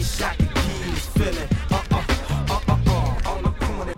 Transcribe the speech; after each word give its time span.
Feeling. 0.00 0.48
The 1.68 3.54
corner. 3.60 3.94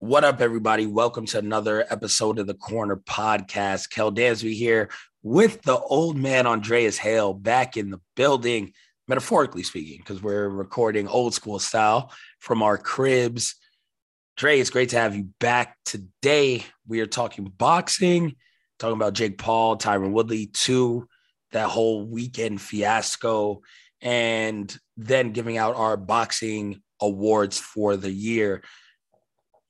What 0.00 0.24
up, 0.24 0.40
everybody? 0.40 0.84
Welcome 0.84 1.26
to 1.26 1.38
another 1.38 1.86
episode 1.88 2.40
of 2.40 2.48
the 2.48 2.54
Corner 2.54 2.96
Podcast. 2.96 3.88
Kel 3.88 4.10
Dansby 4.10 4.54
here 4.54 4.90
with 5.22 5.62
the 5.62 5.78
old 5.78 6.16
man 6.16 6.48
Andreas 6.48 6.98
Hale 6.98 7.34
back 7.34 7.76
in 7.76 7.90
the 7.90 8.00
building, 8.16 8.72
metaphorically 9.06 9.62
speaking, 9.62 9.98
because 9.98 10.20
we're 10.20 10.48
recording 10.48 11.06
old 11.06 11.34
school 11.34 11.60
style 11.60 12.12
from 12.40 12.60
our 12.60 12.76
cribs. 12.76 13.54
Dre, 14.36 14.58
it's 14.58 14.70
great 14.70 14.88
to 14.88 14.98
have 14.98 15.14
you 15.14 15.28
back 15.38 15.76
today. 15.84 16.64
We 16.84 16.98
are 17.00 17.06
talking 17.06 17.44
boxing, 17.44 18.34
talking 18.80 18.96
about 18.96 19.14
Jake 19.14 19.38
Paul, 19.38 19.78
Tyron 19.78 20.10
Woodley, 20.10 20.46
too, 20.46 21.06
that 21.52 21.68
whole 21.68 22.04
weekend 22.04 22.60
fiasco, 22.60 23.62
and 24.00 24.76
then 24.96 25.32
giving 25.32 25.58
out 25.58 25.76
our 25.76 25.96
boxing 25.96 26.82
awards 27.00 27.58
for 27.58 27.96
the 27.96 28.10
year. 28.10 28.62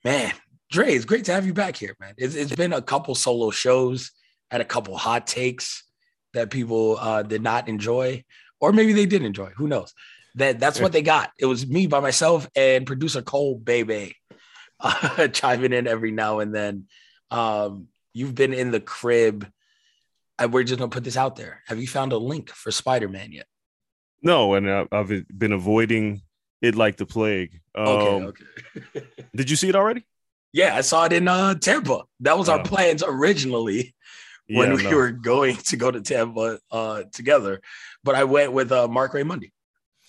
Man, 0.05 0.33
Dre, 0.71 0.95
it's 0.95 1.05
great 1.05 1.25
to 1.27 1.33
have 1.33 1.47
you 1.47 1.55
back 1.55 1.77
here, 1.77 1.97
man. 2.01 2.15
It's, 2.17 2.35
it's 2.35 2.55
been 2.55 2.73
a 2.73 2.83
couple 2.83 3.15
solo 3.15 3.51
shows, 3.51 4.13
had 4.51 4.61
a 4.61 4.67
couple 4.67 4.97
hot 4.97 5.27
takes 5.27 5.85
that 6.35 6.51
people 6.51 6.99
uh, 6.99 7.23
did 7.23 7.43
not 7.43 7.69
enjoy, 7.69 8.25
or 8.61 8.73
maybe 8.73 8.93
they 8.93 9.07
did 9.07 9.23
enjoy. 9.23 9.51
Who 9.57 9.67
knows? 9.67 9.95
That 10.35 10.61
that's 10.61 10.81
what 10.81 10.93
they 10.93 11.03
got. 11.03 11.33
It 11.39 11.47
was 11.47 11.67
me 11.67 11.87
by 11.87 12.01
myself 12.01 12.49
and 12.55 12.87
producer 12.87 13.23
Cole 13.23 13.57
Baby 13.57 14.15
uh, 14.79 15.29
chiming 15.33 15.73
in 15.73 15.87
every 15.87 16.13
now 16.13 16.39
and 16.39 16.55
then. 16.55 16.87
Um, 17.31 17.89
you've 18.13 18.35
been 18.35 18.53
in 18.53 18.71
the 18.71 18.81
crib. 18.81 19.51
And 20.41 20.53
we're 20.53 20.63
just 20.63 20.79
gonna 20.79 20.91
put 20.91 21.03
this 21.03 21.17
out 21.17 21.35
there. 21.35 21.63
Have 21.67 21.81
you 21.81 21.89
found 21.89 22.13
a 22.13 22.17
link 22.17 22.51
for 22.51 22.71
Spider 22.71 23.09
Man 23.09 23.33
yet? 23.33 23.47
No, 24.23 24.55
and 24.55 24.69
I- 24.71 24.89
I've 24.93 25.25
been 25.37 25.53
avoiding 25.53 26.23
it 26.61 26.75
like 26.75 26.97
the 26.97 27.07
plague. 27.07 27.61
Um, 27.75 27.89
Okay, 27.89 28.25
okay. 28.25 29.07
Did 29.37 29.49
you 29.51 29.57
see 29.57 29.69
it 29.69 29.77
already? 29.77 30.05
yeah, 30.53 30.75
I 30.75 30.81
saw 30.81 31.05
it 31.05 31.13
in 31.13 31.29
uh, 31.29 31.55
Tampa. 31.55 32.03
That 32.21 32.39
was 32.39 32.49
our 32.49 32.61
Oh. 32.61 32.63
plans 32.65 33.03
originally 33.07 33.95
when 34.49 34.71
Yeah, 34.71 34.77
we 34.77 34.83
no. 34.85 34.97
were 34.97 35.11
going 35.13 35.57
to 35.57 35.77
go 35.77 35.91
to 35.91 36.01
Tampa 36.01 36.59
uh, 36.71 37.03
together. 37.13 37.61
But 38.03 38.15
I 38.17 38.25
went 38.25 38.53
with 38.53 38.73
uh, 38.73 38.89
Marc 38.89 39.13
Raimondi 39.13 39.53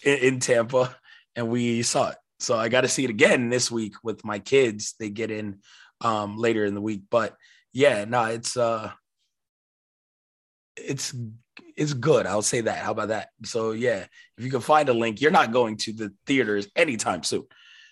in, 0.03 0.17
in 0.17 0.39
Tampa, 0.39 0.95
and 1.35 1.49
we 1.49 1.83
saw 1.83 2.09
it. 2.09 2.17
So 2.39 2.57
I 2.57 2.69
got 2.69 2.81
to 2.81 2.87
see 2.87 3.03
it 3.03 3.09
again 3.09 3.49
this 3.49 3.69
week 3.69 3.93
with 4.01 4.23
my 4.23 4.39
kids. 4.39 4.95
They 4.97 5.09
get 5.09 5.29
in 5.29 5.59
um, 6.01 6.37
later 6.37 6.63
in 6.65 6.73
the 6.73 6.81
week, 6.81 7.01
but 7.11 7.35
yeah, 7.73 8.05
no, 8.05 8.23
it's 8.23 8.55
uh, 8.55 8.91
it's 10.77 11.13
it's 11.75 11.93
good. 11.93 12.25
I'll 12.25 12.41
say 12.41 12.61
that. 12.61 12.79
How 12.79 12.91
about 12.91 13.09
that? 13.09 13.29
So 13.43 13.71
yeah, 13.71 14.05
if 14.37 14.43
you 14.43 14.51
can 14.51 14.61
find 14.61 14.89
a 14.89 14.93
link, 14.93 15.21
you're 15.21 15.31
not 15.31 15.51
going 15.51 15.77
to 15.77 15.93
the 15.93 16.13
theaters 16.25 16.67
anytime 16.75 17.23
soon. 17.23 17.45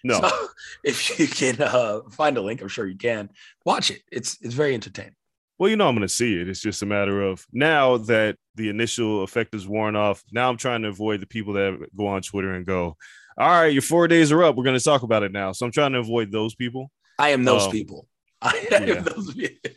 No, 0.04 0.22
So 0.22 0.30
if 0.84 1.20
you 1.20 1.28
can 1.28 1.62
uh, 1.62 2.02
find 2.12 2.38
a 2.38 2.42
link, 2.42 2.62
I'm 2.62 2.68
sure 2.68 2.88
you 2.88 2.98
can 2.98 3.30
watch 3.66 3.92
it. 3.92 4.02
It's 4.12 4.38
it's 4.42 4.54
very 4.54 4.74
entertaining. 4.74 5.16
well, 5.58 5.70
you 5.70 5.76
know 5.76 5.88
I'm 5.88 5.96
going 5.96 6.08
to 6.08 6.14
see 6.14 6.40
it. 6.40 6.48
It's 6.48 6.62
just 6.62 6.84
a 6.84 6.86
matter 6.86 7.22
of 7.22 7.46
now 7.52 7.98
that 7.98 8.38
the 8.56 8.70
initial 8.70 9.24
effect 9.24 9.54
is 9.56 9.68
worn 9.68 9.96
off. 9.96 10.24
Now 10.32 10.50
I'm 10.50 10.58
trying 10.58 10.84
to 10.84 10.90
avoid 10.90 11.20
the 11.20 11.28
people 11.28 11.54
that 11.54 11.78
go 11.98 12.08
on 12.08 12.22
Twitter 12.22 12.54
and 12.54 12.66
go, 12.66 12.96
"All 13.38 13.50
right, 13.50 13.74
your 13.74 13.82
four 13.82 14.08
days 14.08 14.32
are 14.32 14.44
up. 14.44 14.56
We're 14.56 14.64
going 14.64 14.78
to 14.78 14.84
talk 14.84 15.04
about 15.04 15.24
it 15.24 15.32
now." 15.32 15.52
So 15.52 15.66
I'm 15.66 15.72
trying 15.72 15.94
to 15.94 16.00
avoid 16.00 16.32
those 16.32 16.56
people. 16.56 16.92
I 17.20 17.30
am 17.30 17.44
those 17.44 17.66
Um, 17.66 17.72
people. 17.72 18.08
I 18.42 18.68
am 18.72 18.88
yeah. 18.88 19.00
those 19.02 19.34
people. 19.34 19.72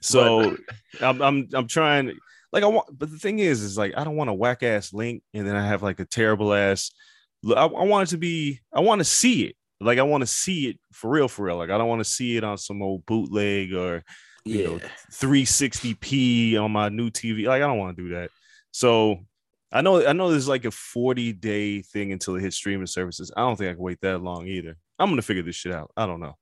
So 0.00 0.56
I'm 1.02 1.20
I'm 1.22 1.48
I'm 1.52 1.66
trying. 1.68 2.16
Like 2.52 2.62
I 2.62 2.66
want, 2.66 2.98
but 2.98 3.10
the 3.10 3.18
thing 3.18 3.40
is, 3.40 3.62
is 3.62 3.76
like 3.76 3.92
I 3.96 4.04
don't 4.04 4.16
want 4.16 4.30
a 4.30 4.34
whack 4.34 4.62
ass 4.62 4.92
link, 4.92 5.22
and 5.34 5.46
then 5.46 5.56
I 5.56 5.66
have 5.66 5.82
like 5.82 6.00
a 6.00 6.04
terrible 6.04 6.54
ass. 6.54 6.90
I, 7.46 7.64
I 7.64 7.84
want 7.84 8.08
it 8.08 8.10
to 8.12 8.18
be. 8.18 8.60
I 8.72 8.80
want 8.80 9.00
to 9.00 9.04
see 9.04 9.44
it. 9.44 9.56
Like 9.80 9.98
I 9.98 10.02
want 10.02 10.22
to 10.22 10.26
see 10.26 10.68
it 10.68 10.78
for 10.92 11.10
real, 11.10 11.28
for 11.28 11.44
real. 11.44 11.56
Like 11.56 11.70
I 11.70 11.78
don't 11.78 11.88
want 11.88 12.00
to 12.00 12.10
see 12.10 12.36
it 12.36 12.44
on 12.44 12.58
some 12.58 12.82
old 12.82 13.06
bootleg 13.06 13.72
or 13.74 14.02
you 14.44 14.60
yeah, 14.60 14.66
know 14.66 14.80
360p 15.12 16.58
on 16.60 16.72
my 16.72 16.88
new 16.88 17.10
TV. 17.10 17.46
Like 17.46 17.62
I 17.62 17.66
don't 17.66 17.78
want 17.78 17.96
to 17.96 18.02
do 18.02 18.14
that. 18.14 18.30
So 18.72 19.18
I 19.70 19.82
know 19.82 20.04
I 20.06 20.12
know 20.14 20.30
there's 20.30 20.48
like 20.48 20.64
a 20.64 20.70
40 20.70 21.32
day 21.34 21.82
thing 21.82 22.12
until 22.12 22.36
it 22.36 22.40
hits 22.42 22.56
streaming 22.56 22.86
services. 22.86 23.30
I 23.36 23.42
don't 23.42 23.56
think 23.56 23.70
I 23.70 23.74
can 23.74 23.82
wait 23.82 24.00
that 24.00 24.22
long 24.22 24.46
either. 24.46 24.76
I'm 24.98 25.10
gonna 25.10 25.22
figure 25.22 25.42
this 25.42 25.56
shit 25.56 25.72
out. 25.72 25.92
I 25.96 26.06
don't 26.06 26.20
know. 26.20 26.36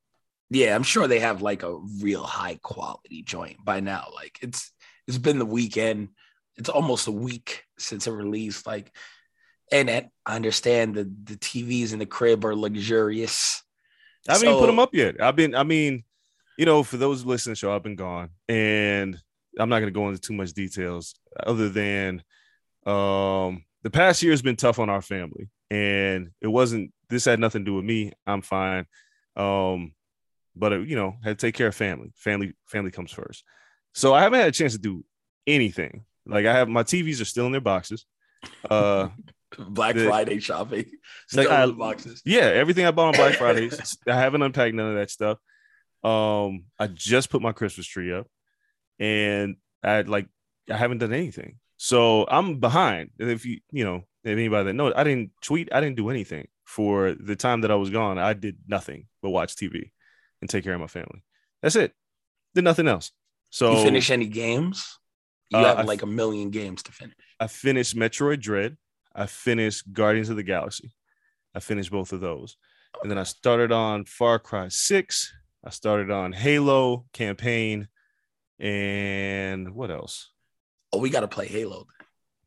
yeah. 0.51 0.75
I'm 0.75 0.83
sure 0.83 1.07
they 1.09 1.21
have 1.21 1.43
like 1.43 1.63
a 1.63 1.77
real 2.01 2.23
high 2.23 2.59
quality 2.63 3.23
joint 3.23 3.57
by 3.65 3.81
now. 3.81 4.09
Like 4.15 4.39
it's 4.41 4.73
it's 5.07 5.19
been 5.19 5.39
the 5.39 5.47
weekend. 5.47 6.09
It's 6.57 6.69
almost 6.69 7.07
a 7.07 7.13
week 7.13 7.65
since 7.79 8.07
it 8.07 8.13
released. 8.13 8.67
Like, 8.67 8.91
and, 9.71 9.91
I 9.91 10.09
understand 10.27 10.95
that 10.95 11.27
the 11.27 11.37
TVs 11.37 11.93
in 11.93 11.99
the 11.99 12.07
crib 12.07 12.45
are 12.45 12.55
luxurious. 12.55 13.63
I 14.29 14.33
haven't 14.33 14.49
even 14.49 14.61
put 14.61 14.67
them 14.67 14.79
up 14.79 14.95
yet. 14.95 15.21
I've 15.21 15.37
been, 15.37 15.55
I 15.55 15.63
mean, 15.63 16.05
you 16.57 16.65
know, 16.65 16.83
for 16.83 16.97
those 16.97 17.25
listening 17.25 17.55
to 17.55 17.61
the 17.61 17.67
show, 17.67 17.75
I've 17.75 17.83
been 17.83 17.97
gone, 17.97 18.31
and 18.49 19.17
I'm 19.59 19.69
not 19.69 19.81
going 19.81 19.93
to 19.93 19.99
go 19.99 20.09
into 20.09 20.21
too 20.21 20.35
much 20.35 20.53
details 20.53 21.15
other 21.45 21.69
than 21.69 22.23
um, 22.87 23.65
the 23.83 23.91
past 23.91 24.23
year 24.23 24.33
has 24.33 24.43
been 24.43 24.57
tough 24.57 24.79
on 24.79 24.89
our 24.89 25.03
family, 25.03 25.49
and 25.71 26.31
it 26.41 26.49
wasn't. 26.49 26.93
This 27.09 27.25
had 27.25 27.39
nothing 27.39 27.65
to 27.65 27.71
do 27.71 27.75
with 27.75 27.85
me. 27.85 28.13
I'm 28.27 28.43
fine, 28.43 28.87
um, 29.37 29.93
but 30.55 30.73
uh, 30.73 30.79
you 30.79 30.97
know, 30.97 31.17
had 31.23 31.39
to 31.39 31.47
take 31.47 31.55
care 31.55 31.69
of 31.69 31.75
family. 31.75 32.13
Family, 32.17 32.55
family 32.67 32.91
comes 32.91 33.13
first. 33.13 33.45
So 33.97 34.13
I 34.15 34.21
haven't 34.23 34.39
had 34.41 34.49
a 34.49 34.53
chance 34.53 34.75
to 34.75 34.79
do 34.79 35.05
anything. 35.47 36.05
Like 36.27 36.45
I 36.47 36.53
have 36.53 36.69
my 36.69 36.83
TVs 36.83 37.21
are 37.21 37.25
still 37.25 37.47
in 37.47 37.53
their 37.53 37.61
boxes. 37.61 38.05
Uh, 38.71 39.09
Black 39.59 39.95
The- 39.95 40.05
Friday 40.05 40.39
shopping. 40.39 40.85
Like, 41.33 41.47
Still 41.47 41.51
I- 41.53 41.63
in 41.65 41.71
the 41.71 41.75
boxes. 41.77 42.23
yeah, 42.25 42.43
everything 42.43 42.85
I 42.87 42.91
bought 42.93 43.09
on 43.09 43.15
Black 43.15 43.35
Fridays. 43.39 43.97
I 44.07 44.15
haven't 44.15 44.43
unpacked 44.43 44.75
none 44.75 44.91
of 44.91 44.97
that 44.97 45.11
stuff. 45.11 45.39
Um, 46.05 46.65
I 46.79 46.87
just 46.89 47.31
put 47.31 47.43
my 47.43 47.53
Christmas 47.53 47.87
tree 47.87 48.13
up, 48.13 48.29
and 49.01 49.57
I 49.83 50.03
like 50.03 50.29
I 50.71 50.77
haven't 50.77 50.99
done 50.99 51.13
anything. 51.13 51.59
So 51.79 52.27
I'm 52.29 52.61
behind. 52.61 53.11
And 53.19 53.31
if 53.31 53.45
you 53.47 53.61
you 53.73 53.85
know 53.85 54.05
if 54.25 54.31
anybody 54.33 54.67
that 54.67 54.75
knows, 54.75 54.93
I 54.95 55.05
didn't 55.05 55.31
tweet. 55.43 55.69
I 55.73 55.81
didn't 55.81 55.97
do 55.97 56.11
anything 56.11 56.47
for 56.65 57.15
the 57.15 57.35
time 57.37 57.63
that 57.63 57.71
I 57.71 57.77
was 57.77 57.91
gone. 57.91 58.19
I 58.19 58.35
did 58.35 58.59
nothing 58.69 59.07
but 59.23 59.31
watch 59.31 59.57
TV 59.57 59.91
and 60.41 60.51
take 60.51 60.65
care 60.65 60.75
of 60.75 60.81
my 60.81 60.87
family. 60.87 61.23
That's 61.63 61.77
it. 61.77 61.93
Did 62.55 62.65
nothing 62.65 62.87
else. 62.89 63.11
So 63.51 63.77
you 63.79 63.85
finish 63.85 64.11
any 64.11 64.27
games? 64.27 64.99
You 65.51 65.59
Uh, 65.59 65.65
have 65.65 65.79
I- 65.79 65.83
like 65.83 66.03
a 66.03 66.07
million 66.07 66.51
games 66.51 66.83
to 66.85 66.93
finish. 66.93 67.15
I 67.41 67.47
finished 67.47 67.95
Metroid 67.97 68.41
Dread. 68.41 68.77
I 69.15 69.27
finished 69.27 69.93
Guardians 69.93 70.29
of 70.29 70.37
the 70.37 70.43
Galaxy. 70.43 70.93
I 71.55 71.61
finished 71.61 71.91
both 71.91 72.13
of 72.13 72.21
those. 72.21 72.57
And 73.03 73.11
then 73.11 73.19
I 73.19 73.23
started 73.25 73.73
on 73.73 74.05
Far 74.05 74.39
Cry 74.39 74.69
6. 74.69 75.33
I 75.65 75.71
started 75.71 76.11
on 76.11 76.33
Halo 76.33 77.07
campaign. 77.13 77.89
and 78.59 79.75
what 79.75 79.91
else? 79.91 80.31
Oh, 80.93 80.99
we 80.99 81.11
got 81.11 81.21
to 81.21 81.29
play 81.29 81.47
Halo. 81.47 81.87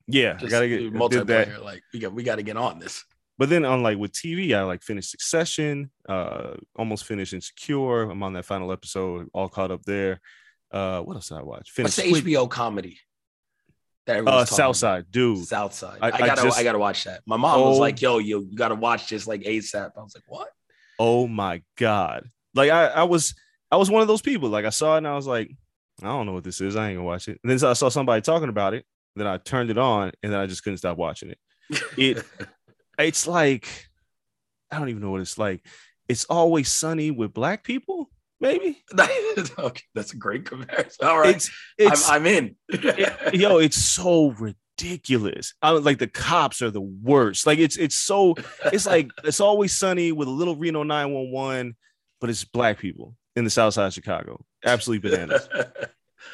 Yeah, 0.07 0.37
I 0.41 0.45
gotta 0.47 0.67
get 0.67 0.91
multiplayer. 0.91 1.63
Like 1.63 1.83
we 1.93 1.99
got 1.99 2.13
we 2.13 2.23
got 2.23 2.37
to 2.37 2.43
get 2.43 2.57
on 2.57 2.79
this. 2.79 3.05
But 3.37 3.49
then 3.49 3.63
on 3.63 3.83
like 3.83 3.99
with 3.99 4.11
TV, 4.11 4.55
I 4.55 4.63
like 4.63 4.81
finished 4.81 5.11
Succession, 5.11 5.91
uh, 6.07 6.55
almost 6.75 7.05
finished 7.05 7.33
Insecure. 7.33 8.09
I'm 8.09 8.23
on 8.23 8.33
that 8.33 8.45
final 8.45 8.71
episode, 8.71 9.27
all 9.33 9.49
caught 9.49 9.69
up 9.69 9.83
there. 9.83 10.19
Uh, 10.71 11.01
what 11.01 11.15
else 11.15 11.29
did 11.29 11.37
I 11.37 11.41
watch? 11.41 11.71
What's 11.75 11.95
Finished 11.95 12.23
the 12.23 12.33
HBO 12.33 12.49
comedy? 12.49 12.99
That 14.05 14.27
uh, 14.27 14.45
Southside, 14.45 15.05
dude. 15.11 15.37
about? 15.37 15.47
Southside. 15.47 15.99
I- 16.01 16.09
I, 16.09 16.15
I 16.15 16.19
gotta 16.27 16.41
just- 16.43 16.57
I 16.59 16.63
gotta 16.63 16.79
watch 16.79 17.03
that. 17.03 17.21
My 17.27 17.37
mom 17.37 17.61
was 17.61 17.77
Oh. 17.77 17.79
like, 17.79 18.01
"Yo, 18.01 18.17
you 18.17 18.47
you 18.49 18.55
gotta 18.57 18.75
watch 18.75 19.07
this 19.09 19.27
like 19.27 19.41
ASAP." 19.41 19.91
I 19.97 20.01
was 20.01 20.15
like, 20.15 20.23
"What?" 20.27 20.49
Oh 20.97 21.27
my 21.27 21.61
god! 21.77 22.29
Like 22.55 22.71
I, 22.71 22.87
I 22.87 23.03
was, 23.03 23.35
I 23.71 23.77
was 23.77 23.89
one 23.89 24.01
of 24.01 24.07
those 24.07 24.21
people. 24.21 24.49
Like 24.49 24.65
I 24.65 24.69
saw 24.69 24.95
it 24.95 24.99
and 24.99 25.07
I 25.07 25.15
was 25.15 25.27
like, 25.27 25.51
I 26.01 26.07
don't 26.07 26.25
know 26.25 26.33
what 26.33 26.43
this 26.43 26.59
is. 26.61 26.75
I 26.75 26.89
ain't 26.89 26.97
gonna 26.97 27.05
watch 27.05 27.27
it. 27.27 27.39
And 27.43 27.51
then 27.51 27.69
I 27.69 27.73
saw 27.73 27.89
somebody 27.89 28.21
talking 28.21 28.49
about 28.49 28.73
it. 28.73 28.85
Then 29.15 29.27
I 29.27 29.37
turned 29.37 29.69
it 29.69 29.77
on, 29.77 30.11
and 30.23 30.31
then 30.33 30.39
I 30.39 30.45
just 30.47 30.63
couldn't 30.63 30.77
stop 30.77 30.97
watching 30.97 31.29
it. 31.31 31.39
It, 31.97 32.23
it's 32.97 33.27
like, 33.27 33.67
I 34.71 34.79
don't 34.79 34.89
even 34.89 35.01
know 35.01 35.11
what 35.11 35.21
it's 35.21 35.37
like. 35.37 35.63
It's 36.07 36.25
always 36.25 36.71
sunny 36.71 37.11
with 37.11 37.33
black 37.33 37.63
people. 37.63 38.09
Maybe 38.41 38.81
okay, 39.59 39.83
that's 39.93 40.13
a 40.13 40.17
great 40.17 40.45
comparison. 40.45 41.07
All 41.07 41.19
right, 41.19 41.35
it's 41.35 41.51
it's 41.77 42.09
I'm, 42.09 42.21
I'm 42.21 42.27
in. 42.27 42.55
it- 42.69 43.35
yo, 43.35 43.57
it's 43.57 43.77
so 43.77 44.29
ridiculous. 44.39 45.53
I 45.61 45.73
mean, 45.73 45.83
like 45.83 45.99
the 45.99 46.07
cops 46.07 46.61
are 46.61 46.71
the 46.71 46.81
worst. 46.81 47.45
Like 47.45 47.59
it's 47.59 47.77
it's 47.77 47.97
so 47.97 48.35
it's 48.71 48.85
like 48.85 49.11
it's 49.23 49.41
always 49.41 49.77
sunny 49.77 50.11
with 50.11 50.27
a 50.27 50.31
little 50.31 50.55
Reno 50.55 50.83
911, 50.83 51.75
but 52.21 52.29
it's 52.29 52.45
black 52.45 52.79
people 52.79 53.15
in 53.35 53.43
the 53.43 53.49
south 53.49 53.73
side 53.73 53.87
of 53.87 53.93
Chicago. 53.93 54.43
Absolutely 54.65 55.09
bananas. 55.09 55.47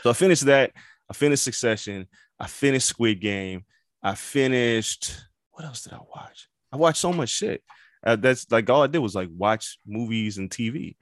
So 0.01 0.09
I 0.09 0.13
finished 0.13 0.45
that. 0.47 0.71
I 1.09 1.13
finished 1.13 1.43
Succession. 1.43 2.07
I 2.39 2.47
finished 2.47 2.87
Squid 2.87 3.21
Game. 3.21 3.65
I 4.01 4.15
finished 4.15 5.15
what 5.51 5.63
else 5.63 5.83
did 5.83 5.93
I 5.93 5.99
watch? 6.13 6.49
I 6.71 6.77
watched 6.77 6.97
so 6.99 7.13
much 7.13 7.29
shit. 7.29 7.63
Uh, 8.05 8.15
that's 8.15 8.51
like 8.51 8.69
all 8.69 8.81
I 8.83 8.87
did 8.87 8.97
was 8.99 9.13
like 9.15 9.29
watch 9.35 9.77
movies 9.85 10.37
and 10.39 10.49
TV. 10.49 10.95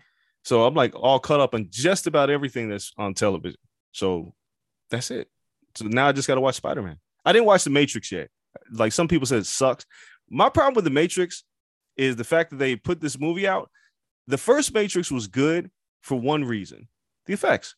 So 0.44 0.66
I'm 0.66 0.74
like 0.74 0.94
all 0.96 1.20
caught 1.20 1.40
up 1.40 1.54
on 1.56 1.68
just 1.70 2.06
about 2.08 2.30
everything 2.30 2.70
that's 2.70 2.92
on 2.98 3.14
television. 3.14 3.58
So 3.92 4.34
that's 4.90 5.10
it. 5.12 5.30
So 5.76 5.86
now 5.86 6.08
I 6.08 6.12
just 6.12 6.28
got 6.28 6.36
to 6.36 6.42
watch 6.42 6.56
Spider 6.56 6.82
Man. 6.82 6.98
I 7.26 7.32
didn't 7.32 7.46
watch 7.46 7.64
The 7.64 7.70
Matrix 7.70 8.12
yet. 8.12 8.30
Like 8.72 8.92
some 8.92 9.08
people 9.08 9.26
said, 9.26 9.40
it 9.40 9.46
sucks. 9.46 9.86
My 10.30 10.50
problem 10.50 10.76
with 10.76 10.84
The 10.84 10.90
Matrix 10.92 11.44
is 11.98 12.16
the 12.16 12.24
fact 12.24 12.50
that 12.52 12.58
they 12.58 12.76
put 12.76 13.00
this 13.02 13.20
movie 13.20 13.48
out. 13.48 13.70
The 14.28 14.38
first 14.38 14.74
Matrix 14.74 15.10
was 15.12 15.28
good 15.28 15.70
for 16.02 16.20
one 16.20 16.44
reason 16.44 16.88
the 17.26 17.34
effects. 17.34 17.76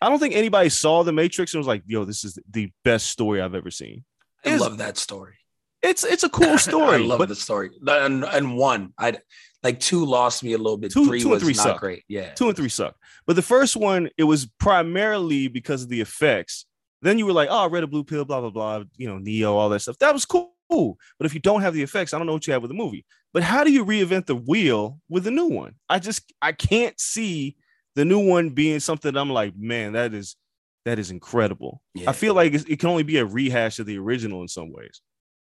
I 0.00 0.08
don't 0.08 0.18
think 0.18 0.34
anybody 0.34 0.68
saw 0.68 1.02
The 1.02 1.12
Matrix 1.12 1.54
and 1.54 1.58
was 1.60 1.66
like, 1.66 1.82
yo, 1.86 2.04
this 2.04 2.24
is 2.24 2.38
the 2.50 2.70
best 2.84 3.06
story 3.08 3.40
I've 3.40 3.54
ever 3.54 3.70
seen. 3.70 4.04
I 4.44 4.48
It's- 4.48 4.60
love 4.60 4.78
that 4.78 4.96
story. 4.98 5.34
It's 5.84 6.02
it's 6.02 6.24
a 6.24 6.28
cool 6.28 6.58
story. 6.70 6.94
I 6.94 6.98
love 6.98 7.18
but 7.18 7.28
the 7.28 7.36
story. 7.36 7.70
And, 7.86 8.24
and 8.24 8.56
one, 8.56 8.92
I 8.98 9.18
like 9.62 9.80
two 9.80 10.04
lost 10.04 10.42
me 10.42 10.54
a 10.54 10.58
little 10.58 10.78
bit. 10.78 10.92
Two- 10.92 11.06
three 11.06 11.20
two 11.20 11.32
and 11.32 11.42
three 11.42 11.52
not 11.52 11.62
suck. 11.62 11.80
great. 11.80 12.04
Yeah, 12.08 12.32
two 12.34 12.48
and 12.48 12.56
three 12.56 12.68
suck. 12.68 12.96
But 13.26 13.36
the 13.36 13.42
first 13.42 13.76
one, 13.76 14.08
it 14.16 14.24
was 14.24 14.46
primarily 14.58 15.48
because 15.48 15.82
of 15.82 15.88
the 15.90 16.00
effects. 16.00 16.66
Then 17.02 17.18
you 17.18 17.26
were 17.26 17.32
like, 17.32 17.48
oh, 17.50 17.68
red 17.68 17.84
a 17.84 17.86
blue 17.86 18.02
pill, 18.02 18.24
blah, 18.24 18.40
blah, 18.40 18.48
blah, 18.48 18.84
you 18.96 19.06
know, 19.06 19.18
Neo, 19.18 19.54
all 19.56 19.68
that 19.68 19.80
stuff. 19.80 19.98
That 19.98 20.14
was 20.14 20.24
cool. 20.24 20.54
But 20.70 21.26
if 21.26 21.34
you 21.34 21.40
don't 21.40 21.60
have 21.60 21.74
the 21.74 21.82
effects, 21.82 22.14
I 22.14 22.18
don't 22.18 22.26
know 22.26 22.32
what 22.32 22.46
you 22.46 22.54
have 22.54 22.62
with 22.62 22.70
the 22.70 22.76
movie. 22.76 23.04
But 23.34 23.42
how 23.42 23.62
do 23.62 23.70
you 23.70 23.84
reinvent 23.84 24.24
the 24.24 24.34
wheel 24.34 24.98
with 25.10 25.26
a 25.26 25.30
new 25.30 25.46
one? 25.46 25.74
I 25.88 25.98
just 25.98 26.32
I 26.40 26.52
can't 26.52 26.98
see 26.98 27.56
the 27.94 28.06
new 28.06 28.26
one 28.26 28.50
being 28.50 28.80
something 28.80 29.14
I'm 29.16 29.30
like, 29.30 29.54
man, 29.56 29.92
that 29.92 30.14
is 30.14 30.36
that 30.84 30.98
is 30.98 31.10
incredible. 31.10 31.82
Yeah. 31.94 32.10
I 32.10 32.12
feel 32.12 32.34
like 32.34 32.54
it 32.54 32.78
can 32.78 32.88
only 32.88 33.02
be 33.02 33.18
a 33.18 33.24
rehash 33.24 33.78
of 33.78 33.86
the 33.86 33.98
original 33.98 34.42
in 34.42 34.48
some 34.48 34.72
ways. 34.72 35.00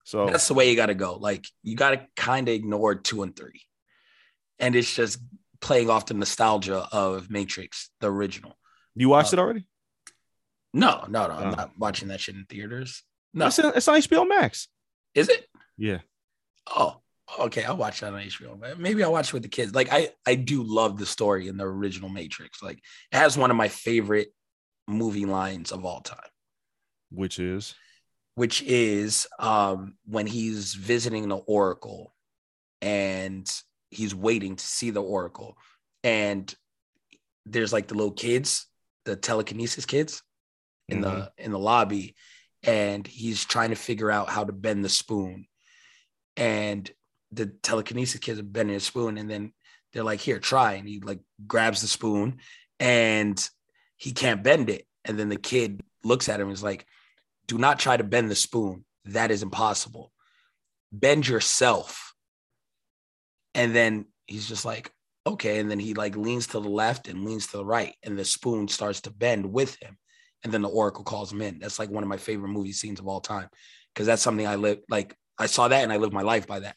So 0.04 0.26
That's 0.26 0.49
the 0.49 0.54
way 0.54 0.69
you 0.70 0.76
got 0.76 0.87
to 0.87 0.94
go. 0.94 1.14
Like 1.14 1.46
you 1.62 1.76
got 1.76 1.90
to 1.90 2.06
kind 2.16 2.49
of 2.49 2.54
ignore 2.54 2.94
two 2.96 3.22
and 3.22 3.34
three, 3.37 3.62
and 4.58 4.75
it's 4.75 4.94
just 4.94 5.19
playing 5.60 5.90
off 5.90 6.06
the 6.06 6.14
nostalgia 6.14 6.88
of 6.90 7.31
Matrix, 7.31 7.90
the 8.00 8.10
original. 8.10 8.58
you 8.96 9.08
watched 9.08 9.32
uh, 9.32 9.37
it 9.37 9.40
already? 9.40 9.66
No, 10.75 11.04
no, 11.08 11.26
no. 11.28 11.34
I'm 11.34 11.49
Oh. 11.52 11.54
not 11.56 11.78
watching 11.78 12.08
that 12.08 12.20
shit 12.20 12.34
in 12.34 12.44
theaters. 12.46 13.02
No, 13.34 13.46
It's, 13.46 13.58
on- 13.58 13.72
it's 13.76 13.88
on 13.88 13.99
HBO 14.00 14.26
Max. 14.28 14.69
is 15.14 15.28
it? 15.28 15.46
Yeah. 15.78 15.99
Oh, 16.66 17.00
okay. 17.38 17.64
I'll 17.64 17.76
watch 17.76 18.00
that 18.00 18.12
on 18.12 18.20
HBO. 18.20 18.76
Maybe 18.78 19.02
I'll 19.04 19.12
watch 19.12 19.28
it 19.28 19.32
with 19.34 19.43
the 19.43 19.49
kids. 19.49 19.75
Like 19.75 19.88
I, 19.93 20.10
I 20.26 20.34
do 20.34 20.62
love 20.62 20.99
the 20.99 21.06
story 21.06 21.49
in 21.49 21.56
the 21.56 21.64
original 21.64 22.08
Matrix. 22.08 22.62
Like 22.62 22.78
it 23.12 23.16
has 23.16 23.37
one 23.38 23.50
of 23.50 23.56
my 23.56 23.69
favorite 23.69 24.28
movie 24.88 25.26
lines 25.26 25.72
of 25.72 25.84
all 25.84 26.00
time. 26.00 26.19
Which 27.10 27.38
is 27.38 27.75
which 28.34 28.62
is 28.62 29.26
um, 29.38 29.94
when 30.06 30.26
he's 30.26 30.75
visiting 30.75 31.29
the 31.29 31.37
Oracle 31.37 32.14
and 32.81 33.50
he's 33.90 34.14
waiting 34.14 34.56
to 34.56 34.64
see 34.64 34.90
the 34.90 35.02
Oracle. 35.02 35.56
And 36.02 36.52
there's 37.44 37.73
like 37.73 37.88
the 37.88 37.94
little 37.94 38.12
kids, 38.12 38.67
the 39.05 39.17
telekinesis 39.17 39.87
kids 39.87 40.23
in 40.88 41.00
the 41.00 41.32
in 41.38 41.52
the 41.52 41.58
lobby, 41.58 42.14
and 42.62 43.06
he's 43.06 43.44
trying 43.44 43.70
to 43.70 43.76
figure 43.76 44.11
out 44.11 44.29
how 44.29 44.44
to 44.44 44.52
bend 44.52 44.85
the 44.85 44.88
spoon. 44.88 45.46
And 46.37 46.90
the 47.31 47.46
telekinesis 47.46 48.20
kids 48.20 48.38
are 48.38 48.44
bending 48.44 48.76
a 48.76 48.81
spoon, 48.81 49.19
and 49.19 49.31
then 49.31 49.52
they're 49.93 50.05
like, 50.05 50.20
here, 50.20 50.38
try. 50.38 50.75
And 50.75 50.88
he 50.88 51.00
like 51.00 51.20
grabs 51.46 51.82
the 51.82 51.87
spoon 51.87 52.38
and 52.81 53.49
he 53.96 54.12
can't 54.12 54.43
bend 54.43 54.70
it. 54.70 54.87
And 55.05 55.19
then 55.19 55.28
the 55.28 55.37
kid 55.37 55.82
looks 56.05 56.28
at 56.28 56.40
him 56.40 56.49
and 56.49 56.55
is 56.55 56.62
like, 56.62 56.87
do 57.52 57.58
not 57.58 57.78
try 57.78 57.94
to 57.94 58.02
bend 58.02 58.31
the 58.31 58.34
spoon. 58.34 58.82
That 59.04 59.31
is 59.31 59.43
impossible. 59.43 60.10
Bend 60.90 61.28
yourself. 61.28 62.14
And 63.54 63.76
then 63.76 64.06
he's 64.26 64.49
just 64.49 64.64
like, 64.64 64.90
okay. 65.26 65.58
And 65.58 65.70
then 65.70 65.78
he 65.78 65.93
like 65.93 66.16
leans 66.16 66.46
to 66.49 66.60
the 66.60 66.70
left 66.70 67.08
and 67.08 67.26
leans 67.26 67.49
to 67.49 67.58
the 67.58 67.64
right, 67.64 67.94
and 68.02 68.19
the 68.19 68.25
spoon 68.25 68.69
starts 68.69 69.02
to 69.02 69.10
bend 69.10 69.52
with 69.52 69.76
him. 69.82 69.99
And 70.43 70.50
then 70.50 70.62
the 70.62 70.70
oracle 70.70 71.04
calls 71.04 71.31
him 71.31 71.43
in. 71.43 71.58
That's 71.58 71.78
like 71.78 71.90
one 71.90 72.02
of 72.02 72.08
my 72.08 72.16
favorite 72.16 72.49
movie 72.49 72.72
scenes 72.72 73.00
of 73.00 73.06
all 73.06 73.20
time. 73.20 73.50
Cause 73.94 74.06
that's 74.06 74.22
something 74.22 74.46
I 74.46 74.54
live 74.54 74.78
like 74.88 75.14
I 75.38 75.44
saw 75.44 75.69
that 75.69 75.82
and 75.82 75.93
I 75.93 75.99
live 75.99 76.14
my 76.14 76.22
life 76.22 76.46
by 76.46 76.60
that. 76.60 76.76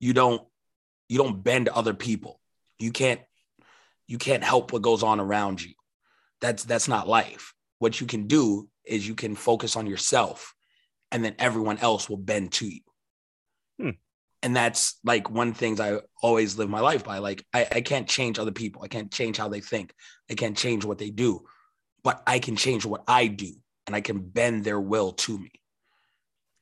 You 0.00 0.12
don't 0.14 0.42
you 1.08 1.16
don't 1.16 1.44
bend 1.44 1.68
other 1.68 1.94
people. 1.94 2.40
You 2.80 2.90
can't 2.90 3.20
you 4.08 4.18
can't 4.18 4.42
help 4.42 4.72
what 4.72 4.82
goes 4.82 5.04
on 5.04 5.20
around 5.20 5.62
you. 5.62 5.74
That's 6.40 6.64
that's 6.64 6.88
not 6.88 7.06
life. 7.06 7.54
What 7.78 8.00
you 8.00 8.08
can 8.08 8.26
do 8.26 8.68
is 8.84 9.06
you 9.06 9.14
can 9.14 9.34
focus 9.34 9.76
on 9.76 9.86
yourself 9.86 10.54
and 11.10 11.24
then 11.24 11.34
everyone 11.38 11.78
else 11.78 12.08
will 12.08 12.16
bend 12.16 12.52
to 12.52 12.66
you. 12.66 12.80
Hmm. 13.78 13.90
And 14.42 14.56
that's 14.56 14.98
like 15.04 15.30
one 15.30 15.54
things 15.54 15.78
I 15.78 16.00
always 16.20 16.58
live 16.58 16.68
my 16.68 16.80
life 16.80 17.04
by. 17.04 17.18
Like 17.18 17.44
I, 17.54 17.68
I 17.70 17.80
can't 17.80 18.08
change 18.08 18.38
other 18.38 18.50
people. 18.50 18.82
I 18.82 18.88
can't 18.88 19.12
change 19.12 19.36
how 19.36 19.48
they 19.48 19.60
think. 19.60 19.94
I 20.30 20.34
can't 20.34 20.56
change 20.56 20.84
what 20.84 20.98
they 20.98 21.10
do, 21.10 21.46
but 22.02 22.22
I 22.26 22.38
can 22.38 22.56
change 22.56 22.84
what 22.84 23.04
I 23.06 23.26
do 23.28 23.52
and 23.86 23.94
I 23.94 24.00
can 24.00 24.20
bend 24.20 24.64
their 24.64 24.80
will 24.80 25.12
to 25.12 25.38
me. 25.38 25.52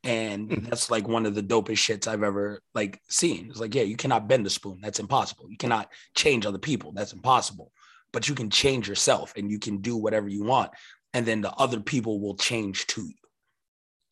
And 0.03 0.51
Hmm. 0.51 0.65
that's 0.65 0.91
like 0.91 1.07
one 1.07 1.27
of 1.27 1.35
the 1.35 1.43
dopest 1.43 1.77
shits 1.77 2.07
I've 2.09 2.23
ever 2.23 2.61
like 2.75 3.01
seen. 3.09 3.49
It's 3.51 3.61
like, 3.61 3.75
yeah, 3.75 3.83
you 3.83 3.97
cannot 3.97 4.29
bend 4.29 4.47
the 4.47 4.51
spoon. 4.51 4.81
That's 4.83 4.99
impossible. 5.01 5.51
You 5.51 5.59
cannot 5.59 5.91
change 6.15 6.47
other 6.47 6.59
people. 6.59 6.93
That's 6.93 7.13
impossible. 7.13 7.71
But 8.13 8.29
you 8.29 8.35
can 8.35 8.51
change 8.51 8.89
yourself 8.89 9.35
and 9.37 9.51
you 9.51 9.59
can 9.59 9.79
do 9.79 9.97
whatever 9.97 10.29
you 10.29 10.43
want. 10.43 10.71
And 11.13 11.27
then 11.27 11.41
the 11.41 11.53
other 11.53 11.81
people 11.81 12.21
will 12.21 12.37
change 12.37 12.87
to 12.89 13.03
you. 13.03 13.15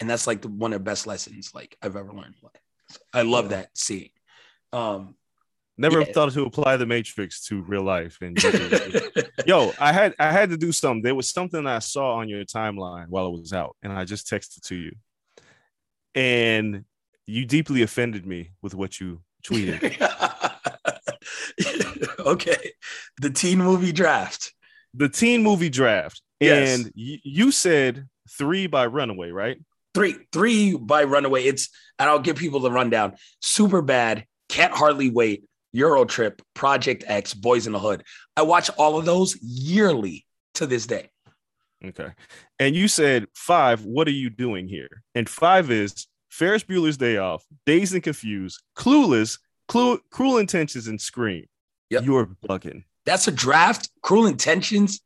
And 0.00 0.09
that's 0.09 0.26
like 0.26 0.43
the, 0.43 0.49
one 0.49 0.73
of 0.73 0.81
the 0.81 0.85
best 0.85 1.07
lessons 1.07 1.52
like 1.55 1.76
I've 1.83 1.97
ever 1.97 2.12
learned. 2.12 2.35
Like, 2.43 2.61
I 3.12 3.23
love 3.23 3.50
that 3.50 3.71
seeing. 3.75 4.11
Um, 4.73 5.14
Never 5.81 6.00
Yeah. 6.00 6.12
thought 6.12 6.33
to 6.33 6.45
apply 6.45 6.76
the 6.76 6.87
Matrix 6.87 7.47
to 7.47 7.62
real 7.62 7.85
life. 7.85 8.19
And 8.21 8.37
yo, 9.47 9.73
I 9.78 9.93
had 9.93 10.12
I 10.19 10.33
had 10.33 10.50
to 10.50 10.57
do 10.57 10.73
something. 10.73 11.02
There 11.02 11.14
was 11.14 11.31
something 11.33 11.67
I 11.69 11.78
saw 11.78 12.14
on 12.17 12.28
your 12.28 12.45
timeline 12.45 13.07
while 13.09 13.28
it 13.28 13.38
was 13.38 13.52
out, 13.52 13.76
and 13.83 13.93
I 13.93 14.05
just 14.05 14.26
texted 14.26 14.61
to 14.62 14.75
you. 14.75 14.93
And 16.17 16.85
you 17.26 17.45
deeply 17.45 17.83
offended 17.83 18.26
me 18.26 18.50
with 18.61 18.75
what 18.75 18.99
you 18.99 19.21
tweeted. 19.47 20.00
okay. 22.19 22.73
The 23.21 23.31
teen 23.31 23.59
movie 23.59 23.93
draft. 23.93 24.55
The 24.95 25.09
teen 25.09 25.42
movie 25.42 25.71
draft. 25.71 26.23
Yes. 26.40 26.78
And 26.80 26.92
y- 26.97 27.21
you 27.25 27.50
said 27.52 28.07
three 28.38 28.66
by 28.66 28.87
Runaway, 28.87 29.30
right? 29.30 29.59
Three, 29.95 30.16
three 30.33 30.76
by 30.76 31.04
Runaway. 31.04 31.45
It's 31.45 31.68
and 31.99 32.09
I'll 32.09 32.21
give 32.21 32.37
people 32.37 32.61
the 32.61 32.71
rundown. 32.71 33.14
Super 33.40 33.83
bad, 33.83 34.25
can't 34.49 34.73
hardly 34.73 35.11
wait. 35.11 35.45
Euro 35.73 36.04
Trip, 36.04 36.40
Project 36.54 37.04
X, 37.07 37.35
Boys 37.35 37.66
in 37.66 37.73
the 37.73 37.78
Hood. 37.78 38.02
I 38.37 38.42
watch 38.42 38.71
all 38.78 38.99
of 38.99 39.04
those 39.04 39.37
yearly 39.42 40.25
to 40.54 40.66
this 40.66 40.87
day. 40.87 41.11
Okay. 41.85 42.09
And 42.59 42.75
you 42.75 42.88
said 42.88 43.26
five, 43.35 43.85
what 43.85 44.09
are 44.09 44.12
you 44.12 44.30
doing 44.30 44.66
here? 44.66 45.02
And 45.14 45.28
five 45.28 45.71
is 45.71 46.07
Ferris 46.30 46.64
Bueller's 46.64 46.97
Day 46.97 47.18
Off, 47.18 47.45
Dazed 47.66 47.95
and 47.95 48.02
Confused, 48.02 48.62
Clueless, 48.76 49.38
Clu- 49.68 50.00
Cruel 50.11 50.38
Intentions, 50.38 50.87
and 50.88 51.00
Scream. 51.00 51.45
Yep. 51.90 52.04
You're 52.04 52.26
bugging. 52.26 52.85
That's 53.09 53.27
a 53.27 53.33
draft. 53.33 53.88
Cruel 54.03 54.27
Intentions 54.27 55.00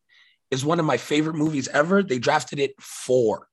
is 0.51 0.65
one 0.65 0.81
of 0.81 0.85
my 0.85 0.97
favorite 0.97 1.37
movies 1.37 1.69
ever. 1.69 2.03
They 2.03 2.19
drafted 2.19 2.59
it 2.59 2.75
four. 2.81 3.47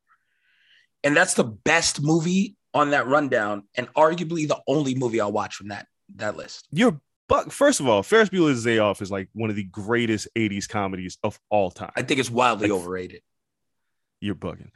And 1.04 1.16
that's 1.16 1.36
the 1.36 1.44
best 1.44 2.02
movie 2.02 2.56
on 2.74 2.90
that 2.90 3.06
rundown, 3.06 3.64
and 3.76 3.88
arguably 3.94 4.48
the 4.48 4.60
only 4.68 4.96
movie 4.96 5.22
I'll 5.22 5.32
watch 5.32 5.54
from 5.56 5.68
that 5.68 5.86
that 6.16 6.36
list. 6.36 6.68
You're 6.72 7.00
but 7.28 7.52
first 7.54 7.80
of 7.80 7.88
all, 7.88 8.02
Ferris 8.02 8.30
Bueller's 8.30 8.64
Day 8.64 8.80
Off 8.80 9.04
is 9.04 9.12
like 9.12 9.30
one 9.34 9.52
of 9.52 9.56
the 9.56 9.66
greatest 9.66 10.28
80s 10.36 10.68
comedies 10.68 11.20
of 11.24 11.40
all 11.52 11.70
time. 11.70 11.92
I 11.96 12.02
think 12.02 12.20
it's 12.20 12.32
wildly 12.32 12.70
Like- 12.70 12.80
overrated. 12.80 13.22
You're 14.20 14.34
bugging. 14.34 14.72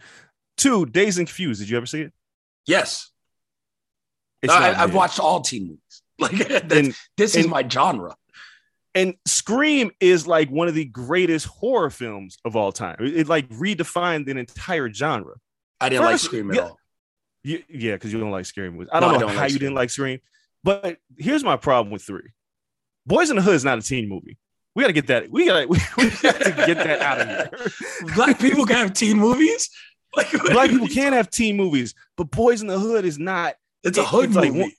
Two, 0.56 0.86
Dazed 0.86 1.18
and 1.18 1.28
Confused. 1.28 1.62
Did 1.62 1.70
you 1.70 1.78
ever 1.78 1.88
see 1.88 2.02
it? 2.02 2.14
Yes. 2.68 3.10
It's 4.44 4.54
I, 4.54 4.82
I've 4.84 4.94
watched 4.94 5.20
all 5.20 5.42
teen 5.42 5.64
movies. 5.64 5.80
Like 6.20 6.48
that's, 6.48 6.74
and, 6.76 6.96
this 7.18 7.36
is 7.36 7.48
my 7.48 7.68
genre. 7.68 8.16
And 8.96 9.16
Scream 9.26 9.92
is 10.00 10.28
like 10.28 10.50
one 10.50 10.68
of 10.68 10.76
the 10.76 10.86
greatest 10.86 11.48
horror 11.48 11.90
films 11.90 12.38
of 12.46 12.56
all 12.56 12.72
time. 12.72 12.98
It, 13.00 13.18
it, 13.18 13.28
like 13.28 13.50
redefined 13.50 14.30
an 14.30 14.38
entire 14.38 14.92
genre. 14.92 15.36
I 15.82 15.90
didn't 15.90 16.06
like 16.06 16.20
Scream 16.20 16.52
at 16.52 16.56
yeah. 16.58 16.62
all. 16.64 16.78
You, 17.44 17.64
yeah, 17.68 17.94
because 17.94 18.14
you 18.14 18.20
don't 18.20 18.32
like 18.32 18.46
scary 18.46 18.72
movies. 18.72 18.88
I 18.92 19.00
don't 19.00 19.10
I 19.10 19.14
know 19.14 19.20
don't 19.22 19.30
how 19.30 19.42
like 19.42 19.50
you 19.52 19.56
Scream. 19.56 19.60
didn't 19.68 19.76
like 19.76 19.90
Scream, 19.90 20.20
but 20.64 20.98
here's 21.18 21.44
my 21.44 21.58
problem 21.58 21.92
with 21.92 22.04
three. 22.04 22.30
Boys 23.06 23.30
in 23.30 23.36
the 23.36 23.42
Hood 23.42 23.56
is 23.56 23.66
not 23.66 23.78
a 23.80 23.82
teen 23.82 24.08
movie. 24.08 24.38
We 24.76 24.84
got 24.84 24.88
to 24.88 24.94
get 24.94 25.08
that. 25.08 25.30
We 25.30 25.46
got 25.46 25.68
we, 25.70 25.78
we 25.98 26.10
got 26.10 26.36
to 26.42 26.64
get 26.66 26.78
that 26.78 27.02
out 27.02 27.20
of 27.20 27.28
here. 27.28 27.72
Black 28.16 28.40
people 28.40 28.66
can 28.66 28.78
have 28.78 28.94
teen 28.94 29.18
movies. 29.18 29.70
Like 30.16 30.32
Black 30.32 30.70
people 30.70 30.88
can 30.88 31.12
have 31.14 31.30
teen 31.30 31.58
movies, 31.58 31.96
but 32.16 32.32
Boys 32.32 32.62
in 32.62 32.68
the 32.68 32.80
Hood 32.80 33.04
is 33.04 33.20
not. 33.20 33.56
It's 33.84 33.98
a 33.98 34.02
it- 34.02 34.08
hood 34.08 34.26
it's 34.26 34.36
movie. 34.36 34.52
one- 34.62 34.72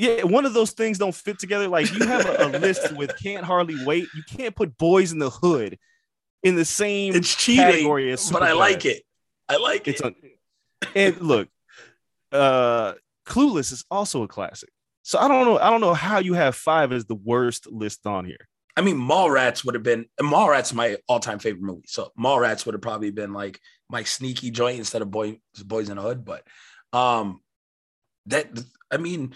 Yeah, 0.00 0.22
one 0.22 0.46
of 0.46 0.54
those 0.54 0.70
things 0.70 0.96
don't 0.96 1.14
fit 1.14 1.38
together. 1.38 1.68
Like 1.68 1.92
you 1.92 2.06
have 2.06 2.24
a, 2.24 2.46
a 2.46 2.48
list 2.58 2.90
with 2.92 3.14
"Can't 3.18 3.44
Hardly 3.44 3.84
Wait." 3.84 4.08
You 4.14 4.22
can't 4.26 4.56
put 4.56 4.78
Boys 4.78 5.12
in 5.12 5.18
the 5.18 5.28
Hood 5.28 5.78
in 6.42 6.56
the 6.56 6.64
same 6.64 7.14
it's 7.14 7.34
cheating, 7.34 7.86
but 8.32 8.42
I 8.42 8.52
like 8.52 8.86
it. 8.86 9.02
I 9.46 9.58
like 9.58 9.86
It's 9.86 10.00
it. 10.00 10.14
And 10.94 11.20
look, 11.20 11.48
uh, 12.32 12.94
Clueless 13.26 13.72
is 13.72 13.84
also 13.90 14.22
a 14.22 14.28
classic. 14.28 14.70
So 15.02 15.18
I 15.18 15.28
don't 15.28 15.44
know. 15.44 15.58
I 15.58 15.68
don't 15.68 15.82
know 15.82 15.92
how 15.92 16.18
you 16.18 16.32
have 16.32 16.56
five 16.56 16.92
as 16.92 17.04
the 17.04 17.14
worst 17.14 17.70
list 17.70 18.06
on 18.06 18.24
here. 18.24 18.48
I 18.78 18.80
mean, 18.80 18.96
Mallrats 18.96 19.66
would 19.66 19.74
have 19.74 19.82
been 19.82 20.06
Mallrats 20.18 20.72
my 20.72 20.96
all-time 21.08 21.40
favorite 21.40 21.62
movie. 21.62 21.84
So 21.86 22.10
Mallrats 22.18 22.64
would 22.64 22.74
have 22.74 22.80
probably 22.80 23.10
been 23.10 23.34
like 23.34 23.60
my 23.90 24.04
sneaky 24.04 24.50
joint 24.50 24.78
instead 24.78 25.02
of 25.02 25.10
Boy, 25.10 25.40
Boys 25.62 25.90
in 25.90 25.96
the 25.96 26.02
Hood. 26.02 26.24
But 26.24 26.46
um 26.94 27.40
that 28.26 28.48
I 28.90 28.96
mean, 28.96 29.34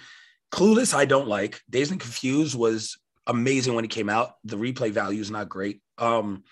Clueless 0.53 0.95
I 0.95 1.05
don't 1.05 1.29
like. 1.29 1.61
Dazed 1.69 1.91
and 1.93 2.01
Confused 2.01 2.57
was 2.57 2.99
amazing 3.27 3.75
when 3.75 3.85
it 3.85 3.91
came 3.91 4.09
out. 4.09 4.35
The 4.45 4.57
replay 4.57 4.91
value 4.91 5.21
is 5.21 5.31
not 5.31 5.49
great. 5.49 5.81
Um 5.99 6.45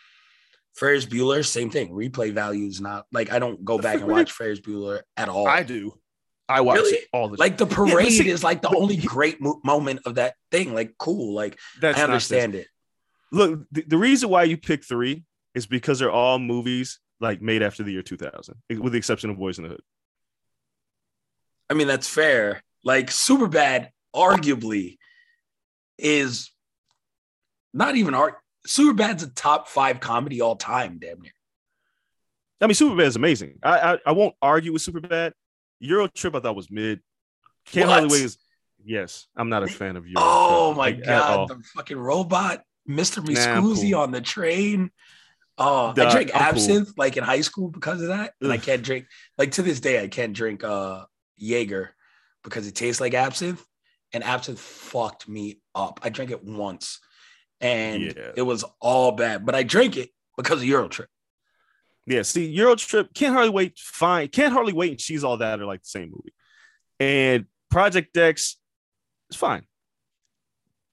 Ferris 0.75 1.05
Bueller, 1.05 1.45
same 1.45 1.71
thing. 1.71 1.91
Replay 1.91 2.33
value 2.33 2.67
is 2.67 2.81
not 2.81 3.07
like 3.13 3.31
I 3.33 3.39
don't 3.39 3.65
go 3.65 3.79
back 3.79 4.01
and 4.01 4.07
watch 4.09 4.33
Ferris 4.33 4.61
Bueller 4.61 5.03
at 5.17 5.29
all. 5.29 5.47
I 5.47 5.63
do. 5.63 5.99
I 6.49 6.61
watch 6.63 6.79
Really? 6.79 6.93
it 6.99 7.05
all 7.13 7.29
the 7.29 7.37
like 7.39 7.57
the 7.59 7.67
parade 7.79 8.13
see- 8.13 8.29
is 8.29 8.43
like 8.43 8.63
the 8.63 8.75
only 8.75 8.97
great 8.97 9.41
mo- 9.41 9.61
moment 9.65 10.01
of 10.07 10.17
that 10.17 10.35
thing. 10.51 10.75
Like 10.75 10.95
cool, 10.99 11.35
like 11.35 11.59
That's 11.81 11.99
I 11.99 12.03
understand 12.05 12.55
it. 12.55 12.67
Look, 13.31 13.61
the, 13.71 13.83
the 13.83 13.97
reason 13.97 14.29
why 14.29 14.45
you 14.45 14.57
pick 14.59 14.85
three 14.85 15.25
is 15.55 15.67
because 15.67 15.99
they're 15.99 16.11
all 16.11 16.39
movies 16.39 16.99
like 17.21 17.41
made 17.41 17.63
after 17.63 17.83
the 17.83 17.93
year 17.93 18.03
2000, 18.03 18.55
with 18.81 18.93
the 18.93 18.99
exception 18.99 19.31
of 19.31 19.39
Boys 19.39 19.59
in 19.59 19.65
the 19.65 19.71
Hood. 19.71 19.83
I 21.71 21.75
mean, 21.75 21.87
that's 21.87 22.09
fair. 22.09 22.63
Like 22.85 23.09
Superbad, 23.09 23.89
arguably, 24.15 24.99
is 25.99 26.51
not 27.73 27.97
even 27.97 28.15
art. 28.15 28.35
Superbad's 28.67 29.23
a 29.23 29.31
top 29.31 29.69
five 29.69 30.01
comedy 30.01 30.41
all 30.41 30.57
time, 30.57 30.99
damn 31.01 31.21
near. 31.21 31.33
I 32.61 32.67
mean, 32.67 32.75
Superbad 32.75 33.07
is 33.07 33.17
amazing. 33.17 33.59
I, 33.63 33.95
I 33.95 33.99
I 34.07 34.13
won't 34.13 34.35
argue 34.41 34.73
with 34.73 34.83
Superbad. 34.83 35.33
Euro 35.81 36.07
Trip 36.09 36.35
I 36.35 36.41
thought 36.41 36.57
was 36.57 36.71
mid. 36.71 37.01
Can't 37.67 37.89
What? 37.89 38.01
hardly 38.01 38.19
wait 38.19 38.25
is 38.25 38.39
yes. 38.85 39.27
I'm 39.37 39.49
not 39.49 39.63
a 39.63 39.67
fan 39.69 39.97
of 39.97 40.07
Euro. 40.07 40.23
Oh 40.25 40.69
Trip, 40.69 40.77
my 40.77 40.83
like, 40.85 41.05
god, 41.05 41.49
the 41.49 41.63
fucking 41.75 41.99
robot, 41.99 42.63
Mr. 42.89 43.17
Nah, 43.29 43.61
cool. 43.61 43.97
on 43.97 44.11
the 44.13 44.21
train. 44.21 44.91
Oh, 45.59 45.89
I 45.89 45.93
Duh, 45.95 46.11
drank 46.11 46.31
I'm 46.35 46.41
cool. 46.41 46.49
absinthe 46.51 46.93
like 46.97 47.17
in 47.17 47.25
high 47.25 47.41
school 47.41 47.69
because 47.69 48.01
of 48.01 48.09
that. 48.09 48.35
And 48.41 48.53
I 48.53 48.59
can't 48.59 48.83
drink 48.83 49.07
like 49.39 49.53
to 49.53 49.63
this 49.63 49.81
day, 49.81 50.03
I 50.03 50.09
can't 50.09 50.33
drink 50.33 50.63
uh 50.65 51.05
Jaeger 51.37 51.95
because 52.45 52.67
it 52.67 52.75
tastes 52.75 53.01
like 53.01 53.15
absinthe. 53.15 53.65
And 54.15 54.23
absinthe 54.23 54.61
fucked 54.61 55.27
me 55.29 55.61
up. 55.75 56.01
I 56.03 56.11
drank 56.11 56.31
it 56.31 56.45
once 56.45 57.01
and 57.63 58.03
Yeah. 58.03 58.33
it 58.37 58.43
was 58.43 58.65
all 58.81 59.13
bad, 59.13 59.47
but 59.47 59.55
I 59.55 59.63
drank 59.63 59.97
it 59.97 60.11
because 60.37 60.59
of 60.59 60.65
Euro 60.67 60.89
Trip. 60.89 61.09
Yeah, 62.07 62.23
see, 62.23 62.47
Euro 62.47 62.75
Trip, 62.75 63.15
Can't 63.15 63.33
Hardly 63.33 63.51
Wait, 63.51 63.79
fine. 63.79 64.29
Can't 64.29 64.53
Hardly 64.53 64.73
Wait 64.73 64.91
and 64.91 65.01
She's 65.01 65.25
All 65.25 65.37
That 65.39 65.61
are 65.61 65.65
like 65.67 65.83
the 65.83 65.89
same 65.89 66.11
movie. 66.11 66.35
And 67.01 67.47
Project 67.71 68.17
X 68.17 68.59
is 69.31 69.37
fine. 69.37 69.63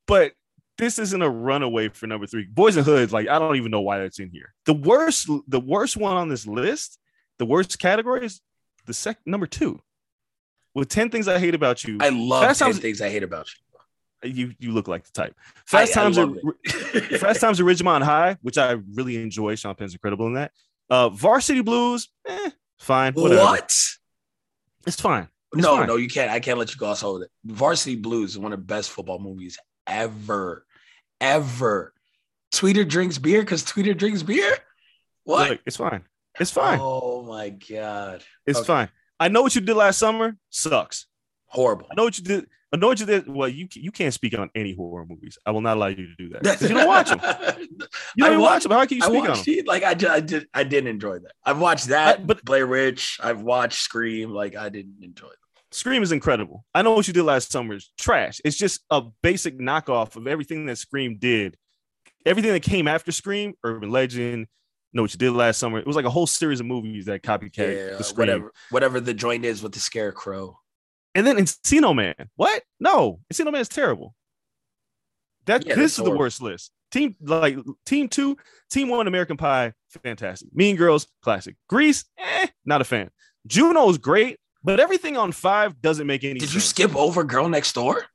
But 0.08 0.34
this 0.77 0.98
isn't 0.98 1.22
a 1.22 1.29
runaway 1.29 1.89
for 1.89 2.08
number 2.08 2.25
three. 2.25 2.46
Boys 2.46 2.77
and 2.77 2.86
Hood, 2.86 3.12
like, 3.12 3.27
I 3.27 3.38
don't 3.38 3.58
even 3.58 3.72
know 3.72 3.82
why 3.82 4.00
that's 4.00 4.20
in 4.20 4.29
here. 4.32 4.53
The 4.65 4.74
worst, 4.74 5.27
the 5.48 5.60
worst 5.60 5.98
one 5.98 6.15
on 6.15 6.29
this 6.29 6.48
list, 6.48 7.00
the 7.38 7.46
worst 7.46 7.79
category 7.79 8.25
is 8.25 8.39
the 8.86 8.94
second 8.94 9.24
number 9.25 9.46
two. 9.48 9.82
With 10.75 10.89
10 10.89 11.09
things 11.09 11.27
I 11.27 11.39
hate 11.39 11.55
about 11.55 11.83
you, 11.83 11.97
I 11.99 12.09
love 12.09 12.43
Fast 12.43 12.59
10 12.59 12.67
Times- 12.71 12.79
things 12.79 13.01
I 13.01 13.09
hate 13.09 13.23
about 13.23 13.47
you 13.53 13.59
you 14.21 14.53
you 14.59 14.71
look 14.73 14.89
like 14.89 15.03
the 15.05 15.11
type. 15.13 15.33
Fast 15.65 15.95
I- 15.97 16.01
I 16.01 16.03
Times 16.03 16.17
love. 16.17 16.38
Fast 17.19 17.39
Times 17.41 17.59
at 17.61 17.65
Ridgemont 17.65 18.03
High, 18.03 18.38
which 18.41 18.57
I 18.57 18.71
really 18.93 19.15
enjoy. 19.15 19.55
Sean 19.55 19.75
Penn's 19.75 19.93
incredible 19.93 20.27
in 20.27 20.33
that. 20.33 20.51
Uh, 20.89 21.07
Varsity 21.09 21.61
Blues, 21.61 22.09
eh, 22.27 22.49
fine. 22.79 23.13
Whatever. 23.13 23.41
what? 23.41 23.75
It's 24.85 24.99
fine. 24.99 25.29
It's 25.53 25.61
No, 25.63 25.77
fine. 25.77 25.88
no, 25.88 25.95
you 25.95 26.09
can't. 26.09 26.29
I 26.31 26.39
can't 26.41 26.59
let 26.59 26.69
you 26.71 26.77
gloss 26.77 27.01
over 27.01 27.23
it. 27.23 27.31
Varsity 27.45 27.95
Blues 27.95 28.31
is 28.31 28.39
one 28.39 28.51
of 28.51 28.59
the 28.59 28.65
best 28.65 28.89
football 28.89 29.19
movies 29.19 29.57
ever, 29.88 30.65
ever. 31.21 31.93
Tweeder 32.53 32.83
drinks 32.88 33.17
beer 33.17 33.41
because 33.41 33.63
Tweeder 33.63 33.97
drinks 33.97 34.21
beer. 34.23 34.57
What? 35.23 35.49
Look, 35.51 35.59
it's 35.65 35.77
fine. 35.77 36.03
It's 36.39 36.51
fine. 36.51 36.79
Oh 36.81 37.23
my 37.23 37.49
god, 37.49 38.23
it's 38.45 38.59
okay. 38.59 38.67
fine. 38.67 38.89
I 39.19 39.27
know 39.27 39.41
what 39.41 39.55
you 39.55 39.61
did 39.61 39.75
last 39.75 39.99
summer. 39.99 40.38
Sucks. 40.49 41.07
horrible. 41.47 41.88
I 41.91 41.95
know 41.95 42.03
what 42.05 42.17
you 42.17 42.23
did. 42.23 42.47
I 42.71 42.77
know 42.77 42.88
what 42.88 42.99
you 42.99 43.05
did. 43.07 43.27
Well, 43.27 43.49
you 43.49 43.67
you 43.73 43.91
can't 43.91 44.13
speak 44.13 44.38
on 44.38 44.49
any 44.53 44.75
horror 44.75 45.03
movies. 45.09 45.38
I 45.45 45.49
will 45.51 45.61
not 45.61 45.77
allow 45.77 45.88
you 45.88 46.05
to 46.07 46.15
do 46.17 46.29
that. 46.29 46.61
You 46.61 46.67
don't 46.69 46.88
watch 46.88 47.09
them. 47.09 47.19
You 48.15 48.25
I 48.25 48.29
don't 48.29 48.39
wa- 48.39 48.49
watch 48.51 48.63
them. 48.63 48.71
How 48.73 48.85
can 48.85 48.97
you 48.97 49.03
speak 49.03 49.27
on 49.29 49.38
them? 49.43 49.65
Like 49.65 49.83
I, 49.83 49.91
I 50.15 50.19
did. 50.19 50.47
I 50.53 50.63
didn't 50.63 50.89
enjoy 50.89 51.17
that. 51.19 51.31
I've 51.43 51.59
watched 51.59 51.88
that. 51.88 52.19
I- 52.19 52.23
but- 52.23 52.45
Blair 52.45 52.67
Witch. 52.67 53.17
I've 53.23 53.41
watched 53.41 53.81
Scream. 53.81 54.29
Like 54.31 54.55
I 54.55 54.69
didn't 54.69 54.97
enjoy 55.03 55.27
it. 55.27 55.38
Scream 55.71 56.01
is 56.03 56.11
incredible. 56.11 56.65
I 56.73 56.81
know 56.83 56.93
what 56.93 57.07
you 57.07 57.13
did 57.13 57.23
last 57.23 57.51
summer 57.51 57.75
is 57.75 57.91
trash. 57.99 58.39
It's 58.45 58.57
just 58.57 58.81
a 58.89 59.01
basic 59.21 59.57
knockoff 59.59 60.15
of 60.15 60.27
everything 60.27 60.65
that 60.67 60.77
Scream 60.77 61.17
did. 61.19 61.57
Everything 62.25 62.51
that 62.53 62.61
came 62.63 62.88
after 62.88 63.11
Scream, 63.11 63.53
Urban 63.63 63.89
Legend, 63.91 64.47
know 64.93 65.01
what 65.03 65.13
you 65.13 65.17
did 65.17 65.31
last 65.31 65.58
summer. 65.60 65.79
It 65.79 65.88
was 65.88 65.96
like 65.96 66.05
a 66.05 66.10
whole 66.10 66.27
series 66.27 66.60
of 66.60 66.65
movies 66.65 67.05
that 67.05 67.22
copycat 67.24 67.58
Yeah, 67.91 67.98
the 67.98 68.03
Scream. 68.03 68.19
whatever. 68.27 68.51
Whatever 68.72 69.00
the 69.00 69.13
joint 69.13 69.46
is 69.46 69.62
with 69.62 69.74
the 69.74 69.79
scarecrow. 69.79 70.60
And 71.15 71.25
then 71.25 71.38
Encino 71.38 71.96
Man. 71.96 72.15
What? 72.36 72.63
No, 72.79 73.19
Encino 73.34 73.51
Man 73.51 73.62
is 73.62 73.69
terrible. 73.69 74.15
That 75.46 75.65
Yeah, 75.65 75.75
this 75.75 75.98
is 75.98 76.03
the 76.03 76.12
worst 76.12 76.41
list. 76.41 76.72
Team 76.91 77.15
like 77.22 77.58
team 77.86 78.08
two, 78.10 78.38
team 78.72 78.89
one, 78.89 79.08
American 79.08 79.38
Pie, 79.38 79.74
fantastic. 80.03 80.50
Mean 80.53 80.75
Girls, 80.75 81.08
classic. 81.22 81.55
Grease, 81.67 82.05
eh, 82.17 82.48
not 82.65 82.81
a 82.81 82.84
fan. 82.84 83.10
Juno 83.48 83.89
is 83.89 83.98
great, 84.00 84.39
but 84.63 84.79
everything 84.79 85.15
on 85.17 85.31
five 85.31 85.79
doesn't 85.81 86.08
make 86.08 86.24
any 86.24 86.39
sense. 86.39 86.50
Did 86.51 86.55
you 86.55 86.62
skip 86.62 86.96
over 86.96 87.24
Girl 87.24 87.48
Next 87.50 87.74
Door? 87.74 88.05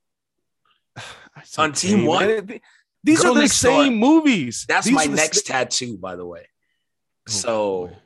It's 1.37 1.59
on 1.59 1.73
Team. 1.73 2.05
One? 2.07 2.61
These 3.03 3.23
Girl 3.23 3.33
are 3.33 3.35
the 3.35 3.41
Next 3.43 3.61
Door. 3.61 3.85
same 3.85 3.97
movies. 3.97 4.65
That's 4.69 4.87
These 4.87 4.95
my 4.95 5.05
next 5.07 5.47
sa- 5.47 5.53
tattoo, 5.55 5.97
by 5.99 6.15
the 6.17 6.25
way. 6.27 6.47
Oh, 7.29 7.31
So 7.31 7.87
boy. 7.87 7.97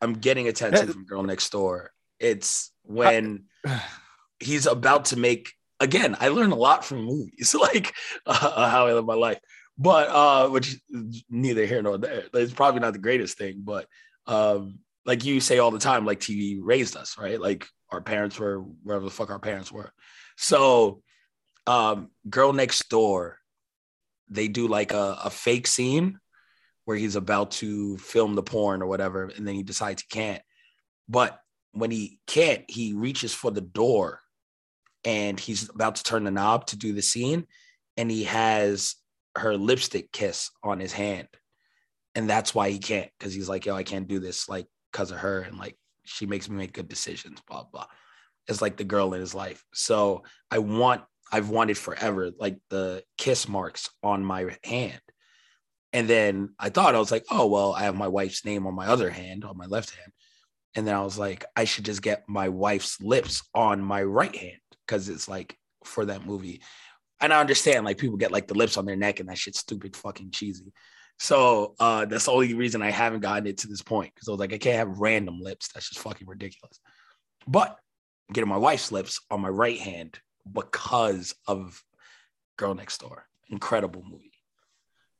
I'm 0.00 0.14
getting 0.14 0.48
attention 0.48 0.92
from 0.92 1.06
Girl 1.06 1.22
Next 1.22 1.50
Door. 1.50 1.90
It's 2.18 2.72
when 2.82 3.44
he's 4.38 4.66
about 4.66 5.06
to 5.06 5.18
make 5.18 5.52
again. 5.80 6.16
I 6.20 6.28
learn 6.28 6.52
a 6.52 6.56
lot 6.56 6.84
from 6.84 7.04
movies, 7.04 7.54
like 7.60 7.94
uh, 8.26 8.68
how 8.68 8.86
I 8.86 8.92
live 8.92 9.04
my 9.04 9.14
life. 9.14 9.40
But 9.76 10.08
uh, 10.08 10.48
which 10.50 10.76
neither 11.28 11.66
here 11.66 11.82
nor 11.82 11.98
there. 11.98 12.24
It's 12.32 12.52
probably 12.52 12.80
not 12.80 12.92
the 12.92 13.00
greatest 13.00 13.36
thing, 13.36 13.62
but 13.64 13.86
um, 14.26 14.78
like 15.04 15.24
you 15.24 15.40
say 15.40 15.58
all 15.58 15.72
the 15.72 15.78
time, 15.78 16.06
like 16.06 16.20
TV 16.20 16.58
raised 16.62 16.96
us, 16.96 17.18
right? 17.18 17.40
Like 17.40 17.66
our 17.90 18.00
parents 18.00 18.38
were 18.38 18.60
wherever 18.60 19.04
the 19.04 19.10
fuck 19.10 19.30
our 19.30 19.38
parents 19.40 19.72
were. 19.72 19.92
So, 20.36 21.02
um, 21.66 22.10
Girl 22.28 22.52
Next 22.52 22.88
Door, 22.88 23.38
they 24.28 24.48
do 24.48 24.68
like 24.68 24.92
a, 24.92 25.18
a 25.24 25.30
fake 25.30 25.66
scene 25.66 26.18
where 26.84 26.96
he's 26.96 27.16
about 27.16 27.50
to 27.52 27.96
film 27.98 28.34
the 28.34 28.42
porn 28.42 28.82
or 28.82 28.86
whatever, 28.86 29.24
and 29.36 29.46
then 29.46 29.54
he 29.54 29.62
decides 29.62 30.02
he 30.02 30.08
can't. 30.08 30.42
But 31.08 31.38
when 31.72 31.90
he 31.90 32.18
can't, 32.26 32.64
he 32.68 32.92
reaches 32.94 33.34
for 33.34 33.50
the 33.50 33.60
door 33.60 34.20
and 35.04 35.38
he's 35.38 35.68
about 35.70 35.96
to 35.96 36.02
turn 36.02 36.24
the 36.24 36.30
knob 36.30 36.66
to 36.68 36.76
do 36.78 36.92
the 36.92 37.02
scene, 37.02 37.46
and 37.96 38.10
he 38.10 38.24
has 38.24 38.96
her 39.36 39.56
lipstick 39.56 40.12
kiss 40.12 40.50
on 40.62 40.80
his 40.80 40.92
hand. 40.92 41.28
and 42.14 42.28
that's 42.28 42.54
why 42.54 42.70
he 42.70 42.78
can't 42.78 43.10
because 43.18 43.34
he's 43.34 43.48
like, 43.48 43.66
yo, 43.66 43.74
I 43.74 43.82
can't 43.82 44.08
do 44.08 44.20
this 44.20 44.48
like 44.48 44.66
because 44.92 45.10
of 45.10 45.18
her, 45.18 45.40
and 45.40 45.58
like 45.58 45.76
she 46.04 46.26
makes 46.26 46.48
me 46.48 46.56
make 46.56 46.72
good 46.72 46.88
decisions, 46.88 47.40
blah 47.48 47.64
blah. 47.64 47.86
It's 48.48 48.62
like 48.62 48.76
the 48.76 48.84
girl 48.84 49.14
in 49.14 49.20
his 49.20 49.34
life. 49.34 49.64
So 49.72 50.22
I 50.50 50.58
want, 50.58 51.02
I've 51.32 51.48
wanted 51.48 51.78
forever, 51.78 52.30
like 52.38 52.58
the 52.70 53.02
kiss 53.16 53.48
marks 53.48 53.88
on 54.02 54.24
my 54.24 54.56
hand. 54.64 55.00
And 55.94 56.10
then 56.10 56.50
I 56.58 56.70
thought 56.70 56.96
I 56.96 56.98
was 56.98 57.12
like, 57.12 57.24
oh 57.30 57.46
well, 57.46 57.72
I 57.72 57.84
have 57.84 57.94
my 57.94 58.08
wife's 58.08 58.44
name 58.44 58.66
on 58.66 58.74
my 58.74 58.88
other 58.88 59.10
hand, 59.10 59.44
on 59.44 59.56
my 59.56 59.66
left 59.66 59.94
hand. 59.94 60.12
And 60.74 60.84
then 60.84 60.94
I 60.96 61.02
was 61.02 61.16
like, 61.16 61.44
I 61.54 61.64
should 61.64 61.84
just 61.84 62.02
get 62.02 62.28
my 62.28 62.48
wife's 62.48 63.00
lips 63.00 63.48
on 63.54 63.80
my 63.80 64.02
right 64.02 64.34
hand 64.34 64.58
because 64.84 65.08
it's 65.08 65.28
like 65.28 65.56
for 65.84 66.04
that 66.06 66.26
movie. 66.26 66.62
And 67.20 67.32
I 67.32 67.40
understand 67.40 67.84
like 67.84 67.98
people 67.98 68.16
get 68.16 68.32
like 68.32 68.48
the 68.48 68.58
lips 68.58 68.76
on 68.76 68.86
their 68.86 68.96
neck 68.96 69.20
and 69.20 69.28
that 69.28 69.38
shit's 69.38 69.60
stupid 69.60 69.94
fucking 69.94 70.32
cheesy. 70.32 70.72
So 71.20 71.76
uh 71.78 72.06
that's 72.06 72.24
the 72.24 72.32
only 72.32 72.54
reason 72.54 72.82
I 72.82 72.90
haven't 72.90 73.20
gotten 73.20 73.46
it 73.46 73.58
to 73.58 73.68
this 73.68 73.82
point 73.82 74.12
because 74.12 74.26
I 74.26 74.32
was 74.32 74.40
like, 74.40 74.52
I 74.52 74.58
can't 74.58 74.76
have 74.76 74.98
random 74.98 75.38
lips. 75.40 75.68
That's 75.72 75.88
just 75.88 76.00
fucking 76.00 76.26
ridiculous. 76.26 76.80
But 77.46 77.78
getting 78.32 78.50
my 78.50 78.56
wife's 78.56 78.90
lips 78.90 79.20
on 79.30 79.40
my 79.40 79.48
right 79.48 79.78
hand 79.78 80.18
because 80.50 81.36
of 81.46 81.80
Girl 82.56 82.74
Next 82.74 82.98
Door. 82.98 83.26
Incredible 83.48 84.02
movie. 84.02 84.33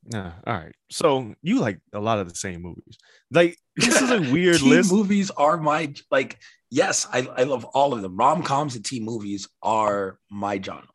Yeah. 0.07 0.33
All 0.45 0.53
right. 0.53 0.75
So 0.91 1.33
you 1.41 1.59
like 1.59 1.79
a 1.93 1.99
lot 1.99 2.19
of 2.19 2.29
the 2.29 2.35
same 2.35 2.61
movies. 2.61 2.97
Like 3.31 3.57
this 3.75 4.01
is 4.01 4.11
a 4.11 4.21
weird 4.31 4.61
list. 4.61 4.91
movies 4.91 5.31
are 5.31 5.57
my 5.57 5.93
like 6.11 6.37
yes 6.69 7.07
I, 7.11 7.27
I 7.37 7.43
love 7.43 7.65
all 7.65 7.93
of 7.93 8.01
them 8.01 8.15
rom-coms 8.15 8.75
and 8.75 8.85
teen 8.85 9.03
movies 9.03 9.47
are 9.61 10.19
my 10.29 10.61
genre 10.61 10.87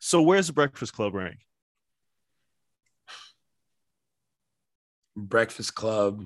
So 0.00 0.22
where's 0.22 0.46
the 0.48 0.52
Breakfast 0.52 0.94
Club 0.94 1.14
rank? 1.14 1.38
breakfast 5.16 5.74
club 5.74 6.24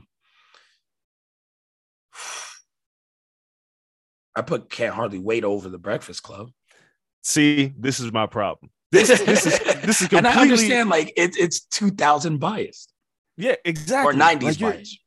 i 4.36 4.42
put 4.42 4.68
can't 4.68 4.94
hardly 4.94 5.18
wait 5.18 5.44
over 5.44 5.70
the 5.70 5.78
breakfast 5.78 6.22
club 6.22 6.50
See, 7.24 7.72
this 7.78 8.00
is 8.00 8.12
my 8.12 8.26
problem. 8.26 8.72
This 8.92 9.08
this 9.08 9.46
is 9.46 9.58
this 9.82 10.02
is 10.02 10.08
completely 10.08 10.18
and 10.18 10.26
i 10.28 10.40
understand 10.40 10.88
like 10.90 11.12
it, 11.16 11.36
it's 11.36 11.60
2000 11.66 12.38
biased 12.38 12.92
yeah 13.36 13.56
exactly 13.64 14.14
or 14.14 14.18
90s 14.18 14.42
Like, 14.42 14.58
biased 14.60 14.98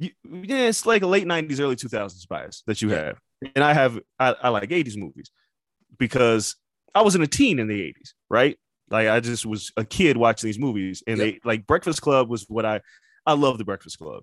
you, 0.00 0.10
yeah, 0.24 0.66
it's 0.68 0.86
like 0.86 1.02
late 1.02 1.26
'90s, 1.26 1.58
early 1.60 1.74
2000s 1.74 2.26
bias 2.28 2.62
that 2.66 2.80
you 2.82 2.90
Yeah. 2.90 2.96
have, 3.06 3.18
and 3.56 3.64
I 3.64 3.72
have 3.72 3.98
I, 4.18 4.34
I 4.44 4.48
like 4.50 4.68
'80s 4.70 4.96
movies 4.96 5.30
because 5.98 6.54
I 6.94 7.02
wasn't 7.02 7.24
a 7.24 7.26
teen 7.26 7.58
in 7.58 7.66
the 7.68 7.80
'80s, 7.80 8.12
right? 8.30 8.56
Like 8.90 9.08
I 9.08 9.20
just 9.20 9.44
was 9.44 9.72
a 9.76 9.84
kid 9.84 10.16
watching 10.16 10.48
these 10.48 10.58
movies, 10.58 11.02
and 11.06 11.18
Yep. 11.18 11.26
they 11.26 11.40
like 11.44 11.66
Breakfast 11.66 12.00
Club 12.00 12.28
was 12.28 12.44
what 12.48 12.64
I 12.64 12.80
I 13.26 13.32
love 13.32 13.58
the 13.58 13.64
Breakfast 13.64 13.98
Club 13.98 14.22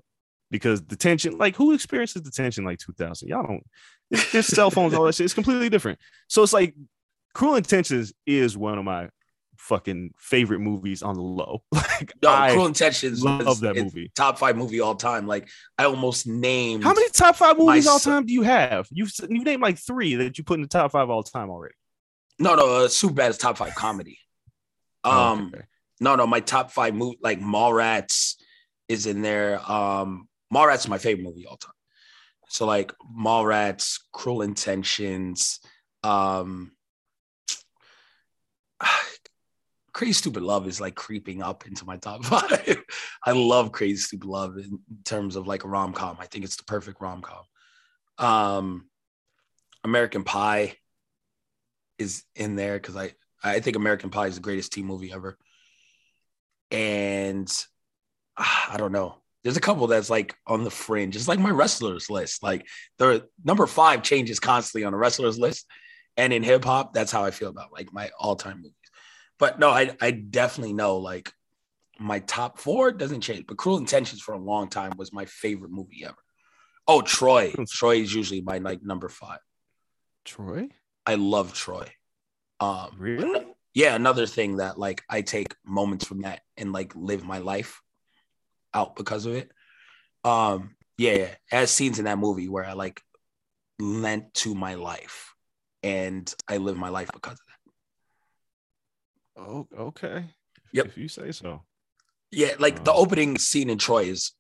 because 0.50 0.82
the 0.82 0.96
tension, 0.96 1.38
like 1.38 1.56
who 1.58 1.74
experiences 1.74 2.22
the 2.24 2.32
tension 2.32 2.64
like 2.64 2.80
2000? 2.80 3.28
Y'all 3.28 3.44
don't. 3.44 3.64
It's 4.12 4.32
just 4.32 4.56
cell 4.56 4.72
phones, 4.72 4.94
all 4.94 5.04
that 5.06 5.16
shit. 5.16 5.26
It's 5.26 5.34
completely 5.34 5.70
different. 5.70 6.00
So 6.30 6.42
it's 6.44 6.54
like 6.54 6.74
Cruel 7.36 7.56
Intentions 7.56 8.14
is 8.26 8.58
one 8.58 8.80
of 8.80 8.86
my 8.86 9.10
fucking 9.58 10.12
favorite 10.18 10.60
movies 10.60 11.04
on 11.04 11.16
the 11.16 11.22
low. 11.22 11.62
Like 11.74 12.14
no 12.22 12.30
I 12.30 12.52
cruel 12.52 12.66
intentions 12.66 13.24
love 13.24 13.62
that 13.62 13.78
movie. 13.78 14.12
top 14.16 14.38
five 14.38 14.58
movie 14.58 14.82
all 14.82 14.96
time 14.96 15.28
like 15.28 15.48
i 15.78 15.86
almost 15.86 16.28
named 16.28 16.84
How 16.84 16.94
many 16.94 17.08
top 17.10 17.38
five 17.38 17.58
movies 17.58 17.88
all 17.88 18.00
time 18.00 18.26
do 18.26 18.34
you 18.34 18.42
have? 18.42 18.86
You've 18.92 19.12
you 19.30 19.44
named 19.46 19.62
like 19.62 19.78
three 19.78 20.16
that 20.16 20.38
you 20.38 20.44
put 20.44 20.56
in 20.56 20.62
the 20.62 20.68
top 20.68 20.92
five 20.92 21.10
all 21.10 21.24
time 21.24 21.50
already. 21.50 21.76
no 22.38 22.56
no 22.56 22.84
uh, 22.84 22.88
Superbad 22.90 23.30
is 23.30 23.38
top 23.38 23.58
five 23.58 23.76
comedy 23.76 24.20
um 25.06 25.52
Oh, 25.54 25.58
okay. 25.58 25.66
No, 26.02 26.16
no, 26.16 26.28
my 26.28 26.42
top 26.42 26.72
five 26.72 26.94
movie 26.94 27.20
like 27.22 27.40
Mallrats 27.40 28.36
is 28.90 29.06
in 29.06 29.22
there. 29.22 29.60
Um, 29.72 30.28
Mallrats 30.54 30.80
is 30.80 30.88
my 30.90 30.98
favorite 30.98 31.24
movie 31.24 31.46
all 31.46 31.56
time. 31.56 31.72
So 32.50 32.66
like 32.66 32.92
Mallrats, 33.18 34.00
Cruel 34.12 34.42
Intentions, 34.42 35.60
um, 36.04 36.72
Crazy 39.94 40.14
Stupid 40.14 40.44
Love 40.44 40.68
is 40.68 40.82
like 40.82 40.96
creeping 40.96 41.42
up 41.42 41.66
into 41.66 41.86
my 41.86 41.98
top 41.98 42.26
five. 42.26 42.84
I 43.24 43.32
love 43.32 43.72
Crazy 43.72 43.98
Stupid 43.98 44.28
Love 44.28 44.58
in 44.58 44.80
terms 45.04 45.36
of 45.36 45.48
like 45.48 45.64
a 45.64 45.68
rom 45.68 45.94
com. 45.94 46.18
I 46.20 46.26
think 46.26 46.46
it's 46.46 46.58
the 46.58 46.66
perfect 46.66 47.02
rom 47.02 47.22
com. 47.22 47.44
Um, 48.18 48.90
American 49.84 50.24
Pie 50.24 50.76
is 51.98 52.24
in 52.36 52.56
there 52.56 52.74
because 52.74 52.96
I 52.96 53.14
I 53.44 53.60
think 53.60 53.76
American 53.76 54.10
Pie 54.10 54.28
is 54.28 54.36
the 54.36 54.42
greatest 54.42 54.74
teen 54.74 54.86
movie 54.86 55.14
ever. 55.14 55.38
And 56.72 57.52
ah, 58.38 58.70
I 58.74 58.78
don't 58.78 58.92
know. 58.92 59.18
There's 59.44 59.58
a 59.58 59.62
couple 59.62 59.86
that's 59.86 60.10
like 60.10 60.36
on 60.48 60.64
the 60.64 60.72
fringe. 60.72 61.16
It's 61.16 61.28
like 61.28 61.40
my 61.40 61.52
wrestlers 61.52 62.10
list. 62.10 62.42
Like 62.42 62.66
the 62.98 63.28
number 63.44 63.68
five 63.68 64.02
changes 64.02 64.40
constantly 64.40 64.86
on 64.86 64.92
the 64.92 64.98
wrestlers 64.98 65.38
list. 65.38 65.68
And 66.18 66.32
in 66.32 66.44
hip 66.44 66.64
hop, 66.64 66.94
that's 66.94 67.12
how 67.12 67.26
I 67.26 67.32
feel 67.32 67.50
about 67.50 67.74
like 67.74 67.92
my 67.92 68.10
all-time 68.18 68.58
movies. 68.58 68.72
But 69.38 69.60
no, 69.60 69.70
I 69.70 69.96
I 70.02 70.12
definitely 70.12 70.74
know 70.74 70.98
like 70.98 71.34
my 72.00 72.20
top 72.20 72.58
four 72.58 72.92
doesn't 72.92 73.22
change. 73.22 73.46
But 73.48 73.58
Cruel 73.58 73.78
Intentions 73.78 74.22
for 74.22 74.34
a 74.34 74.40
long 74.40 74.70
time 74.70 74.94
was 74.98 75.12
my 75.14 75.26
favorite 75.26 75.72
movie 75.72 76.06
ever. 76.06 76.16
Oh, 76.88 77.02
Troy. 77.02 77.54
Troy 77.70 77.98
is 77.98 78.14
usually 78.14 78.42
my 78.42 78.60
like 78.60 78.82
number 78.84 79.10
five. 79.10 79.40
Troy? 80.24 80.70
I 81.06 81.16
love 81.16 81.54
Troy. 81.54 81.92
Um, 82.60 82.96
Really? 82.98 83.46
yeah, 83.74 83.96
another 83.96 84.26
thing 84.26 84.58
that 84.58 84.80
like 84.80 85.04
I 85.10 85.22
take 85.22 85.54
moments 85.66 86.06
from 86.06 86.22
that 86.22 86.42
and 86.58 86.72
like 86.72 86.96
live 86.96 87.26
my 87.26 87.40
life 87.40 87.82
out 88.74 88.96
because 88.96 89.26
of 89.26 89.36
it. 89.36 89.52
Um, 90.24 90.76
yeah, 90.98 91.14
yeah. 91.14 91.36
as 91.52 91.72
scenes 91.72 92.00
in 92.00 92.06
that 92.06 92.18
movie 92.18 92.48
where 92.48 92.64
I 92.66 92.74
like 92.74 93.02
lent 93.80 94.34
to 94.36 94.56
my 94.56 94.76
life 94.76 95.35
and 95.86 96.34
I 96.48 96.58
live 96.58 96.78
my 96.78 96.90
life 96.90 97.10
because 97.14 97.34
of 97.34 97.40
that. 99.38 99.42
Oh, 99.42 99.68
okay. 99.78 100.26
Yep. 100.74 100.86
If 100.88 100.98
you 100.98 101.08
say 101.08 101.32
so. 101.32 101.62
Yeah, 102.32 102.54
like 102.60 102.84
the 102.84 102.92
Oh. 102.92 103.02
opening 103.04 103.38
scene 103.38 103.70
in 103.70 103.78
Troy 103.78 104.06
is 104.06 104.32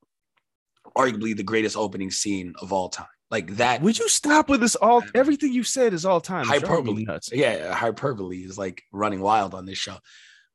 arguably 0.97 1.35
the 1.35 1.43
greatest 1.43 1.77
opening 1.77 2.11
scene 2.11 2.53
of 2.61 2.73
all 2.73 2.89
time. 2.89 3.07
Like 3.31 3.55
that 3.57 3.81
Would 3.81 3.97
you 3.99 4.07
stop 4.07 4.49
with 4.49 4.61
this 4.61 4.75
all 4.75 5.03
everything 5.13 5.51
you 5.51 5.63
said 5.63 5.93
is 5.93 6.05
all 6.05 6.21
time. 6.21 6.49
It's 6.49 6.61
driving 6.63 6.95
me 6.95 7.05
hyperbole. 7.05 7.39
Yeah, 7.39 7.73
hyperbole 7.73 8.37
is 8.37 8.57
like 8.57 8.83
running 8.91 9.19
wild 9.21 9.53
on 9.53 9.65
this 9.65 9.77
show. 9.77 9.97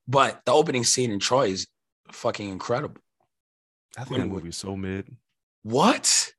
But 0.09 0.41
the 0.45 0.53
opening 0.53 0.85
scene 0.85 1.11
in 1.11 1.19
Troy 1.19 1.49
is 1.49 1.67
fucking 2.13 2.49
incredible. 2.49 3.01
I 3.99 4.05
think 4.05 4.21
that 4.21 4.27
movie 4.29 4.49
is 4.51 4.57
so 4.57 4.77
mid. 4.77 5.17
What? 5.63 6.33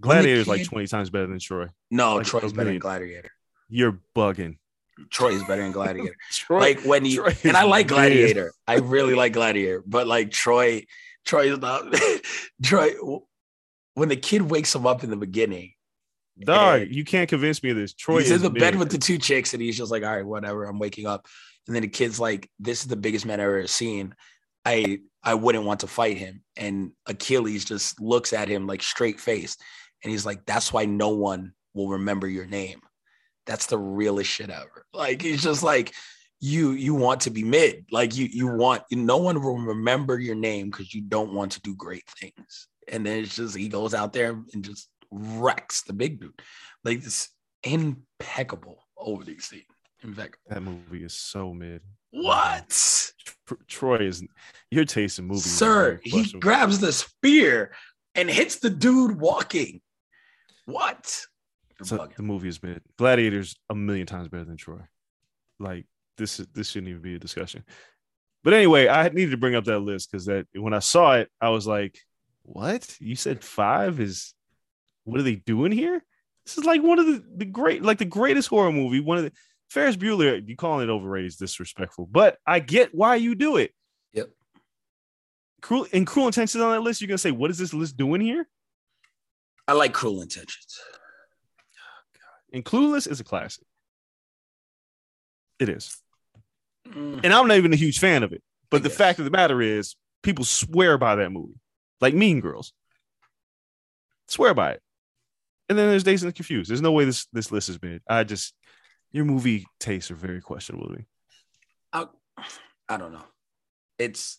Gladiator 0.00 0.40
is 0.40 0.48
like 0.48 0.64
20 0.64 0.86
times 0.86 1.10
better 1.10 1.26
than 1.26 1.38
Troy. 1.38 1.68
No, 1.90 2.16
Like, 2.16 2.26
Troy's 2.26 2.52
better 2.52 2.70
than. 2.70 2.78
Gladiator. 2.78 3.30
You're 3.68 4.00
bugging. 4.14 4.58
Troy 5.10 5.32
is 5.32 5.44
better 5.44 5.62
than 5.62 5.72
Gladiator. 5.72 6.16
Troy, 6.32 6.58
like 6.58 6.80
when 6.80 7.04
you 7.04 7.16
Troy 7.16 7.34
and 7.44 7.56
I 7.56 7.64
like. 7.64 7.88
Gladiator. 7.88 8.52
I 8.66 8.76
really 8.76 9.14
like 9.14 9.32
Gladiator, 9.32 9.82
but 9.86 10.06
like 10.06 10.30
Troy, 10.30 10.86
Troy 11.26 11.52
is 11.52 11.58
not 11.58 11.84
Troy. 12.62 12.94
When 13.94 14.08
the 14.08 14.16
kid 14.16 14.42
wakes 14.42 14.74
him 14.74 14.86
up 14.86 15.04
in 15.04 15.10
the 15.10 15.16
beginning, 15.16 15.72
Dog, 16.38 16.88
you 16.90 17.04
can't 17.04 17.28
convince 17.28 17.62
me 17.62 17.70
of 17.70 17.76
this. 17.76 17.94
Troy 17.94 18.20
he's 18.20 18.30
in 18.30 18.42
the 18.42 18.50
bed 18.50 18.76
with 18.76 18.90
the 18.90 18.98
two 18.98 19.16
chicks, 19.16 19.54
and 19.54 19.62
he's 19.62 19.76
just 19.76 19.90
like, 19.90 20.02
"All 20.02 20.14
right, 20.14 20.26
whatever. 20.26 20.64
I'm 20.64 20.78
waking 20.78 21.06
up." 21.06 21.26
And 21.66 21.74
then 21.74 21.82
the 21.82 21.88
kid's 21.88 22.20
like, 22.20 22.50
"This 22.58 22.82
is 22.82 22.88
the 22.88 22.96
biggest 22.96 23.24
man 23.24 23.40
I've 23.40 23.46
ever 23.46 23.66
seen. 23.66 24.14
I 24.64 25.00
I 25.22 25.34
wouldn't 25.34 25.64
want 25.64 25.80
to 25.80 25.86
fight 25.86 26.18
him." 26.18 26.42
And 26.56 26.92
Achilles 27.06 27.64
just 27.64 28.00
looks 28.00 28.34
at 28.34 28.48
him 28.48 28.66
like 28.66 28.82
straight 28.82 29.18
face, 29.18 29.56
and 30.04 30.10
he's 30.10 30.26
like, 30.26 30.44
"That's 30.44 30.72
why 30.72 30.84
no 30.84 31.10
one 31.10 31.54
will 31.72 31.88
remember 31.88 32.28
your 32.28 32.46
name. 32.46 32.80
That's 33.46 33.66
the 33.66 33.78
realest 33.78 34.30
shit 34.30 34.50
ever." 34.50 34.84
Like 34.92 35.22
he's 35.22 35.42
just 35.42 35.62
like, 35.62 35.94
"You 36.40 36.72
you 36.72 36.94
want 36.94 37.22
to 37.22 37.30
be 37.30 37.44
mid. 37.44 37.86
Like 37.90 38.16
you 38.16 38.26
you 38.26 38.48
want 38.48 38.82
no 38.90 39.16
one 39.16 39.42
will 39.42 39.58
remember 39.58 40.18
your 40.18 40.34
name 40.34 40.70
because 40.70 40.92
you 40.92 41.02
don't 41.02 41.32
want 41.32 41.52
to 41.52 41.60
do 41.60 41.74
great 41.74 42.04
things." 42.20 42.68
And 42.88 43.04
then 43.04 43.24
it's 43.24 43.36
just 43.36 43.56
he 43.56 43.68
goes 43.68 43.94
out 43.94 44.12
there 44.12 44.42
and 44.52 44.64
just 44.64 44.88
wrecks 45.10 45.82
the 45.82 45.92
big 45.92 46.20
dude. 46.20 46.40
Like 46.84 47.02
this 47.02 47.28
impeccable 47.62 48.78
opening 48.96 49.40
scene. 49.40 49.64
Impeccable. 50.02 50.44
That 50.48 50.62
movie 50.62 51.04
is 51.04 51.14
so 51.14 51.52
mid. 51.52 51.82
What? 52.10 53.12
Troy 53.66 53.98
is 53.98 54.24
your 54.70 54.84
taste 54.84 55.18
in 55.18 55.26
movies. 55.26 55.44
Sir, 55.44 56.00
he 56.02 56.32
grabs 56.38 56.78
the 56.78 56.92
spear 56.92 57.72
and 58.14 58.30
hits 58.30 58.56
the 58.56 58.70
dude 58.70 59.20
walking. 59.20 59.80
What? 60.64 61.26
So 61.82 62.08
the 62.16 62.22
movie 62.22 62.48
is 62.48 62.62
mid. 62.62 62.82
Gladiator's 62.98 63.56
a 63.68 63.74
million 63.74 64.06
times 64.06 64.28
better 64.28 64.44
than 64.44 64.56
Troy. 64.56 64.80
Like 65.58 65.86
this 66.16 66.40
is 66.40 66.46
this 66.54 66.70
shouldn't 66.70 66.88
even 66.90 67.02
be 67.02 67.14
a 67.14 67.18
discussion. 67.18 67.64
But 68.42 68.54
anyway, 68.54 68.88
I 68.88 69.08
needed 69.08 69.32
to 69.32 69.36
bring 69.36 69.54
up 69.54 69.64
that 69.64 69.80
list 69.80 70.10
because 70.10 70.26
that 70.26 70.46
when 70.54 70.72
I 70.72 70.78
saw 70.78 71.16
it, 71.16 71.30
I 71.40 71.50
was 71.50 71.66
like, 71.66 71.98
"What? 72.42 72.96
You 73.00 73.16
said 73.16 73.42
five 73.42 74.00
is? 74.00 74.34
What 75.04 75.20
are 75.20 75.24
they 75.24 75.36
doing 75.36 75.72
here? 75.72 76.02
This 76.44 76.58
is 76.58 76.64
like 76.64 76.82
one 76.82 76.98
of 76.98 77.06
the, 77.06 77.24
the 77.36 77.44
great, 77.44 77.82
like 77.82 77.98
the 77.98 78.04
greatest 78.04 78.48
horror 78.48 78.72
movie. 78.72 79.00
One 79.00 79.18
of 79.18 79.24
the 79.24 79.32
Ferris 79.68 79.96
Bueller. 79.96 80.46
You 80.46 80.56
calling 80.56 80.88
it 80.88 80.92
overrated 80.92 81.28
is 81.28 81.36
disrespectful, 81.36 82.06
but 82.10 82.38
I 82.46 82.60
get 82.60 82.94
why 82.94 83.16
you 83.16 83.34
do 83.34 83.56
it. 83.56 83.72
Yep. 84.12 84.30
Cruel 85.60 85.86
and 85.92 86.06
Cruel 86.06 86.26
Intentions 86.26 86.62
on 86.62 86.70
that 86.70 86.80
list. 86.80 87.00
You're 87.00 87.08
gonna 87.08 87.18
say, 87.18 87.32
what 87.32 87.50
is 87.50 87.58
this 87.58 87.74
list 87.74 87.96
doing 87.96 88.20
here? 88.20 88.48
I 89.66 89.72
like 89.72 89.92
Cruel 89.92 90.22
Intentions. 90.22 90.78
And 92.52 92.64
Clueless 92.64 93.10
is 93.10 93.20
a 93.20 93.24
classic. 93.24 93.64
It 95.58 95.68
is. 95.68 95.96
Mm, 96.88 97.20
And 97.24 97.32
I'm 97.32 97.48
not 97.48 97.56
even 97.56 97.72
a 97.72 97.76
huge 97.76 97.98
fan 97.98 98.22
of 98.22 98.32
it. 98.32 98.42
But 98.70 98.82
the 98.82 98.90
fact 98.90 99.18
of 99.18 99.24
the 99.24 99.30
matter 99.30 99.60
is, 99.62 99.96
people 100.22 100.44
swear 100.44 100.98
by 100.98 101.16
that 101.16 101.30
movie, 101.30 101.58
like 102.00 102.14
Mean 102.14 102.40
Girls. 102.40 102.72
Swear 104.28 104.54
by 104.54 104.72
it. 104.72 104.82
And 105.68 105.78
then 105.78 105.88
there's 105.88 106.04
Dazed 106.04 106.24
and 106.24 106.34
Confused. 106.34 106.70
There's 106.70 106.82
no 106.82 106.92
way 106.92 107.04
this 107.04 107.26
this 107.32 107.50
list 107.50 107.68
is 107.68 107.80
made. 107.82 108.00
I 108.08 108.24
just 108.24 108.54
your 109.12 109.24
movie 109.24 109.66
tastes 109.80 110.10
are 110.10 110.16
very 110.16 110.40
questionable 110.40 110.88
to 110.88 110.94
me. 110.94 111.06
I, 111.92 112.06
I 112.88 112.96
don't 112.96 113.12
know. 113.12 113.24
It's 113.98 114.38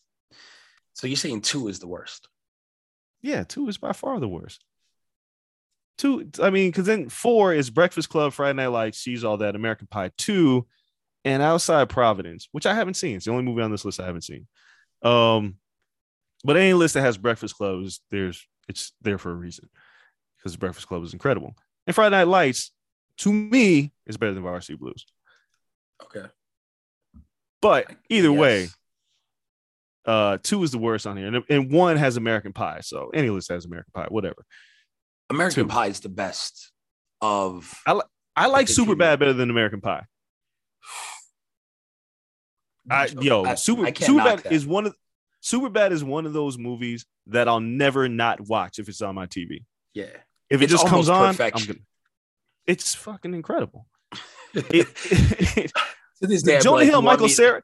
so 0.94 1.08
you're 1.08 1.18
saying 1.18 1.42
two 1.42 1.68
is 1.68 1.80
the 1.80 1.88
worst. 1.88 2.28
Yeah, 3.22 3.44
two 3.44 3.68
is 3.68 3.78
by 3.78 3.94
far 3.94 4.20
the 4.20 4.28
worst. 4.28 4.64
Two, 5.98 6.30
I 6.42 6.52
mean, 6.52 6.70
because 6.70 6.86
then 6.86 7.10
four 7.10 7.54
is 7.54 7.70
Breakfast 7.70 8.10
Club, 8.10 8.34
Friday 8.34 8.56
Night 8.56 8.68
Lights, 8.68 9.00
She's 9.00 9.24
All 9.24 9.38
That, 9.38 9.56
American 9.56 9.88
Pie 9.88 10.12
two, 10.18 10.68
and 11.26 11.42
Outside 11.42 11.90
Providence, 11.90 12.48
which 12.52 12.66
I 12.66 12.76
haven't 12.76 12.94
seen. 12.94 13.16
It's 13.16 13.26
the 13.26 13.32
only 13.32 13.44
movie 13.44 13.64
on 13.64 13.72
this 13.72 13.84
list 13.84 14.00
I 14.00 14.06
haven't 14.06 14.24
seen. 14.24 14.48
Um, 15.02 15.56
but 16.44 16.56
any 16.56 16.74
list 16.74 16.94
that 16.94 17.02
has 17.02 17.18
Breakfast 17.18 17.56
Club 17.56 17.84
is 17.84 18.00
there's 18.12 18.48
it's 18.70 18.94
there 19.02 19.18
for 19.18 19.32
a 19.32 19.36
reason 19.36 19.70
because 20.38 20.56
Breakfast 20.56 20.88
Club 20.88 21.04
is 21.04 21.14
incredible. 21.14 21.56
And 21.88 21.96
Friday 21.96 22.16
Night 22.16 22.28
Lights, 22.28 22.72
to 23.20 23.34
me, 23.34 23.92
is 24.06 24.18
better 24.18 24.34
than 24.34 24.44
Varsity 24.44 24.78
Blues. 24.78 25.06
Okay. 26.04 26.28
But 27.62 27.92
either 28.10 28.32
way, 28.32 28.68
uh, 30.06 30.38
two 30.44 30.62
is 30.64 30.72
the 30.72 30.78
worst 30.78 31.08
on 31.08 31.18
here, 31.18 31.28
and, 31.28 31.44
and 31.50 31.72
one 31.72 31.98
has 31.98 32.18
American 32.18 32.54
Pie. 32.54 32.82
So 32.82 33.10
any 33.14 33.30
list 33.30 33.50
has 33.50 33.66
American 33.66 33.92
Pie, 33.94 34.08
whatever. 34.10 34.46
American. 35.30 35.68
Pie 35.68 35.88
is 35.88 36.00
the 36.00 36.10
best 36.10 36.72
of. 37.22 37.74
I 37.86 38.48
like 38.48 38.68
think 38.68 38.76
Super 38.76 38.96
Bad 38.96 39.20
better 39.20 39.34
than 39.34 39.50
American 39.50 39.82
Pie. 39.82 40.06
I, 42.90 43.08
yo, 43.20 43.44
I- 43.44 43.56
Super 43.56 43.86
I 43.86 43.94
Super 43.94 44.24
Bad 44.24 44.52
is 44.52 44.66
one 44.66 44.86
of 44.86 44.96
Super 45.42 45.70
Bad 45.70 45.92
is 45.92 46.04
one 46.04 46.26
of 46.26 46.34
those 46.34 46.58
movies 46.58 47.06
that 47.28 47.48
I'll 47.48 47.60
never 47.60 48.08
not 48.08 48.42
watch 48.42 48.80
if 48.80 48.90
it's 48.90 49.02
on 49.02 49.16
my 49.16 49.28
TV. 49.28 49.64
yeah. 49.94 50.06
If 50.50 50.62
it 50.62 50.68
just 50.68 50.88
comes 50.88 51.10
on, 51.10 51.36
gonna, 51.36 51.76
it's 52.66 52.96
fucking 52.96 53.34
incredible. 53.34 53.86
It, 54.54 54.66
it, 55.58 55.72
To 56.22 56.28
this 56.28 56.42
day, 56.42 56.60
Jonah 56.62 56.86
Hill, 56.86 57.02
Michael 57.02 57.28
Cera, 57.28 57.62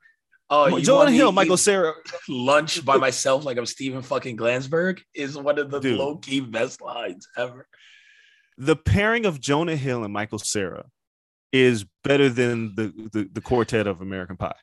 Oh, 0.50 0.80
Jonah 0.80 1.12
Hill, 1.12 1.32
Michael 1.32 1.58
Cera. 1.58 1.94
lunch 2.30 2.84
by 2.86 2.98
myself 2.98 3.44
like 3.46 3.58
I'm 3.58 3.66
Steven 3.66 4.02
fucking 4.02 4.38
Glansberg 4.38 5.00
is 5.16 5.38
one 5.38 5.58
of 5.58 5.72
the 5.72 5.80
Dude. 5.80 5.98
low 5.98 6.18
key 6.18 6.42
best 6.42 6.82
lines 6.82 7.28
ever. 7.38 7.68
The 8.58 8.76
pairing 8.76 9.26
of 9.26 9.40
Jonah 9.40 9.76
Hill 9.76 10.04
and 10.04 10.14
Michael 10.14 10.38
Cera 10.40 10.86
is 11.52 11.86
better 12.04 12.30
than 12.30 12.76
the 12.76 12.94
the, 13.14 13.30
the 13.34 13.42
quartet 13.42 13.88
of 13.88 14.02
American 14.02 14.38
Pie. 14.38 14.56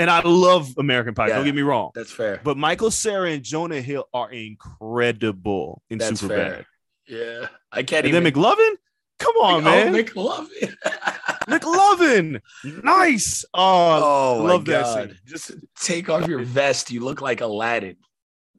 And 0.00 0.08
I 0.10 0.22
love 0.22 0.74
American 0.78 1.14
Pie. 1.14 1.28
Yeah. 1.28 1.36
Don't 1.36 1.44
get 1.44 1.54
me 1.54 1.62
wrong. 1.62 1.90
That's 1.94 2.12
fair. 2.12 2.40
But 2.42 2.56
Michael 2.56 2.90
Cera 2.90 3.30
and 3.30 3.42
Jonah 3.42 3.80
Hill 3.80 4.04
are 4.14 4.30
incredible 4.30 5.82
in 5.90 5.98
That's 5.98 6.20
Super 6.20 6.34
fair. 6.34 6.50
Bad. 6.50 6.66
Yeah, 7.08 7.46
I 7.72 7.82
can't 7.82 8.06
And 8.06 8.14
even. 8.14 8.24
then 8.24 8.32
McLovin, 8.32 8.74
come 9.18 9.34
on, 9.36 9.60
oh, 9.66 9.70
man. 9.70 9.94
McLovin. 9.94 10.74
McLovin, 11.48 12.40
nice. 12.82 13.44
Oh, 13.54 14.38
oh 14.38 14.42
my 14.42 14.48
love 14.50 14.64
that 14.66 14.86
scene. 15.08 15.18
Just 15.26 15.52
Take 15.80 16.08
off 16.08 16.26
your 16.28 16.42
vest. 16.42 16.90
You 16.90 17.00
look 17.04 17.20
like 17.20 17.40
Aladdin. 17.40 17.96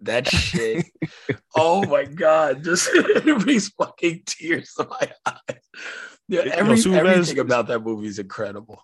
That 0.01 0.27
shit. 0.27 0.85
oh 1.55 1.85
my 1.85 2.05
god! 2.05 2.63
Just 2.63 2.89
it 2.93 3.39
brings 3.43 3.69
fucking 3.69 4.23
tears 4.25 4.73
to 4.77 4.87
my 4.89 5.11
eyes. 5.25 5.59
Yeah, 6.27 6.43
You 6.43 6.45
know, 6.49 6.55
every, 6.55 6.73
is- 6.75 6.87
everything 6.87 7.39
about 7.39 7.67
that 7.67 7.79
movie 7.79 8.07
is 8.07 8.19
incredible. 8.19 8.81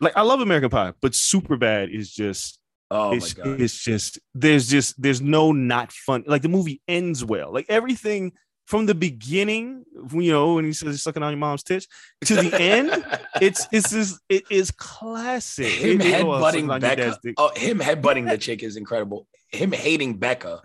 like 0.00 0.16
I 0.16 0.22
love 0.22 0.40
American 0.40 0.70
Pie, 0.70 0.92
but 1.02 1.14
Super 1.14 1.56
Bad 1.56 1.90
is 1.90 2.12
just 2.12 2.60
Oh 2.88 3.12
it's, 3.12 3.36
my 3.36 3.44
god! 3.44 3.60
it's 3.60 3.82
just 3.82 4.20
there's 4.34 4.68
just 4.68 5.00
there's 5.02 5.20
no 5.20 5.50
not 5.50 5.90
fun. 5.90 6.22
Like 6.26 6.42
the 6.42 6.48
movie 6.48 6.80
ends 6.86 7.24
well. 7.24 7.52
Like 7.52 7.66
everything 7.68 8.32
from 8.66 8.86
the 8.86 8.94
beginning, 8.94 9.84
you 10.12 10.32
know, 10.32 10.54
when 10.54 10.64
he 10.64 10.72
says 10.72 10.88
he's 10.94 11.02
sucking 11.02 11.22
on 11.22 11.32
your 11.32 11.38
mom's 11.38 11.62
tits 11.62 11.86
to 12.24 12.34
the 12.34 12.60
end, 12.60 13.04
it's 13.40 13.66
it's 13.72 13.92
it 14.28 14.44
is 14.50 14.70
classic. 14.72 15.68
him 15.68 16.00
It- 16.00 16.22
oh, 16.24 16.26
headbutting 16.26 16.68
your 16.68 16.80
Becca. 16.80 17.18
Oh, 17.38 17.52
him 17.56 17.78
headbutting 17.78 18.28
the 18.28 18.38
chick 18.38 18.62
is 18.62 18.76
incredible. 18.76 19.26
Him 19.48 19.72
hating 19.72 20.18
Becca 20.18 20.60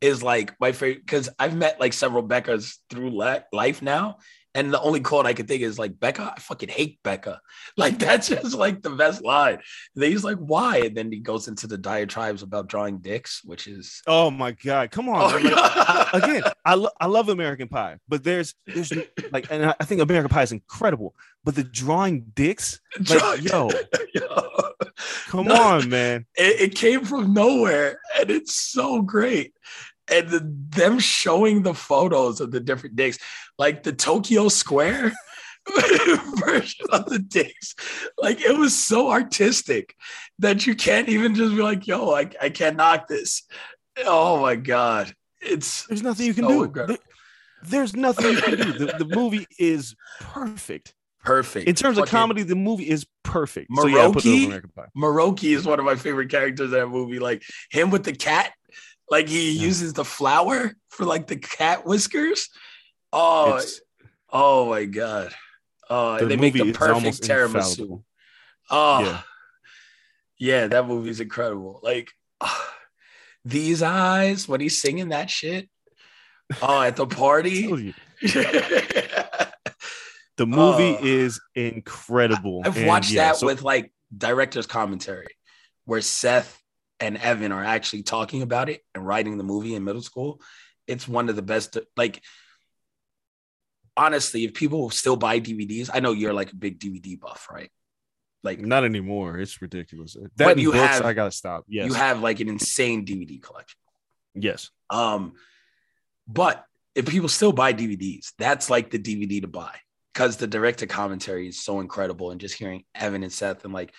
is 0.00 0.22
like 0.22 0.54
my 0.60 0.72
favorite 0.72 1.04
because 1.04 1.28
I've 1.38 1.56
met 1.56 1.80
like 1.80 1.92
several 1.92 2.22
Beccas 2.22 2.76
through 2.90 3.10
life 3.52 3.82
now. 3.82 4.18
And 4.54 4.72
the 4.72 4.80
only 4.80 5.00
quote 5.00 5.26
I 5.26 5.34
could 5.34 5.46
think 5.46 5.62
is 5.62 5.78
like, 5.78 6.00
Becca, 6.00 6.34
I 6.36 6.40
fucking 6.40 6.68
hate 6.70 6.98
Becca. 7.02 7.40
Like, 7.76 7.98
that's 8.00 8.28
just 8.28 8.54
like 8.56 8.82
the 8.82 8.90
best 8.90 9.22
line. 9.24 9.54
And 9.54 9.62
then 10.02 10.10
he's 10.10 10.24
like, 10.24 10.38
why? 10.38 10.78
And 10.78 10.96
then 10.96 11.12
he 11.12 11.20
goes 11.20 11.46
into 11.46 11.68
the 11.68 11.78
diatribes 11.78 12.42
about 12.42 12.66
drawing 12.66 12.98
dicks, 12.98 13.40
which 13.44 13.68
is. 13.68 14.02
Oh 14.08 14.32
my 14.32 14.50
god, 14.52 14.90
come 14.90 15.08
on. 15.08 15.32
Oh. 15.32 15.36
Like, 15.38 16.14
again, 16.24 16.42
I, 16.64 16.74
lo- 16.74 16.90
I 17.00 17.06
love 17.06 17.28
American 17.28 17.68
Pie, 17.68 17.98
but 18.08 18.24
there's 18.24 18.54
there's 18.66 18.92
like, 19.30 19.46
and 19.52 19.66
I 19.66 19.74
I 19.78 19.84
think 19.84 20.00
American 20.00 20.28
Pie 20.30 20.42
is 20.42 20.50
incredible. 20.52 21.14
But 21.44 21.54
the 21.54 21.62
drawing 21.62 22.32
dicks, 22.34 22.80
like, 23.08 23.42
yo, 23.42 23.70
Yo. 24.12 24.50
come 25.28 25.46
No. 25.46 25.54
on, 25.54 25.88
man. 25.88 26.26
it, 26.36 26.60
it 26.60 26.74
came 26.74 27.04
from 27.04 27.32
nowhere 27.32 28.00
and 28.18 28.28
it's 28.30 28.56
so 28.56 29.02
great 29.02 29.52
and 30.10 30.28
the, 30.28 30.40
them 30.70 30.98
showing 30.98 31.62
the 31.62 31.74
photos 31.74 32.40
of 32.40 32.50
the 32.50 32.60
different 32.60 32.96
dicks 32.96 33.18
like 33.58 33.82
the 33.82 33.92
tokyo 33.92 34.48
square 34.48 35.12
version 36.36 36.86
of 36.90 37.06
the 37.06 37.18
dicks 37.18 37.74
like 38.18 38.40
it 38.40 38.56
was 38.56 38.76
so 38.76 39.10
artistic 39.10 39.94
that 40.38 40.66
you 40.66 40.74
can't 40.74 41.08
even 41.08 41.34
just 41.34 41.54
be 41.54 41.62
like 41.62 41.86
yo 41.86 42.10
i, 42.14 42.28
I 42.40 42.50
can't 42.50 42.76
knock 42.76 43.08
this 43.08 43.42
oh 44.06 44.40
my 44.40 44.56
god 44.56 45.14
it's 45.40 45.86
There's 45.86 46.02
nothing 46.02 46.26
you 46.26 46.34
can 46.34 46.44
So 46.48 46.66
do. 46.66 46.86
There- 46.86 46.96
there's 47.64 47.94
nothing 47.96 48.32
you 48.34 48.40
can 48.40 48.56
do. 48.56 48.72
The, 48.72 49.04
the 49.04 49.16
movie 49.16 49.46
is 49.58 49.94
perfect 50.20 50.94
perfect 51.24 51.68
in 51.68 51.74
terms 51.74 51.98
of 51.98 52.02
Fucking- 52.02 52.10
comedy. 52.18 52.42
The 52.44 52.54
movie 52.54 52.88
is 52.88 53.04
perfect. 53.24 53.68
So 53.74 53.86
yeah, 53.86 54.06
I 54.06 54.12
put 54.12 54.24
it 54.24 54.28
Moroki? 54.28 54.36
over 54.36 54.46
American 54.46 54.70
Pie. 54.76 54.86
Moroki 54.96 55.56
is 55.56 55.66
one 55.66 55.78
of 55.80 55.84
my 55.84 55.96
favorite 55.96 56.30
characters 56.30 56.72
in 56.72 56.78
that 56.78 56.86
movie. 56.86 57.18
Like 57.18 57.42
him 57.70 57.90
with 57.90 58.04
the 58.04 58.12
cat, 58.12 58.52
like 59.10 59.28
he 59.28 59.52
Yeah. 59.52 59.62
uses 59.62 59.92
the 59.92 60.04
flower 60.04 60.72
for 60.90 61.04
like 61.04 61.26
the 61.26 61.36
cat 61.36 61.84
whiskers. 61.86 62.48
Oh, 63.12 63.56
It's- 63.56 63.80
oh 64.30 64.70
my 64.70 64.84
god! 64.84 65.34
Oh, 65.90 66.18
the 66.18 66.26
they 66.26 66.36
make 66.36 66.52
the 66.54 66.72
perfect 66.72 67.22
tiramisu. 67.22 67.56
infallible. 67.56 68.04
Oh, 68.70 69.00
Yeah. 69.00 69.22
yeah. 70.38 70.66
that 70.68 70.86
movie's 70.86 71.20
incredible. 71.20 71.80
Like 71.82 72.10
ah, 72.40 72.74
these 73.44 73.82
eyes 73.82 74.46
when 74.48 74.60
he's 74.60 74.80
singing 74.80 75.08
that 75.10 75.30
shit. 75.30 75.68
Oh, 76.62 76.80
at 76.82 76.96
the 76.96 77.06
party. 77.22 77.94
The 80.36 80.46
movie 80.46 80.96
Oh. 81.00 81.04
is 81.04 81.40
incredible. 81.56 82.62
I've 82.64 82.76
And 82.76 82.86
watched 82.86 83.10
yeah, 83.10 83.24
that 83.30 83.36
so- 83.38 83.46
with 83.46 83.62
like 83.62 83.92
director's 84.16 84.66
commentary, 84.68 85.26
where 85.84 86.00
Seth 86.00 86.62
and 87.00 87.16
Evan 87.16 87.52
are 87.52 87.64
actually 87.64 88.02
talking 88.02 88.42
about 88.42 88.68
it 88.68 88.82
and 88.94 89.06
writing 89.06 89.38
the 89.38 89.44
movie 89.44 89.74
in 89.74 89.84
middle 89.84 90.02
school. 90.02 90.40
It's 90.86 91.06
one 91.06 91.28
of 91.28 91.36
the 91.36 91.42
best. 91.42 91.76
Like, 91.96 92.22
honestly, 93.96 94.44
if 94.44 94.54
people 94.54 94.90
still 94.90 95.16
buy 95.16 95.40
DVDs, 95.40 95.90
I 95.92 96.00
know 96.00 96.12
you're 96.12 96.32
like 96.32 96.52
a 96.52 96.56
big 96.56 96.78
DVD 96.78 97.18
buff, 97.18 97.48
right? 97.50 97.70
Like, 98.42 98.60
not 98.60 98.84
anymore. 98.84 99.38
It's 99.38 99.60
ridiculous. 99.60 100.14
That 100.36 100.44
But 100.44 100.58
you 100.58 100.72
books, 100.72 100.78
have- 100.98 101.04
I 101.04 101.12
gotta 101.12 101.32
stop. 101.32 101.64
Yes. 101.68 101.88
you 101.88 101.94
have 101.94 102.20
like 102.22 102.40
an 102.40 102.48
insane 102.48 103.04
DVD 103.04 103.40
collection. 103.42 103.78
yes. 104.34 104.70
Um, 104.90 105.34
but 106.26 106.64
if 106.94 107.06
people 107.06 107.28
still 107.28 107.52
buy 107.52 107.72
DVDs, 107.72 108.32
that's 108.38 108.70
like 108.70 108.90
the 108.90 108.98
DVD 108.98 109.40
to 109.42 109.48
buy 109.48 109.74
because 110.14 110.36
the 110.36 110.46
director 110.46 110.86
commentary 110.86 111.48
is 111.48 111.60
so 111.62 111.80
incredible 111.80 112.30
and 112.30 112.40
just 112.40 112.54
hearing 112.56 112.84
Evan 112.94 113.22
and 113.22 113.32
Seth 113.32 113.64
and 113.64 113.72
like 113.74 113.92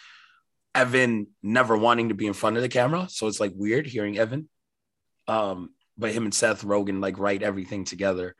Evan 0.75 1.27
never 1.41 1.77
wanting 1.77 2.09
to 2.09 2.15
be 2.15 2.27
in 2.27 2.33
front 2.33 2.55
of 2.57 2.61
the 2.61 2.69
camera. 2.69 3.07
So 3.09 3.27
it's 3.27 3.39
like 3.39 3.53
weird 3.55 3.85
hearing 3.87 4.17
Evan. 4.17 4.49
Um, 5.27 5.71
but 5.97 6.11
him 6.11 6.23
and 6.25 6.33
Seth 6.33 6.63
Rogen 6.63 7.01
like 7.01 7.17
write 7.19 7.43
everything 7.43 7.85
together. 7.85 8.35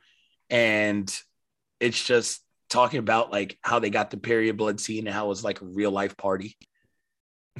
And 0.48 1.12
it's 1.80 2.02
just 2.04 2.40
talking 2.68 2.98
about 2.98 3.30
like 3.32 3.58
how 3.62 3.78
they 3.78 3.90
got 3.90 4.10
the 4.10 4.16
period 4.16 4.56
blood 4.56 4.80
scene 4.80 5.06
and 5.06 5.14
how 5.14 5.26
it 5.26 5.28
was 5.28 5.44
like 5.44 5.60
a 5.60 5.66
real 5.66 5.90
life 5.90 6.16
party. 6.16 6.56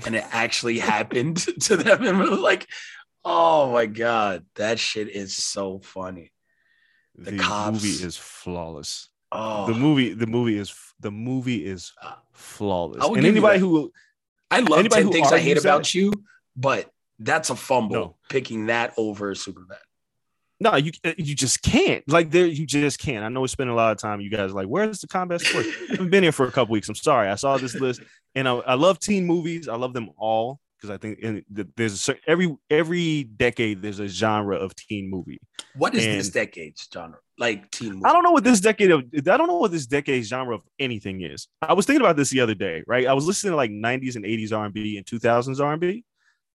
And 0.07 0.15
it 0.17 0.25
actually 0.31 0.79
happened 0.95 1.37
to 1.63 1.77
them. 1.77 2.05
And 2.05 2.19
we're 2.19 2.27
like, 2.37 2.67
oh 3.25 3.73
my 3.73 3.87
God, 3.87 4.45
that 4.57 4.79
shit 4.79 5.09
is 5.09 5.37
so 5.37 5.81
funny. 5.81 6.33
The, 7.17 7.33
The 7.33 7.39
cops. 7.39 7.75
movie 7.83 8.05
is 8.05 8.17
flawless. 8.17 9.09
Oh, 9.33 9.67
The 9.67 9.79
movie, 9.79 10.15
the 10.15 10.27
movie 10.27 10.57
is 10.59 10.75
the 11.01 11.11
movie 11.11 11.65
is 11.65 11.93
Uh, 12.03 12.15
flawless. 12.33 13.03
I 13.05 13.09
And 13.09 13.27
anybody 13.27 13.59
who 13.59 13.93
I 14.51 14.61
love 14.61 14.79
anybody 14.81 15.03
10 15.03 15.07
who 15.07 15.13
things 15.13 15.33
I 15.33 15.39
hate 15.39 15.59
about 15.59 15.83
that- 15.85 15.95
you, 15.95 16.13
but 16.57 16.91
That's 17.23 17.51
a 17.51 17.55
fumble 17.57 17.95
No. 17.95 18.17
picking 18.31 18.67
that 18.67 18.95
over 18.97 19.35
Superbad. 19.35 19.77
No, 20.59 20.77
you 20.77 20.93
uh, 21.05 21.13
you 21.19 21.35
just 21.35 21.63
can't. 21.63 22.03
Like 22.09 22.31
there, 22.31 22.47
you 22.47 22.67
just 22.67 22.99
can't. 22.99 23.25
I 23.25 23.29
know 23.29 23.41
we 23.43 23.49
spend 23.49 23.69
a 23.71 23.75
lot 23.75 23.93
of 23.93 23.99
time. 23.99 24.21
You 24.23 24.31
guys 24.31 24.53
like, 24.53 24.67
where's 24.67 25.01
the 25.01 25.07
combat 25.07 25.41
sports? 25.43 25.69
I 25.69 25.93
haven't 25.93 26.11
been 26.11 26.23
here 26.23 26.33
for 26.33 26.47
a 26.47 26.53
couple 26.53 26.73
weeks. 26.73 26.89
I'm 26.89 26.95
sorry. 26.95 27.29
I 27.29 27.35
saw 27.37 27.57
this 27.59 27.75
list, 27.75 28.01
and 28.35 28.47
I, 28.49 28.53
I 28.57 28.75
love 28.75 28.99
teen 28.99 29.27
movies. 29.27 29.69
I 29.69 29.77
love 29.77 29.93
them 29.95 30.11
all 30.19 30.61
because 30.81 30.95
I 30.95 30.97
think 30.99 31.19
in 31.19 31.45
the, 31.51 31.69
there's 31.77 32.09
a, 32.09 32.15
every 32.27 32.57
every 32.71 33.25
decade 33.25 33.83
there's 33.83 34.01
a 34.01 34.09
genre 34.09 34.57
of 34.57 34.75
teen 34.75 35.11
movie. 35.11 35.39
What 35.77 35.95
is 35.95 36.05
this 36.05 36.27
And- 36.27 36.33
decade's 36.35 36.89
genre? 36.93 37.19
Like 37.39 37.71
teen 37.71 37.95
movie. 37.95 38.05
I 38.05 38.13
don't 38.13 38.23
know 38.23 38.31
what 38.33 38.45
this 38.45 38.61
decade 38.61 38.91
of 38.91 39.03
I 39.15 39.21
don't 39.37 39.47
know 39.47 39.59
what 39.59 39.71
this 39.73 39.87
decade's 39.87 40.29
genre 40.29 40.55
of 40.55 40.63
anything 40.79 41.23
is. 41.23 41.49
I 41.63 41.73
was 41.75 41.87
thinking 41.87 42.01
about 42.03 42.17
this 42.17 42.31
the 42.31 42.41
other 42.41 42.55
day, 42.55 42.83
right? 42.87 43.07
I 43.07 43.13
was 43.15 43.27
listening 43.27 43.53
to 43.53 43.57
like 43.57 43.71
90s 43.71 44.17
and 44.17 44.25
80s 44.25 44.53
R&B 44.57 44.97
and 44.97 45.07
2000s 45.07 45.61
R&B, 45.61 46.05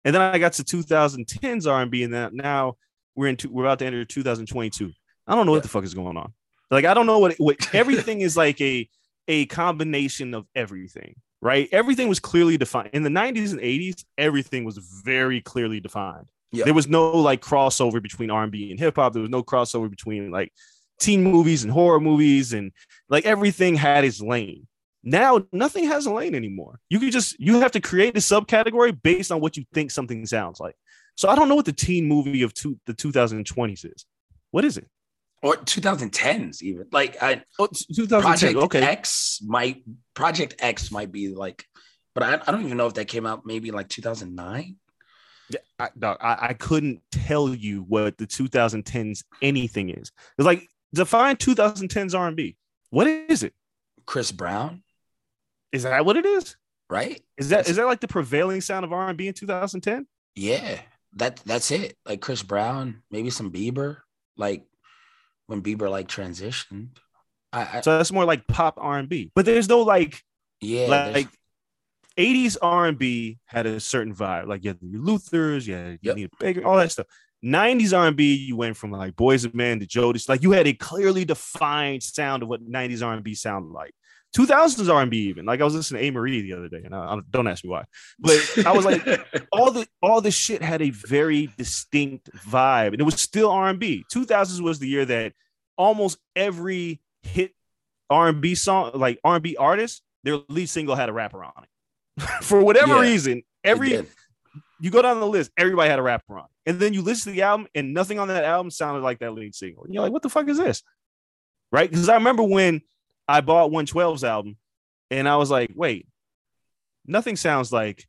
and 0.05 0.15
then 0.15 0.21
I 0.21 0.38
got 0.38 0.53
to 0.53 0.63
2010s 0.63 1.71
R&B, 1.71 2.03
and 2.03 2.13
then 2.13 2.31
now 2.36 2.75
we're 3.15 3.27
into 3.27 3.49
we're 3.49 3.65
about 3.65 3.79
to 3.79 3.86
enter 3.86 4.05
2022. 4.05 4.91
I 5.27 5.36
don't 5.36 5.45
know 5.45 5.51
Yeah. 5.51 5.57
what 5.57 5.63
the 5.63 5.69
fuck 5.69 5.84
is 5.84 5.93
going 5.93 6.17
on. 6.17 6.34
Like 6.71 6.86
I 6.86 6.93
don't 6.93 7.05
know 7.05 7.19
what 7.19 7.36
what 7.38 7.75
everything 7.75 8.21
is 8.21 8.36
like 8.38 8.60
a 8.62 8.88
a 9.32 9.46
combination 9.46 10.34
of 10.34 10.46
everything, 10.54 11.15
right? 11.41 11.70
Everything 11.72 12.10
was 12.10 12.20
clearly 12.20 12.58
defined 12.58 12.89
in 12.91 13.04
the 13.04 13.10
90s 13.10 13.52
and 13.52 13.62
80s. 13.62 14.04
Everything 14.17 14.65
was 14.65 14.78
very 14.78 15.39
clearly 15.39 15.80
defined. 15.80 16.30
Yeah. 16.52 16.65
There 16.65 16.74
was 16.74 16.89
no 16.89 17.12
like 17.12 17.41
crossover 17.41 18.04
between 18.04 18.30
R&B 18.30 18.72
and 18.72 18.80
hip 18.80 18.98
hop. 18.98 19.13
There 19.13 19.22
was 19.22 19.32
no 19.32 19.41
crossover 19.41 19.89
between 19.89 20.32
like 20.32 20.52
teen 21.00 21.24
movies 21.24 21.63
and 21.63 21.72
horror 21.72 22.02
movies 22.02 22.52
and 22.52 22.74
like 23.08 23.26
everything 23.26 23.76
had 23.76 24.04
its 24.04 24.20
lane. 24.22 24.67
Now 25.02 25.48
nothing 25.54 25.86
has 25.86 26.06
a 26.08 26.12
lane 26.12 26.36
anymore. 26.36 26.80
You 26.89 27.00
can 27.00 27.10
just 27.10 27.39
you 27.39 27.62
have 27.62 27.72
to 27.72 27.80
create 27.80 28.17
a 28.17 28.20
subcategory 28.20 29.02
based 29.02 29.32
on 29.32 29.39
what 29.39 29.56
you 29.56 29.63
think 29.74 29.91
something 29.91 30.26
sounds 30.26 30.60
like. 30.60 30.76
So 31.15 31.30
I 31.30 31.36
don't 31.36 31.48
know 31.48 31.56
what 31.56 31.65
the 31.65 31.72
teen 31.72 32.06
movie 32.06 32.41
of 32.41 32.54
two, 32.54 32.78
the 32.86 32.94
2020s 32.94 33.86
is. 33.86 34.06
What 34.52 34.65
is 34.65 34.78
it? 34.78 34.88
Or 35.41 35.56
2010s 35.56 36.62
even. 36.62 36.88
Like 36.91 37.21
I 37.21 37.43
Oh, 37.60 37.65
it's 37.65 37.86
2010. 37.86 38.21
Project 38.21 38.56
okay. 38.65 38.82
X 38.82 39.39
might 39.45 39.84
Project 40.13 40.56
X 40.60 40.91
might 40.91 41.12
be 41.12 41.34
like, 41.34 41.65
but 42.13 42.23
I, 42.23 42.34
I 42.45 42.51
don't 42.51 42.65
even 42.65 42.77
know 42.77 42.88
if 42.88 42.93
that 42.95 43.08
came 43.08 43.25
out 43.25 43.45
maybe 43.45 43.71
like 43.71 43.89
2009. 43.89 44.75
I, 45.80 45.89
dog, 45.99 46.17
I, 46.21 46.38
I 46.49 46.54
couldn't 46.54 47.01
tell 47.12 47.54
you 47.54 47.82
what 47.82 48.17
the 48.17 48.25
2010s 48.25 49.23
anything 49.41 49.89
is. 49.89 50.12
It's 50.38 50.45
like 50.45 50.67
define 50.93 51.36
2010s 51.36 52.17
R&B. 52.17 52.56
What 52.89 53.08
is 53.08 53.43
it? 53.43 53.54
Chris 54.06 54.32
Brown, 54.32 54.84
Is 55.71 55.84
that 55.84 56.06
what 56.06 56.17
it 56.17 56.25
is? 56.25 56.56
right? 56.89 57.21
Is 57.38 57.49
that 57.49 57.69
is 57.69 57.77
that 57.77 57.86
like 57.86 58.01
the 58.01 58.08
prevailing 58.08 58.62
sound 58.62 58.84
of 58.86 58.91
R&B 58.93 59.27
in 59.27 59.34
2010? 59.34 60.06
Yeah, 60.36 60.80
that 61.15 61.38
that's 61.45 61.71
it. 61.71 61.97
Like 62.06 62.21
Chris 62.21 62.43
Brown, 62.43 63.01
maybe 63.10 63.30
some 63.30 63.51
Bieber. 63.51 63.97
Like 64.38 64.65
when 65.51 65.61
Bieber 65.61 65.89
like 65.89 66.07
transitioned. 66.07 66.89
I, 67.53 67.61
I 67.77 67.81
So 67.81 67.97
that's 67.97 68.11
more 68.11 68.25
like 68.25 68.47
pop 68.47 68.75
R&B. 68.79 69.31
But 69.35 69.45
there's 69.45 69.67
no 69.69 69.81
like 69.81 70.23
yeah, 70.61 71.11
like 71.13 71.27
80s 72.17 72.57
R&B 72.61 73.39
had 73.45 73.65
a 73.65 73.79
certain 73.79 74.15
vibe. 74.15 74.47
Like 74.47 74.63
you 74.63 74.69
had 74.69 74.79
the 74.79 74.97
Luthers, 74.97 75.67
yeah, 75.67 75.89
you 75.91 75.97
Yep. 76.01 76.15
need 76.15 76.29
Baker, 76.39 76.65
all 76.65 76.77
that 76.77 76.91
stuff. 76.91 77.07
90s 77.43 77.93
R&B, 77.93 78.35
you 78.35 78.55
went 78.55 78.77
from 78.77 78.91
like 78.91 79.15
Boys 79.15 79.43
and 79.43 79.53
Men 79.53 79.79
to 79.79 79.85
Jodeci. 79.87 80.29
Like 80.29 80.43
you 80.43 80.51
had 80.51 80.67
a 80.67 80.73
clearly 80.73 81.25
defined 81.25 82.03
sound 82.03 82.43
of 82.43 82.49
what 82.49 82.61
90s 82.67 83.01
R&B 83.03 83.33
sounded 83.35 83.71
like. 83.71 83.93
2000s 84.38 84.89
R&B 84.94 85.17
even. 85.30 85.46
Like 85.46 85.62
I 85.62 85.63
was 85.63 85.76
listening 85.76 86.02
to 86.13 86.20
Amerie 86.20 86.41
the 86.41 86.54
other 86.54 86.70
day, 86.70 86.82
and 86.86 86.96
I, 86.96 87.15
I- 87.15 87.20
don't 87.30 87.48
ask 87.48 87.63
me 87.63 87.70
why, 87.70 87.86
but 88.20 88.39
I 88.65 88.72
was 88.74 88.86
like, 88.86 89.06
all 89.52 89.72
the 89.72 89.88
all 90.02 90.22
this 90.22 90.36
shit 90.36 90.62
had 90.62 90.82
a 90.82 90.89
very 90.91 91.50
distinct 91.58 92.30
vibe, 92.48 92.88
and 92.94 93.00
it 93.02 93.04
was 93.04 93.22
still 93.22 93.50
R&B. 93.50 94.06
2000s 94.13 94.62
was 94.62 94.80
the 94.80 94.88
year 94.88 95.06
that 95.06 95.34
almost 95.78 96.17
every 96.36 97.02
hit 97.24 97.54
R&B 98.10 98.56
song, 98.56 98.91
like 98.96 99.20
R&B 99.24 99.56
artist, 99.58 100.02
their 100.24 100.39
lead 100.50 100.67
single 100.70 100.96
had 100.96 101.10
a 101.10 101.13
rapper 101.13 101.44
on 101.44 101.52
it. 101.63 102.24
For 102.44 102.62
whatever 102.63 102.96
Yeah, 102.96 103.02
reason, 103.02 103.44
every 103.63 104.06
you 104.80 104.89
go 104.91 105.02
down 105.02 105.20
the 105.20 105.28
list, 105.28 105.52
everybody 105.58 105.89
had 105.89 106.00
a 106.00 106.04
rapper 106.04 106.38
on, 106.39 106.48
and 106.65 106.80
then 106.80 106.94
you 106.94 107.02
listen 107.02 107.32
to 107.32 107.36
the 107.36 107.41
album, 107.44 107.67
and 107.76 107.94
nothing 107.94 108.20
on 108.20 108.28
that 108.30 108.44
album 108.44 108.70
sounded 108.72 109.02
like 109.02 109.20
that 109.20 109.34
lead 109.34 109.56
single. 109.56 109.84
And 109.84 109.94
you're 109.94 110.04
like, 110.04 110.12
what 110.12 110.22
the 110.22 110.30
fuck 110.30 110.48
is 110.50 110.58
this? 110.58 110.84
Right? 111.72 111.89
Because 111.89 112.10
I 112.10 112.15
remember 112.15 112.44
when 112.44 112.82
I 113.32 113.41
bought 113.41 113.72
112's 113.72 114.24
album, 114.24 114.58
and 115.10 115.28
I 115.28 115.38
was 115.38 115.50
like, 115.50 115.72
wait, 115.76 116.08
nothing 117.06 117.36
sounds 117.36 117.72
like 117.72 118.08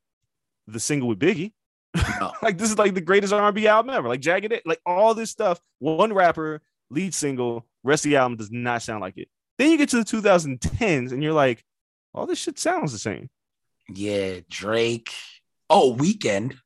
the 0.67 0.81
single 0.81 1.09
with 1.09 1.19
Biggie. 1.19 1.53
No. 2.21 2.33
like 2.43 2.59
this 2.59 2.71
is 2.71 2.79
like 2.79 2.95
the 2.95 3.01
greatest 3.01 3.33
R&B 3.33 3.67
album 3.67 3.95
ever. 3.95 4.09
Like 4.09 4.21
Jagged 4.21 4.53
Edge, 4.53 4.63
like 4.65 4.81
all 4.87 5.15
this 5.15 5.31
stuff. 5.31 5.61
One 5.79 6.13
rapper, 6.13 6.63
lead 6.91 7.15
single, 7.15 7.67
rest 7.85 8.05
of 8.05 8.11
the 8.11 8.17
album 8.17 8.37
does 8.37 8.51
not 8.51 8.83
sound 8.83 9.01
like 9.01 9.17
it. 9.17 9.29
Then 9.59 9.71
you 9.71 9.79
get 9.79 9.91
to 9.91 9.99
the 9.99 10.05
2010s, 10.05 11.13
and 11.13 11.23
you're 11.23 11.33
like, 11.33 11.63
all 12.15 12.27
this 12.27 12.39
shit 12.39 12.59
sounds 12.59 12.93
the 12.93 12.99
same. 12.99 13.31
Yeah, 13.89 14.41
Drake. 14.49 15.13
Oh, 15.69 15.95
Weeknd. 15.95 16.57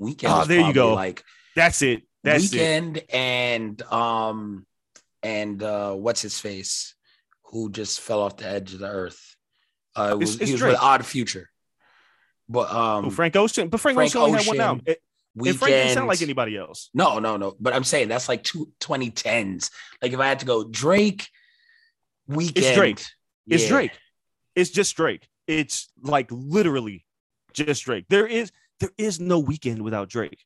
Weeknd. 0.00 0.24
Oh, 0.24 0.44
there 0.44 0.60
you 0.60 0.72
go. 0.72 0.94
Like 0.94 1.24
That's 1.54 1.82
it. 1.82 2.02
That's 2.22 2.52
it. 2.52 2.58
Weeknd 2.58 3.04
and 3.12 3.82
um 3.82 4.66
and 5.22 5.62
uh 5.62 5.92
what's 5.92 6.22
his 6.22 6.38
face 6.38 6.94
who 7.50 7.70
just 7.70 8.00
fell 8.00 8.20
off 8.20 8.36
the 8.36 8.46
edge 8.46 8.74
of 8.74 8.80
the 8.80 8.88
earth. 8.88 9.36
Uh, 9.96 10.10
it 10.12 10.18
was, 10.18 10.36
it's 10.36 10.46
he 10.46 10.52
was 10.52 10.60
Drake. 10.60 10.72
with 10.72 10.82
Odd 10.82 11.04
Future. 11.04 11.50
But 12.48 12.72
um, 12.72 13.10
Frank 13.10 13.36
Ocean, 13.36 13.68
but 13.68 13.80
Frank, 13.80 13.96
Frank 13.96 14.10
Ocean 14.10 14.22
only 14.22 14.38
had 14.38 14.46
one 14.46 14.60
album. 14.60 14.82
It, 14.86 15.02
and 15.36 15.44
Weeknd. 15.44 15.58
Frank 15.58 15.74
didn't 15.74 15.94
sound 15.94 16.08
like 16.08 16.22
anybody 16.22 16.56
else. 16.56 16.90
No, 16.92 17.18
no, 17.18 17.36
no. 17.36 17.54
But 17.60 17.74
I'm 17.74 17.84
saying 17.84 18.08
that's 18.08 18.28
like 18.28 18.42
two, 18.42 18.72
2010s. 18.80 19.70
Like 20.02 20.12
if 20.12 20.18
I 20.18 20.26
had 20.26 20.40
to 20.40 20.46
go 20.46 20.64
Drake, 20.64 21.28
Weeknd. 22.28 22.74
Drake. 22.74 23.02
It's. 23.46 23.68
Drake. 23.68 23.92
It's 24.56 24.70
just 24.70 24.96
Drake. 24.96 25.28
It's 25.46 25.90
like 26.02 26.28
literally 26.30 27.04
just 27.52 27.84
Drake. 27.84 28.06
There 28.08 28.26
is 28.26 28.50
there 28.80 28.90
is 28.98 29.20
no 29.20 29.38
weekend 29.38 29.82
without 29.82 30.08
Drake. 30.08 30.44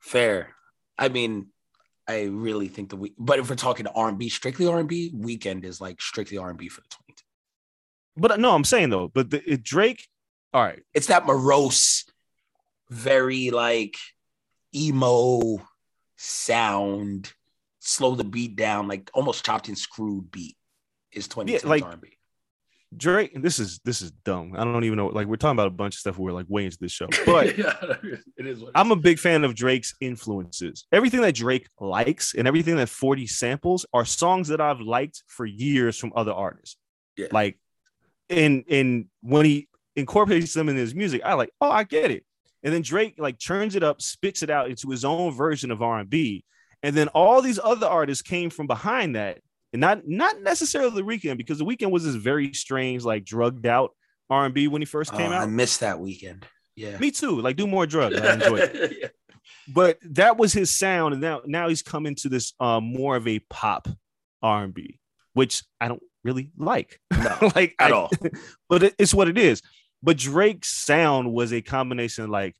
Fair. 0.00 0.54
I 0.98 1.08
mean, 1.08 1.48
I 2.10 2.24
really 2.24 2.66
think 2.68 2.90
the 2.90 2.96
week. 2.96 3.14
But 3.18 3.38
if 3.38 3.48
we're 3.48 3.56
talking 3.56 3.86
R&B, 3.86 4.28
strictly 4.28 4.66
R&B, 4.66 5.12
Weeknd 5.14 5.64
is 5.64 5.80
like 5.80 6.00
strictly 6.00 6.38
R&B 6.38 6.68
for 6.68 6.80
the 6.80 6.88
2010s. 6.88 7.22
But 8.16 8.30
uh, 8.32 8.36
no, 8.36 8.54
I'm 8.54 8.64
saying 8.64 8.90
though, 8.90 9.08
but 9.08 9.30
the, 9.30 9.52
it, 9.52 9.62
Drake. 9.62 10.08
All 10.52 10.62
right, 10.62 10.82
It's 10.92 11.06
that 11.06 11.26
morose, 11.26 12.04
very 12.88 13.50
like 13.50 13.96
emo 14.74 15.62
sound, 16.16 17.32
slow 17.78 18.16
the 18.16 18.24
beat 18.24 18.56
down, 18.56 18.88
like 18.88 19.08
almost 19.14 19.44
chopped 19.44 19.68
and 19.68 19.78
screwed 19.78 20.32
beat. 20.32 20.56
Is 21.12 21.28
2010s 21.28 21.64
like- 21.64 21.84
R&B. 21.84 22.08
Drake. 22.96 23.40
This 23.40 23.58
is 23.58 23.80
this 23.84 24.02
is 24.02 24.10
dumb. 24.10 24.54
I 24.56 24.64
don't 24.64 24.84
even 24.84 24.96
know. 24.96 25.06
Like 25.06 25.26
we're 25.26 25.36
talking 25.36 25.56
about 25.56 25.68
a 25.68 25.70
bunch 25.70 25.94
of 25.94 26.00
stuff. 26.00 26.18
We're 26.18 26.32
like 26.32 26.46
way 26.48 26.64
into 26.64 26.78
this 26.80 26.92
show, 26.92 27.06
but 27.26 27.56
Yeah, 27.56 27.74
it 28.36 28.46
is. 28.46 28.60
What 28.60 28.68
it 28.68 28.72
I'm 28.74 28.90
a 28.90 28.96
big 28.96 29.18
fan 29.18 29.44
of 29.44 29.54
Drake's 29.54 29.94
influences. 30.00 30.86
Everything 30.90 31.20
that 31.20 31.34
Drake 31.34 31.68
likes 31.78 32.34
and 32.34 32.48
everything 32.48 32.76
that 32.76 32.88
40 32.88 33.26
samples 33.26 33.86
are 33.92 34.04
songs 34.04 34.48
that 34.48 34.60
I've 34.60 34.80
liked 34.80 35.22
for 35.28 35.46
years 35.46 35.96
from 35.96 36.12
other 36.16 36.32
artists. 36.32 36.76
Yeah. 37.16 37.28
Like, 37.30 37.58
and 38.28 38.64
and 38.68 39.06
when 39.22 39.44
he 39.44 39.68
incorporates 39.94 40.54
them 40.54 40.68
in 40.68 40.76
his 40.76 40.94
music, 40.94 41.22
I 41.24 41.34
like, 41.34 41.50
oh, 41.60 41.70
I 41.70 41.84
get 41.84 42.10
it. 42.10 42.24
And 42.62 42.74
then 42.74 42.82
Drake 42.82 43.14
like 43.18 43.38
turns 43.38 43.76
it 43.76 43.82
up, 43.82 44.02
spits 44.02 44.42
it 44.42 44.50
out 44.50 44.68
into 44.68 44.90
his 44.90 45.04
own 45.04 45.32
version 45.32 45.70
of 45.70 45.80
R&B. 45.80 46.44
And 46.82 46.96
then 46.96 47.08
all 47.08 47.42
these 47.42 47.58
other 47.62 47.86
artists 47.86 48.22
came 48.22 48.50
from 48.50 48.66
behind 48.66 49.16
that. 49.16 49.40
And 49.72 49.80
not 49.80 50.06
not 50.06 50.40
necessarily 50.42 50.90
the 50.96 51.04
weekend, 51.04 51.38
because 51.38 51.58
the 51.58 51.64
weekend 51.64 51.92
was 51.92 52.04
this 52.04 52.14
very 52.16 52.52
strange, 52.54 53.04
like 53.04 53.24
drugged 53.24 53.66
out 53.66 53.90
R&B 54.28 54.68
when 54.68 54.82
he 54.82 54.86
first 54.86 55.12
came 55.12 55.30
Oh, 55.32 55.34
I 55.34 55.42
out. 55.42 55.50
missed 55.50 55.80
that 55.80 55.98
weekend. 56.00 56.46
Yeah. 56.76 56.98
Me 56.98 57.10
too. 57.10 57.40
Like 57.40 57.56
do 57.56 57.66
more 57.66 57.86
drugs. 57.86 58.16
I 58.20 58.34
enjoy 58.34 58.56
it 58.56 58.96
Yeah. 59.00 59.08
but 59.68 59.98
that 60.02 60.36
was 60.38 60.52
his 60.52 60.70
sound 60.70 61.14
and 61.14 61.20
now 61.22 61.42
now 61.46 61.68
he's 61.68 61.82
coming 61.82 62.14
to 62.16 62.28
this 62.28 62.52
uh 62.60 62.80
more 62.80 63.16
of 63.16 63.26
a 63.28 63.38
pop 63.50 63.88
r&b 64.42 64.98
which 65.34 65.62
i 65.80 65.88
don't 65.88 66.02
really 66.24 66.50
like 66.56 67.00
No, 67.12 67.36
like 67.54 67.74
at 67.78 67.90
I- 67.92 67.94
all. 67.94 68.10
but 68.68 68.82
it- 68.84 68.94
it's 68.98 69.12
what 69.14 69.28
it 69.28 69.36
is 69.38 69.62
but 70.02 70.16
drake's 70.16 70.68
sound 70.68 71.32
was 71.32 71.52
a 71.52 71.60
combination 71.62 72.24
of 72.24 72.30
like 72.30 72.56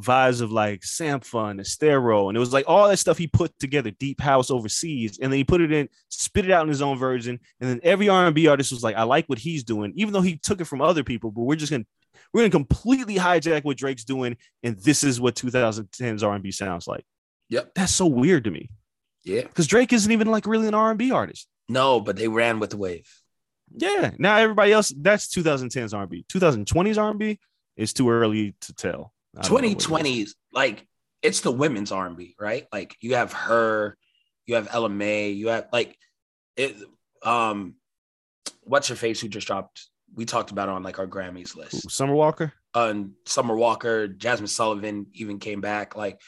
vibes 0.00 0.40
of 0.40 0.50
like 0.50 0.80
Sampha 0.80 1.50
and 1.50 1.60
Estero, 1.60 2.28
and 2.28 2.36
it 2.36 2.40
was 2.40 2.52
like 2.52 2.64
all 2.66 2.88
that 2.88 2.96
stuff 2.96 3.18
he 3.18 3.26
put 3.26 3.56
together, 3.58 3.90
deep 3.90 4.20
house 4.20 4.50
overseas, 4.50 5.18
and 5.20 5.32
then 5.32 5.36
he 5.38 5.44
put 5.44 5.60
it 5.60 5.70
in, 5.72 5.88
spit 6.08 6.46
it 6.46 6.50
out 6.50 6.62
in 6.62 6.68
his 6.68 6.82
own 6.82 6.96
version, 6.98 7.38
and 7.60 7.68
then 7.70 7.80
every 7.82 8.08
R&B 8.08 8.46
artist 8.48 8.72
was 8.72 8.82
like, 8.82 8.96
I 8.96 9.02
like 9.02 9.26
what 9.26 9.38
he's 9.38 9.64
doing, 9.64 9.92
even 9.96 10.12
though 10.12 10.22
he 10.22 10.36
took 10.36 10.60
it 10.60 10.64
from 10.64 10.80
other 10.80 11.04
people, 11.04 11.30
but 11.30 11.42
we're 11.42 11.56
just 11.56 11.70
gonna 11.72 11.84
we're 12.32 12.40
gonna 12.42 12.50
completely 12.50 13.16
hijack 13.16 13.64
what 13.64 13.76
Drake's 13.76 14.04
doing, 14.04 14.36
and 14.62 14.78
this 14.78 15.04
is 15.04 15.20
what 15.20 15.34
2010's 15.34 16.22
R&B 16.22 16.50
sounds 16.52 16.86
like. 16.86 17.04
Yep. 17.50 17.72
That's 17.74 17.92
so 17.94 18.06
weird 18.06 18.44
to 18.44 18.50
me 18.50 18.70
Yeah. 19.24 19.42
because 19.42 19.66
Drake 19.66 19.92
isn't 19.92 20.10
even 20.10 20.28
like 20.28 20.46
really 20.46 20.68
an 20.68 20.74
R&B 20.74 21.10
artist. 21.10 21.48
No, 21.68 22.00
but 22.00 22.16
they 22.16 22.28
ran 22.28 22.60
with 22.60 22.70
the 22.70 22.78
wave. 22.78 23.06
Yeah. 23.76 24.12
Now 24.18 24.36
everybody 24.36 24.72
else, 24.72 24.92
that's 24.96 25.28
2010's 25.28 25.92
R&B. 25.92 26.24
2020's 26.32 26.96
R&B 26.98 27.38
is 27.76 27.92
too 27.92 28.08
early 28.10 28.54
to 28.62 28.74
tell. 28.74 29.12
I 29.36 29.42
don't 29.42 29.50
know 29.50 29.54
what 29.54 29.64
it 29.64 29.76
is. 29.78 29.86
2020s, 29.86 30.30
like 30.52 30.86
it's 31.22 31.40
the 31.40 31.52
women's 31.52 31.92
R&B, 31.92 32.34
right? 32.38 32.66
Like 32.72 32.96
you 33.00 33.14
have 33.14 33.32
her, 33.32 33.96
you 34.46 34.56
have 34.56 34.68
Ella 34.70 34.88
Mai, 34.88 35.26
you 35.26 35.48
have 35.48 35.68
like 35.72 35.96
it. 36.56 36.76
Um, 37.24 37.74
what's 38.62 38.88
her 38.88 38.96
face 38.96 39.20
who 39.20 39.28
just 39.28 39.46
dropped? 39.46 39.88
We 40.14 40.24
talked 40.26 40.50
about 40.50 40.68
on 40.68 40.82
like 40.82 40.98
our 40.98 41.06
Grammys 41.06 41.56
list. 41.56 41.74
Ooh, 41.86 41.88
Summer 41.88 42.14
Walker. 42.14 42.52
And 42.74 43.12
Summer 43.26 43.54
Walker, 43.56 44.08
Jazmine 44.08 44.48
Sullivan 44.48 45.06
even 45.14 45.38
came 45.38 45.60
back. 45.60 45.96
Like 45.96 46.20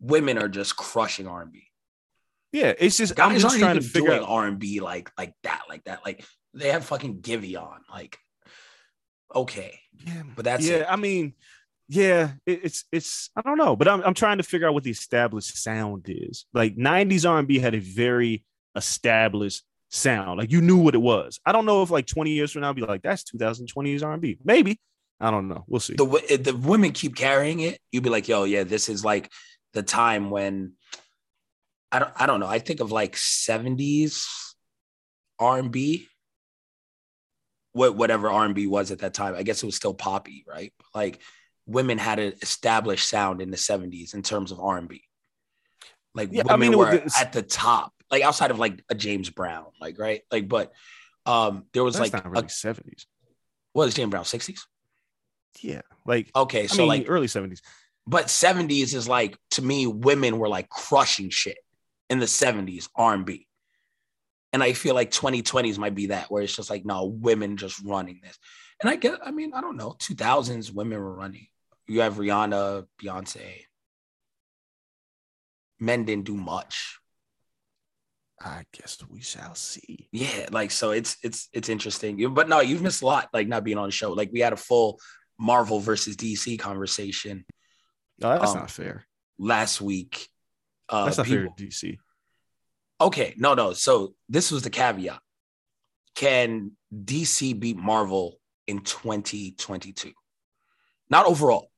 women 0.00 0.38
are 0.38 0.48
just 0.48 0.76
crushing 0.76 1.26
R&B. 1.26 1.64
Yeah, 2.52 2.72
it's 2.78 2.96
just 2.96 3.14
Guys 3.14 3.30
I'm 3.30 3.38
just 3.38 3.58
trying 3.58 3.76
to 3.76 3.82
figure 3.82 4.10
doing 4.10 4.22
out. 4.22 4.28
R&B 4.28 4.80
like 4.80 5.10
like 5.18 5.34
that, 5.42 5.62
like 5.68 5.84
that. 5.84 6.00
Like 6.04 6.24
they 6.54 6.70
have 6.70 6.84
fucking 6.84 7.20
Giveon. 7.20 7.80
Like 7.92 8.18
okay, 9.34 9.78
Yeah, 10.06 10.22
but 10.34 10.44
that's 10.46 10.66
yeah. 10.66 10.76
it. 10.78 10.86
I 10.88 10.96
mean, 10.96 11.34
yeah, 11.88 12.32
it, 12.44 12.60
it's 12.64 12.84
it's 12.92 13.30
I 13.34 13.42
don't 13.42 13.56
know, 13.56 13.74
but 13.74 13.88
I'm 13.88 14.02
I'm 14.02 14.14
trying 14.14 14.38
to 14.38 14.42
figure 14.42 14.68
out 14.68 14.74
what 14.74 14.84
the 14.84 14.90
established 14.90 15.56
sound 15.62 16.06
is. 16.08 16.46
Like 16.52 16.76
'90s 16.76 17.28
R&B 17.28 17.58
had 17.58 17.74
a 17.74 17.80
very 17.80 18.44
established 18.76 19.64
sound. 19.88 20.38
Like 20.38 20.52
you 20.52 20.60
knew 20.60 20.76
what 20.76 20.94
it 20.94 20.98
was. 20.98 21.40
I 21.46 21.52
don't 21.52 21.64
know 21.64 21.82
if 21.82 21.90
like 21.90 22.06
20 22.06 22.30
years 22.30 22.52
from 22.52 22.62
now, 22.62 22.68
I'll 22.68 22.74
be 22.74 22.82
like, 22.82 23.02
that's 23.02 23.24
2020s 23.24 24.04
R&B. 24.04 24.38
Maybe. 24.44 24.78
I 25.20 25.30
don't 25.30 25.48
know. 25.48 25.64
We'll 25.66 25.80
see. 25.80 25.94
the 25.94 26.04
the 26.40 26.54
women 26.56 26.92
keep 26.92 27.16
carrying 27.16 27.60
it, 27.60 27.80
you'd 27.90 28.04
be 28.04 28.10
like, 28.10 28.28
yo, 28.28 28.44
yeah, 28.44 28.64
this 28.64 28.88
is 28.88 29.04
like 29.04 29.32
the 29.72 29.82
time 29.82 30.30
when 30.30 30.74
I 31.90 31.98
don't 31.98 32.12
I 32.16 32.26
don't 32.26 32.40
know. 32.40 32.46
I 32.46 32.58
think 32.58 32.80
of 32.80 32.92
like 32.92 33.16
70s 33.16 34.26
R&B. 35.38 36.06
What 37.72 37.96
whatever 37.96 38.30
R&B 38.30 38.66
was 38.66 38.90
at 38.90 39.00
that 39.00 39.14
time. 39.14 39.34
I 39.34 39.42
guess 39.42 39.62
it 39.62 39.66
was 39.66 39.76
still 39.76 39.94
poppy, 39.94 40.44
right? 40.46 40.72
Like 40.94 41.20
women 41.68 41.98
had 41.98 42.18
an 42.18 42.32
established 42.42 43.08
sound 43.08 43.40
in 43.40 43.50
the 43.50 43.56
70s 43.56 44.14
in 44.14 44.22
terms 44.22 44.50
of 44.52 44.58
R&B. 44.60 45.02
Like 46.14 46.30
Yeah, 46.32 46.42
I 46.48 46.54
women 46.54 46.60
mean, 46.70 46.72
it 46.72 46.78
was 46.78 46.88
were 46.94 47.20
at 47.20 47.32
the 47.32 47.42
top, 47.42 47.92
like 48.10 48.22
outside 48.22 48.50
of 48.50 48.58
like 48.58 48.82
a 48.90 48.94
James 48.94 49.30
Brown, 49.30 49.66
like 49.80 49.98
right? 49.98 50.22
Like 50.32 50.48
but 50.48 50.72
um 51.26 51.66
there 51.74 51.84
was 51.84 52.00
like 52.00 52.12
really 52.24 52.46
a, 52.46 52.48
70s. 52.48 53.04
what 53.74 53.86
is 53.88 53.94
James 53.94 54.10
Brown 54.10 54.24
60s? 54.24 54.60
Yeah, 55.60 55.82
like 56.06 56.30
Okay, 56.34 56.62
I 56.62 56.66
so 56.66 56.78
mean, 56.78 56.88
like 56.88 57.04
early 57.08 57.26
70s. 57.26 57.60
but 58.06 58.26
70s 58.26 58.94
is 58.94 59.06
like 59.08 59.36
to 59.52 59.62
me 59.62 59.86
women 59.86 60.38
were 60.38 60.48
like 60.48 60.68
crushing 60.68 61.30
shit 61.30 61.58
in 62.08 62.18
the 62.20 62.26
70s 62.26 62.88
r&b 62.96 63.46
and 64.54 64.62
i 64.62 64.72
feel 64.72 64.94
like 64.94 65.10
2020s 65.10 65.76
might 65.76 65.94
be 65.94 66.06
that 66.06 66.30
where 66.30 66.42
it's 66.42 66.56
just 66.56 66.70
like 66.70 66.86
no 66.86 67.04
women 67.04 67.56
just 67.58 67.78
running 67.84 68.20
this 68.22 68.38
and 68.80 68.88
i 68.88 68.96
get 68.96 69.18
i 69.22 69.30
mean 69.30 69.52
i 69.52 69.60
don't 69.60 69.76
know 69.76 69.90
2000s 69.98 70.72
women 70.72 70.98
were 70.98 71.12
running 71.14 71.48
you 71.88 72.00
have 72.00 72.16
rihanna 72.16 72.86
beyonce 73.02 73.64
men 75.80 76.04
didn't 76.04 76.24
do 76.26 76.36
much 76.36 76.98
I 78.40 78.62
guess 78.72 78.98
we 79.10 79.20
shall 79.20 79.54
see. 79.56 80.08
yeah 80.12 80.46
like 80.52 80.70
so 80.70 80.92
it's 80.92 81.16
it's 81.22 81.48
it's 81.52 81.68
interesting 81.68 82.32
but 82.34 82.48
no 82.48 82.60
you've 82.60 82.82
missed 82.82 83.02
a 83.02 83.06
lot 83.06 83.28
like 83.32 83.48
not 83.48 83.64
being 83.64 83.78
on 83.78 83.86
the 83.88 83.92
show 83.92 84.12
like 84.12 84.30
we 84.32 84.40
had 84.40 84.52
a 84.52 84.56
full 84.56 85.00
marvel 85.38 85.80
versus 85.80 86.16
dc 86.16 86.58
conversation 86.58 87.44
No, 88.20 88.38
that's 88.38 88.52
Um, 88.52 88.58
not 88.58 88.70
fair. 88.70 89.04
last 89.38 89.80
week 89.80 90.28
uh 90.88 91.04
That's 91.06 91.18
not 91.18 91.26
people- 91.26 91.54
fair, 91.56 91.66
DC. 91.68 91.98
Okay, 93.00 93.34
no, 93.36 93.54
no. 93.54 93.74
So 93.74 94.14
this 94.28 94.50
was 94.50 94.62
the 94.62 94.70
caveat. 94.70 95.20
Can 96.16 96.72
DC 96.92 97.52
beat 97.60 97.76
Marvel 97.76 98.40
in 98.66 98.80
2022? 98.80 100.10
Not 101.08 101.26
overall. 101.26 101.68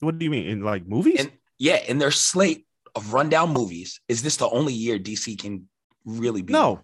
What 0.00 0.18
do 0.18 0.24
you 0.24 0.30
mean 0.30 0.46
in 0.46 0.62
like 0.62 0.86
movies? 0.86 1.20
And 1.20 1.32
yeah, 1.58 1.76
in 1.76 1.98
their 1.98 2.10
slate 2.10 2.66
of 2.94 3.12
rundown 3.12 3.52
movies, 3.52 4.00
is 4.08 4.22
this 4.22 4.36
the 4.36 4.48
only 4.48 4.72
year 4.72 4.98
DC 4.98 5.38
can 5.38 5.68
really 6.04 6.42
be? 6.42 6.52
no, 6.52 6.80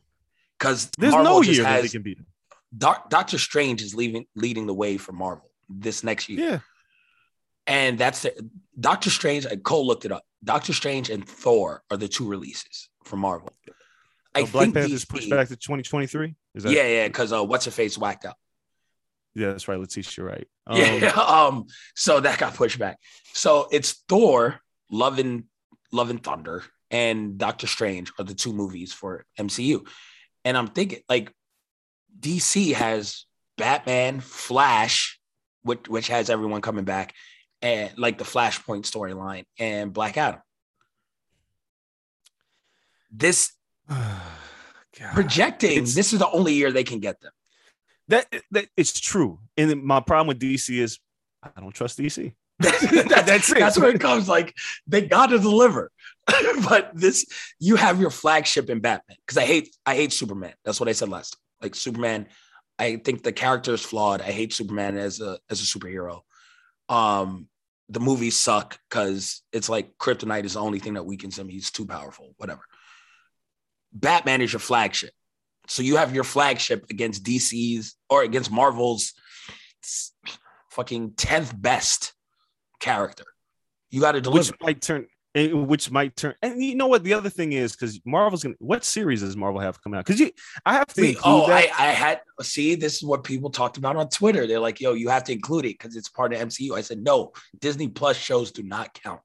because 0.59 0.91
there's 0.99 1.15
no 1.15 1.43
year 1.43 1.63
that 1.63 1.83
they 1.83 1.89
can 1.89 2.03
beat. 2.03 2.19
Doc, 2.77 3.09
Doctor 3.09 3.39
Strange 3.39 3.83
is 3.83 3.95
leaving, 3.95 4.27
leading 4.35 4.67
the 4.67 4.75
way 4.75 4.97
for 4.97 5.13
Marvel 5.13 5.49
this 5.69 6.03
next 6.03 6.29
year. 6.29 6.41
Yeah, 6.41 6.59
And 7.67 7.97
that's 7.99 8.23
the, 8.23 8.51
Doctor 8.79 9.11
Strange. 9.11 9.47
I 9.47 9.57
Cole 9.57 9.87
looked 9.87 10.05
it 10.05 10.13
up. 10.13 10.25
Doctor 10.43 10.73
Strange 10.73 11.09
and 11.09 11.27
Thor 11.27 11.83
are 11.91 11.97
the 11.97 12.09
two 12.09 12.27
releases 12.29 12.89
for 13.05 13.17
Marvel. 13.17 13.51
I 14.35 14.45
So 14.45 14.51
Black 14.51 14.65
think 14.65 14.75
Panther's 14.75 15.05
DC 15.05 15.09
pushed 15.09 15.31
back 15.31 15.49
to 15.49 15.57
2023. 15.57 16.35
Is 16.57 16.65
that? 16.65 16.73
yeah, 16.73 16.87
yeah, 16.87 17.07
because 17.07 17.33
uh, 17.33 17.45
what's 17.45 17.65
her 17.67 17.71
face 17.71 17.97
whacked 17.97 18.25
out. 18.25 18.37
Yeah, 19.35 19.49
that's 19.49 19.69
right. 19.69 19.79
Letitia, 19.79 20.13
you're 20.23 20.27
right. 20.31 20.49
Um, 20.67 20.79
yeah, 20.79 21.11
um, 21.11 21.67
so 21.95 22.21
that 22.21 22.39
got 22.39 22.55
pushed 22.55 22.79
back. 22.79 22.99
So 23.35 23.69
it's 23.71 24.03
Thor, 24.09 24.61
Love 24.91 25.19
and 25.19 25.45
Love 25.93 26.09
and 26.09 26.23
Thunder, 26.23 26.65
and 26.91 27.37
Doctor 27.37 27.67
Strange 27.67 28.11
are 28.19 28.25
the 28.25 28.33
two 28.35 28.55
movies 28.55 28.91
for 28.91 29.27
MCU. 29.39 29.87
And 30.47 30.57
I'm 30.57 30.69
thinking 30.69 31.01
like 31.07 31.31
DC 32.19 32.73
has 32.73 33.27
Batman, 33.59 34.21
Flash, 34.21 35.21
which 35.63 35.87
which 35.87 36.09
has 36.09 36.31
everyone 36.31 36.63
coming 36.63 36.85
back, 36.87 37.13
and 37.61 37.93
like 37.99 38.17
the 38.17 38.25
Flashpoint 38.25 38.85
storyline 38.91 39.45
and 39.59 39.93
Black 39.93 40.17
Adam. 40.17 40.41
This 43.11 43.53
projecting, 45.13 45.73
It's- 45.73 45.95
this 45.95 46.13
is 46.13 46.19
the 46.21 46.31
only 46.31 46.55
year 46.55 46.73
they 46.73 46.85
can 46.85 47.01
get 47.01 47.21
them. 47.21 47.33
That 48.09 48.27
that 48.51 48.67
it's 48.77 48.99
true. 48.99 49.39
And 49.57 49.83
my 49.83 50.01
problem 50.01 50.29
with 50.29 50.41
DC 50.41 50.79
is 50.79 50.99
I 51.43 51.61
don't 51.61 51.75
trust 51.75 51.99
DC. 51.99 52.35
that's, 52.61 53.27
That's 53.27 53.51
it. 53.51 53.59
That's 53.59 53.79
where 53.79 53.91
it 53.91 54.01
comes. 54.01 54.29
Like 54.29 54.55
they 54.87 55.03
got 55.03 55.27
to 55.27 55.39
deliver, 55.39 55.91
but 56.69 56.93
this 56.95 57.27
you 57.59 57.75
have 57.77 58.01
your 58.01 58.11
flagship 58.11 58.71
in 58.71 58.79
Batman 58.79 59.17
because 59.27 59.39
I 59.39 59.45
hate 59.45 59.75
I 59.85 59.97
hate 59.97 60.13
Superman. 60.13 60.55
That's 60.65 60.79
what 60.79 60.89
I 60.89 60.93
said 60.93 61.09
last. 61.09 61.33
Time. 61.33 61.41
Like 61.63 61.75
Superman, 61.75 62.29
I 62.79 62.97
think 62.97 63.23
the 63.23 63.33
character 63.33 63.75
is 63.75 63.85
flawed. 63.85 64.21
I 64.21 64.31
hate 64.31 64.53
Superman 64.53 64.97
as 64.97 65.21
a 65.21 65.39
as 65.51 65.61
a 65.61 65.65
superhero. 65.65 66.21
Um, 66.89 67.49
the 67.89 68.01
movies 68.01 68.37
suck 68.37 68.79
because 68.89 69.43
it's 69.53 69.69
like 69.69 69.99
kryptonite 69.99 70.45
is 70.45 70.55
the 70.55 70.61
only 70.61 70.79
thing 70.79 70.95
that 70.95 71.07
weakens 71.07 71.37
him. 71.37 71.49
He's 71.49 71.73
too 71.73 71.87
powerful. 71.87 72.35
Whatever. 72.37 72.63
Batman 73.93 74.43
is 74.43 74.53
your 74.53 74.61
flagship, 74.61 75.13
so 75.67 75.83
you 75.83 75.97
have 75.97 76.15
your 76.15 76.25
flagship 76.25 76.87
against 76.91 77.25
DC's 77.25 77.95
or 78.11 78.23
against 78.23 78.51
Marvel's 78.51 79.13
fucking 80.71 81.13
tenth 81.17 81.53
best 81.61 82.13
character. 82.81 83.25
You 83.91 84.01
got 84.01 84.13
to 84.13 84.21
deliver. 84.21 84.51
which 84.53 84.61
might 84.61 84.81
turn 84.83 85.07
eh, 85.35 85.53
which 85.53 85.91
might 85.91 86.17
turn 86.17 86.35
and 86.43 86.63
you 86.63 86.75
know 86.75 86.89
what 86.89 87.05
the 87.05 87.15
other 87.15 87.31
thing 87.31 87.53
is 87.53 87.73
because 87.73 88.01
marvel's 88.05 88.43
gonna 88.43 88.57
what 88.59 88.85
series 88.85 89.21
does 89.21 89.37
marvel 89.37 89.61
have 89.61 89.81
coming 89.83 89.97
out 89.99 90.05
because 90.05 90.19
you 90.19 90.31
i 90.67 90.73
have 90.75 90.87
to 90.89 90.95
See, 90.95 91.17
oh. 91.25 91.45
I, 91.45 91.71
I 91.79 91.87
had 91.93 92.21
see 92.43 92.75
this 92.75 92.95
is 92.97 93.03
what 93.05 93.23
people 93.23 93.51
talked 93.51 93.77
about 93.77 93.95
on 93.97 94.09
Twitter. 94.09 94.47
They're 94.47 94.59
like, 94.61 94.81
"Yo, 94.81 94.95
you 94.95 95.09
have 95.11 95.25
to 95.25 95.33
include 95.33 95.65
it 95.67 95.79
because 95.79 95.95
it's 95.97 96.09
part 96.09 96.33
of 96.33 96.41
MCU." 96.41 96.77
I 96.77 96.81
said, 96.81 96.99
"No, 97.03 97.33
Disney 97.61 97.89
Plus 97.89 98.17
shows 98.17 98.51
do 98.51 98.63
not 98.65 98.95
count." 98.95 99.21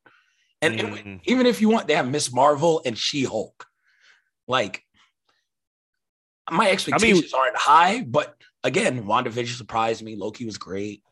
And 0.61 0.79
and 0.79 0.89
Mhm. 0.95 1.19
even 1.25 1.45
if 1.47 1.61
you 1.61 1.69
want, 1.69 1.87
they 1.87 1.95
have 1.95 2.09
Miss 2.09 2.31
Marvel 2.31 2.81
and 2.85 2.97
She 2.97 3.23
Hulk. 3.23 3.65
Like, 4.47 4.83
my 6.51 6.69
expectations 6.69 7.33
aren't 7.33 7.57
high, 7.57 8.01
but 8.01 8.35
again, 8.63 9.03
WandaVision 9.05 9.57
surprised 9.57 10.01
me. 10.03 10.15
Loki 10.15 10.45
was 10.45 10.57
great, 10.57 11.03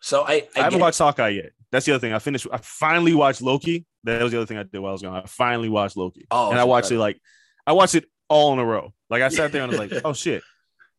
so 0.00 0.22
I 0.22 0.32
I, 0.32 0.48
I 0.56 0.62
haven't 0.64 0.80
watched 0.80 0.98
Hawkeye 0.98 1.28
yet. 1.30 1.52
That's 1.72 1.86
the 1.86 1.92
other 1.92 2.00
thing. 2.00 2.12
I 2.12 2.18
finished. 2.18 2.46
I 2.52 2.58
finally 2.58 3.14
watched 3.14 3.42
Loki. 3.42 3.84
That 4.04 4.22
was 4.22 4.32
the 4.32 4.38
other 4.38 4.46
thing 4.46 4.58
I 4.58 4.62
did 4.62 4.78
while 4.78 4.90
I 4.90 4.92
was 4.92 5.02
gone. 5.02 5.16
I 5.16 5.26
finally 5.26 5.68
watched 5.68 5.96
Loki, 5.96 6.26
Oh, 6.30 6.50
and 6.50 6.58
I 6.58 6.64
watched 6.64 6.90
it 6.90 6.98
like 6.98 7.18
I 7.66 7.72
watched 7.72 7.94
it 7.94 8.04
all 8.28 8.52
in 8.52 8.58
a 8.58 8.64
row. 8.64 8.92
Like 9.10 9.22
I 9.22 9.28
sat 9.28 9.50
there 9.52 9.62
and 9.62 9.74
I 9.74 9.78
was 9.78 9.90
like, 9.90 10.02
"Oh 10.04 10.12
shit!" 10.12 10.42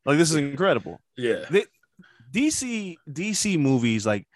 Like 0.05 0.17
this 0.17 0.29
is 0.29 0.35
incredible. 0.37 0.99
yeah. 1.17 1.45
DC 2.31 2.95
DC 3.09 3.57
movies 3.57 4.05
like 4.05 4.27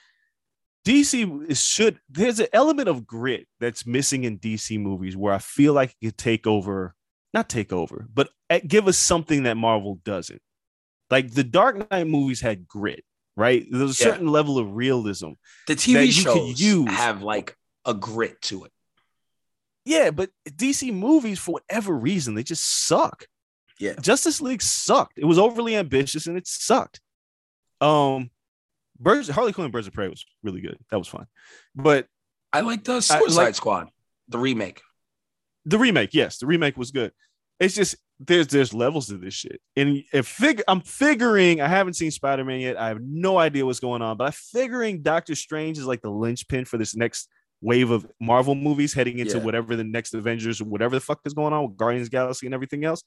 DC 0.88 1.50
is 1.50 1.62
should 1.62 2.00
there's 2.10 2.40
an 2.40 2.48
element 2.54 2.88
of 2.88 3.06
grit 3.06 3.48
that's 3.60 3.86
missing 3.86 4.24
in 4.24 4.40
DC 4.40 4.80
movies 4.80 5.18
where 5.18 5.34
I 5.34 5.40
feel 5.40 5.74
like 5.74 5.94
it 6.02 6.06
could 6.06 6.18
take 6.18 6.48
over, 6.48 6.96
not 7.34 7.50
take 7.50 7.72
over, 7.72 8.08
but 8.14 8.30
uh, 8.50 8.60
give 8.66 8.88
us 8.88 8.98
something 8.98 9.44
that 9.44 9.56
Marvel 9.58 10.00
doesn't. 10.04 10.42
Like 11.10 11.32
the 11.32 11.44
Dark 11.44 11.90
Knight 11.92 12.08
movies 12.08 12.42
had 12.42 12.68
grit, 12.68 13.04
right? 13.36 13.66
There's 13.70 14.00
a 14.00 14.04
Yeah. 14.04 14.12
certain 14.12 14.28
level 14.28 14.58
of 14.58 14.76
realism. 14.76 15.32
The 15.68 15.76
TV 15.76 16.06
you 16.08 16.24
could 16.24 16.34
shows 16.34 16.62
use. 16.62 16.90
have 16.92 17.22
like 17.24 17.56
a 17.86 17.94
grit 17.94 18.42
to 18.44 18.66
it. 18.66 18.72
Yeah, 19.86 20.12
but 20.12 20.30
DC 20.48 20.94
movies, 20.94 21.40
for 21.40 21.54
whatever 21.54 21.94
reason, 21.96 22.36
they 22.36 22.44
just 22.44 22.86
suck. 22.86 23.26
Yeah. 23.80 23.94
Justice 24.02 24.42
League 24.42 24.62
sucked. 24.62 25.18
It 25.18 25.26
was 25.26 25.40
overly 25.40 25.76
ambitious 25.76 26.28
and 26.28 26.38
it 26.38 26.46
sucked. 26.48 27.00
Um, 27.82 28.30
Birds, 29.00 29.30
Harley 29.30 29.54
Quinn, 29.54 29.66
and 29.66 29.72
Birds 29.72 29.88
of 29.88 29.94
Prey 29.94 30.10
was 30.10 30.26
really 30.44 30.60
good. 30.62 30.78
That 30.92 30.98
was 30.98 31.08
fun. 31.08 31.26
But 31.74 32.08
I 32.52 32.60
like 32.60 32.84
the 32.84 33.00
Suicide 33.02 33.42
like- 33.46 33.56
Squad, 33.56 33.88
the 34.28 34.38
remake. 34.38 34.82
The 35.66 35.78
remake, 35.78 36.14
yes, 36.14 36.38
the 36.38 36.46
remake 36.48 36.78
was 36.78 36.92
good. 36.92 37.12
it's 37.60 37.76
just 37.76 37.96
there's 38.22 38.48
there's 38.48 38.74
levels 38.74 39.08
to 39.08 39.18
this 39.18 39.34
shit. 39.34 39.62
And 39.76 40.04
if 40.14 40.28
fig 40.28 40.62
I'm 40.68 40.82
figuring 40.82 41.62
I 41.62 41.68
haven't 41.68 41.94
seen 41.94 42.12
Spider-Man 42.12 42.60
yet. 42.60 42.78
I 42.78 42.90
have 42.90 43.02
no 43.02 43.38
idea 43.38 43.66
what's 43.66 43.80
going 43.80 44.02
on, 44.02 44.18
but 44.18 44.26
I'm 44.26 44.32
figuring 44.34 45.02
Doctor 45.02 45.36
Strange 45.36 45.78
is 45.78 45.86
like 45.86 46.02
the 46.02 46.10
linchpin 46.10 46.66
for 46.66 46.78
this 46.78 46.96
next 46.96 47.30
wave 47.62 47.92
of 47.92 48.06
Marvel 48.20 48.56
movies 48.56 48.94
heading 48.94 49.20
into 49.20 49.38
Yeah. 49.38 49.44
whatever 49.44 49.76
the 49.76 49.84
next 49.84 50.14
Avengers 50.14 50.60
or 50.62 50.66
whatever 50.66 50.96
the 50.96 51.02
fuck 51.02 51.20
is 51.26 51.34
going 51.34 51.54
on 51.54 51.68
with 51.68 51.78
Guardians 51.78 52.10
Galaxy 52.10 52.46
and 52.48 52.54
everything 52.54 52.84
else. 52.86 53.04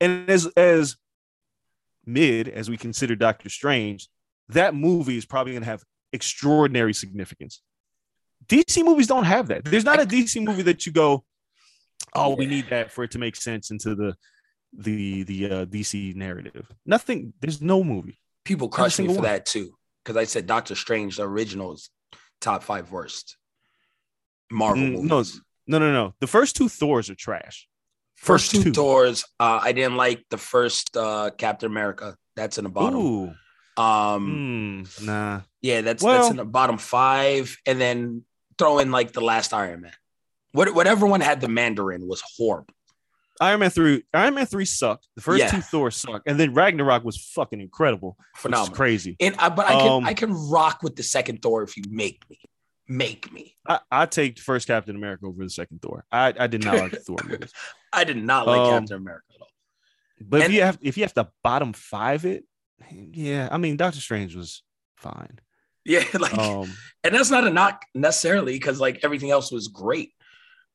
And 0.00 0.28
as 0.30 0.46
as 0.56 0.96
mid 2.06 2.48
as 2.48 2.68
we 2.68 2.76
consider 2.76 3.14
Doctor 3.16 3.48
Strange, 3.48 4.08
that 4.48 4.74
movie 4.74 5.16
is 5.16 5.24
probably 5.24 5.54
gonna 5.54 5.66
have 5.66 5.84
extraordinary 6.12 6.94
significance. 6.94 7.62
DC 8.46 8.84
movies 8.84 9.06
don't 9.06 9.24
have 9.24 9.48
that. 9.48 9.64
There's 9.64 9.84
not 9.84 10.00
a 10.00 10.04
DC 10.06 10.44
movie 10.44 10.62
that 10.62 10.84
you 10.84 10.92
go, 10.92 11.24
oh, 12.14 12.34
we 12.34 12.46
need 12.46 12.68
that 12.70 12.90
for 12.92 13.04
it 13.04 13.10
to 13.12 13.18
make 13.18 13.36
sense 13.36 13.70
into 13.70 13.94
the 13.94 14.14
the 14.74 15.22
the 15.24 15.46
uh, 15.46 15.64
DC 15.66 16.14
narrative. 16.16 16.66
Nothing. 16.86 17.32
There's 17.40 17.60
no 17.60 17.84
movie. 17.84 18.18
People 18.44 18.68
crush 18.68 18.98
me 18.98 19.06
for 19.06 19.14
one. 19.14 19.22
that 19.24 19.46
too, 19.46 19.74
because 20.04 20.16
I 20.16 20.24
said 20.24 20.46
Doctor 20.46 20.74
Strange, 20.74 21.16
the 21.16 21.24
original, 21.28 21.72
is 21.74 21.90
top 22.40 22.62
five 22.62 22.90
worst 22.90 23.36
Marvel 24.50 24.82
Mm, 24.84 24.92
movies. 25.04 25.40
no, 25.66 25.78
no, 25.78 25.86
no, 25.86 25.92
no. 25.92 26.14
The 26.20 26.26
first 26.26 26.56
two 26.56 26.68
Thors 26.68 27.08
are 27.10 27.14
trash. 27.14 27.68
First 28.16 28.50
two 28.50 28.62
two. 28.64 28.72
Thors, 28.72 29.24
uh, 29.40 29.60
I 29.62 29.72
didn't 29.72 29.96
like 29.96 30.24
the 30.30 30.38
first 30.38 30.96
uh, 30.96 31.30
Captain 31.36 31.70
America. 31.70 32.16
That's 32.36 32.56
in 32.58 32.64
the 32.64 32.70
bottom. 32.70 32.98
Ooh, 33.00 33.34
Um, 33.76 34.84
mm, 34.86 35.06
nah. 35.06 35.40
yeah, 35.60 35.80
that's 35.82 36.02
Well- 36.02 36.14
that's 36.18 36.30
in 36.30 36.36
the 36.36 36.44
bottom 36.44 36.78
five, 36.78 37.56
and 37.66 37.80
then 37.80 38.24
throw 38.58 38.78
in 38.78 38.90
like 38.90 39.12
the 39.12 39.20
last 39.20 39.52
Iron 39.52 39.82
Man. 39.82 39.92
What 40.52 40.74
whatever 40.74 41.06
one 41.06 41.20
had 41.20 41.40
the 41.40 41.48
Mandarin 41.48 42.06
was 42.06 42.22
horrible. 42.36 42.74
Iron 43.40 43.60
Man 43.60 43.70
three. 43.70 44.04
Iron 44.14 44.34
Man 44.34 44.46
three 44.46 44.64
sucked. 44.66 45.08
The 45.16 45.22
first 45.22 45.40
Yeah. 45.40 45.50
two 45.50 45.60
Thors 45.62 45.96
sucked, 45.96 46.28
and 46.28 46.38
then 46.38 46.52
Ragnarok 46.54 47.04
was 47.04 47.16
fucking 47.34 47.60
incredible. 47.60 48.16
Phenomenal. 48.36 48.74
crazy. 48.76 49.16
And 49.20 49.34
I, 49.38 49.48
but 49.48 49.66
I 49.66 49.72
can 49.72 49.88
Um, 49.90 50.04
I 50.04 50.14
can 50.14 50.32
rock 50.50 50.82
with 50.82 50.96
the 50.96 51.02
second 51.02 51.42
Thor 51.42 51.62
if 51.62 51.76
you 51.76 51.82
make 51.88 52.22
me. 52.30 52.38
Make 52.88 53.32
me. 53.32 53.56
I, 53.66 53.80
I 53.90 54.06
take 54.06 54.36
the 54.36 54.42
first 54.42 54.66
Captain 54.66 54.94
America 54.94 55.24
over 55.26 55.42
the 55.42 55.50
second 55.50 55.80
Thor. 55.80 56.04
I, 56.12 56.34
I 56.38 56.46
did 56.46 56.62
not 56.64 56.74
like 56.76 56.90
the 56.92 56.98
Thor 56.98 57.16
movies. 57.26 57.52
I 57.92 58.04
did 58.04 58.18
not 58.22 58.46
like 58.46 58.60
Um, 58.60 58.80
Captain 58.80 58.96
America 58.98 59.24
at 59.34 59.40
all. 59.40 59.48
But 60.20 60.42
if 60.42 60.52
you 60.52 60.62
have 60.62 60.78
if 60.82 60.96
you 60.96 61.04
have 61.04 61.14
to 61.14 61.28
bottom 61.42 61.72
five 61.72 62.24
it, 62.26 62.44
yeah, 62.90 63.48
I 63.50 63.56
mean 63.56 63.76
Doctor 63.76 64.00
Strange 64.00 64.36
was 64.36 64.62
fine. 64.98 65.38
Yeah, 65.84 66.04
like 66.18 66.36
Um, 66.36 66.70
and 67.02 67.14
that's 67.14 67.30
not 67.30 67.46
a 67.46 67.50
knock 67.50 67.86
necessarily 67.94 68.52
because 68.52 68.78
like 68.78 69.00
everything 69.02 69.30
else 69.30 69.50
was 69.50 69.68
great. 69.68 70.10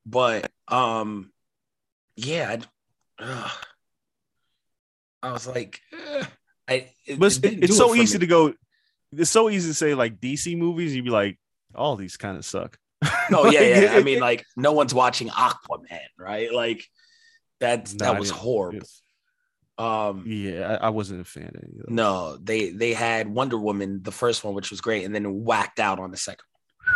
But 0.10 0.50
um 0.70 1.32
yeah, 2.16 2.58
ugh. 3.20 3.52
I 5.22 5.32
was 5.32 5.46
like, 5.48 5.82
eh, 5.94 6.24
I 6.68 6.90
it, 7.06 7.20
but 7.20 7.36
it 7.44 7.64
it's 7.64 7.78
so 7.78 7.94
it 7.94 8.00
easy 8.00 8.18
me. 8.18 8.20
to 8.22 8.28
go. 8.28 8.54
It's 9.12 9.30
so 9.32 9.50
easy 9.50 9.70
to 9.70 9.74
say 9.74 9.94
like 9.96 10.20
DC 10.20 10.58
movies. 10.58 10.96
You'd 10.96 11.06
be 11.06 11.12
like, 11.12 11.38
all 11.76 11.96
these 11.96 12.18
kind 12.18 12.38
of 12.38 12.46
suck. 12.46 12.78
No, 13.30 13.42
Like, 13.42 13.54
yeah, 13.56 13.82
yeah. 13.82 13.92
I 13.94 14.04
mean, 14.04 14.20
like 14.22 14.46
no 14.56 14.72
one's 14.72 14.94
watching 14.94 15.28
Aquaman, 15.28 16.00
right? 16.18 16.52
Like 16.54 16.86
that's 17.60 17.94
Nah, 17.94 18.14
that 18.14 18.20
was 18.20 18.30
horrible. 18.30 18.78
it's- 18.78 19.02
Um 19.78 20.24
yeah, 20.26 20.78
I, 20.82 20.88
I 20.88 20.90
wasn't 20.90 21.22
a 21.22 21.26
fan 21.26 21.52
of 21.54 21.62
any 21.64 21.74
of 21.80 21.86
those. 21.88 21.96
no, 21.96 22.38
they 22.38 22.70
they 22.70 22.94
had 22.94 23.28
Wonder 23.28 23.58
Woman, 23.58 24.02
the 24.02 24.12
first 24.14 24.44
one, 24.46 24.54
which 24.54 24.72
was 24.72 24.80
great, 24.82 25.04
and 25.04 25.14
then 25.14 25.44
whacked 25.44 25.80
out 25.80 26.00
on 26.00 26.12
the 26.12 26.18
second. 26.18 26.46
one. 26.52 26.94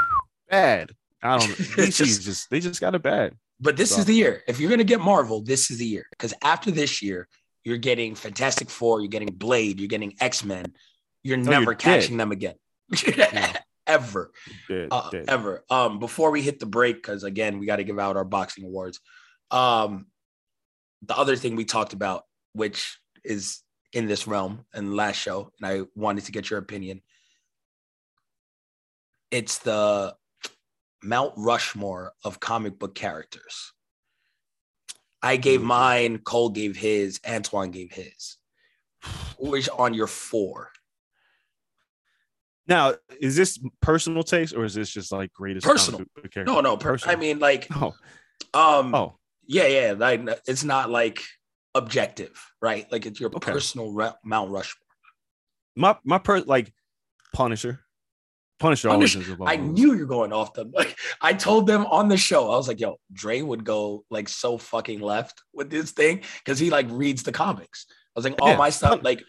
bad. 0.50 0.92
I 1.24 1.38
don't 1.38 1.50
know. 1.60 1.84
It's 1.84 1.98
just- 1.98 2.50
they 2.50 2.60
just 2.60 2.82
got 2.82 2.96
it 2.96 3.02
bad. 3.04 3.36
But 3.60 3.78
this 3.78 3.92
So- 3.92 4.00
is 4.00 4.06
the 4.06 4.16
year. 4.16 4.44
If 4.48 4.60
you're 4.60 4.70
gonna 4.70 4.84
get 4.84 5.00
Marvel, 5.02 5.42
this 5.42 5.70
is 5.72 5.78
the 5.78 5.86
year. 5.86 6.06
Because 6.12 6.34
after 6.44 6.72
this 6.72 7.02
year, 7.02 7.28
you're 7.64 7.78
getting 7.78 8.16
Fantastic 8.16 8.70
Four, 8.70 9.02
you're 9.02 9.08
getting 9.10 9.28
Blade, 9.34 9.80
you're 9.80 9.88
getting 9.88 10.16
X 10.20 10.44
Men. 10.44 10.74
You're 11.24 11.38
you're 11.38 11.46
never 11.50 11.74
dead. 11.76 11.80
catching 11.80 12.18
them 12.18 12.32
again, 12.32 12.56
ever, 13.88 14.32
Dead, 14.68 14.88
uh, 14.90 15.10
dead. 15.12 15.26
ever. 15.28 15.64
Um, 15.70 16.00
before 16.00 16.32
we 16.32 16.42
hit 16.42 16.60
the 16.60 16.66
break, 16.66 16.96
because 16.96 17.24
again, 17.24 17.60
we 17.60 17.68
got 17.68 17.76
to 17.76 17.84
give 17.84 18.00
out 18.00 18.18
our 18.18 18.24
boxing 18.26 18.66
awards. 18.66 19.00
Um, 19.52 20.08
the 21.04 21.16
other 21.16 21.36
thing 21.36 21.56
we 21.56 21.66
talked 21.66 21.94
about, 21.94 22.24
which 22.54 23.00
is 23.24 23.62
in 23.94 24.08
this 24.08 24.26
realm 24.26 24.66
and 24.74 24.96
last 24.96 25.18
show, 25.18 25.52
and 25.62 25.68
I 25.72 25.86
wanted 25.96 26.26
to 26.26 26.32
get 26.32 26.50
your 26.50 26.58
opinion. 26.58 27.04
It's 29.30 29.60
the 29.60 30.16
Mount 31.04 31.34
Rushmore 31.38 32.14
of 32.24 32.40
comic 32.40 32.78
book 32.80 32.96
characters. 32.96 33.74
I 35.24 35.38
gave 35.38 35.62
mine, 35.62 36.18
Cole 36.20 36.50
gave 36.50 36.76
his, 36.76 37.20
Antoine 37.28 37.72
gave 37.72 37.92
his. 37.92 38.38
Which 39.38 39.70
on 39.70 39.94
your 39.94 40.08
four? 40.08 40.72
Now, 42.68 42.94
is 43.20 43.36
this 43.36 43.60
personal 43.82 44.24
taste 44.24 44.56
or 44.56 44.64
is 44.66 44.74
this 44.74 44.90
just 44.90 45.12
like 45.12 45.34
greatest 45.34 45.66
Personal. 45.66 46.00
comic 46.00 46.14
book 46.16 46.32
character? 46.32 46.54
No, 46.54 46.62
no. 46.62 46.78
Per- 46.78 46.98
I 47.06 47.16
mean, 47.16 47.40
like, 47.40 47.68
Oh, 47.76 47.94
um, 48.54 48.94
oh, 48.96 49.18
yeah, 49.46 49.66
yeah. 49.68 49.94
Like, 49.98 50.22
it's 50.48 50.64
not 50.64 50.90
like 50.90 51.22
objective, 51.76 52.40
right? 52.62 52.90
Like, 52.92 53.06
it's 53.06 53.20
your 53.20 53.32
Okay. 53.36 53.52
personal 53.52 53.92
re- 53.92 54.12
Mount 54.24 54.52
Rushmore. 54.52 54.86
my 55.76 55.98
my 56.04 56.18
per 56.20 56.40
like 56.42 56.72
Punisher. 57.34 57.80
Punisher 58.62 58.90
always 58.90 59.16
Punisher, 59.16 59.38
I 59.46 59.56
knew 59.58 59.94
you're 59.96 60.06
going 60.06 60.32
off 60.32 60.54
them. 60.54 60.72
Like, 60.74 60.98
I 61.22 61.34
told 61.34 61.68
them 61.68 61.86
on 61.88 62.08
the 62.08 62.18
show, 62.18 62.52
I 62.52 62.56
was 62.56 62.68
like, 62.68 62.80
"Yo, 62.80 63.00
Dre 63.12 63.42
would 63.42 63.64
go 63.66 64.06
like 64.10 64.30
so 64.30 64.58
fucking 64.58 65.00
left 65.02 65.42
with 65.54 65.70
this 65.70 65.92
thing 65.92 66.22
because 66.44 66.60
he 66.60 66.70
like 66.70 66.88
reads 66.90 67.24
the 67.24 67.32
comics." 67.32 67.88
I 67.90 67.94
was 68.16 68.26
like, 68.26 68.36
"All 68.40 68.50
Yeah. 68.52 68.58
my 68.58 68.70
stuff, 68.70 69.00
like, 69.04 69.24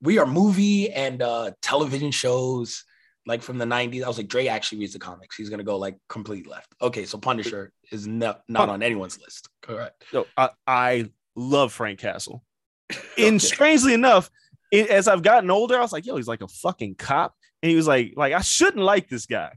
we 0.00 0.18
are 0.18 0.26
movie 0.26 0.90
and 0.90 1.22
uh 1.22 1.52
television 1.62 2.10
shows." 2.10 2.84
Like 3.26 3.42
from 3.42 3.58
the 3.58 3.66
90s, 3.66 4.02
I 4.04 4.08
was 4.08 4.16
like, 4.16 4.28
Dre 4.28 4.46
actually 4.46 4.78
reads 4.78 4.94
the 4.94 4.98
comics. 4.98 5.36
He's 5.36 5.50
gonna 5.50 5.62
go 5.62 5.76
like 5.76 5.98
complete 6.08 6.46
left. 6.46 6.74
Okay, 6.80 7.04
so 7.04 7.18
Punisher 7.18 7.72
is 7.92 8.06
not 8.06 8.42
not 8.48 8.70
on 8.70 8.82
anyone's 8.82 9.20
list. 9.20 9.50
Correct. 9.60 10.02
Yo, 10.12 10.24
I, 10.34 10.48
I 10.66 11.10
love 11.36 11.72
Frank 11.72 11.98
Castle. 11.98 12.42
And 13.18 13.36
Okay. 13.36 13.38
strangely 13.38 13.92
enough, 13.92 14.30
it, 14.70 14.88
as 14.88 15.08
I've 15.08 15.22
gotten 15.22 15.50
older, 15.50 15.76
I 15.76 15.82
was 15.82 15.92
like, 15.92 16.06
yo, 16.06 16.16
he's 16.16 16.28
like 16.28 16.40
a 16.40 16.48
fucking 16.48 16.94
cop. 16.94 17.34
And 17.62 17.70
he 17.70 17.76
was 17.76 17.86
like, 17.88 18.14
like, 18.16 18.32
I 18.32 18.40
shouldn't 18.40 18.82
like 18.84 19.08
this 19.08 19.26
guy, 19.26 19.52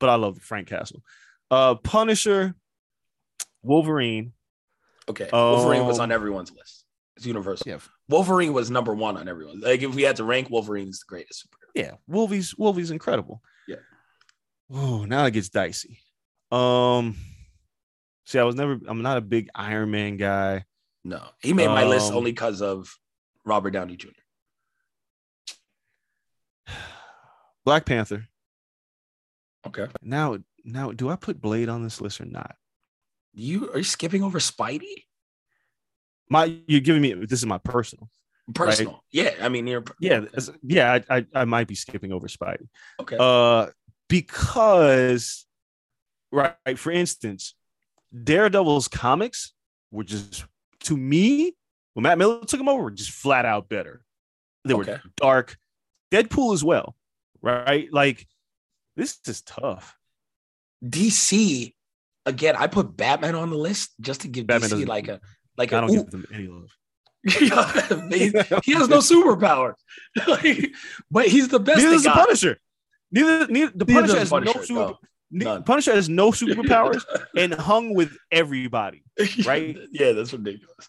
but 0.00 0.08
I 0.10 0.16
love 0.16 0.38
Frank 0.38 0.68
Castle. 0.68 1.02
Uh 1.50 1.74
Punisher, 1.76 2.54
Wolverine. 3.62 4.32
Okay, 5.08 5.28
Wolverine 5.32 5.86
was 5.86 5.98
Um, 5.98 6.04
on 6.04 6.12
everyone's 6.12 6.50
list. 6.52 6.84
It's 7.16 7.26
universal. 7.26 7.68
Yeah, 7.68 7.78
Wolverine 8.08 8.52
was 8.52 8.70
number 8.70 8.92
one 8.94 9.16
on 9.16 9.28
everyone. 9.28 9.60
Like 9.60 9.82
if 9.82 9.94
we 9.94 10.02
had 10.02 10.16
to 10.16 10.24
rank, 10.24 10.50
Wolverine 10.50 10.88
is 10.88 10.98
the 11.00 11.06
greatest 11.08 11.46
superhero. 11.46 11.70
yeah. 11.74 11.92
Wolvie's 12.08 12.54
Wolvie's 12.58 12.90
incredible. 12.90 13.40
Yeah. 13.68 13.76
Oh, 14.72 15.04
now 15.04 15.24
it 15.26 15.32
gets 15.32 15.48
dicey. 15.50 16.00
Um, 16.50 17.16
see, 18.26 18.38
I 18.38 18.44
was 18.44 18.54
never. 18.56 18.80
I'm 18.88 19.02
not 19.02 19.18
a 19.18 19.20
big 19.20 19.48
Iron 19.54 19.90
Man 19.90 20.16
guy. 20.16 20.64
No, 21.04 21.22
he 21.42 21.52
made 21.52 21.68
my 21.68 21.84
list 21.84 22.10
Um, 22.10 22.16
only 22.16 22.32
because 22.32 22.62
of 22.62 22.98
Robert 23.44 23.70
Downey 23.72 23.96
Jr. 23.96 24.08
Black 27.64 27.86
Panther. 27.86 28.26
Okay, 29.66 29.86
Now, 30.02 30.38
now, 30.64 30.92
do 30.92 31.08
I 31.08 31.16
put 31.16 31.40
Blade 31.40 31.68
on 31.70 31.82
this 31.82 32.00
list 32.00 32.20
or 32.20 32.26
not? 32.26 32.56
you 33.36 33.70
are 33.72 33.78
you 33.78 33.84
skipping 33.84 34.22
over 34.22 34.38
Spidey? 34.38 35.04
My, 36.30 36.56
you're 36.68 36.80
giving 36.80 37.02
me. 37.02 37.12
This 37.14 37.40
is 37.40 37.46
my 37.46 37.58
personal. 37.58 38.08
Personal, 38.54 39.02
yeah. 39.10 39.30
I 39.40 39.48
mean, 39.48 39.66
you're 39.66 39.82
Yeah, 39.98 40.18
it's- 40.18 40.50
yeah. 40.62 40.98
I, 41.08 41.16
I, 41.16 41.26
I 41.34 41.44
might 41.46 41.66
be 41.66 41.74
skipping 41.74 42.12
over 42.12 42.28
Spidey. 42.28 42.68
okay. 43.00 43.16
Uh, 43.18 43.68
because, 44.08 45.46
right. 46.30 46.78
For 46.78 46.92
instance, 46.92 47.54
Daredevil's 48.12 48.86
comics 48.86 49.52
were 49.90 50.04
just 50.04 50.44
to 50.80 50.96
me 50.96 51.56
when 51.94 52.02
Matt 52.02 52.18
Miller 52.18 52.40
took 52.44 52.58
them 52.60 52.68
over, 52.68 52.82
were 52.82 52.90
just 52.90 53.10
flat 53.12 53.46
out 53.46 53.68
better. 53.70 54.04
They 54.64 54.74
were 54.74 54.82
Okay. 54.82 54.98
dark. 55.16 55.56
Deadpool 56.12 56.52
as 56.54 56.62
well, 56.62 56.94
right? 57.44 57.92
Like 57.92 58.26
this 58.96 59.18
is 59.26 59.42
tough. 59.42 59.96
DC 60.84 61.74
again. 62.26 62.56
I 62.56 62.66
put 62.66 62.96
Batman 62.96 63.34
on 63.34 63.50
the 63.50 63.56
list 63.56 63.92
just 64.00 64.22
to 64.22 64.28
give 64.28 64.46
Batman 64.46 64.70
DC 64.70 64.86
like 64.88 65.08
a 65.08 65.20
like 65.56 65.72
I 65.72 65.78
a 65.78 65.80
don't 65.82 65.90
ooh. 65.90 65.96
give 65.96 66.10
them 66.10 66.26
any 66.32 66.48
love. 66.48 66.70
he, 67.26 67.46
he 68.64 68.72
has 68.74 68.88
no 68.88 68.98
superpower, 68.98 69.72
Like, 70.28 70.72
but 71.10 71.26
he's 71.26 71.48
the 71.48 71.58
best. 71.58 71.78
Neither 71.78 71.92
does 71.92 72.02
the 72.02 72.10
got. 72.10 72.26
Punisher. 72.26 72.58
Neither, 73.10 73.46
neither 73.46 73.72
the 73.74 73.84
Neither 73.86 74.00
Punisher 74.00 74.18
has 74.18 74.28
Punisher, 74.28 74.58
no 74.58 74.62
super. 74.62 74.94
no. 75.30 75.62
Punisher 75.62 75.94
has 75.94 76.08
no 76.10 76.32
superpowers 76.32 77.02
and 77.36 77.54
hung 77.54 77.94
with 77.94 78.14
everybody. 78.30 79.04
Right? 79.46 79.74
yeah, 79.90 80.12
that's 80.12 80.34
ridiculous. 80.34 80.88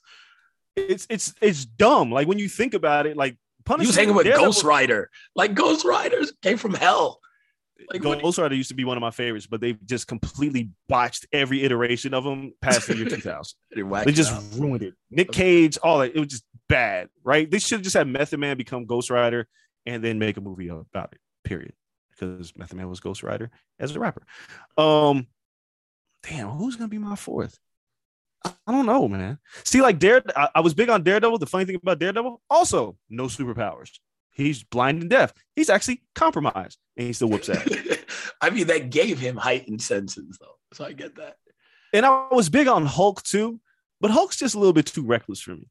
It's 0.75 1.07
it's 1.09 1.33
it's 1.39 1.63
dumb. 1.63 2.11
Like 2.11 2.27
when 2.27 2.37
you 2.37 2.49
think 2.49 2.73
about 2.73 3.05
it, 3.05 3.15
like 3.15 3.37
Punisher 3.65 3.83
He 3.83 3.87
was 3.87 3.95
hanging 3.95 4.15
with 4.15 4.25
Daredevil- 4.25 4.45
Ghost 4.45 4.63
Rider. 4.63 5.09
Like 5.35 5.53
Ghost 5.55 5.85
Riders 5.85 6.31
came 6.41 6.57
from 6.57 6.73
hell. 6.73 7.19
Like, 7.91 8.01
Ghost 8.01 8.37
Rider 8.37 8.55
used 8.55 8.69
to 8.69 8.75
be 8.75 8.85
one 8.85 8.95
of 8.97 9.01
my 9.01 9.11
favorites, 9.11 9.47
but 9.47 9.59
they've 9.59 9.77
just 9.85 10.07
completely 10.07 10.69
botched 10.87 11.27
every 11.33 11.63
iteration 11.63 12.13
of 12.13 12.23
them 12.23 12.53
past 12.61 12.87
the 12.87 12.95
year 12.95 13.05
2000. 13.09 13.55
They 13.75 13.83
whacked 13.83 14.05
They 14.05 14.11
it 14.13 14.15
just 14.15 14.31
out. 14.33 14.43
ruined 14.59 14.81
it. 14.83 14.93
Nick 15.11 15.31
Cage, 15.31 15.77
all 15.83 15.99
that. 15.99 16.15
It 16.15 16.19
was 16.19 16.29
just 16.29 16.45
bad, 16.69 17.09
right? 17.23 17.49
They 17.51 17.59
should 17.59 17.77
have 17.77 17.81
just 17.83 17.95
had 17.95 18.07
Method 18.07 18.39
Man 18.39 18.55
become 18.57 18.85
Ghost 18.85 19.09
Rider 19.09 19.47
and 19.85 20.01
then 20.03 20.19
make 20.19 20.37
a 20.37 20.41
movie 20.41 20.69
about 20.69 21.11
it, 21.11 21.19
period. 21.43 21.73
Because 22.09 22.55
Method 22.55 22.77
Man 22.77 22.87
was 22.89 23.01
Ghost 23.01 23.23
Rider 23.23 23.51
as 23.77 23.93
a 23.93 23.99
rapper. 23.99 24.23
Um, 24.77 25.27
damn, 26.23 26.47
who's 26.51 26.77
gonna 26.77 26.87
be 26.87 26.97
my 26.97 27.17
fourth? 27.17 27.59
I 28.45 28.71
don't 28.71 28.85
know, 28.85 29.07
man. 29.07 29.39
See, 29.63 29.81
like 29.81 29.99
Dare, 29.99 30.21
I, 30.35 30.49
I 30.55 30.59
was 30.61 30.73
big 30.73 30.89
on 30.89 31.03
Daredevil. 31.03 31.37
The 31.39 31.45
funny 31.45 31.65
thing 31.65 31.75
about 31.75 31.99
Daredevil, 31.99 32.41
also 32.49 32.97
no 33.09 33.25
superpowers. 33.25 33.91
He's 34.31 34.63
blind 34.63 35.01
and 35.01 35.09
deaf. 35.09 35.33
He's 35.55 35.69
actually 35.69 36.03
compromised, 36.13 36.77
and 36.97 37.07
he 37.07 37.13
still 37.13 37.29
whoops 37.29 37.49
ass. 37.49 37.67
I 38.41 38.49
mean, 38.49 38.67
that 38.67 38.89
gave 38.89 39.17
him 39.19 39.37
heightened 39.37 39.81
senses, 39.81 40.37
though. 40.41 40.57
So 40.73 40.85
I 40.85 40.91
get 40.93 41.15
that. 41.15 41.37
and 41.93 42.05
I 42.05 42.27
was 42.31 42.49
big 42.49 42.67
on 42.67 42.85
Hulk 42.85 43.23
too, 43.23 43.59
but 44.01 44.11
Hulk's 44.11 44.35
just 44.37 44.55
a 44.55 44.59
little 44.59 44.73
bit 44.73 44.85
too 44.87 45.03
reckless 45.05 45.41
for 45.41 45.51
me. 45.55 45.69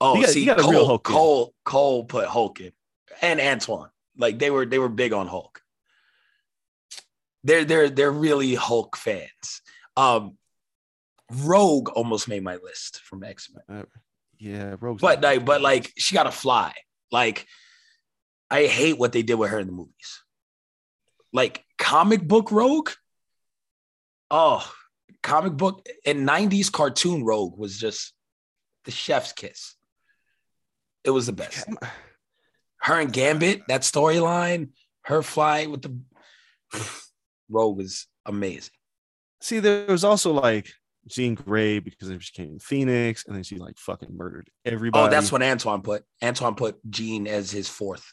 Oh, 0.00 0.14
You 0.16 0.22
got- 0.22 0.30
see, 0.30 0.40
you 0.40 0.46
got 0.46 0.60
a 0.64 0.68
real 0.68 0.86
Hulk 0.86 1.08
in. 1.08 1.14
Cole, 1.14 1.54
Cole 1.64 2.04
put 2.04 2.26
Hulk 2.28 2.60
in, 2.60 2.72
and 3.22 3.40
Antoine. 3.40 3.90
Like 4.16 4.38
they 4.38 4.50
were, 4.50 4.66
they 4.66 4.78
were 4.78 4.88
big 4.88 5.12
on 5.12 5.26
Hulk. 5.26 5.60
They're 7.44 7.64
they're 7.64 7.88
they're 7.88 8.10
really 8.10 8.54
Hulk 8.54 8.96
fans. 8.96 9.62
Um, 9.96 10.36
Rogue 11.32 11.90
almost 11.90 12.28
made 12.28 12.42
my 12.42 12.56
list 12.56 13.00
from 13.00 13.22
X 13.22 13.50
Men, 13.68 13.80
uh, 13.80 13.84
Yeah, 14.38 14.76
Rogue's 14.80 15.00
but 15.00 15.20
like, 15.20 15.44
but 15.44 15.60
like 15.60 15.92
she 15.96 16.14
got 16.14 16.24
to 16.24 16.30
fly. 16.30 16.72
Like, 17.10 17.46
I 18.50 18.66
hate 18.66 18.98
what 18.98 19.12
they 19.12 19.22
did 19.22 19.34
with 19.34 19.50
her 19.50 19.58
in 19.58 19.66
the 19.66 19.72
movies. 19.72 20.22
Like 21.32 21.64
comic 21.78 22.26
book 22.26 22.50
Rogue. 22.50 22.90
Oh, 24.30 24.70
comic 25.22 25.54
book 25.54 25.86
and 26.06 26.26
'90s 26.26 26.72
cartoon 26.72 27.24
Rogue 27.24 27.58
was 27.58 27.78
just 27.78 28.14
the 28.84 28.90
chef's 28.90 29.32
kiss. 29.32 29.74
It 31.04 31.10
was 31.10 31.26
the 31.26 31.32
best. 31.32 31.68
Her 32.80 33.00
and 33.00 33.12
Gambit, 33.12 33.62
that 33.68 33.82
storyline, 33.82 34.70
her 35.02 35.22
flying 35.22 35.70
with 35.70 35.82
the 35.82 35.98
Rogue 37.50 37.76
was 37.76 38.06
amazing. 38.24 38.72
See, 39.40 39.58
there 39.58 39.86
was 39.86 40.04
also 40.04 40.32
like 40.32 40.68
Jean 41.08 41.34
Grey 41.34 41.78
because 41.78 42.08
then 42.08 42.18
she 42.20 42.32
came 42.32 42.52
in 42.52 42.58
Phoenix 42.58 43.24
and 43.26 43.34
then 43.34 43.42
she 43.42 43.56
like 43.56 43.78
fucking 43.78 44.16
murdered 44.16 44.48
oh, 44.48 44.70
everybody. 44.70 45.06
Oh, 45.06 45.10
that's 45.10 45.32
what 45.32 45.42
Antoine 45.42 45.82
put. 45.82 46.04
Antoine 46.22 46.54
put 46.54 46.78
Jean 46.88 47.26
as 47.26 47.50
his 47.50 47.68
fourth. 47.68 48.12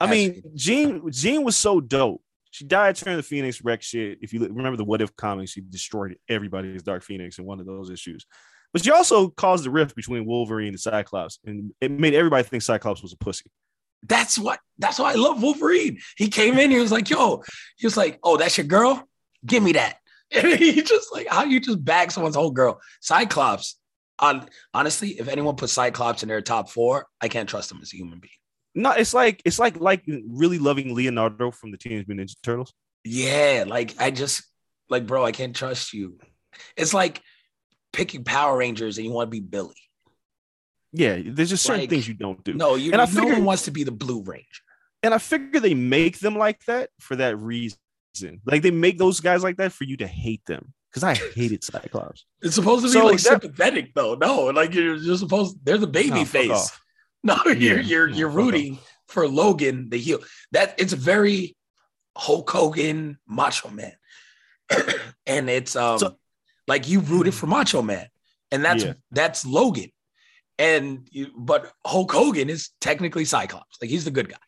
I 0.00 0.10
mean. 0.10 0.42
Jean 0.54 1.10
Jean 1.10 1.44
was 1.44 1.56
so 1.56 1.80
dope. 1.80 2.22
She 2.52 2.64
died, 2.64 2.96
turned 2.96 3.18
the 3.18 3.22
Phoenix, 3.22 3.62
wreck 3.62 3.80
shit. 3.80 4.18
If 4.22 4.32
you 4.32 4.40
remember 4.40 4.76
the 4.76 4.84
What 4.84 5.00
If 5.00 5.14
comics, 5.14 5.52
she 5.52 5.60
destroyed 5.60 6.16
everybody 6.28 6.74
as 6.74 6.82
Dark 6.82 7.04
Phoenix 7.04 7.38
in 7.38 7.44
one 7.44 7.60
of 7.60 7.66
those 7.66 7.90
issues. 7.90 8.26
But 8.72 8.84
she 8.84 8.90
also 8.90 9.28
caused 9.28 9.64
the 9.64 9.70
rift 9.70 9.94
between 9.94 10.26
Wolverine 10.26 10.68
and 10.68 10.80
Cyclops, 10.80 11.38
and 11.44 11.72
it 11.80 11.90
made 11.90 12.14
everybody 12.14 12.42
think 12.42 12.62
Cyclops 12.62 13.02
was 13.02 13.12
a 13.12 13.16
pussy. 13.16 13.50
That's 14.02 14.38
what. 14.38 14.58
That's 14.78 14.98
why 14.98 15.12
I 15.12 15.14
love 15.14 15.42
Wolverine. 15.42 15.98
He 16.16 16.28
came 16.28 16.58
in. 16.58 16.70
He 16.70 16.80
was 16.80 16.92
like, 16.92 17.10
"Yo," 17.10 17.42
he 17.76 17.86
was 17.86 17.96
like, 17.96 18.18
"Oh, 18.22 18.36
that's 18.36 18.58
your 18.58 18.66
girl. 18.66 19.08
Give 19.44 19.62
me 19.62 19.72
that." 19.72 19.98
And 20.34 20.58
he 20.58 20.80
just 20.82 21.12
like, 21.12 21.26
how 21.28 21.44
you 21.44 21.58
just 21.60 21.84
bag 21.84 22.12
someone's 22.12 22.36
whole 22.36 22.50
girl? 22.52 22.80
Cyclops. 23.00 23.76
On 24.20 24.46
honestly, 24.74 25.10
if 25.18 25.28
anyone 25.28 25.56
puts 25.56 25.72
Cyclops 25.72 26.22
in 26.22 26.28
their 26.28 26.40
top 26.42 26.68
four, 26.70 27.06
I 27.20 27.28
can't 27.28 27.48
trust 27.48 27.72
him 27.72 27.78
as 27.82 27.92
a 27.92 27.96
human 27.96 28.20
being. 28.20 28.32
No, 28.74 28.92
it's 28.92 29.14
like 29.14 29.42
it's 29.44 29.58
like 29.58 29.80
like 29.80 30.04
really 30.28 30.58
loving 30.58 30.94
Leonardo 30.94 31.50
from 31.50 31.70
the 31.72 31.78
Teenage 31.78 32.06
Mutant 32.06 32.28
Ninja 32.28 32.36
Turtles. 32.42 32.72
Yeah, 33.02 33.64
like 33.66 33.94
I 34.00 34.10
just 34.10 34.42
like, 34.88 35.06
bro, 35.06 35.24
I 35.24 35.32
can't 35.32 35.56
trust 35.56 35.92
you. 35.94 36.18
It's 36.76 36.92
like 36.94 37.22
picking 37.92 38.22
Power 38.24 38.56
Rangers 38.58 38.98
and 38.98 39.06
you 39.06 39.12
want 39.12 39.26
to 39.28 39.30
be 39.30 39.40
Billy. 39.40 39.74
Yeah, 40.92 41.18
there's 41.24 41.50
just 41.50 41.62
certain 41.64 41.82
Like, 41.82 41.90
things 41.90 42.06
you 42.06 42.14
don't 42.14 42.42
do. 42.44 42.54
No, 42.54 42.74
you. 42.74 42.92
And 42.92 43.00
I 43.00 43.04
no 43.06 43.10
figure- 43.10 43.32
one 43.34 43.44
wants 43.44 43.62
to 43.64 43.70
be 43.70 43.84
the 43.84 43.92
Blue 43.92 44.22
Ranger. 44.22 44.62
and 45.02 45.14
I 45.14 45.18
figure 45.18 45.60
they 45.60 45.74
make 45.74 46.18
them 46.18 46.36
like 46.36 46.64
that 46.66 46.90
for 47.00 47.16
that 47.16 47.38
reason. 47.38 47.78
Like 48.44 48.62
they 48.62 48.70
make 48.70 48.98
those 48.98 49.20
guys 49.20 49.42
like 49.42 49.56
that 49.58 49.72
for 49.72 49.84
you 49.84 49.96
to 49.98 50.06
hate 50.06 50.44
them. 50.46 50.72
Because 50.90 51.04
I 51.04 51.14
hated 51.34 51.62
Cyclops. 51.62 52.26
It's 52.42 52.54
supposed 52.56 52.82
to 52.84 52.88
be 52.88 52.92
So 52.92 53.06
like 53.06 53.18
sympathetic, 53.20 53.94
though. 53.94 54.14
No, 54.16 54.46
like 54.46 54.74
you're 54.74 54.96
you're 54.96 55.16
supposed. 55.16 55.56
They're 55.64 55.78
the 55.78 55.86
baby 55.86 56.10
No, 56.10 56.24
face. 56.24 56.70
No, 57.22 57.36
you're 57.44 57.54
Yeah, 57.54 57.80
you're 57.80 58.08
you're 58.08 58.28
rooting 58.30 58.78
for 59.08 59.28
Logan, 59.28 59.88
the 59.90 59.98
heel. 59.98 60.18
That 60.52 60.74
it's 60.78 60.92
a 60.92 60.96
very 60.96 61.54
Hulk 62.16 62.50
Hogan, 62.50 63.18
Macho 63.28 63.68
Man, 63.70 63.92
and 65.26 65.48
it's 65.50 65.76
um 65.76 65.98
So- 65.98 66.16
like 66.66 66.88
you 66.88 67.00
rooted 67.00 67.34
for 67.34 67.46
Macho 67.46 67.82
Man, 67.82 68.06
and 68.50 68.64
that's 68.64 68.84
Yeah. 68.84 68.94
that's 69.10 69.44
Logan, 69.46 69.90
and 70.58 71.06
you, 71.10 71.28
but 71.36 71.72
Hulk 71.86 72.10
Hogan 72.12 72.48
is 72.50 72.70
technically 72.80 73.24
Cyclops, 73.24 73.76
like 73.80 73.90
he's 73.90 74.04
the 74.04 74.10
good 74.10 74.28
guy. 74.28 74.38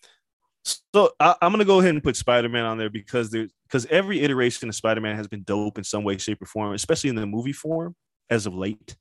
So 0.64 1.10
I, 1.18 1.34
I'm 1.42 1.50
gonna 1.52 1.64
go 1.64 1.80
ahead 1.80 1.94
and 1.94 2.02
put 2.02 2.16
Spider-Man 2.16 2.64
on 2.64 2.78
there 2.78 2.90
because 2.90 3.30
there's 3.30 3.50
because 3.64 3.86
every 3.86 4.20
iteration 4.20 4.68
of 4.68 4.74
Spider-Man 4.74 5.16
has 5.16 5.26
been 5.26 5.42
dope 5.42 5.78
in 5.78 5.84
some 5.84 6.04
way, 6.04 6.18
shape, 6.18 6.40
or 6.42 6.46
form, 6.46 6.74
especially 6.74 7.10
in 7.10 7.16
the 7.16 7.26
movie 7.26 7.52
form 7.52 7.96
as 8.30 8.46
of 8.46 8.54
late. 8.54 8.96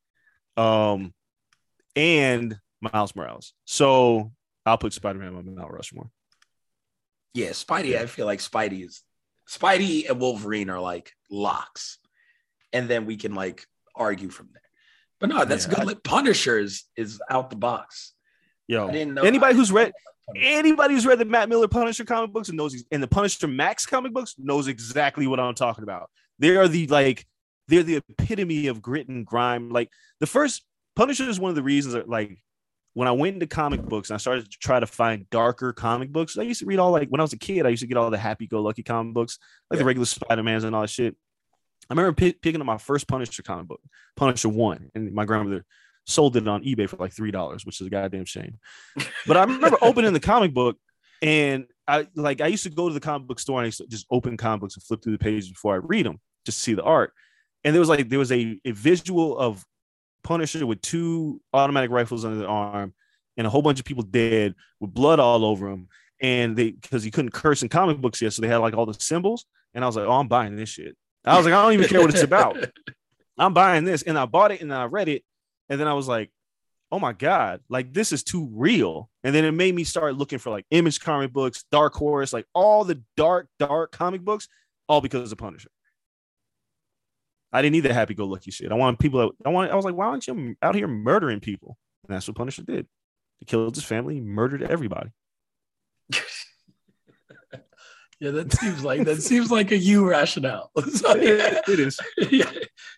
Um 0.58 1.14
and 1.96 2.58
Miles 2.82 3.16
Morales. 3.16 3.54
So 3.66 4.32
I'll 4.66 4.78
put 4.78 4.94
Spider-Man 4.94 5.36
on 5.36 5.56
Mount 5.56 5.72
Rushmore. 5.72 6.10
Yeah, 7.34 7.50
Spidey. 7.50 7.98
I 7.98 8.08
feel 8.08 8.26
like 8.26 8.40
Spidey 8.40 8.86
is 8.86 9.04
Spidey 9.48 10.10
and 10.10 10.20
Wolverine 10.20 10.70
are 10.70 10.80
like 10.80 11.12
locks, 11.30 12.00
and 12.74 12.90
then 12.90 13.06
we 13.06 13.18
can 13.18 13.36
like 13.36 13.66
argue 13.96 14.30
from 14.30 14.50
there. 14.54 14.62
But 15.20 15.30
no, 15.30 15.46
that's 15.46 15.68
Yeah, 15.68 15.76
good. 15.76 15.86
Like, 15.86 16.04
Punisher 16.04 16.58
is, 16.58 16.86
is 16.96 17.22
out 17.30 17.50
the 17.52 17.56
box. 17.56 18.14
Yo, 18.68 18.88
I 18.88 18.92
didn't 18.92 19.14
know 19.14 19.22
anybody 19.22 19.56
who's 19.56 19.72
read. 19.72 19.92
Anybody 20.36 20.94
who's 20.94 21.06
read 21.06 21.20
the 21.20 21.26
Matt 21.26 21.50
Miller 21.50 21.68
Punisher 21.68 22.06
comic 22.06 22.32
books 22.32 22.50
and 22.50 22.58
knows 22.58 22.84
and 22.92 23.02
the 23.02 23.08
Punisher 23.08 23.48
Max 23.48 23.86
comic 23.86 24.14
books 24.14 24.36
knows 24.38 24.68
exactly 24.68 25.28
what 25.28 25.40
I'm 25.40 25.56
talking 25.56 25.84
about. 25.84 26.10
They 26.40 26.56
are 26.56 26.68
the 26.68 26.88
like 26.88 27.26
they're 27.68 27.84
the 27.84 27.98
epitome 27.98 28.68
of 28.68 28.82
grit 28.82 29.08
and 29.08 29.26
grime. 29.26 29.70
Like 29.70 29.90
the 30.20 30.28
first 30.28 30.64
Punisher 30.96 31.30
is 31.30 31.40
one 31.40 31.50
of 31.50 31.56
the 31.56 31.64
reasons 31.64 31.94
that 31.94 32.10
like 32.10 32.38
when 32.94 33.08
I 33.08 33.12
went 33.12 33.36
into 33.36 33.48
comic 33.48 33.82
books 33.82 34.10
and 34.10 34.16
I 34.16 34.18
started 34.18 34.52
to 34.52 34.58
try 34.60 34.80
to 34.80 34.86
find 34.86 35.30
darker 35.30 35.72
comic 35.72 36.12
books, 36.12 36.38
I 36.38 36.44
used 36.44 36.60
to 36.60 36.66
read 36.66 36.80
all 36.80 36.92
like 36.92 37.10
when 37.10 37.22
I 37.22 37.24
was 37.24 37.34
a 37.34 37.38
kid, 37.38 37.66
I 37.66 37.70
used 37.70 37.82
to 37.82 37.88
get 37.88 37.98
all 37.98 38.10
the 38.10 38.18
happy 38.18 38.48
go 38.48 38.62
lucky 38.62 38.84
comic 38.84 39.14
books, 39.14 39.40
like 39.70 39.80
the 39.80 39.86
regular 39.86 40.06
Spider-Mans 40.06 40.64
and 40.64 40.76
all 40.76 40.82
that 40.82 40.90
shit. 40.90 41.16
I 41.90 41.94
remember 41.94 42.14
pi- 42.14 42.36
picking 42.42 42.60
up 42.60 42.68
my 42.68 42.78
first 42.78 43.08
Punisher 43.08 43.44
comic 43.44 43.68
book, 43.68 43.82
Punisher 44.16 44.50
One, 44.50 44.92
and 44.94 45.14
my 45.14 45.26
grandmother 45.26 45.66
sold 46.12 46.36
it 46.38 46.48
on 46.48 46.64
eBay 46.64 46.88
for 46.88 46.98
like 46.98 47.14
three 47.14 47.32
dollars, 47.32 47.66
which 47.66 47.82
is 47.82 47.88
a 47.88 47.90
goddamn 47.90 48.26
shame. 48.26 48.60
But 49.28 49.38
I 49.38 49.44
remember 49.44 49.78
opening 49.82 50.14
the 50.14 50.20
comic 50.20 50.54
book, 50.54 50.78
and 51.22 51.66
I 51.88 52.08
like 52.16 52.42
I 52.42 52.48
used 52.48 52.64
to 52.64 52.70
go 52.70 52.88
to 52.88 52.94
the 52.94 53.00
comic 53.00 53.28
book 53.28 53.40
store 53.40 53.60
and 53.60 53.66
I 53.66 53.68
used 53.68 53.80
to 53.80 53.88
just 53.88 54.06
open 54.10 54.38
comic 54.38 54.62
books 54.62 54.76
and 54.76 54.84
flip 54.84 55.04
through 55.04 55.14
the 55.14 55.20
pages 55.20 55.50
before 55.50 55.74
I 55.74 55.78
read 55.78 56.06
them, 56.06 56.20
just 56.46 56.60
to 56.60 56.64
see 56.64 56.74
the 56.74 56.84
art. 56.84 57.14
And 57.64 57.76
there 57.76 57.80
was 57.80 57.90
like 57.90 58.10
there 58.10 58.20
was 58.20 58.32
a, 58.32 58.60
a 58.66 58.72
visual 58.72 59.38
of 59.38 59.66
Punisher 60.24 60.66
with 60.66 60.82
two 60.82 61.42
automatic 61.54 61.92
rifles 61.92 62.26
under 62.26 62.38
the 62.38 62.48
arm 62.48 62.94
and 63.38 63.48
a 63.48 63.50
whole 63.50 63.62
bunch 63.62 63.80
of 63.80 63.86
people 63.86 64.04
dead 64.04 64.56
with 64.80 64.94
blood 64.94 65.20
all 65.20 65.46
over 65.46 65.70
him. 65.70 65.88
And 66.22 66.56
they 66.56 66.72
because 66.72 67.04
he 67.04 67.12
couldn't 67.12 67.32
curse 67.32 67.64
in 67.64 67.70
comic 67.70 68.00
books 68.00 68.22
yet, 68.22 68.34
so 68.34 68.42
they 68.42 68.48
had 68.48 68.58
like 68.58 68.76
all 68.76 68.86
the 68.86 68.94
symbols. 68.94 69.46
And 69.74 69.84
I 69.84 69.88
was 69.88 69.96
like, 69.96 70.06
oh, 70.06 70.12
I'm 70.12 70.28
buying 70.28 70.56
this 70.56 70.70
shit. 70.70 70.96
I 71.26 71.38
was 71.38 71.46
like, 71.46 71.54
I 71.54 71.64
don't 71.64 71.74
even 71.74 71.88
care 71.88 72.02
what 72.02 72.10
it's 72.10 72.24
about. 72.24 72.58
I'm 73.38 73.54
buying 73.54 73.86
this. 73.86 74.04
And 74.04 74.18
I 74.18 74.26
bought 74.26 74.52
it 74.52 74.62
and 74.62 74.74
I 74.74 74.86
read 74.86 75.10
it. 75.10 75.24
And 75.70 75.80
then 75.80 75.88
I 75.88 75.94
was 75.94 76.08
like, 76.08 76.32
oh 76.92 77.00
my 77.00 77.14
God, 77.14 77.62
like 77.70 77.94
this 77.94 78.12
is 78.12 78.24
too 78.24 78.50
real. 78.52 79.10
And 79.24 79.34
then 79.34 79.46
it 79.46 79.52
made 79.52 79.74
me 79.74 79.84
start 79.84 80.16
looking 80.16 80.40
for 80.40 80.50
like 80.50 80.66
image 80.72 81.00
comic 81.00 81.32
books, 81.32 81.64
Dark 81.72 81.94
Horse, 81.94 82.34
like 82.34 82.46
all 82.54 82.84
the 82.84 83.02
dark, 83.16 83.48
dark 83.60 83.92
comic 83.92 84.22
books, 84.22 84.48
all 84.90 85.02
because 85.02 85.32
of 85.32 85.38
Punisher. 85.38 85.70
I 87.54 87.62
didn't 87.62 87.74
need 87.74 87.82
the 87.82 87.94
happy 87.94 88.14
go 88.14 88.26
lucky 88.26 88.52
shit. 88.52 88.72
I 88.72 88.76
want 88.76 89.00
people 89.00 89.20
that 89.20 89.32
I 89.46 89.50
want, 89.50 89.72
I 89.72 89.76
was 89.76 89.86
like, 89.86 89.96
why 89.96 90.08
aren't 90.08 90.28
you 90.28 90.56
out 90.62 90.76
here 90.76 90.88
murdering 90.88 91.40
people? 91.40 91.78
And 92.08 92.16
that's 92.16 92.28
what 92.28 92.38
Punisher 92.38 92.64
did. 92.64 92.88
He 93.40 93.46
killed 93.46 93.76
his 93.76 93.84
family, 93.84 94.22
murdered 94.22 94.64
everybody. 94.64 95.10
Yeah, 98.22 98.30
that 98.32 98.54
seems 98.54 98.84
like 98.84 99.04
that 99.06 99.24
seems 99.24 99.50
like 99.50 99.72
a 99.72 99.78
you 99.78 100.08
rationale. 100.08 100.70
So, 100.94 101.16
yeah, 101.16 101.60
it 101.68 101.80
is. 101.80 102.00
yeah, 102.30 102.52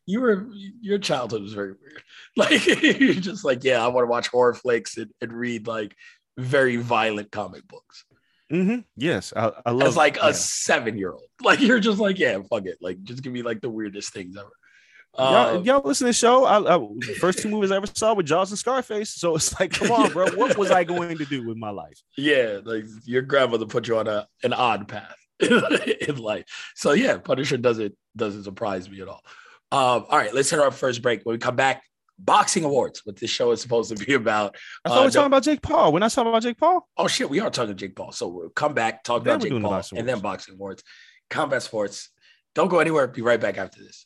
you 0.05 0.19
were 0.19 0.49
your 0.81 0.99
childhood 0.99 1.41
was 1.41 1.53
very 1.53 1.73
weird. 1.81 2.03
Like 2.35 2.65
you're 2.99 3.13
just 3.13 3.45
like, 3.45 3.63
yeah, 3.63 3.83
I 3.83 3.87
want 3.87 4.03
to 4.03 4.09
watch 4.09 4.27
horror 4.27 4.53
flicks 4.53 4.97
and, 4.97 5.11
and 5.21 5.31
read 5.31 5.65
like 5.65 5.95
very 6.37 6.75
violent 6.75 7.31
comic 7.31 7.65
books. 7.69 8.03
Mm-hmm. 8.51 8.81
Yes, 8.97 9.31
I, 9.33 9.53
I 9.65 9.71
love 9.71 9.87
As 9.87 9.95
like 9.95 10.17
yeah. 10.17 10.27
a 10.27 10.33
seven 10.33 10.97
year 10.97 11.13
old. 11.13 11.23
Like 11.41 11.61
you're 11.61 11.79
just 11.79 11.99
like, 11.99 12.19
yeah, 12.19 12.39
fuck 12.49 12.65
it. 12.65 12.77
Like 12.81 13.01
just 13.03 13.23
give 13.23 13.31
me 13.31 13.43
like 13.43 13.61
the 13.61 13.69
weirdest 13.69 14.11
things 14.11 14.35
ever. 14.35 14.51
Y'all, 15.17 15.57
Um, 15.57 15.63
y'all 15.63 15.81
listen 15.83 16.05
to 16.05 16.09
the 16.09 16.13
show. 16.13 16.45
I, 16.45 16.75
I, 16.75 16.87
first 17.19 17.39
two 17.39 17.49
movies 17.49 17.71
I 17.71 17.77
ever 17.77 17.87
saw 17.87 18.13
with 18.13 18.25
Jaws 18.25 18.51
and 18.51 18.59
Scarface. 18.59 19.09
So 19.13 19.35
it's 19.35 19.57
like, 19.59 19.71
come 19.71 19.91
on, 19.91 20.11
bro. 20.11 20.31
What 20.31 20.57
was 20.57 20.71
I 20.71 20.83
going 20.83 21.17
to 21.17 21.25
do 21.25 21.47
with 21.47 21.57
my 21.57 21.69
life? 21.69 22.01
yeah, 22.17 22.59
like 22.63 22.85
your 23.05 23.21
grandmother 23.21 23.65
put 23.65 23.87
you 23.87 23.97
on 23.97 24.07
a 24.07 24.27
an 24.43 24.53
odd 24.53 24.87
path. 24.87 25.15
in 25.39 26.17
life. 26.17 26.45
So 26.75 26.93
yeah, 26.93 27.17
Punisher 27.17 27.57
doesn't 27.57 27.95
doesn't 28.15 28.43
surprise 28.43 28.89
me 28.89 29.01
at 29.01 29.07
all. 29.07 29.21
Um, 29.71 30.05
all 30.09 30.17
right, 30.17 30.33
let's 30.33 30.49
hit 30.49 30.59
our 30.59 30.71
first 30.71 31.01
break. 31.01 31.21
When 31.23 31.33
we 31.33 31.39
come 31.39 31.55
back, 31.55 31.83
boxing 32.19 32.63
awards, 32.63 33.01
what 33.03 33.17
this 33.17 33.29
show 33.29 33.51
is 33.51 33.61
supposed 33.61 33.95
to 33.95 34.05
be 34.05 34.13
about. 34.13 34.55
I 34.85 34.89
thought 34.89 34.97
Uh, 34.97 35.01
we 35.01 35.05
were 35.07 35.11
talking 35.11 35.27
about 35.27 35.43
Jake 35.43 35.61
Paul. 35.61 35.91
We're 35.91 35.99
not 35.99 36.11
talking 36.11 36.29
about 36.29 36.43
Jake 36.43 36.57
Paul. 36.57 36.87
Oh 36.97 37.07
shit, 37.07 37.29
we 37.29 37.39
are 37.39 37.49
talking 37.49 37.75
Jake 37.75 37.95
Paul. 37.95 38.11
So 38.11 38.27
we'll 38.27 38.49
come 38.49 38.73
back, 38.73 39.03
talk 39.03 39.23
Then 39.23 39.33
about 39.35 39.41
Jake 39.41 39.49
doing 39.49 39.63
the 39.63 39.69
Paul, 39.69 39.83
and 39.95 40.07
then 40.07 40.19
boxing 40.19 40.55
awards, 40.55 40.83
combat 41.29 41.63
sports. 41.63 42.09
Don't 42.55 42.69
go 42.69 42.79
anywhere. 42.79 43.07
Be 43.07 43.23
right 43.23 43.41
back 43.41 43.57
after 43.57 43.81
this. 43.83 44.05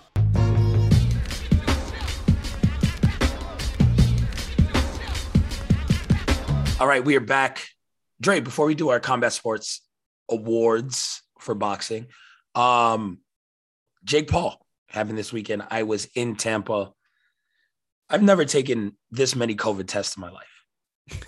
All 6.81 6.87
right, 6.87 7.05
we 7.05 7.15
are 7.15 7.19
back. 7.19 7.67
Dre, 8.19 8.39
before 8.39 8.65
we 8.65 8.73
do 8.73 8.89
our 8.89 8.99
combat 8.99 9.33
sports 9.33 9.81
awards 10.27 11.21
for 11.37 11.53
boxing, 11.53 12.07
um, 12.55 13.19
Jake 14.03 14.27
Paul 14.27 14.65
happened 14.89 15.15
this 15.15 15.31
weekend. 15.31 15.61
I 15.69 15.83
was 15.83 16.05
in 16.15 16.37
Tampa. 16.37 16.91
I've 18.09 18.23
never 18.23 18.45
taken 18.45 18.97
this 19.11 19.35
many 19.35 19.53
COVID 19.55 19.87
tests 19.87 20.17
in 20.17 20.21
my 20.21 20.31
life. 20.31 21.27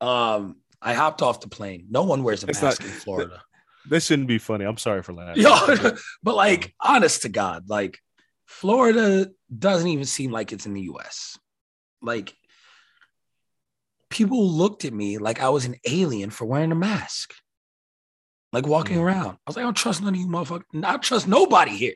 um, 0.00 0.56
I 0.82 0.94
hopped 0.94 1.22
off 1.22 1.38
the 1.38 1.48
plane. 1.48 1.86
No 1.88 2.02
one 2.02 2.24
wears 2.24 2.42
a 2.42 2.48
It's 2.48 2.60
mask 2.60 2.80
not- 2.80 2.90
in 2.90 2.96
Florida. 2.96 3.40
This 3.88 4.06
shouldn't 4.06 4.26
be 4.26 4.38
funny. 4.38 4.64
I'm 4.64 4.78
sorry 4.78 5.02
for 5.04 5.12
laughing. 5.12 5.42
Yo, 5.44 5.54
but 6.24 6.34
like, 6.34 6.74
honest 6.80 7.22
to 7.22 7.28
God, 7.28 7.68
like 7.68 8.00
Florida 8.46 9.30
doesn't 9.56 9.86
even 9.86 10.06
seem 10.06 10.32
like 10.32 10.50
it's 10.52 10.66
in 10.66 10.74
the 10.74 10.80
US. 10.92 11.38
Like, 12.02 12.34
people 14.10 14.48
looked 14.48 14.84
at 14.84 14.92
me 14.92 15.18
like 15.18 15.40
I 15.40 15.48
was 15.48 15.64
an 15.64 15.76
alien 15.88 16.30
for 16.30 16.44
wearing 16.44 16.72
a 16.72 16.76
mask, 16.76 17.34
like 18.52 18.66
walking 18.66 18.96
Mm. 18.98 19.02
around. 19.02 19.30
I 19.32 19.40
was 19.46 19.56
like, 19.56 19.62
I 19.62 19.66
don't 19.66 19.76
trust 19.76 20.02
none 20.02 20.14
of 20.14 20.20
you 20.20 20.26
motherfuckers. 20.26 20.64
I 20.74 20.90
don't 20.92 21.02
trust 21.02 21.26
nobody 21.28 21.72
here. 21.76 21.94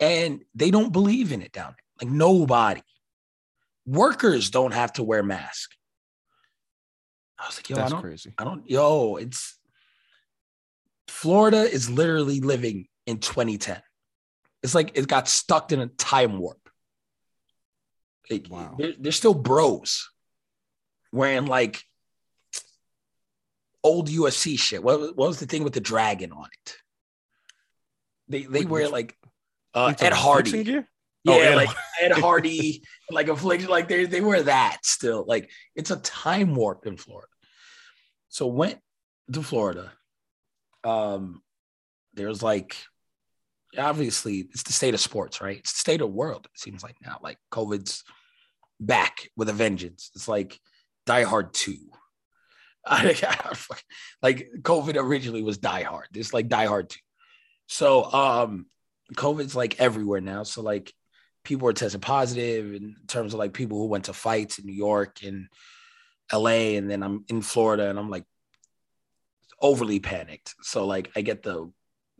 And 0.00 0.42
they 0.54 0.70
don't 0.70 0.92
believe 0.92 1.32
in 1.32 1.42
it 1.42 1.52
down 1.52 1.74
there. 1.76 2.06
Like, 2.08 2.14
nobody. 2.14 2.82
Workers 3.86 4.50
don't 4.50 4.72
have 4.72 4.92
to 4.94 5.02
wear 5.02 5.22
masks. 5.22 5.76
I 7.38 7.46
was 7.46 7.58
like, 7.58 7.68
yo, 7.70 7.76
I 7.76 7.80
That's 7.80 7.92
don't, 7.92 8.00
crazy. 8.00 8.32
I 8.38 8.44
don't, 8.44 8.68
yo, 8.70 9.16
it's 9.16 9.58
Florida 11.08 11.62
is 11.62 11.90
literally 11.90 12.40
living 12.40 12.86
in 13.06 13.18
2010. 13.18 13.80
It's 14.62 14.74
like 14.74 14.96
it 14.96 15.08
got 15.08 15.28
stuck 15.28 15.72
in 15.72 15.80
a 15.80 15.88
time 15.88 16.38
warp. 16.38 16.58
Like, 18.30 18.46
Wow. 18.48 18.76
they're, 18.78 18.94
they're 18.98 19.12
still 19.12 19.34
bros 19.34 20.08
wearing 21.12 21.46
like 21.46 21.84
old 23.84 24.08
UFC 24.08 24.58
shit. 24.58 24.82
What, 24.82 25.00
what 25.16 25.28
was 25.28 25.38
the 25.40 25.46
thing 25.46 25.64
with 25.64 25.74
the 25.74 25.80
dragon 25.80 26.32
on 26.32 26.46
it? 26.46 26.76
They 28.28 28.42
they 28.44 28.64
wear 28.64 28.88
like 28.88 29.16
uh, 29.74 29.94
Ed 30.00 30.12
Hardy. 30.12 30.64
gear? 30.64 30.88
Yeah, 31.24 31.34
Oh, 31.34 31.40
Ed 31.40 31.54
like 31.56 31.68
Ed 32.00 32.12
Hardy, 32.12 32.82
like 33.10 33.28
affliction, 33.28 33.68
like 33.68 33.88
they 33.88 34.06
they 34.06 34.20
wear 34.20 34.42
that 34.44 34.78
still. 34.82 35.24
Like 35.26 35.50
it's 35.74 35.90
a 35.90 35.96
time 35.96 36.54
warp 36.54 36.86
in 36.86 36.96
Florida. 36.96 37.28
So 38.28 38.46
went 38.46 38.78
to 39.32 39.42
Florida. 39.42 39.92
Um, 40.84 41.42
there's 42.14 42.42
like 42.42 42.76
obviously 43.78 44.48
it's 44.50 44.62
the 44.62 44.72
state 44.72 44.94
of 44.94 45.00
sports, 45.00 45.40
right? 45.40 45.58
It's 45.58 45.72
the 45.72 45.78
state 45.78 46.00
of 46.00 46.08
the 46.08 46.16
world. 46.16 46.48
It 46.52 46.58
seems 46.60 46.82
like 46.82 46.96
now, 47.04 47.18
like 47.22 47.38
COVID's 47.50 48.04
back 48.80 49.30
with 49.36 49.48
a 49.48 49.52
vengeance. 49.52 50.10
It's 50.14 50.28
like 50.28 50.58
Die 51.06 51.22
Hard 51.22 51.54
Two. 51.54 51.78
like 54.22 54.48
COVID 54.62 54.96
originally 54.96 55.42
was 55.42 55.58
Die 55.58 55.82
Hard. 55.82 56.08
It's 56.14 56.34
like 56.34 56.48
Die 56.48 56.66
Hard 56.66 56.90
Two. 56.90 57.00
So 57.68 58.04
um, 58.12 58.66
COVID's 59.14 59.56
like 59.56 59.80
everywhere 59.80 60.20
now. 60.20 60.42
So 60.42 60.62
like 60.62 60.92
people 61.44 61.68
are 61.68 61.72
testing 61.72 62.00
positive 62.00 62.74
in 62.74 62.96
terms 63.06 63.34
of 63.34 63.38
like 63.38 63.52
people 63.52 63.78
who 63.78 63.86
went 63.86 64.04
to 64.04 64.12
fights 64.12 64.58
in 64.58 64.66
New 64.66 64.74
York 64.74 65.22
and 65.22 65.48
LA, 66.32 66.76
and 66.76 66.90
then 66.90 67.02
I'm 67.02 67.24
in 67.28 67.42
Florida, 67.42 67.88
and 67.88 67.98
I'm 67.98 68.10
like 68.10 68.24
overly 69.60 70.00
panicked. 70.00 70.54
So 70.62 70.86
like 70.86 71.10
I 71.14 71.22
get 71.22 71.42
the 71.42 71.70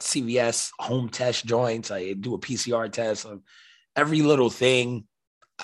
CVS 0.01 0.71
home 0.79 1.09
test 1.09 1.45
joints. 1.47 1.91
I 1.91 2.13
do 2.13 2.35
a 2.35 2.39
PCR 2.39 2.91
test 2.91 3.27
on 3.27 3.43
every 3.97 4.23
little 4.23 4.51
thing. 4.51 5.07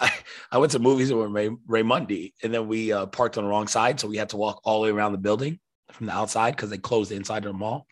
I, 0.00 0.12
I 0.52 0.58
went 0.58 0.72
to 0.72 0.78
movies 0.78 1.12
with 1.12 1.30
Ray, 1.30 1.48
Raimondi, 1.48 2.32
and 2.42 2.52
then 2.52 2.68
we 2.68 2.92
uh, 2.92 3.06
parked 3.06 3.38
on 3.38 3.44
the 3.44 3.50
wrong 3.50 3.68
side, 3.68 4.00
so 4.00 4.08
we 4.08 4.16
had 4.16 4.30
to 4.30 4.36
walk 4.36 4.60
all 4.64 4.80
the 4.80 4.84
way 4.84 4.96
around 4.96 5.12
the 5.12 5.18
building 5.18 5.58
from 5.92 6.06
the 6.06 6.12
outside 6.12 6.56
because 6.56 6.70
they 6.70 6.78
closed 6.78 7.10
the 7.10 7.16
inside 7.16 7.44
of 7.44 7.52
the 7.52 7.58
mall. 7.58 7.86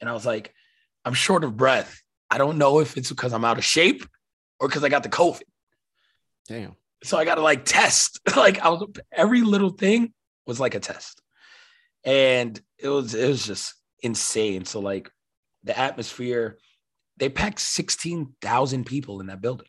And 0.00 0.08
I 0.08 0.12
was 0.12 0.26
like, 0.26 0.52
I'm 1.04 1.14
short 1.14 1.44
of 1.44 1.56
breath. 1.56 2.00
I 2.30 2.38
don't 2.38 2.58
know 2.58 2.80
if 2.80 2.96
it's 2.96 3.10
because 3.10 3.32
I'm 3.32 3.44
out 3.44 3.58
of 3.58 3.64
shape 3.64 4.04
or 4.58 4.68
because 4.68 4.84
I 4.84 4.88
got 4.88 5.02
the 5.02 5.08
COVID. 5.08 5.42
Damn. 6.48 6.76
So 7.02 7.18
I 7.18 7.24
got 7.24 7.36
to 7.36 7.42
like 7.42 7.64
test. 7.64 8.20
like 8.36 8.60
I 8.60 8.68
was 8.70 8.86
every 9.12 9.42
little 9.42 9.70
thing 9.70 10.12
was 10.46 10.60
like 10.60 10.74
a 10.74 10.80
test, 10.80 11.20
and 12.04 12.60
it 12.78 12.88
was 12.88 13.14
it 13.14 13.28
was 13.28 13.46
just 13.46 13.74
insane. 14.02 14.64
So 14.64 14.80
like 14.80 15.10
the 15.62 15.78
atmosphere, 15.78 16.58
they 17.16 17.28
packed 17.28 17.60
sixteen 17.60 18.34
thousand 18.40 18.84
people 18.84 19.20
in 19.20 19.26
that 19.26 19.40
building. 19.40 19.68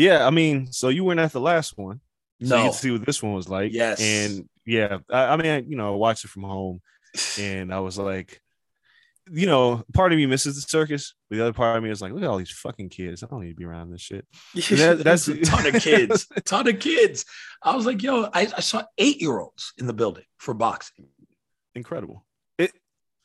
Yeah, 0.00 0.26
I 0.26 0.30
mean, 0.30 0.72
so 0.72 0.88
you 0.88 1.04
weren't 1.04 1.20
at 1.20 1.32
the 1.32 1.40
last 1.40 1.76
one. 1.76 2.00
So 2.42 2.56
you 2.56 2.62
No, 2.62 2.64
get 2.70 2.74
see 2.74 2.90
what 2.90 3.04
this 3.04 3.22
one 3.22 3.34
was 3.34 3.48
like. 3.48 3.72
Yes. 3.72 4.00
And 4.00 4.48
yeah, 4.64 4.98
I, 5.10 5.24
I 5.34 5.36
mean, 5.36 5.46
I, 5.46 5.58
you 5.60 5.76
know, 5.76 5.92
I 5.92 5.96
watched 5.96 6.24
it 6.24 6.28
from 6.28 6.44
home 6.44 6.80
and 7.38 7.72
I 7.72 7.80
was 7.80 7.98
like, 7.98 8.40
you 9.30 9.46
know, 9.46 9.84
part 9.92 10.12
of 10.12 10.16
me 10.16 10.24
misses 10.26 10.54
the 10.56 10.62
circus. 10.62 11.14
but 11.28 11.36
The 11.36 11.42
other 11.42 11.52
part 11.52 11.76
of 11.76 11.82
me 11.84 11.90
is 11.90 12.00
like, 12.00 12.12
look 12.14 12.22
at 12.22 12.28
all 12.28 12.38
these 12.38 12.50
fucking 12.50 12.88
kids. 12.88 13.22
I 13.22 13.26
don't 13.26 13.42
need 13.42 13.50
to 13.50 13.54
be 13.54 13.64
around 13.66 13.90
this 13.92 14.00
shit. 14.00 14.26
that- 14.54 15.02
that's 15.04 15.26
that's- 15.26 15.28
a 15.28 15.40
ton 15.42 15.66
of 15.74 15.82
kids. 15.82 16.26
a 16.34 16.40
ton 16.52 16.66
of 16.66 16.78
kids. 16.80 17.26
I 17.62 17.76
was 17.76 17.84
like, 17.84 18.02
yo, 18.02 18.24
I, 18.32 18.48
I 18.56 18.60
saw 18.60 18.82
eight 18.96 19.20
year 19.20 19.38
olds 19.38 19.74
in 19.76 19.86
the 19.86 19.92
building 19.92 20.24
for 20.38 20.54
boxing. 20.54 21.08
Incredible. 21.74 22.24
It 22.58 22.72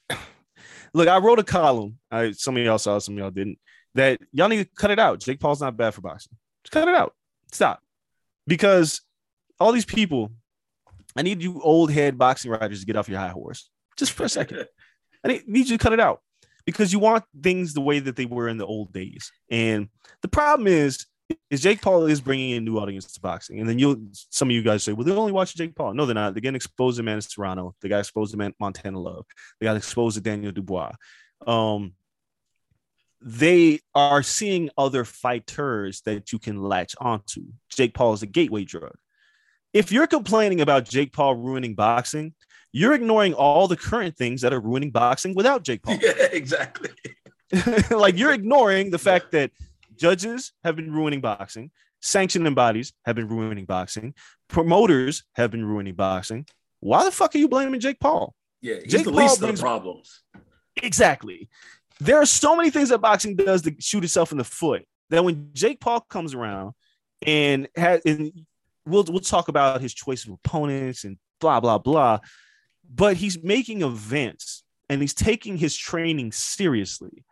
look, 0.94 1.08
I 1.08 1.18
wrote 1.20 1.40
a 1.40 1.44
column. 1.44 2.00
I 2.12 2.32
some 2.32 2.58
of 2.58 2.64
y'all 2.64 2.78
saw, 2.78 3.00
some 3.00 3.16
of 3.16 3.20
y'all 3.20 3.32
didn't. 3.32 3.60
That 3.96 4.20
y'all 4.34 4.50
need 4.50 4.64
to 4.64 4.70
cut 4.76 4.92
it 4.92 5.00
out. 5.00 5.20
Jake 5.22 5.40
Paul's 5.40 5.62
not 5.62 5.78
bad 5.78 5.94
for 5.94 6.02
boxing. 6.02 6.34
Just 6.66 6.72
cut 6.72 6.88
it 6.88 6.96
out. 6.96 7.14
Stop. 7.52 7.82
Because 8.48 9.02
all 9.60 9.72
these 9.72 9.86
people, 9.86 10.32
I 11.16 11.22
need 11.22 11.42
you 11.42 11.62
old 11.62 11.92
head 11.92 12.18
boxing 12.18 12.52
writers 12.52 12.80
to 12.80 12.86
get 12.86 12.96
off 12.96 13.08
your 13.08 13.20
high 13.20 13.30
horse 13.30 13.70
just 13.98 14.12
for 14.12 14.24
a 14.24 14.30
second. 14.30 14.66
I 15.24 15.28
need, 15.30 15.48
need 15.48 15.70
you 15.70 15.78
to 15.78 15.84
cut 15.84 15.94
it 15.94 16.00
out 16.00 16.22
because 16.66 16.92
you 16.92 17.00
want 17.00 17.24
things 17.42 17.74
the 17.74 17.82
way 17.82 18.00
that 18.00 18.16
they 18.16 18.26
were 18.26 18.50
in 18.50 18.58
the 18.58 18.66
old 18.66 18.92
days. 18.92 19.32
And 19.50 19.90
the 20.22 20.28
problem 20.28 20.68
is, 20.68 21.06
is 21.50 21.62
Jake 21.62 21.82
Paul 21.82 22.06
is 22.06 22.22
bringing 22.22 22.52
in 22.52 22.66
new 22.66 22.78
audience 22.78 23.12
to 23.14 23.20
boxing. 23.20 23.60
And 23.60 23.68
then 23.68 23.80
you'll, 23.80 23.98
some 24.12 24.50
of 24.50 24.52
you 24.52 24.62
guys 24.62 24.84
say, 24.84 24.94
well, 24.94 25.04
they're 25.04 25.18
only 25.18 25.32
watching 25.32 25.58
Jake 25.58 25.76
Paul. 25.76 25.94
No, 25.94 26.06
they're 26.06 26.14
not. 26.14 26.34
They're 26.34 26.42
getting 26.42 26.56
exposed 26.56 26.98
to 26.98 27.04
Man 27.04 27.22
Serrano. 27.22 27.74
They 27.82 27.90
got 27.90 28.00
exposed 28.00 28.32
to 28.32 28.38
Man- 28.38 28.54
Montana 28.60 29.00
Love. 29.00 29.26
They 29.60 29.66
got 29.66 29.78
exposed 29.78 30.16
to 30.18 30.22
Daniel 30.22 30.52
Dubois. 30.52 30.92
Um, 31.48 31.94
they 33.22 33.80
are 33.94 34.22
seeing 34.24 34.70
other 34.78 35.04
fighters 35.06 36.02
that 36.02 36.32
you 36.32 36.40
can 36.40 36.62
latch 36.62 36.96
onto. 37.00 37.44
Jake 37.70 37.94
Paul 37.94 38.14
is 38.14 38.22
a 38.22 38.28
gateway 38.28 38.66
drug. 38.66 38.96
If 39.74 39.92
you're 39.92 40.08
complaining 40.08 40.62
about 40.62 40.86
Jake 40.86 41.12
Paul 41.12 41.36
ruining 41.36 41.76
boxing, 41.76 42.34
you're 42.72 42.94
ignoring 42.94 43.34
all 43.34 43.68
the 43.68 43.78
current 43.78 44.16
things 44.18 44.42
that 44.42 44.54
are 44.54 44.60
ruining 44.60 44.92
boxing 44.92 45.34
without 45.36 45.64
Jake 45.64 45.82
Paul. 45.84 45.98
Yeah, 46.02 46.12
exactly. 46.32 46.90
like 47.92 48.18
you're 48.18 48.34
ignoring 48.34 48.92
the 48.92 48.98
fact 48.98 49.32
that 49.32 49.52
judges 49.98 50.52
have 50.64 50.76
been 50.76 50.92
ruining 50.92 51.22
boxing, 51.22 51.72
sanctioning 52.02 52.54
bodies 52.54 52.94
have 53.06 53.16
been 53.16 53.28
ruining 53.28 53.66
boxing, 53.66 54.14
promoters 54.50 55.24
have 55.36 55.52
been 55.52 55.64
ruining 55.66 55.96
boxing. 55.96 56.46
Why 56.82 57.04
the 57.06 57.12
fuck 57.12 57.34
are 57.36 57.38
you 57.38 57.48
blaming 57.48 57.80
Jake 57.80 58.00
Paul? 58.00 58.36
Yeah, 58.62 58.76
he's 58.84 58.92
Jake 58.92 59.06
the 59.06 59.12
Paul 59.12 59.22
least 59.22 59.36
of 59.38 59.42
brings- 59.42 59.60
the 59.60 59.64
problems. 59.64 60.22
Exactly. 60.84 61.50
There 62.00 62.18
are 62.18 62.26
so 62.26 62.56
many 62.56 62.70
things 62.70 62.90
that 62.90 63.00
boxing 63.00 63.36
does 63.36 63.62
to 63.64 63.74
shoot 63.80 64.04
itself 64.04 64.32
in 64.32 64.38
the 64.38 64.44
foot 64.44 64.86
that 65.10 65.24
when 65.24 65.50
Jake 65.54 65.80
Paul 65.80 66.02
comes 66.02 66.34
around 66.34 66.74
and 67.26 67.68
had 67.76 68.02
and 68.06 68.46
we'll 68.86 69.06
we'll 69.06 69.20
talk 69.20 69.48
about 69.48 69.82
his 69.82 69.94
choice 69.94 70.26
of 70.26 70.34
opponents 70.34 71.04
and 71.04 71.18
blah 71.40 71.60
blah 71.60 71.78
blah. 71.78 72.20
But 72.94 73.18
he's 73.18 73.42
making 73.42 73.82
events 73.82 74.64
and 74.90 75.02
he's 75.02 75.14
taking 75.14 75.58
his 75.58 75.76
training 75.76 76.32
seriously, 76.32 77.24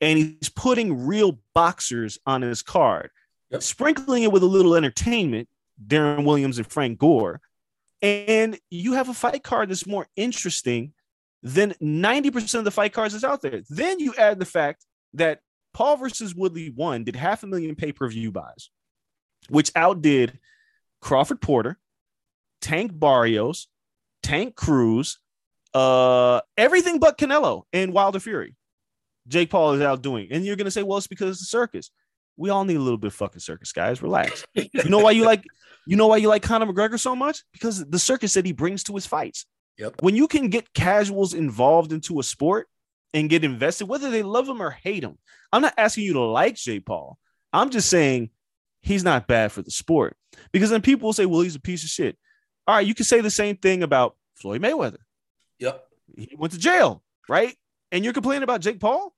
and 0.00 0.18
he's 0.18 0.48
putting 0.48 1.06
real 1.06 1.38
boxers 1.54 2.18
on 2.24 2.42
his 2.42 2.62
card, 2.62 3.10
Yep. 3.50 3.62
sprinkling 3.62 4.22
it 4.22 4.32
with 4.32 4.42
a 4.42 4.46
little 4.46 4.74
entertainment. 4.74 5.48
Deron 5.84 6.24
Williams 6.24 6.58
and 6.58 6.66
Frank 6.66 6.98
Gore, 6.98 7.40
and 8.00 8.58
you 8.70 8.92
have 8.92 9.08
a 9.08 9.14
fight 9.14 9.42
card 9.42 9.68
that's 9.68 9.86
more 9.86 10.06
interesting 10.16 10.92
than 11.42 11.74
90% 11.82 12.54
of 12.54 12.64
the 12.64 12.70
fight 12.70 12.92
cards 12.92 13.14
that's 13.14 13.24
out 13.24 13.42
there. 13.42 13.62
Then 13.68 13.98
you 13.98 14.14
add 14.16 14.38
the 14.38 14.46
fact 14.46 14.84
that 15.14 15.40
Paul 15.74 15.96
versus 15.96 16.34
Woodley 16.34 16.70
one 16.70 17.04
did 17.04 17.16
half 17.16 17.42
a 17.42 17.46
million 17.46 17.74
pay-per-view 17.74 18.30
buys, 18.30 18.70
which 19.48 19.72
outdid 19.74 20.38
Crawford 21.00 21.40
Porter, 21.40 21.78
Tank 22.60 22.98
Barrios, 22.98 23.68
Tank 24.22 24.54
Cruz, 24.54 25.18
uh, 25.74 26.40
everything 26.56 26.98
but 26.98 27.18
Canelo 27.18 27.62
and 27.72 27.92
Wilder 27.92 28.20
Fury. 28.20 28.54
Jake 29.28 29.50
Paul 29.50 29.74
is 29.74 29.80
outdoing. 29.80 30.28
And 30.30 30.44
you're 30.44 30.56
gonna 30.56 30.70
say, 30.70 30.82
well, 30.82 30.98
it's 30.98 31.06
because 31.06 31.38
the 31.38 31.46
circus. 31.46 31.90
We 32.36 32.50
all 32.50 32.64
need 32.64 32.76
a 32.76 32.80
little 32.80 32.98
bit 32.98 33.08
of 33.08 33.14
fucking 33.14 33.40
circus, 33.40 33.72
guys. 33.72 34.02
Relax. 34.02 34.44
You 34.54 34.88
know 34.88 34.98
why 34.98 35.10
you 35.10 35.24
like 35.24 35.44
you 35.86 35.96
know 35.96 36.06
why 36.06 36.16
you 36.16 36.28
like 36.28 36.42
Conor 36.42 36.66
McGregor 36.66 36.98
so 36.98 37.14
much? 37.14 37.42
Because 37.52 37.84
the 37.84 37.98
circus 37.98 38.34
that 38.34 38.46
he 38.46 38.52
brings 38.52 38.84
to 38.84 38.94
his 38.94 39.06
fights. 39.06 39.46
Yep. 39.78 40.02
When 40.02 40.16
you 40.16 40.28
can 40.28 40.48
get 40.48 40.74
casuals 40.74 41.34
involved 41.34 41.92
into 41.92 42.20
a 42.20 42.22
sport 42.22 42.68
and 43.14 43.30
get 43.30 43.44
invested, 43.44 43.86
whether 43.86 44.10
they 44.10 44.22
love 44.22 44.48
him 44.48 44.62
or 44.62 44.70
hate 44.70 45.02
him, 45.02 45.18
I'm 45.52 45.62
not 45.62 45.74
asking 45.76 46.04
you 46.04 46.12
to 46.14 46.20
like 46.20 46.56
Jay 46.56 46.80
Paul. 46.80 47.18
I'm 47.52 47.70
just 47.70 47.88
saying 47.88 48.30
he's 48.80 49.04
not 49.04 49.26
bad 49.26 49.52
for 49.52 49.62
the 49.62 49.70
sport. 49.70 50.16
Because 50.52 50.70
then 50.70 50.82
people 50.82 51.08
will 51.08 51.12
say, 51.12 51.26
well, 51.26 51.40
he's 51.40 51.56
a 51.56 51.60
piece 51.60 51.84
of 51.84 51.90
shit. 51.90 52.16
All 52.66 52.76
right, 52.76 52.86
you 52.86 52.94
can 52.94 53.04
say 53.04 53.20
the 53.20 53.30
same 53.30 53.56
thing 53.56 53.82
about 53.82 54.16
Floyd 54.34 54.62
Mayweather. 54.62 54.98
Yep. 55.58 55.84
He 56.16 56.36
went 56.36 56.52
to 56.52 56.58
jail, 56.58 57.02
right? 57.28 57.54
And 57.90 58.04
you're 58.04 58.14
complaining 58.14 58.42
about 58.42 58.60
Jake 58.60 58.80
Paul? 58.80 59.14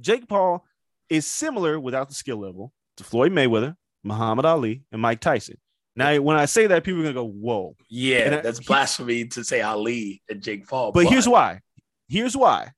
Jake 0.00 0.28
Paul 0.28 0.64
is 1.08 1.26
similar 1.26 1.78
without 1.78 2.08
the 2.08 2.14
skill 2.14 2.38
level 2.38 2.72
to 2.96 3.04
Floyd 3.04 3.32
Mayweather, 3.32 3.76
Muhammad 4.02 4.44
Ali, 4.44 4.84
and 4.92 5.02
Mike 5.02 5.20
Tyson. 5.20 5.58
Now, 5.94 6.18
when 6.20 6.36
I 6.38 6.46
say 6.46 6.66
that, 6.68 6.84
people 6.84 7.00
are 7.00 7.04
gonna 7.04 7.14
go, 7.14 7.24
"Whoa!" 7.26 7.76
Yeah, 7.88 8.18
And 8.20 8.34
I- 8.36 8.40
that's 8.40 8.58
he- 8.58 8.64
blasphemy 8.64 9.26
to 9.26 9.44
say 9.44 9.60
Ali 9.60 10.22
and 10.28 10.42
Jake 10.42 10.66
Paul. 10.66 10.92
But 10.92 11.06
here's 11.06 11.28
why. 11.28 11.60
Here's 12.08 12.36
why. 12.36 12.72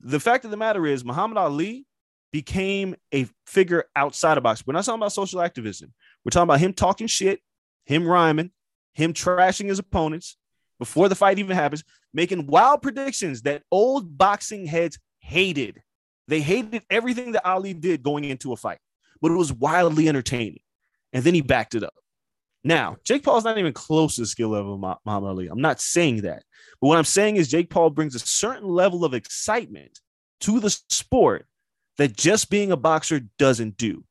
The 0.00 0.20
fact 0.20 0.44
of 0.44 0.50
the 0.50 0.56
matter 0.56 0.86
is, 0.86 1.04
Muhammad 1.04 1.38
Ali 1.38 1.86
became 2.30 2.94
a 3.12 3.26
figure 3.46 3.84
outside 3.96 4.36
of 4.36 4.42
boxing. 4.44 4.64
We're 4.66 4.74
not 4.74 4.84
talking 4.84 5.00
about 5.00 5.12
social 5.12 5.40
activism. 5.40 5.94
We're 6.24 6.30
talking 6.30 6.44
about 6.44 6.60
him 6.60 6.74
talking 6.74 7.06
shit, 7.06 7.40
him 7.86 8.06
rhyming, 8.06 8.50
him 8.92 9.14
trashing 9.14 9.68
his 9.68 9.78
opponents 9.78 10.36
before 10.78 11.08
the 11.08 11.14
fight 11.14 11.38
even 11.38 11.56
happens, 11.56 11.84
making 12.12 12.46
wild 12.46 12.82
predictions 12.82 13.42
that 13.42 13.62
old 13.70 14.18
boxing 14.18 14.66
heads 14.66 14.98
hated. 15.20 15.80
They 16.28 16.42
hated 16.42 16.82
everything 16.90 17.32
that 17.32 17.46
Ali 17.46 17.72
did 17.72 18.02
going 18.02 18.24
into 18.24 18.52
a 18.52 18.56
fight, 18.56 18.78
but 19.22 19.30
it 19.30 19.34
was 19.36 19.52
wildly 19.52 20.06
entertaining. 20.08 20.60
And 21.14 21.24
then 21.24 21.32
he 21.32 21.40
backed 21.40 21.74
it 21.74 21.82
up. 21.82 21.94
Now, 22.68 22.98
Jake 23.02 23.22
Paul's 23.22 23.44
not 23.44 23.56
even 23.56 23.72
close 23.72 24.16
to 24.16 24.20
the 24.20 24.26
skill 24.26 24.50
level 24.50 24.74
of 24.74 24.98
Muhammad 25.06 25.30
Ali. 25.30 25.46
I'm 25.48 25.62
not 25.62 25.80
saying 25.80 26.20
that. 26.20 26.42
But 26.82 26.88
what 26.88 26.98
I'm 26.98 27.04
saying 27.04 27.36
is 27.36 27.48
Jake 27.48 27.70
Paul 27.70 27.88
brings 27.88 28.14
a 28.14 28.18
certain 28.18 28.68
level 28.68 29.06
of 29.06 29.14
excitement 29.14 29.98
to 30.42 30.60
the 30.60 30.68
sport 30.90 31.46
that 31.96 32.14
just 32.14 32.50
being 32.50 32.70
a 32.70 32.76
boxer 32.76 33.22
doesn't 33.38 33.78
do. 33.78 34.04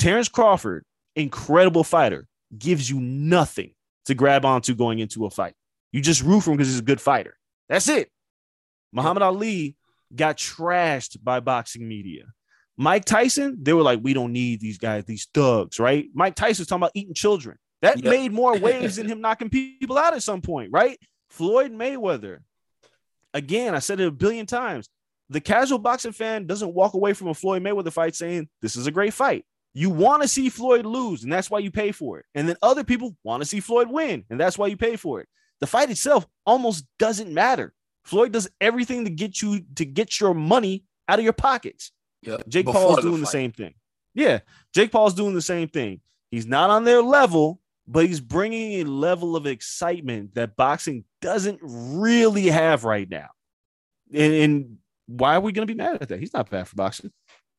Terrence 0.00 0.28
Crawford, 0.28 0.84
incredible 1.14 1.84
fighter, 1.84 2.26
gives 2.58 2.90
you 2.90 2.98
nothing 2.98 3.72
to 4.06 4.16
grab 4.16 4.44
onto 4.44 4.74
going 4.74 4.98
into 4.98 5.24
a 5.26 5.30
fight. 5.30 5.54
You 5.92 6.00
just 6.00 6.24
root 6.24 6.40
for 6.40 6.50
him 6.50 6.56
because 6.56 6.72
he's 6.72 6.80
a 6.80 6.82
good 6.82 7.00
fighter. 7.00 7.38
That's 7.68 7.86
it. 7.86 8.10
Muhammad 8.92 9.22
Ali 9.22 9.76
got 10.12 10.38
trashed 10.38 11.22
by 11.22 11.38
boxing 11.38 11.86
media. 11.86 12.24
Mike 12.76 13.04
Tyson, 13.04 13.58
they 13.62 13.72
were 13.72 13.82
like, 13.82 14.00
we 14.02 14.12
don't 14.12 14.32
need 14.32 14.60
these 14.60 14.78
guys, 14.78 15.04
these 15.04 15.28
thugs, 15.32 15.78
right? 15.78 16.08
Mike 16.14 16.34
Tyson's 16.34 16.66
talking 16.66 16.82
about 16.82 16.90
eating 16.96 17.14
children. 17.14 17.58
That 17.82 18.02
Yep. 18.02 18.10
made 18.10 18.32
more 18.32 18.56
waves 18.58 18.96
than 18.96 19.06
him 19.08 19.20
knocking 19.20 19.50
people 19.50 19.98
out 19.98 20.14
at 20.14 20.22
some 20.22 20.40
point, 20.40 20.70
right? 20.72 20.98
Floyd 21.28 21.72
Mayweather. 21.72 22.38
Again, 23.34 23.74
I 23.74 23.78
said 23.78 24.00
it 24.00 24.06
a 24.08 24.10
billion 24.12 24.46
times. 24.46 24.88
The 25.30 25.40
casual 25.40 25.78
boxing 25.78 26.12
fan 26.12 26.46
doesn't 26.46 26.74
walk 26.74 26.94
away 26.94 27.14
from 27.14 27.28
a 27.28 27.34
Floyd 27.34 27.62
Mayweather 27.62 27.92
fight 27.92 28.14
saying, 28.14 28.48
This 28.60 28.76
is 28.76 28.86
a 28.86 28.90
great 28.90 29.14
fight. 29.14 29.44
You 29.74 29.88
want 29.88 30.20
to 30.20 30.28
see 30.28 30.50
Floyd 30.50 30.84
lose, 30.84 31.22
and 31.22 31.32
that's 31.32 31.50
why 31.50 31.60
you 31.60 31.70
pay 31.70 31.92
for 31.92 32.18
it. 32.18 32.26
And 32.34 32.46
then 32.46 32.56
other 32.60 32.84
people 32.84 33.16
want 33.24 33.42
to 33.42 33.48
see 33.48 33.60
Floyd 33.60 33.88
win, 33.90 34.24
and 34.28 34.38
that's 34.38 34.58
why 34.58 34.66
you 34.66 34.76
pay 34.76 34.96
for 34.96 35.20
it. 35.20 35.28
The 35.60 35.66
fight 35.66 35.90
itself 35.90 36.26
almost 36.44 36.84
doesn't 36.98 37.32
matter. 37.32 37.72
Floyd 38.04 38.32
does 38.32 38.50
everything 38.60 39.04
to 39.04 39.10
get 39.10 39.40
you 39.40 39.62
to 39.76 39.86
get 39.86 40.20
your 40.20 40.34
money 40.34 40.84
out 41.08 41.18
of 41.18 41.24
your 41.24 41.32
pockets. 41.32 41.92
Yep. 42.22 42.42
Jake 42.48 42.66
Before 42.66 42.82
Paul's 42.82 43.00
doing 43.00 43.20
the 43.20 43.26
fight. 43.26 43.32
same 43.32 43.52
thing. 43.52 43.74
Yeah, 44.14 44.40
Jake 44.74 44.92
Paul's 44.92 45.14
doing 45.14 45.34
the 45.34 45.40
same 45.40 45.68
thing. 45.68 46.02
He's 46.30 46.46
not 46.46 46.68
on 46.68 46.84
their 46.84 47.00
level, 47.00 47.61
but 47.86 48.06
he's 48.06 48.20
bringing 48.20 48.80
a 48.80 48.84
level 48.84 49.36
of 49.36 49.46
excitement 49.46 50.34
that 50.34 50.56
boxing 50.56 51.04
doesn't 51.20 51.58
really 51.62 52.46
have 52.46 52.84
right 52.84 53.08
now. 53.08 53.28
And, 54.12 54.32
and 54.32 54.76
why 55.06 55.36
are 55.36 55.40
we 55.40 55.52
going 55.52 55.66
to 55.66 55.72
be 55.74 55.76
mad 55.76 55.98
at 56.00 56.08
that? 56.08 56.20
He's 56.20 56.32
not 56.32 56.48
bad 56.50 56.68
for 56.68 56.76
boxing. 56.76 57.10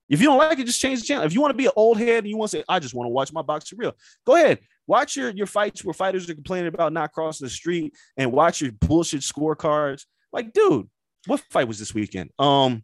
If 0.09 0.21
you 0.21 0.27
don't 0.27 0.37
like 0.37 0.59
it, 0.59 0.65
just 0.65 0.81
change 0.81 0.99
the 1.01 1.05
channel. 1.05 1.25
If 1.25 1.33
you 1.33 1.41
want 1.41 1.51
to 1.51 1.57
be 1.57 1.65
an 1.65 1.71
old 1.75 1.97
head 1.97 2.19
and 2.19 2.27
you 2.27 2.37
want 2.37 2.51
to 2.51 2.57
say, 2.57 2.63
I 2.69 2.79
just 2.79 2.93
want 2.93 3.05
to 3.07 3.11
watch 3.11 3.31
my 3.33 3.41
boxing 3.41 3.77
real, 3.77 3.93
go 4.25 4.35
ahead. 4.35 4.59
Watch 4.85 5.15
your, 5.15 5.29
your 5.29 5.47
fights 5.47 5.83
where 5.83 5.93
fighters 5.93 6.29
are 6.29 6.35
complaining 6.35 6.67
about 6.67 6.91
not 6.93 7.13
crossing 7.13 7.45
the 7.45 7.49
street 7.49 7.93
and 8.17 8.31
watch 8.31 8.61
your 8.61 8.71
bullshit 8.73 9.21
scorecards. 9.21 10.05
Like, 10.33 10.51
dude, 10.51 10.89
what 11.25 11.39
fight 11.49 11.67
was 11.67 11.79
this 11.79 11.93
weekend? 11.93 12.31
Um, 12.37 12.83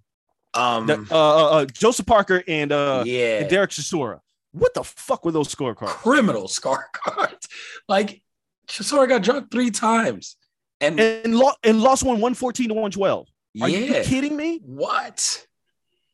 Um, 0.54 0.88
the- 0.88 1.06
uh, 1.12 1.16
uh, 1.16 1.50
uh, 1.50 1.66
Joseph 1.66 2.06
Parker 2.06 2.42
and 2.48 2.72
uh, 2.72 3.04
yeah, 3.06 3.40
and 3.42 3.50
Derek 3.50 3.70
Chisora. 3.72 4.20
What 4.52 4.74
the 4.74 4.84
fuck 4.84 5.26
were 5.26 5.32
those 5.32 5.54
scorecards? 5.54 5.88
criminal 5.90 6.44
scorecards. 6.48 6.92
cards. 6.94 7.48
Like 7.88 8.22
Chisora 8.68 9.08
got 9.08 9.24
drunk 9.24 9.52
three 9.52 9.72
times, 9.72 10.36
and, 10.82 11.00
And, 11.00 11.36
lo- 11.38 11.54
and 11.64 11.82
lost 11.82 12.04
one 12.04 12.16
114 12.16 12.70
to 12.70 12.74
112. 12.74 13.28
Are 13.62 13.70
yeah, 13.70 13.78
you 14.00 14.04
kidding 14.04 14.36
me? 14.36 14.60
what? 14.64 15.46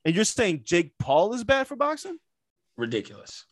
And 0.05 0.15
you're 0.15 0.23
saying 0.23 0.61
Jake 0.63 0.93
Paul 0.99 1.33
is 1.33 1.43
bad 1.43 1.67
for 1.67 1.75
boxing? 1.75 2.17
Ridiculous. 2.77 3.45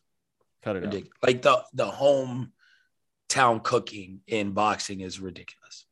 Cut 0.62 0.76
it 0.76 0.78
out. 0.78 0.84
ridiculous. 0.86 1.18
Like 1.22 1.42
the 1.42 1.62
the 1.74 1.90
hometown 1.90 3.62
cooking 3.62 4.20
in 4.26 4.52
boxing 4.52 5.00
is 5.00 5.20
ridiculous. 5.20 5.86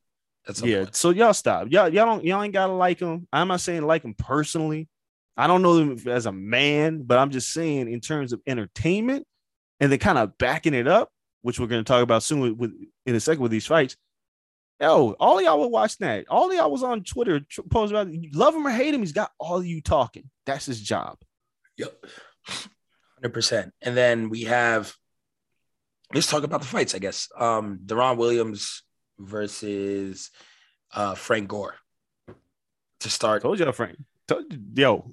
That's 0.45 0.61
Yeah. 0.61 0.85
So 0.91 1.11
y'all 1.11 1.33
stop. 1.33 1.67
Y'all, 1.69 1.89
y'all 1.89 2.05
don't 2.05 2.23
y'all 2.25 2.41
ain't 2.43 2.53
gotta 2.53 2.73
like 2.73 2.99
him. 2.99 3.27
I'm 3.31 3.47
not 3.49 3.61
saying 3.61 3.83
like 3.83 4.03
him 4.03 4.13
personally. 4.17 4.87
I 5.35 5.47
don't 5.47 5.61
know 5.61 5.77
him 5.77 5.99
as 6.07 6.25
a 6.25 6.31
man, 6.31 7.03
but 7.03 7.17
I'm 7.17 7.31
just 7.31 7.51
saying 7.51 7.91
in 7.91 7.99
terms 7.99 8.33
of 8.33 8.41
entertainment 8.45 9.25
and 9.79 9.91
then 9.91 9.99
kind 9.99 10.17
of 10.17 10.37
backing 10.37 10.73
it 10.73 10.87
up, 10.87 11.09
which 11.41 11.59
we're 11.59 11.67
gonna 11.67 11.83
talk 11.83 12.03
about 12.03 12.23
soon 12.23 12.39
with, 12.39 12.53
with 12.53 12.71
in 13.05 13.15
a 13.15 13.19
second 13.19 13.41
with 13.41 13.51
these 13.51 13.65
fights. 13.65 13.97
Yo, 14.79 15.15
all 15.19 15.41
y'all 15.41 15.59
were 15.59 15.67
watching 15.67 16.05
that. 16.05 16.25
All 16.29 16.53
y'all 16.53 16.71
was 16.71 16.83
on 16.83 17.03
Twitter 17.03 17.41
posting 17.69 17.97
about 17.97 18.13
you 18.13 18.29
love 18.33 18.55
him 18.55 18.67
or 18.67 18.71
hate 18.71 18.93
him. 18.93 19.01
He's 19.01 19.11
got 19.11 19.31
all 19.39 19.57
of 19.57 19.65
you 19.65 19.81
talking. 19.81 20.29
That's 20.45 20.65
his 20.65 20.81
job. 20.81 21.17
Yep. 21.77 22.05
Hundred 22.45 23.33
percent. 23.33 23.73
And 23.81 23.95
then 23.95 24.29
we 24.29 24.43
have 24.43 24.93
let's 26.13 26.27
talk 26.27 26.43
about 26.43 26.61
the 26.61 26.67
fights, 26.67 26.93
I 26.93 26.99
guess. 26.99 27.29
Um 27.37 27.79
Deron 27.85 28.17
Williams 28.17 28.83
versus 29.17 30.29
uh 30.91 31.15
Frank 31.15 31.47
Gore 31.47 31.75
to 32.99 33.09
start. 33.09 33.41
Told 33.41 33.59
y'all, 33.59 33.71
Frank. 33.71 33.97
Yo, 34.75 35.09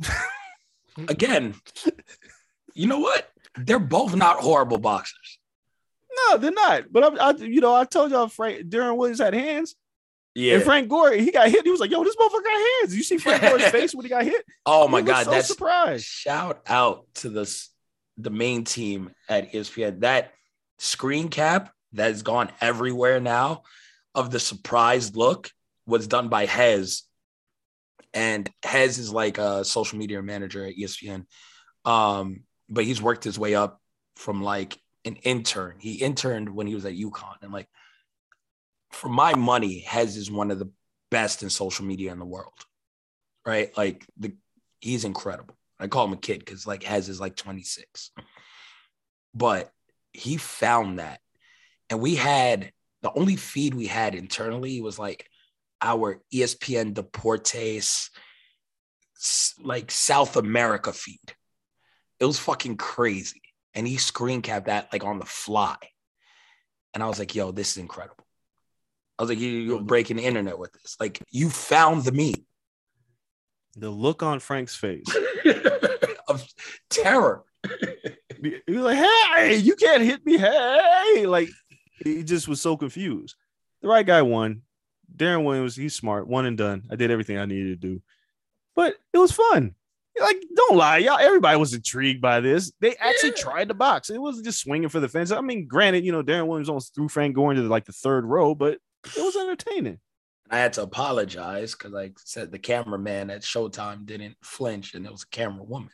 Again, 1.09 1.55
you 2.75 2.87
know 2.87 2.99
what? 2.99 3.29
They're 3.57 3.79
both 3.79 4.15
not 4.15 4.37
horrible 4.39 4.79
boxers. 4.79 5.39
no, 6.29 6.37
they're 6.39 6.51
not. 6.53 6.93
But 6.93 7.05
I'm, 7.05 7.21
I, 7.21 7.31
you 7.45 7.61
know, 7.61 7.75
I 7.75 7.85
told 7.85 8.11
y'all, 8.11 8.29
Frank. 8.29 8.69
Deron 8.69 8.97
Williams 8.97 9.21
had 9.21 9.35
hands. 9.35 9.75
Yeah. 10.35 10.55
And 10.57 10.63
Frank 10.63 10.89
Gore, 10.89 11.13
he 11.13 11.33
got 11.33 11.49
hit. 11.49 11.65
He 11.65 11.71
was 11.71 11.81
like, 11.81 11.91
"Yo, 11.91 12.05
this 12.05 12.15
motherfucker 12.17 12.45
got 12.45 12.81
hands." 12.83 12.95
You 12.97 13.03
see 13.03 13.19
Frank 13.19 13.43
Gore's 13.49 13.65
face 13.69 13.95
when 13.95 14.05
he 14.05 14.09
got 14.09 14.25
hit? 14.25 14.45
oh 14.65 14.87
my 14.89 15.01
He 15.01 15.07
god, 15.07 15.25
so 15.25 15.31
that's 15.33 15.49
surprised. 15.49 16.05
shout 16.05 16.61
out 16.67 17.07
to 17.15 17.31
this 17.31 17.71
the 18.17 18.31
main 18.31 18.63
team 18.65 19.11
at 19.29 19.53
ESPN. 19.53 20.01
That 20.01 20.33
screen 20.79 21.29
cap 21.31 21.73
that's 21.93 22.23
gone 22.23 22.51
everywhere 22.61 23.19
now 23.21 23.63
of 24.15 24.31
the 24.31 24.39
surprised 24.41 25.17
look 25.17 25.51
was 25.87 26.07
done 26.07 26.29
by 26.29 26.47
Hez. 26.47 27.03
And 28.13 28.51
Hez 28.65 28.99
is 28.99 29.13
like 29.13 29.39
a 29.39 29.65
social 29.65 29.99
media 29.99 30.23
manager 30.23 30.67
at 30.67 30.77
ESPN. 30.77 31.25
Um, 31.85 32.45
but 32.69 32.85
he's 32.85 33.03
worked 33.03 33.25
his 33.25 33.39
way 33.39 33.55
up 33.55 33.81
from 34.17 34.43
like 34.43 34.79
an 35.05 35.17
intern. 35.17 35.77
He 35.79 35.95
interned 35.95 36.49
when 36.49 36.67
he 36.67 36.75
was 36.75 36.85
at 36.85 36.95
UConn. 36.95 37.43
And 37.43 37.53
like 37.53 37.69
for 38.91 39.09
my 39.09 39.35
money, 39.35 39.81
Hez 39.81 40.17
is 40.17 40.31
one 40.31 40.51
of 40.51 40.59
the 40.59 40.71
best 41.11 41.43
in 41.43 41.51
social 41.51 41.85
media 41.85 42.13
in 42.13 42.19
the 42.19 42.25
world. 42.25 42.53
Right? 43.47 43.77
Like 43.77 44.05
the 44.19 44.35
he's 44.81 45.05
incredible. 45.05 45.57
I 45.79 45.87
call 45.87 46.07
him 46.07 46.13
a 46.13 46.19
kid 46.19 46.41
because 46.41 46.67
like 46.67 46.83
Hez 46.83 47.09
is 47.09 47.21
like 47.21 47.37
26. 47.37 48.11
But 49.35 49.71
he 50.13 50.37
found 50.37 50.99
that. 50.99 51.21
And 51.89 52.01
we 52.01 52.17
had 52.17 52.73
the 53.03 53.13
only 53.13 53.37
feed 53.37 53.75
we 53.75 53.87
had 53.87 54.15
internally 54.15 54.81
was 54.81 54.99
like 54.99 55.30
our 55.83 56.21
ESPN 56.33 56.95
Deportes, 56.95 58.11
like 59.63 59.91
South 59.91 60.37
America 60.37 60.93
feed. 60.93 61.35
It 62.19 62.25
was 62.25 62.39
fucking 62.39 62.77
crazy. 62.77 63.43
And 63.75 63.87
he 63.87 63.97
screen 63.97 64.43
capped 64.43 64.67
that 64.67 64.93
like 64.93 65.05
on 65.05 65.19
the 65.19 65.27
fly. 65.27 65.77
And 66.93 67.03
I 67.03 67.07
was 67.07 67.19
like, 67.19 67.35
yo, 67.35 67.53
this 67.53 67.73
is 67.73 67.77
incredible. 67.79 68.27
I 69.19 69.23
was 69.23 69.31
like, 69.31 69.39
you, 69.39 69.51
you're 69.51 69.83
breaking 69.83 70.17
the 70.17 70.25
internet 70.25 70.59
with 70.59 70.73
this. 70.73 70.97
Like, 70.99 71.23
you 71.31 71.51
found 71.51 72.05
the 72.05 72.13
meme 72.13 72.45
The 73.77 73.91
look 73.91 74.23
on 74.23 74.41
Frank's 74.41 74.75
face. 74.75 75.05
of 76.31 76.47
terror. 76.89 77.45
He 78.43 78.73
was 78.73 78.85
like, 78.85 78.99
"Hey, 78.99 79.57
you 79.57 79.77
can't 79.77 80.03
hit 80.03 80.25
me!" 80.25 80.39
Hey, 80.39 81.27
like 81.27 81.51
he 82.03 82.23
just 82.23 82.49
was 82.49 82.61
so 82.61 82.77
confused. 82.77 83.37
The 83.83 83.89
right 83.89 84.07
guy 84.07 84.23
won. 84.23 84.63
Deron 85.17 85.45
Williams, 85.45 85.77
he's 85.77 85.95
smart, 85.95 86.27
one 86.27 86.47
and 86.47 86.57
done. 86.59 86.85
I 86.91 86.97
did 86.97 87.11
everything 87.11 87.39
I 87.39 87.45
needed 87.47 87.81
to 87.81 87.89
do, 87.89 88.03
but 88.75 88.95
it 89.13 89.19
was 89.19 89.33
fun. 89.33 89.75
Like, 90.21 90.43
don't 90.55 90.77
lie, 90.77 90.99
y'all. 90.99 91.19
Everybody 91.19 91.57
was 91.59 91.73
intrigued 91.73 92.21
by 92.21 92.41
this. 92.41 92.73
They 92.81 92.95
actually 92.97 93.31
Yeah. 93.31 93.37
tried 93.43 93.69
to 93.69 93.75
box. 93.75 94.11
It 94.11 94.21
wasn't 94.21 94.45
just 94.45 94.61
swinging 94.61 94.89
for 94.91 95.01
the 95.01 95.09
fence. 95.09 95.31
I 95.31 95.41
mean, 95.41 95.67
granted, 95.67 96.05
you 96.05 96.13
know, 96.13 96.23
Deron 96.23 96.47
Williams 96.47 96.69
almost 96.69 96.95
threw 96.95 97.09
Frank 97.09 97.35
Gore 97.35 97.53
into 97.53 97.63
like 97.63 97.87
the 97.87 97.93
third 97.93 98.25
row, 98.27 98.55
but 98.55 98.81
it 99.05 99.23
was 99.23 99.37
entertaining. 99.37 99.99
I 100.51 100.59
had 100.59 100.73
to 100.75 100.83
apologize 100.83 101.73
because 101.73 101.95
I 101.95 102.11
said 102.19 102.51
the 102.51 102.59
cameraman 102.59 103.31
at 103.31 103.43
Showtime 103.43 104.05
didn't 104.05 104.37
flinch, 104.43 104.95
and 104.95 105.07
it 105.07 105.13
was 105.13 105.23
a 105.23 105.29
camera 105.29 105.63
woman. 105.65 105.93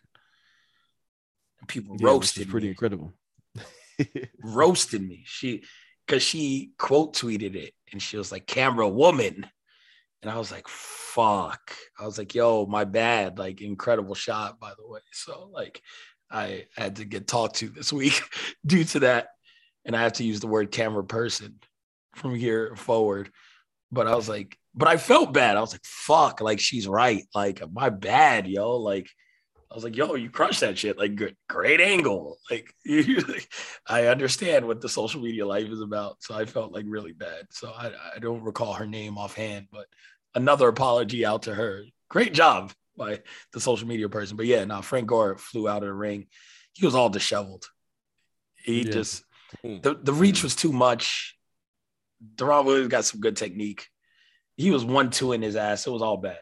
And 1.61 1.69
people 1.69 1.97
Yeah, 2.01 2.07
roasted 2.07 2.49
pretty 2.49 2.67
me. 2.69 2.71
incredible. 2.71 3.13
roasted 4.43 5.07
me. 5.07 5.23
She 5.27 5.63
because 6.07 6.23
she 6.23 6.73
quote 6.79 7.15
tweeted 7.15 7.57
it 7.57 7.75
and 7.93 8.01
she 8.01 8.17
was 8.17 8.31
like, 8.31 8.47
camera 8.47 8.89
woman. 8.89 9.47
And 10.23 10.31
I 10.31 10.39
was 10.39 10.51
like, 10.51 10.67
fuck. 10.69 11.73
I 11.99 12.05
was 12.05 12.19
like, 12.19 12.35
yo, 12.35 12.67
my 12.67 12.85
bad. 12.85 13.39
Like, 13.39 13.61
incredible 13.61 14.15
shot, 14.15 14.59
by 14.59 14.73
the 14.77 14.87
way. 14.87 15.01
So, 15.13 15.51
like, 15.53 15.83
I 16.31 16.67
had 16.77 16.97
to 16.97 17.05
get 17.05 17.29
talked 17.29 17.57
to 17.57 17.69
this 17.69 17.93
week 17.93 18.21
due 18.67 18.85
to 18.85 19.01
that. 19.01 19.29
And 19.85 19.95
I 19.95 20.03
have 20.03 20.15
to 20.15 20.25
use 20.25 20.41
the 20.41 20.49
word 20.49 20.73
camera 20.73 21.05
person 21.05 21.61
from 22.15 22.35
here 22.35 22.75
forward. 22.77 23.31
But 23.93 24.09
I 24.09 24.17
was 24.17 24.29
like, 24.29 24.57
but 24.75 24.89
I 24.89 24.97
felt 24.97 25.33
bad. 25.33 25.57
I 25.57 25.61
was 25.61 25.73
like, 25.73 25.85
fuck, 25.85 26.41
like 26.41 26.61
she's 26.61 26.89
right. 26.89 27.25
Like, 27.35 27.63
my 27.73 27.89
bad, 27.89 28.49
yo. 28.49 28.77
Like, 28.77 29.09
I 29.71 29.75
was 29.75 29.85
like, 29.85 29.97
yo, 29.97 30.15
you 30.15 30.31
crushed 30.31 30.61
that 30.61 30.79
shit. 30.79 30.99
Like, 30.99 31.17
good, 31.17 31.37
great 31.49 31.81
angle. 31.81 32.39
Like, 32.51 32.73
you, 32.85 33.23
I 33.87 34.07
understand 34.07 34.67
what 34.67 34.81
the 34.81 34.89
social 34.89 35.21
media 35.21 35.47
life 35.47 35.69
is 35.69 35.81
about. 35.81 36.17
So 36.21 36.35
I 36.35 36.45
felt 36.45 36.73
like 36.73 36.85
really 36.87 37.13
bad. 37.13 37.47
So 37.51 37.71
I, 37.71 37.91
I 38.15 38.19
don't 38.21 38.43
recall 38.43 38.75
her 38.75 38.87
name 38.87 39.19
offhand, 39.19 39.67
but 39.73 39.87
another 40.35 40.69
apology 40.69 41.27
out 41.27 41.43
to 41.43 41.55
her. 41.55 41.85
Great 42.09 42.33
job 42.33 42.73
by 42.97 43.21
the 43.53 43.61
social 43.61 43.89
media 43.89 44.09
person. 44.09 44.37
But 44.37 44.47
yeah, 44.47 44.65
now 44.65 44.83
Frank 44.83 45.09
Gore 45.09 45.37
flew 45.37 45.69
out 45.69 45.83
of 45.83 45.89
the 45.89 45.95
ring. 45.95 46.27
He 46.73 46.87
was 46.87 46.95
all 46.95 47.09
disheveled. 47.09 47.67
He 48.55 48.83
Yeah. 48.83 48.93
just, 48.93 49.25
mm. 49.65 49.83
the, 49.83 49.95
the 49.95 50.13
reach 50.13 50.41
mm. 50.41 50.45
was 50.45 50.55
too 50.55 50.73
much. 50.73 51.37
Deron 52.37 52.65
Williams 52.65 52.89
got 52.89 53.05
some 53.05 53.21
good 53.21 53.37
technique. 53.37 53.89
He 54.57 54.71
was 54.71 54.85
one, 54.85 55.11
two 55.11 55.33
in 55.33 55.43
his 55.43 55.57
ass. 55.57 55.87
It 55.87 55.91
was 55.91 56.03
all 56.03 56.17
bad. 56.17 56.39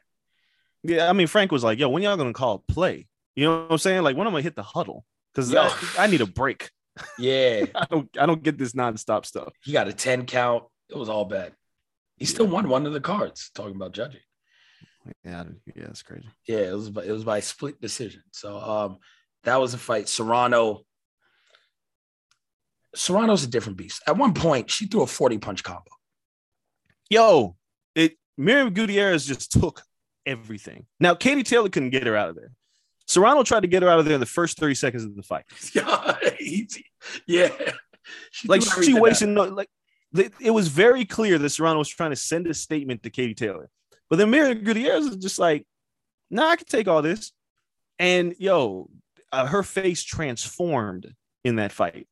Yeah, 0.85 1.09
I 1.09 1.15
mean, 1.15 1.27
Frank 1.27 1.51
was 1.51 1.65
like, 1.65 1.79
"Yo, 1.79 1.89
when 1.89 2.03
y'all 2.03 2.17
gonna 2.19 2.35
call 2.35 2.63
play?" 2.69 3.09
You 3.35 3.45
know 3.45 3.63
what 3.63 3.73
I'm 3.73 3.79
saying? 3.79 4.03
Like, 4.03 4.17
when 4.17 4.27
I'm 4.27 4.33
gonna 4.33 4.43
hit 4.43 4.57
the 4.57 4.63
huddle? 4.63 5.05
Because 5.33 5.55
I, 5.55 5.73
I 5.99 6.07
need 6.07 6.21
a 6.21 6.27
break. 6.27 6.71
Yeah. 7.19 7.65
I 7.75 7.87
don't, 7.91 8.09
I 8.21 8.25
don't 8.25 8.41
get 8.41 8.57
this 8.57 8.73
nonstop 8.73 9.27
stuff. 9.27 9.53
He 9.65 9.73
got 9.73 9.89
a 9.89 9.93
10 9.93 10.27
count. 10.27 10.63
It 10.89 10.97
was 10.97 11.09
all 11.09 11.25
bad. 11.25 11.53
He 12.19 12.25
still 12.25 12.47
won 12.47 12.69
one 12.69 12.87
of 12.87 12.93
the 12.93 13.01
cards, 13.01 13.51
talking 13.53 13.75
about 13.75 13.91
judging. 13.91 14.21
Yeah, 15.25 15.43
yeah, 15.75 15.87
that's 15.87 16.03
crazy. 16.03 16.29
Yeah, 16.47 16.59
it 16.59 16.75
was 16.75 16.91
by, 16.91 17.03
it 17.03 17.11
was 17.11 17.25
by 17.25 17.41
split 17.41 17.81
decision. 17.81 18.23
So 18.31 18.57
um 18.59 18.99
that 19.43 19.61
was 19.61 19.75
a 19.75 19.79
fight. 19.79 20.09
Serrano. 20.09 20.83
Serrano's 22.95 23.43
a 23.45 23.49
different 23.49 23.77
beast. 23.77 24.03
At 24.07 24.17
one 24.17 24.33
point, 24.33 24.71
she 24.71 24.87
threw 24.87 25.03
a 25.03 25.07
40 25.07 25.39
punch 25.39 25.63
combo. 25.65 25.91
Yo, 27.11 27.57
it 27.95 28.17
Miriam 28.39 28.73
Gutierrez 28.73 29.27
just 29.27 29.53
took 29.53 29.83
everything. 30.25 30.87
Now, 31.01 31.15
Katie 31.15 31.43
Taylor 31.43 31.69
couldn't 31.69 31.91
get 31.91 32.07
her 32.07 32.17
out 32.17 32.31
of 32.31 32.37
there. 32.37 32.51
Serrano 33.07 33.43
tried 33.43 33.61
to 33.61 33.69
get 33.69 33.83
her 33.83 33.89
out 33.89 33.99
of 33.99 34.05
there 34.05 34.15
in 34.15 34.21
the 34.21 34.27
first 34.27 34.59
30 34.59 34.75
seconds 34.75 35.05
of 35.05 35.15
the 35.17 35.23
fight. 35.23 35.45
yeah. 35.75 36.17
Yeah. 37.27 37.49
She 38.31 38.49
Like 38.49 38.61
she 38.61 38.93
wasted 38.93 39.31
no 39.31 39.45
like 39.45 39.71
it 40.15 40.51
was 40.51 40.69
very 40.69 41.07
clear 41.07 41.39
that 41.39 41.49
Serrano 41.49 41.79
was 41.79 41.89
trying 41.89 42.11
to 42.11 42.17
send 42.17 42.47
a 42.47 42.53
statement 42.53 43.03
to 43.03 43.11
Katie 43.11 43.33
Taylor. 43.35 43.71
But 44.11 44.17
then 44.17 44.31
Miriam 44.31 44.63
Gutierrez 44.63 45.07
is 45.07 45.17
just 45.17 45.39
like, 45.39 45.67
nah, 46.31 46.49
I 46.49 46.57
can 46.57 46.67
take 46.67 46.87
all 46.87 47.01
this. 47.01 47.33
And 47.99 48.35
yo, 48.39 48.91
uh, 49.33 49.47
her 49.47 49.63
face 49.63 50.03
transformed 50.03 51.15
in 51.45 51.57
that 51.57 51.73
fight. 51.73 52.07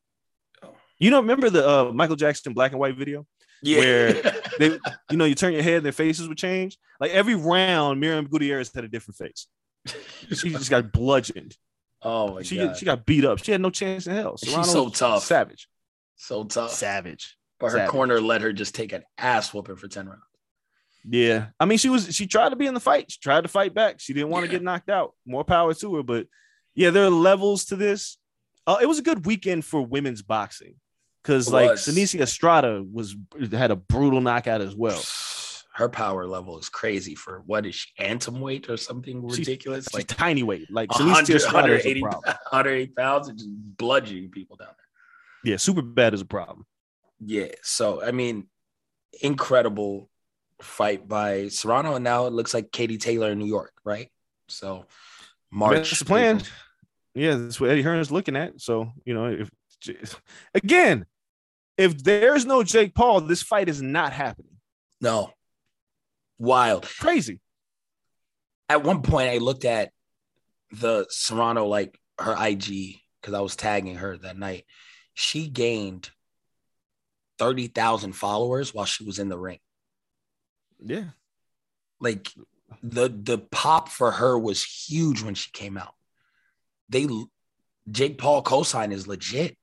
You 0.98 1.10
know, 1.10 1.20
remember 1.20 1.50
the 1.50 1.68
uh, 1.68 1.92
Michael 1.92 2.16
Jackson 2.16 2.54
black 2.54 2.72
and 2.72 2.80
white 2.80 2.96
video? 2.96 3.26
Yeah. 3.62 3.78
where 3.78 4.14
They, 4.58 4.78
you 5.10 5.16
know, 5.16 5.24
you 5.24 5.34
turn 5.34 5.52
your 5.52 5.62
head, 5.62 5.82
their 5.82 5.92
faces 5.92 6.28
would 6.28 6.38
change. 6.38 6.78
Like 7.00 7.12
every 7.12 7.34
round, 7.34 8.00
Miriam 8.00 8.26
Gutierrez 8.26 8.70
had 8.74 8.84
a 8.84 8.88
different 8.88 9.16
face. 9.16 9.46
She 10.34 10.50
just 10.50 10.70
got 10.70 10.92
bludgeoned. 10.92 11.56
oh 12.02 12.34
my 12.36 12.42
She 12.42 12.56
god. 12.56 12.76
she 12.76 12.84
got 12.84 13.04
beat 13.04 13.24
up. 13.24 13.42
She 13.44 13.52
had 13.52 13.60
no 13.60 13.70
chance 13.70 14.06
in 14.06 14.14
hell. 14.14 14.36
She's 14.42 14.70
so 14.70 14.88
tough. 14.88 15.24
savage, 15.24 15.68
so 16.16 16.44
tough. 16.44 16.70
savage. 16.72 17.36
But 17.58 17.66
her 17.72 17.78
savage. 17.78 17.90
corner 17.90 18.20
let 18.20 18.40
her 18.42 18.52
just 18.52 18.74
take 18.74 18.92
an 18.92 19.02
ass 19.18 19.52
whooping 19.54 19.76
for 19.76 19.88
10 19.88 20.06
rounds. 20.08 20.22
Yeah, 21.08 21.46
I 21.58 21.64
mean, 21.64 21.78
she 21.78 21.88
was 21.88 22.14
she 22.14 22.26
tried 22.26 22.50
to 22.50 22.56
be 22.56 22.66
in 22.66 22.74
the 22.74 22.80
fight. 22.80 23.10
She 23.10 23.18
tried 23.20 23.42
to 23.42 23.48
fight 23.48 23.74
back. 23.74 23.98
She 24.00 24.12
didn't 24.12 24.28
want 24.30 24.44
to 24.44 24.48
Yeah. 24.48 24.58
get 24.58 24.62
knocked 24.62 24.88
out. 24.88 25.14
More 25.26 25.42
power 25.44 25.74
to 25.74 25.96
her. 25.96 26.02
But 26.04 26.28
yeah, 26.76 26.90
there 26.90 27.04
are 27.04 27.10
levels 27.10 27.64
to 27.66 27.76
this. 27.76 28.18
Uh, 28.68 28.78
it 28.80 28.86
was 28.86 29.00
a 29.00 29.02
good 29.02 29.26
weekend 29.26 29.64
for 29.64 29.84
women's 29.84 30.22
boxing 30.22 30.76
because 31.22 31.50
like. 31.52 31.72
Seniesa 31.72 32.20
Estrada 32.20 32.84
was 32.90 33.16
had 33.50 33.72
a 33.72 33.76
brutal 33.76 34.20
knockout 34.20 34.60
as 34.60 34.76
well. 34.76 35.02
Her 35.74 35.88
power 35.88 36.26
level 36.26 36.58
is 36.58 36.68
crazy 36.68 37.14
for 37.14 37.42
what 37.46 37.64
is 37.64 37.74
she, 37.74 37.90
atomweight 37.98 38.68
or 38.68 38.76
something 38.76 39.22
She's- 39.28 39.38
ridiculous? 39.38 39.86
She's 39.86 39.94
like 39.94 40.06
tiny 40.06 40.42
weight. 40.42 40.70
Like 40.70 40.90
100, 40.92 41.24
Seniesa 41.24 41.34
Estrada 41.36 41.68
180, 41.68 42.00
problem. 42.02 42.22
180 42.50 42.92
pounds 42.92 43.28
and 43.28 43.38
just 43.38 43.50
bludgeoning 43.78 44.30
people 44.30 44.56
down 44.56 44.68
there. 44.68 45.52
Yeah, 45.52 45.56
super 45.56 45.82
bad 45.82 46.14
is 46.14 46.20
a 46.20 46.26
problem. 46.26 46.66
Yeah. 47.24 47.48
So, 47.62 48.02
I 48.02 48.10
mean, 48.12 48.48
incredible 49.22 50.10
fight 50.60 51.08
by 51.08 51.48
Serrano. 51.48 51.94
And 51.94 52.04
now 52.04 52.26
it 52.26 52.32
looks 52.32 52.52
like 52.54 52.70
Katie 52.70 52.98
Taylor 52.98 53.30
in 53.32 53.38
New 53.38 53.46
York, 53.46 53.72
right? 53.84 54.08
So, 54.48 54.86
March. 55.50 55.74
That's 55.74 55.98
the 55.98 56.04
plan. 56.04 56.36
April. 56.36 56.48
Yeah, 57.14 57.34
that's 57.36 57.60
what 57.60 57.70
Eddie 57.70 57.82
Hearn's 57.82 58.10
looking 58.10 58.36
at. 58.36 58.60
So 58.60 58.90
you 59.04 59.12
know, 59.14 59.26
if 59.26 60.20
again, 60.54 61.04
if 61.76 62.02
there's 62.02 62.46
no 62.46 62.62
Jake 62.62 62.94
Paul, 62.94 63.20
this 63.22 63.42
fight 63.42 63.68
is 63.68 63.82
not 63.82 64.12
happening. 64.12 64.56
No. 65.00 65.30
Wild. 66.42 66.88
Crazy. 66.98 67.38
At 68.68 68.82
one 68.82 69.02
point, 69.02 69.30
I 69.30 69.38
looked 69.38 69.64
at 69.64 69.92
the 70.72 71.06
Serrano, 71.08 71.66
like 71.66 71.96
her 72.18 72.34
IG, 72.36 72.96
because 73.20 73.32
I 73.32 73.40
was 73.40 73.54
tagging 73.54 73.96
her 73.96 74.16
that 74.18 74.36
night. 74.36 74.64
She 75.14 75.46
gained 75.46 76.10
30,000 77.38 78.12
followers 78.14 78.74
while 78.74 78.86
she 78.86 79.04
was 79.04 79.20
in 79.20 79.28
the 79.28 79.38
ring. 79.38 79.60
Yeah. 80.84 81.10
like 82.00 82.28
the 82.82 83.08
the 83.08 83.38
pop 83.38 83.88
for 83.88 84.10
her 84.10 84.36
was 84.36 84.64
huge 84.64 85.22
when 85.22 85.34
she 85.34 85.52
came 85.52 85.78
out. 85.78 85.94
They 86.88 87.06
Jake 87.88 88.18
Paul 88.18 88.42
cosign 88.42 88.92
is 88.92 89.06
legit. 89.06 89.56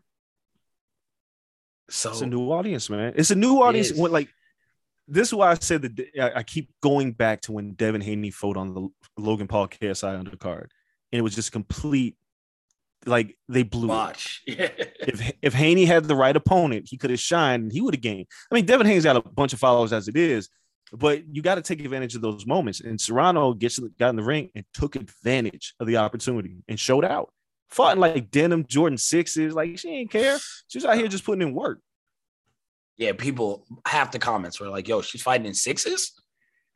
So 1.89 2.11
It's 2.11 2.21
a 2.21 2.25
new 2.25 2.51
audience, 2.51 2.89
man. 2.89 3.13
It's 3.17 3.31
a 3.31 3.35
new 3.35 3.61
audience. 3.61 3.91
When, 3.91 4.13
like 4.13 4.29
this 5.09 5.27
is 5.29 5.33
why 5.33 5.51
I 5.51 5.55
said 5.55 5.81
that 5.81 6.33
I, 6.35 6.43
keep 6.43 6.69
going 6.81 7.11
back 7.13 7.41
to 7.41 7.51
when 7.51 7.73
Devin 7.73 8.01
Haney 8.01 8.31
fought 8.31 8.57
on 8.57 8.73
the 8.73 8.87
Logan 9.17 9.47
Paul 9.47 9.67
KSI 9.67 10.23
undercard, 10.23 10.67
and 11.11 11.19
it 11.19 11.21
was 11.21 11.35
just 11.35 11.51
complete. 11.51 12.15
Like 13.05 13.37
they 13.47 13.63
blew 13.63 13.87
watch. 13.87 14.43
If 14.47 15.31
if 15.41 15.53
Haney 15.53 15.85
had 15.85 16.03
the 16.03 16.15
right 16.15 16.35
opponent, 16.35 16.87
he 16.89 16.97
could 16.97 17.09
have 17.09 17.19
shined. 17.19 17.63
and 17.63 17.71
He 17.71 17.79
would 17.81 17.95
have 17.95 18.01
gained. 18.01 18.27
I 18.51 18.55
mean, 18.55 18.65
Devin 18.65 18.85
Haney's 18.85 19.05
got 19.05 19.15
a 19.15 19.21
bunch 19.21 19.53
of 19.53 19.59
followers 19.59 19.93
as 19.93 20.09
it 20.09 20.17
is, 20.17 20.49
but 20.91 21.23
you 21.33 21.41
got 21.41 21.55
to 21.55 21.61
take 21.61 21.79
advantage 21.79 22.15
of 22.15 22.21
those 22.21 22.45
moments. 22.45 22.81
And 22.81 22.99
Serrano 22.99 23.53
gets 23.53 23.79
got 23.79 24.09
in 24.09 24.17
the 24.17 24.23
ring 24.23 24.49
and 24.53 24.65
took 24.73 24.97
advantage 24.97 25.73
of 25.79 25.87
the 25.87 25.97
opportunity 25.97 26.57
and 26.67 26.79
showed 26.79 27.05
out. 27.05 27.31
Fought 27.69 27.93
in 27.93 27.99
like 27.99 28.31
denim 28.31 28.65
Jordan 28.67 28.97
sixes. 28.97 29.53
Like 29.53 29.79
she 29.79 29.89
didn't 29.89 30.11
care. 30.11 30.37
She 30.67 30.77
was 30.77 30.85
out 30.85 30.97
here 30.97 31.07
just 31.07 31.23
putting 31.23 31.47
in 31.47 31.53
work. 31.53 31.79
Yeah, 32.99 33.13
people 33.13 33.65
half 33.87 34.11
the 34.11 34.19
comments 34.19 34.59
were 34.59 34.69
like, 34.69 34.87
yo, 34.87 35.01
she's 35.01 35.23
fighting 35.23 35.47
in 35.47 35.55
sixes. 35.55 36.13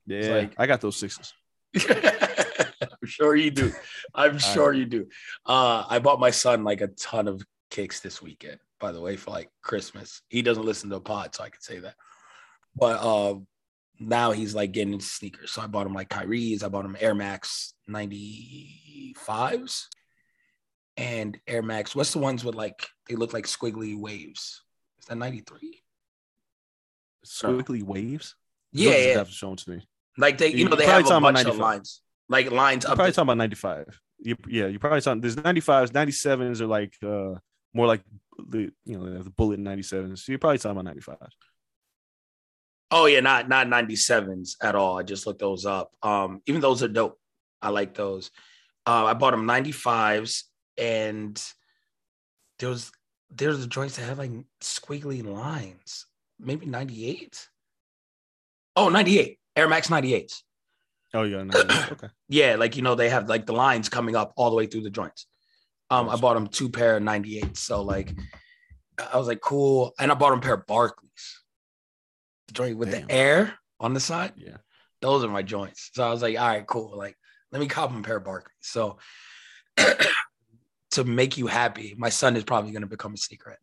Yeah, 0.07 0.33
like- 0.33 0.55
I 0.57 0.65
got 0.65 0.81
those 0.81 0.97
sixes. 0.97 1.31
I'm 1.75 2.97
sure 3.05 3.35
you 3.35 3.51
do. 3.51 3.71
I'm 4.15 4.39
sure 4.39 4.73
you 4.73 4.85
do. 4.85 5.07
Uh, 5.45 5.85
I 5.87 5.99
bought 5.99 6.19
my 6.19 6.31
son 6.31 6.63
like 6.63 6.81
a 6.81 6.87
ton 6.87 7.27
of 7.27 7.43
kicks 7.69 7.99
this 7.99 8.21
weekend 8.21 8.59
by 8.83 8.91
the 8.91 8.99
way, 8.99 9.15
for 9.15 9.31
like 9.31 9.49
Christmas. 9.61 10.21
He 10.27 10.41
doesn't 10.41 10.65
listen 10.65 10.89
to 10.89 10.97
a 10.97 11.01
pod, 11.01 11.33
so 11.33 11.41
I 11.45 11.49
can 11.49 11.61
say 11.61 11.79
that. 11.79 11.95
But 12.75 12.99
uh, 12.99 13.35
now 13.97 14.31
he's 14.33 14.53
like 14.53 14.73
getting 14.73 14.91
into 14.91 15.05
sneakers. 15.05 15.51
So 15.51 15.61
I 15.61 15.67
bought 15.67 15.87
him 15.87 15.93
like 15.93 16.09
Kyrie's. 16.09 16.63
I 16.63 16.67
bought 16.67 16.83
him 16.83 16.97
Air 16.99 17.15
Max 17.15 17.75
95s 17.89 19.85
and 20.97 21.39
Air 21.47 21.61
Max. 21.61 21.95
What's 21.95 22.11
the 22.11 22.19
ones 22.19 22.43
with 22.43 22.55
like 22.55 22.85
they 23.07 23.15
look 23.15 23.31
like 23.31 23.45
squiggly 23.45 23.97
waves? 23.97 24.61
Is 24.99 25.05
that 25.05 25.15
93? 25.15 25.81
Squiggly 27.25 27.83
waves. 27.83 28.35
Yeah, 28.71 28.91
You 28.91 29.07
yeah. 29.09 29.17
have 29.19 29.29
to 29.31 29.69
me. 29.69 29.81
Like 30.17 30.37
they, 30.37 30.49
you 30.49 30.57
You 30.57 30.69
know, 30.69 30.75
they 30.75 30.85
have 30.85 31.01
a 31.01 31.03
talking 31.03 31.17
about 31.17 31.33
bunch 31.35 31.47
of 31.47 31.57
lines, 31.57 32.01
like 32.29 32.51
lines 32.51 32.83
You're 32.83 32.91
up. 32.91 32.97
probably 32.97 33.13
talking 33.13 33.23
about 33.27 33.37
95. 33.37 33.99
You, 34.19 34.35
yeah, 34.47 34.67
you're 34.67 34.79
probably 34.79 35.01
talking. 35.01 35.21
There's 35.21 35.35
95s, 35.35 35.89
97s 35.91 36.61
are 36.61 36.67
like 36.67 36.93
uh 37.03 37.39
more 37.73 37.87
like 37.87 38.01
the 38.47 38.71
you 38.85 38.97
know 38.99 39.21
the 39.21 39.29
bullet 39.29 39.59
97s. 39.59 40.19
So 40.19 40.31
you're 40.31 40.39
probably 40.39 40.59
talking 40.59 40.79
about 40.79 40.95
95s. 40.95 41.17
Oh 42.91 43.05
yeah, 43.07 43.21
not 43.21 43.49
not 43.49 43.67
97s 43.67 44.55
at 44.61 44.75
all. 44.75 44.99
I 44.99 45.03
just 45.03 45.25
looked 45.25 45.39
those 45.39 45.65
up. 45.65 45.91
Um, 46.03 46.41
even 46.45 46.61
those 46.61 46.83
are 46.83 46.87
dope. 46.87 47.19
I 47.61 47.69
like 47.69 47.95
those. 47.95 48.29
Uh, 48.85 49.05
I 49.05 49.13
bought 49.13 49.31
them 49.31 49.47
95s, 49.47 50.43
and 50.77 51.41
there 52.59 52.69
was 52.69 52.91
there's 53.31 53.59
the 53.61 53.67
joints 53.67 53.95
that 53.97 54.03
have 54.03 54.19
like 54.19 54.31
squiggly 54.61 55.25
lines. 55.25 56.05
Maybe 56.43 56.65
98. 56.65 57.47
Oh, 58.75 58.89
98. 58.89 59.39
Air 59.55 59.67
Max 59.69 59.87
98s. 59.87 60.41
Oh 61.13 61.23
yeah, 61.23 61.37
98s. 61.37 61.91
okay. 61.91 62.07
Yeah, 62.29 62.55
like 62.55 62.75
you 62.75 62.81
know, 62.81 62.95
they 62.95 63.09
have 63.09 63.29
like 63.29 63.45
the 63.45 63.53
lines 63.53 63.87
coming 63.89 64.15
up 64.15 64.33
all 64.35 64.49
the 64.49 64.55
way 64.55 64.65
through 64.65 64.81
the 64.81 64.89
joints. 64.89 65.27
Um, 65.91 66.09
I 66.09 66.15
bought 66.15 66.33
them 66.33 66.47
two 66.47 66.69
pair 66.69 66.97
of 66.97 67.03
98. 67.03 67.55
So 67.55 67.83
like 67.83 68.11
I 69.11 69.17
was 69.17 69.27
like, 69.27 69.41
cool. 69.41 69.93
And 69.99 70.11
I 70.11 70.15
bought 70.15 70.31
them 70.31 70.39
a 70.39 70.41
pair 70.41 70.55
of 70.55 70.65
Barclays. 70.65 71.41
The 72.47 72.53
joint 72.53 72.77
with 72.77 72.91
Damn. 72.91 73.05
the 73.07 73.13
air 73.13 73.53
on 73.79 73.93
the 73.93 73.99
side. 73.99 74.33
Yeah. 74.35 74.57
Those 75.01 75.23
are 75.23 75.29
my 75.29 75.43
joints. 75.43 75.91
So 75.93 76.03
I 76.07 76.09
was 76.09 76.21
like, 76.21 76.39
all 76.39 76.47
right, 76.47 76.65
cool. 76.65 76.97
Like, 76.97 77.15
let 77.51 77.59
me 77.59 77.67
cop 77.67 77.91
him 77.91 77.99
a 77.99 78.03
pair 78.03 78.17
of 78.17 78.23
Barclays. 78.23 78.55
So 78.61 78.97
to 80.91 81.03
make 81.03 81.37
you 81.37 81.45
happy, 81.47 81.93
my 81.97 82.09
son 82.09 82.35
is 82.35 82.43
probably 82.43 82.71
gonna 82.71 82.87
become 82.87 83.13
a 83.13 83.17
sneakerhead. 83.17 83.57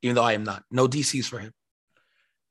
Even 0.00 0.14
though 0.14 0.24
I 0.24 0.32
am 0.32 0.44
not. 0.44 0.62
No 0.70 0.88
DCs 0.88 1.26
for 1.26 1.38
him. 1.38 1.52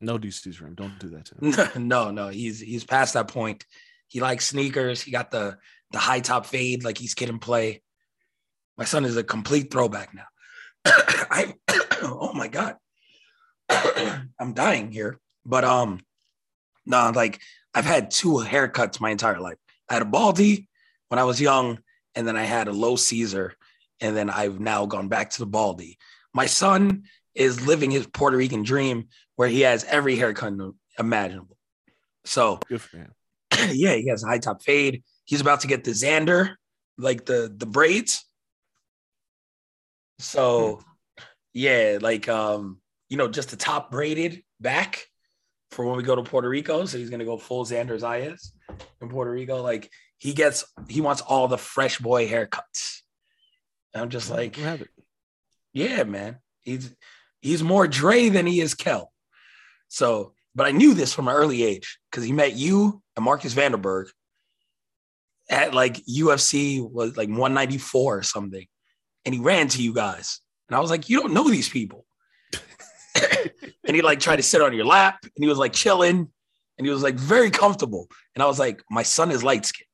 No 0.01 0.17
DC's 0.17 0.55
for 0.55 0.65
him. 0.65 0.75
Don't 0.75 0.97
do 0.99 1.09
that 1.09 1.25
to 1.25 1.65
him. 1.65 1.87
no, 1.87 2.11
no, 2.11 2.29
he's 2.29 2.59
he's 2.59 2.83
past 2.83 3.13
that 3.13 3.27
point. 3.27 3.65
He 4.07 4.19
likes 4.19 4.47
sneakers. 4.47 5.01
He 5.01 5.11
got 5.11 5.31
the 5.31 5.57
the 5.91 5.99
high 5.99 6.19
top 6.19 6.45
fade 6.45 6.83
like 6.83 6.97
he's 6.97 7.13
Kid 7.13 7.29
'n 7.29 7.39
Play. 7.39 7.81
My 8.77 8.85
son 8.85 9.05
is 9.05 9.15
a 9.15 9.23
complete 9.23 9.71
throwback 9.71 10.13
now. 10.13 10.25
I 10.85 11.53
oh 12.01 12.33
my 12.33 12.47
god, 12.47 12.77
I'm 14.39 14.53
dying 14.53 14.91
here. 14.91 15.19
But 15.45 15.63
um, 15.63 15.99
no, 16.85 17.11
like 17.15 17.39
I've 17.73 17.85
had 17.85 18.11
two 18.11 18.33
haircuts 18.43 18.99
my 18.99 19.11
entire 19.11 19.39
life. 19.39 19.57
I 19.89 19.93
had 19.93 20.01
a 20.01 20.05
baldy 20.05 20.67
when 21.09 21.19
I 21.19 21.23
was 21.23 21.39
young, 21.39 21.79
and 22.15 22.27
then 22.27 22.37
I 22.37 22.43
had 22.43 22.67
a 22.67 22.73
low 22.73 22.95
Caesar, 22.95 23.53
and 23.99 24.15
then 24.17 24.29
I've 24.29 24.59
now 24.59 24.85
gone 24.85 25.09
back 25.09 25.29
to 25.31 25.39
the 25.39 25.45
baldy. 25.45 25.97
My 26.33 26.45
son 26.45 27.03
is 27.35 27.65
living 27.65 27.91
his 27.91 28.07
Puerto 28.07 28.37
Rican 28.37 28.63
dream 28.63 29.07
where 29.35 29.47
he 29.47 29.61
has 29.61 29.83
every 29.85 30.15
haircut 30.15 30.53
imaginable. 30.99 31.57
So 32.25 32.59
Good 32.67 32.81
for 32.81 32.97
him. 32.97 33.13
yeah, 33.71 33.93
he 33.95 34.07
has 34.07 34.23
a 34.23 34.27
high 34.27 34.39
top 34.39 34.61
fade. 34.61 35.03
He's 35.25 35.41
about 35.41 35.61
to 35.61 35.67
get 35.67 35.83
the 35.83 35.91
Xander, 35.91 36.55
like 36.97 37.25
the 37.25 37.53
the 37.55 37.65
braids. 37.65 38.23
So 40.19 40.81
yeah, 41.53 41.97
like 42.01 42.27
um, 42.29 42.79
you 43.09 43.17
know, 43.17 43.27
just 43.27 43.49
the 43.49 43.57
top 43.57 43.91
braided 43.91 44.43
back 44.59 45.03
for 45.71 45.85
when 45.85 45.97
we 45.97 46.03
go 46.03 46.15
to 46.15 46.23
Puerto 46.23 46.49
Rico. 46.49 46.85
So 46.85 46.97
he's 46.97 47.09
gonna 47.09 47.25
go 47.25 47.37
full 47.37 47.65
Xander 47.65 47.99
Zayas 47.99 48.51
in 49.01 49.09
Puerto 49.09 49.31
Rico. 49.31 49.61
Like 49.61 49.89
he 50.17 50.33
gets 50.33 50.65
he 50.87 51.01
wants 51.01 51.21
all 51.21 51.47
the 51.47 51.57
fresh 51.57 51.97
boy 51.97 52.27
haircuts. 52.27 52.99
I'm 53.93 54.09
just 54.09 54.29
like, 54.29 54.57
You 54.57 54.63
have 54.63 54.81
it. 54.81 54.89
yeah, 55.73 56.03
man. 56.03 56.37
He's 56.61 56.93
he's 57.41 57.63
more 57.63 57.87
Dre 57.87 58.29
than 58.29 58.45
he 58.45 58.61
is 58.61 58.73
Kel. 58.73 59.11
So, 59.87 60.33
but 60.55 60.67
I 60.67 60.71
knew 60.71 60.93
this 60.93 61.13
from 61.13 61.27
an 61.27 61.35
early 61.35 61.63
age 61.63 61.99
because 62.09 62.23
he 62.23 62.31
met 62.31 62.53
you 62.55 63.01
and 63.15 63.25
Marcus 63.25 63.53
Vanderberg 63.53 64.07
at 65.49 65.73
like 65.73 65.97
UFC 66.05 66.81
was 66.81 67.17
like 67.17 67.29
194 67.29 68.17
or 68.17 68.23
something. 68.23 68.65
And 69.25 69.35
he 69.35 69.41
ran 69.41 69.67
to 69.69 69.81
you 69.81 69.93
guys. 69.93 70.39
And 70.69 70.75
I 70.75 70.79
was 70.79 70.89
like, 70.89 71.09
you 71.09 71.19
don't 71.19 71.33
know 71.33 71.49
these 71.49 71.69
people. 71.69 72.05
and 73.85 73.95
he 73.95 74.01
like 74.01 74.19
tried 74.19 74.37
to 74.37 74.43
sit 74.43 74.61
on 74.61 74.73
your 74.73 74.85
lap 74.85 75.19
and 75.23 75.31
he 75.43 75.47
was 75.47 75.57
like 75.57 75.73
chilling 75.73 76.29
and 76.77 76.87
he 76.87 76.91
was 76.91 77.03
like 77.03 77.15
very 77.15 77.51
comfortable. 77.51 78.07
And 78.35 78.41
I 78.41 78.47
was 78.47 78.59
like, 78.59 78.81
my 78.89 79.03
son 79.03 79.31
is 79.31 79.43
light 79.43 79.65
skinned. 79.65 79.87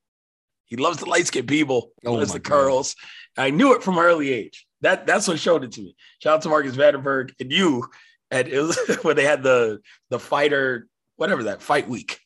He 0.65 0.75
loves 0.75 0.99
the 0.99 1.05
light 1.05 1.27
skinned 1.27 1.47
people. 1.47 1.91
He 2.01 2.07
Oh 2.07 2.13
loves 2.13 2.33
the 2.33 2.39
God. 2.39 2.51
curls. 2.51 2.95
I 3.37 3.49
knew 3.49 3.73
it 3.75 3.83
from 3.83 3.97
an 3.97 4.03
early 4.03 4.31
age. 4.31 4.66
That 4.81 5.07
that's 5.07 5.27
what 5.27 5.39
showed 5.39 5.63
it 5.63 5.71
to 5.73 5.81
me. 5.81 5.95
Shout 6.19 6.35
out 6.35 6.41
to 6.43 6.49
Marcus 6.49 6.75
Vandenberg 6.75 7.33
and 7.39 7.51
you. 7.51 7.87
And 8.29 8.47
it 8.47 8.59
was 8.59 8.77
when 9.01 9.15
they 9.15 9.23
had 9.23 9.43
the 9.43 9.79
the 10.09 10.19
fighter, 10.19 10.87
whatever 11.15 11.43
that 11.43 11.61
fight 11.61 11.87
week. 11.87 12.19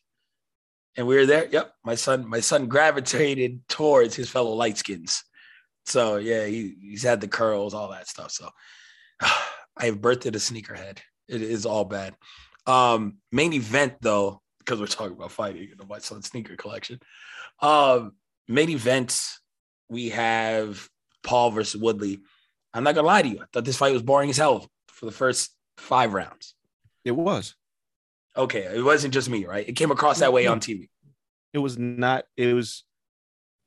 And 0.96 1.06
we 1.06 1.16
were 1.16 1.26
there. 1.26 1.46
Yep. 1.50 1.72
My 1.84 1.94
son, 1.94 2.28
my 2.28 2.40
son 2.40 2.66
gravitated 2.66 3.66
towards 3.68 4.14
his 4.14 4.28
fellow 4.28 4.52
light 4.52 4.76
skins. 4.76 5.24
So 5.86 6.16
yeah, 6.16 6.44
he, 6.44 6.74
he's 6.80 7.02
had 7.02 7.20
the 7.20 7.28
curls, 7.28 7.74
all 7.74 7.90
that 7.90 8.08
stuff. 8.08 8.30
So 8.30 8.50
I 9.20 9.86
have 9.86 10.00
birthed 10.00 10.26
a 10.26 10.32
sneakerhead. 10.32 10.98
It 11.28 11.40
is 11.40 11.64
all 11.64 11.84
bad. 11.84 12.14
Um, 12.66 13.18
main 13.32 13.52
event 13.52 13.94
though, 14.00 14.42
because 14.58 14.80
we're 14.80 14.86
talking 14.86 15.16
about 15.16 15.32
fighting 15.32 15.70
and 15.78 15.88
my 15.88 15.98
son's 15.98 16.28
sneaker 16.28 16.56
collection. 16.56 17.00
Um, 17.60 18.12
main 18.48 18.70
events, 18.70 19.40
we 19.88 20.10
have 20.10 20.88
Paul 21.22 21.50
versus 21.50 21.80
Woodley. 21.80 22.20
I'm 22.74 22.84
not 22.84 22.94
gonna 22.94 23.06
lie 23.06 23.22
to 23.22 23.28
you. 23.28 23.40
I 23.42 23.44
thought 23.52 23.64
this 23.64 23.76
fight 23.76 23.92
was 23.92 24.02
boring 24.02 24.30
as 24.30 24.36
hell 24.36 24.70
for 24.88 25.06
the 25.06 25.12
first 25.12 25.50
five 25.76 26.14
rounds. 26.14 26.54
It 27.04 27.12
was. 27.12 27.54
Okay, 28.36 28.60
it 28.62 28.82
wasn't 28.82 29.12
just 29.12 29.28
me, 29.28 29.44
right? 29.44 29.68
It 29.68 29.72
came 29.72 29.90
across 29.90 30.20
that 30.20 30.32
way 30.32 30.46
on 30.46 30.60
TV. 30.60 30.88
It 31.52 31.58
was 31.58 31.78
not. 31.78 32.24
It 32.36 32.54
was. 32.54 32.84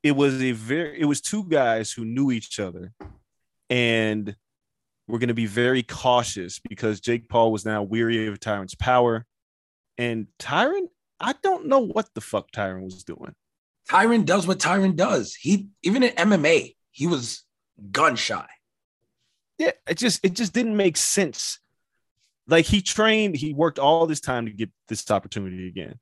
It 0.02 0.14
was 0.14 0.42
a 0.42 0.52
very. 0.54 1.00
It 1.00 1.06
was 1.06 1.22
two 1.22 1.44
guys 1.44 1.92
who 1.92 2.04
knew 2.04 2.32
each 2.32 2.60
other, 2.60 2.94
and 3.70 4.36
were 5.08 5.20
going 5.20 5.28
to 5.28 5.36
be 5.36 5.46
very 5.46 5.84
cautious 5.84 6.60
because 6.60 7.00
Jake 7.00 7.30
Paul 7.30 7.52
was 7.52 7.64
now 7.64 7.84
weary 7.84 8.26
of 8.26 8.40
Tyron's 8.40 8.76
power, 8.76 9.26
and 9.98 10.28
Tyron. 10.40 10.88
I 11.20 11.34
don't 11.44 11.68
know 11.68 11.80
what 11.80 12.10
the 12.14 12.22
fuck 12.22 12.52
Tyron 12.52 12.84
was 12.84 13.04
doing. 13.04 13.34
Tyron 13.90 14.26
does 14.26 14.48
what 14.48 14.60
Tyron 14.60 14.96
does. 14.96 15.36
He 15.36 15.70
even 15.84 16.04
in 16.04 16.16
MMA, 16.16 16.76
he 16.92 17.08
was 17.08 17.44
gun 17.92 18.16
shy. 18.16 18.48
Yeah, 19.58 19.72
it 19.88 19.98
just 19.98 20.24
it 20.24 20.34
just 20.34 20.54
didn't 20.54 20.76
make 20.76 20.98
sense. 20.98 21.60
Like 22.48 22.66
he 22.66 22.82
trained, 22.82 23.36
he 23.36 23.54
worked 23.54 23.80
all 23.80 24.06
this 24.06 24.20
time 24.20 24.46
to 24.46 24.52
get 24.52 24.70
this 24.88 25.10
opportunity 25.10 25.68
again. 25.68 26.00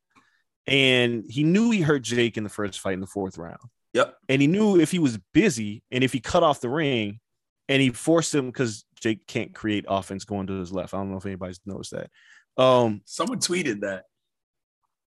And 0.66 1.24
he 1.28 1.44
knew 1.44 1.70
he 1.70 1.80
hurt 1.80 2.02
Jake 2.02 2.36
in 2.36 2.44
the 2.44 2.50
first 2.50 2.80
fight 2.80 2.94
in 2.94 3.00
the 3.00 3.06
fourth 3.06 3.38
round. 3.38 3.58
Yep. 3.92 4.16
And 4.28 4.42
he 4.42 4.48
knew 4.48 4.78
if 4.78 4.90
he 4.90 4.98
was 4.98 5.18
busy 5.32 5.82
and 5.90 6.02
if 6.02 6.12
he 6.12 6.20
cut 6.20 6.42
off 6.42 6.60
the 6.60 6.68
ring 6.68 7.20
and 7.68 7.80
he 7.80 7.90
forced 7.90 8.34
him 8.34 8.46
because 8.46 8.84
Jake 9.00 9.26
can't 9.26 9.54
create 9.54 9.84
offense 9.88 10.24
going 10.24 10.48
to 10.48 10.58
his 10.58 10.72
left. 10.72 10.94
I 10.94 10.98
don't 10.98 11.10
know 11.10 11.16
if 11.16 11.26
anybody's 11.26 11.60
noticed 11.64 11.92
that. 11.92 12.10
Um 12.62 13.02
Someone 13.04 13.38
tweeted 13.38 13.80
that. 13.80 14.04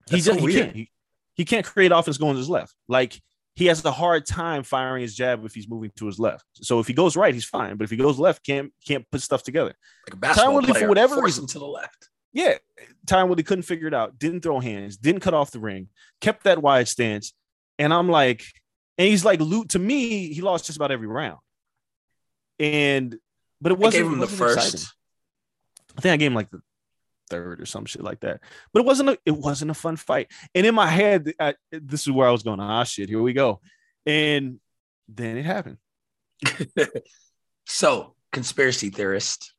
he 0.10 0.20
That's 0.20 0.26
so 0.26 0.34
just 0.34 0.48
he 0.48 0.54
can't 0.54 0.76
he, 0.76 0.91
he 1.36 1.46
can't 1.46 1.66
create 1.66 1.91
offense 1.91 2.18
going 2.18 2.34
to 2.34 2.39
his 2.39 2.50
left. 2.50 2.76
Like 2.88 3.22
he 3.56 3.66
has 3.68 3.84
a 3.86 3.91
hard 3.91 4.26
time 4.26 4.64
firing 4.64 5.01
his 5.01 5.16
jab 5.16 5.45
if 5.45 5.54
he's 5.54 5.70
moving 5.70 5.91
to 5.97 6.06
his 6.08 6.20
left. 6.20 6.45
So 6.56 6.80
if 6.80 6.88
he 6.88 6.93
goes 6.93 7.16
right, 7.16 7.34
he's 7.34 7.45
fine. 7.45 7.78
But 7.78 7.84
if 7.86 7.91
he 7.91 7.97
goes 7.97 8.18
left, 8.18 8.45
can't 8.45 8.72
can't 8.86 9.06
put 9.12 9.22
stuff 9.22 9.43
together. 9.43 9.74
Like 10.08 10.14
a 10.14 10.18
basketball 10.18 10.56
Woodley, 10.56 10.80
for 10.80 10.88
whatever 10.88 11.22
reason- 11.22 11.47
to 11.47 11.60
the 11.60 11.66
left. 11.68 12.10
Yeah, 12.36 12.58
Tyron 13.06 13.28
Woodley 13.28 13.43
couldn't 13.43 13.62
figure 13.62 13.88
it 13.88 13.93
out. 13.93 14.18
Didn't 14.18 14.41
throw 14.41 14.60
hands. 14.60 14.97
Didn't 14.97 15.22
cut 15.22 15.36
off 15.36 15.51
the 15.51 15.60
ring. 15.60 15.89
Kept 16.20 16.45
that 16.45 16.62
wide 16.64 16.88
stance. 16.88 17.32
And 17.78 17.93
I'm 17.93 18.10
like, 18.10 18.43
and 18.97 19.08
he's 19.08 19.24
like, 19.24 19.39
loot 19.39 19.70
to 19.70 19.80
me, 19.80 20.34
he 20.34 20.41
lost 20.41 20.66
just 20.66 20.78
about 20.78 20.91
every 20.91 21.06
round. 21.08 21.38
And 22.60 23.16
but 23.62 23.72
it 23.72 23.78
wasn't. 23.78 24.04
gave 24.04 24.12
him 24.14 24.20
the 24.20 24.28
first. 24.28 24.58
exciting. 24.74 24.88
I 25.97 26.01
think 26.01 26.14
I 26.14 26.18
gave 26.18 26.32
him 26.32 26.36
like 26.36 26.49
the 26.49 26.62
third 27.34 27.62
or 27.62 27.66
some 27.66 27.86
shit 27.86 28.04
like 28.04 28.20
that. 28.22 28.42
But 28.72 28.82
it 28.82 28.86
wasn't. 28.86 29.10
A, 29.10 29.18
it 29.26 29.32
wasn't 29.32 29.72
a 29.72 29.76
fun 29.76 29.96
fight. 29.96 30.32
And 30.54 30.66
in 30.66 30.76
my 30.76 30.88
head, 30.88 31.34
I, 31.40 31.56
this 31.72 32.02
is 32.02 32.12
where 32.12 32.28
I 32.28 32.32
was 32.32 32.44
going. 32.44 32.60
Ah, 32.60 32.84
shit. 32.84 33.10
Here 33.10 33.22
we 33.22 33.34
go. 33.34 33.60
And 34.06 34.60
then 35.08 35.38
it 35.38 35.46
happened. 35.46 35.78
So, 37.66 38.16
conspiracy 38.32 38.90
theorist 38.90 39.54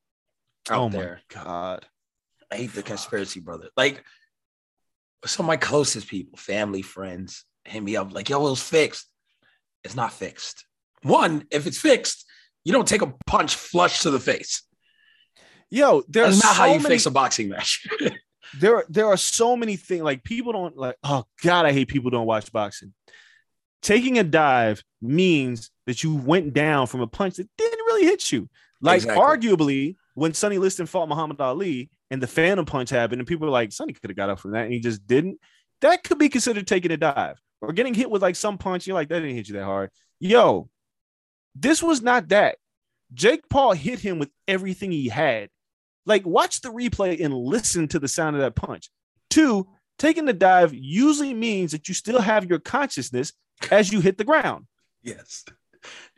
out 0.71 0.81
oh 0.81 0.89
there. 0.89 1.21
my 1.35 1.43
god. 1.43 1.87
I 2.53 2.57
hate 2.57 2.75
the 2.75 2.83
conspiracy 2.83 3.41
brother. 3.41 3.69
Like 3.77 4.05
some 5.25 5.47
of 5.47 5.49
my 5.49 5.57
closest 5.57 6.09
people, 6.09 6.37
family, 6.37 6.83
friends, 6.83 7.45
hit 7.65 7.83
me 7.83 7.97
up 7.97 8.13
like, 8.13 8.29
yo, 8.29 8.47
it 8.47 8.51
was 8.51 8.63
fixed. 8.63 9.09
It's 9.83 9.97
not 9.97 10.13
fixed. 10.13 10.67
One, 11.03 11.47
if 11.51 11.67
it's 11.67 11.79
fixed, 11.79 12.27
you 12.65 12.73
don't 12.73 12.89
take 12.89 13.03
a 13.03 13.15
punch 13.27 13.57
flush 13.57 14.01
to 14.01 14.11
the 14.11 14.21
face. 14.21 14.63
Yo, 15.71 16.03
there 16.09 16.25
That's 16.25 16.43
are 16.43 16.47
not 16.47 16.57
how 16.57 16.65
you 16.67 16.81
many, 16.81 16.95
fix 16.95 17.07
a 17.07 17.11
boxing 17.11 17.49
match. 17.49 17.87
there 18.61 18.85
there 18.89 19.07
are 19.07 19.17
so 19.17 19.57
many 19.57 19.77
things 19.77 20.03
like 20.03 20.23
people 20.23 20.53
don't 20.53 20.77
like 20.77 20.95
oh 21.03 21.25
god 21.43 21.67
i 21.67 21.73
hate 21.73 21.89
people 21.89 22.11
don't 22.11 22.27
watch 22.27 22.53
boxing. 22.53 22.93
Taking 23.83 24.19
a 24.19 24.25
dive 24.25 24.83
means 25.03 25.71
that 25.87 26.03
you 26.03 26.15
went 26.15 26.55
down 26.55 26.87
from 26.87 27.01
a 27.01 27.07
punch 27.07 27.37
that 27.37 27.49
didn't 27.59 27.79
really 27.81 28.05
hit 28.05 28.33
you. 28.33 28.49
Like 28.81 29.03
Exactly. 29.03 29.23
arguably 29.23 29.97
when 30.15 30.33
sonny 30.35 30.59
liston 30.59 30.87
fought 30.87 31.09
muhammad 31.09 31.41
ali 31.41 31.91
and 32.11 32.23
the 32.23 32.27
phantom 32.27 32.65
punch 32.65 32.91
happened 32.91 33.21
and 33.21 33.27
people 33.29 33.47
were 33.47 33.53
like 33.53 33.73
sonny 33.73 33.93
could 33.93 34.09
have 34.11 34.17
got 34.17 34.31
up 34.31 34.39
from 34.39 34.53
that 34.53 34.65
and 34.65 34.73
he 34.73 34.79
just 34.81 35.07
didn't 35.07 35.39
that 35.81 36.05
could 36.05 36.19
be 36.19 36.29
considered 36.29 36.67
taking 36.67 36.93
a 36.93 36.97
dive 36.97 37.41
or 37.61 37.73
getting 37.73 37.95
hit 37.95 38.11
with 38.11 38.23
like 38.23 38.37
some 38.37 38.57
punch 38.59 38.87
you're 38.87 38.95
like 38.95 39.09
that 39.09 39.21
didn't 39.21 39.35
hit 39.35 39.49
you 39.49 39.55
that 39.55 39.65
hard. 39.65 39.91
Yo 40.21 40.69
this 41.57 41.83
was 41.83 42.03
not 42.03 42.29
that. 42.29 42.57
Jake 43.13 43.49
paul 43.49 43.73
hit 43.73 43.99
him 44.01 44.19
with 44.19 44.31
everything 44.49 44.93
he 44.93 45.09
had 45.09 45.49
like 46.07 46.27
watch 46.27 46.61
the 46.61 46.71
replay 46.71 47.23
and 47.23 47.35
listen 47.35 47.89
to 47.89 47.99
the 47.99 48.09
sound 48.09 48.37
of 48.37 48.43
that 48.43 48.55
punch. 48.55 48.91
Two, 49.31 49.69
taking 49.99 50.25
the 50.25 50.33
dive 50.33 50.75
usually 50.75 51.35
means 51.35 51.73
that 51.73 51.89
you 51.89 51.95
still 51.95 52.21
have 52.21 52.49
your 52.49 52.59
consciousness 52.59 53.33
as 53.71 53.93
you 53.93 54.01
hit 54.01 54.19
the 54.19 54.25
ground. 54.25 54.67
yes. 55.03 55.45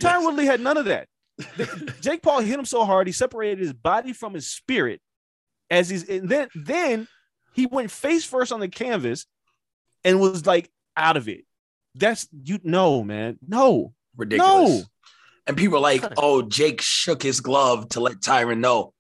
Tyron 0.01 0.25
Woodley 0.25 0.47
had 0.47 0.61
none 0.61 0.77
of 0.77 0.85
that. 0.85 1.09
Jake 2.01 2.23
Paul 2.23 2.41
hit 2.41 2.59
him 2.59 2.65
so 2.65 2.85
hard 2.85 3.07
he 3.07 3.13
separated 3.13 3.59
his 3.59 3.73
body 3.73 4.13
from 4.13 4.33
his 4.33 4.47
spirit 4.47 5.01
as 5.71 5.89
he's 5.89 6.09
and 6.09 6.29
then 6.29 6.49
then 6.55 7.09
he 7.55 7.67
went 7.67 7.91
face 7.91 8.25
first 8.25 8.53
on 8.53 8.61
the 8.61 8.69
canvas 8.69 9.27
and 10.05 10.21
was 10.21 10.47
like 10.47 10.71
out 10.97 11.17
of 11.17 11.29
it. 11.29 11.45
That's 11.95 12.29
you 12.45 12.61
know, 12.63 13.03
man. 13.03 13.39
No. 13.47 13.93
Ridiculous. 14.17 14.71
No. 14.71 14.83
And 15.47 15.57
people 15.57 15.79
are 15.79 15.81
like, 15.83 16.05
oh, 16.17 16.43
Jake 16.43 16.81
shook 16.81 17.23
his 17.23 17.41
glove 17.41 17.89
to 17.91 18.01
let 18.01 18.21
Tyron 18.21 18.59
know. 18.59 18.93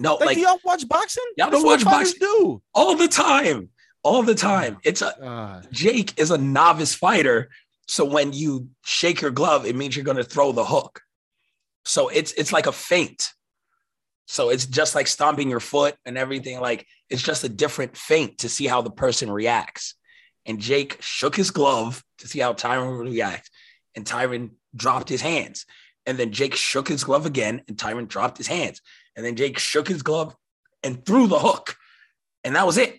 No, 0.00 0.14
Like, 0.14 0.26
like, 0.26 0.36
do 0.36 0.42
y'all 0.42 0.60
watch 0.64 0.88
boxing? 0.88 1.24
Y'all 1.36 1.50
don't 1.50 1.64
watch 1.64 1.84
boxing. 1.84 2.18
do. 2.20 2.62
all 2.74 2.96
the 2.96 3.06
time. 3.06 3.68
All 4.02 4.22
the 4.22 4.32
oh 4.32 4.34
time. 4.34 4.78
It's 4.82 5.02
a 5.02 5.14
God. 5.20 5.68
Jake 5.70 6.18
is 6.18 6.30
a 6.30 6.38
novice 6.38 6.94
fighter. 6.94 7.50
So 7.86 8.04
when 8.06 8.32
you 8.32 8.70
shake 8.82 9.20
your 9.20 9.30
glove, 9.30 9.66
it 9.66 9.76
means 9.76 9.94
you're 9.94 10.04
gonna 10.04 10.24
throw 10.24 10.52
the 10.52 10.64
hook. 10.64 11.02
So 11.84 12.08
it's 12.08 12.32
it's 12.32 12.52
like 12.52 12.66
a 12.66 12.72
feint. 12.72 13.32
So 14.26 14.48
it's 14.48 14.64
just 14.64 14.94
like 14.94 15.06
stomping 15.06 15.50
your 15.50 15.60
foot 15.60 15.96
and 16.06 16.16
everything. 16.16 16.60
Like 16.60 16.86
it's 17.10 17.22
just 17.22 17.44
a 17.44 17.48
different 17.48 17.96
feint 17.96 18.38
to 18.38 18.48
see 18.48 18.66
how 18.66 18.80
the 18.80 18.90
person 18.90 19.30
reacts. 19.30 19.96
And 20.46 20.60
Jake 20.60 20.96
shook 21.00 21.36
his 21.36 21.50
glove 21.50 22.02
to 22.18 22.28
see 22.28 22.38
how 22.38 22.54
Tyron 22.54 22.96
would 22.96 23.08
react. 23.08 23.50
And 23.94 24.06
Tyron 24.06 24.52
dropped 24.74 25.10
his 25.10 25.20
hands. 25.20 25.66
And 26.06 26.16
then 26.16 26.32
Jake 26.32 26.54
shook 26.54 26.88
his 26.88 27.04
glove 27.04 27.26
again, 27.26 27.62
and 27.68 27.76
Tyron 27.76 28.08
dropped 28.08 28.38
his 28.38 28.46
hands. 28.46 28.80
And 29.20 29.26
then 29.26 29.36
Jake 29.36 29.58
shook 29.58 29.86
his 29.86 30.02
glove 30.02 30.34
and 30.82 31.04
threw 31.04 31.26
the 31.26 31.38
hook. 31.38 31.76
And 32.42 32.56
that 32.56 32.64
was 32.64 32.78
it. 32.78 32.98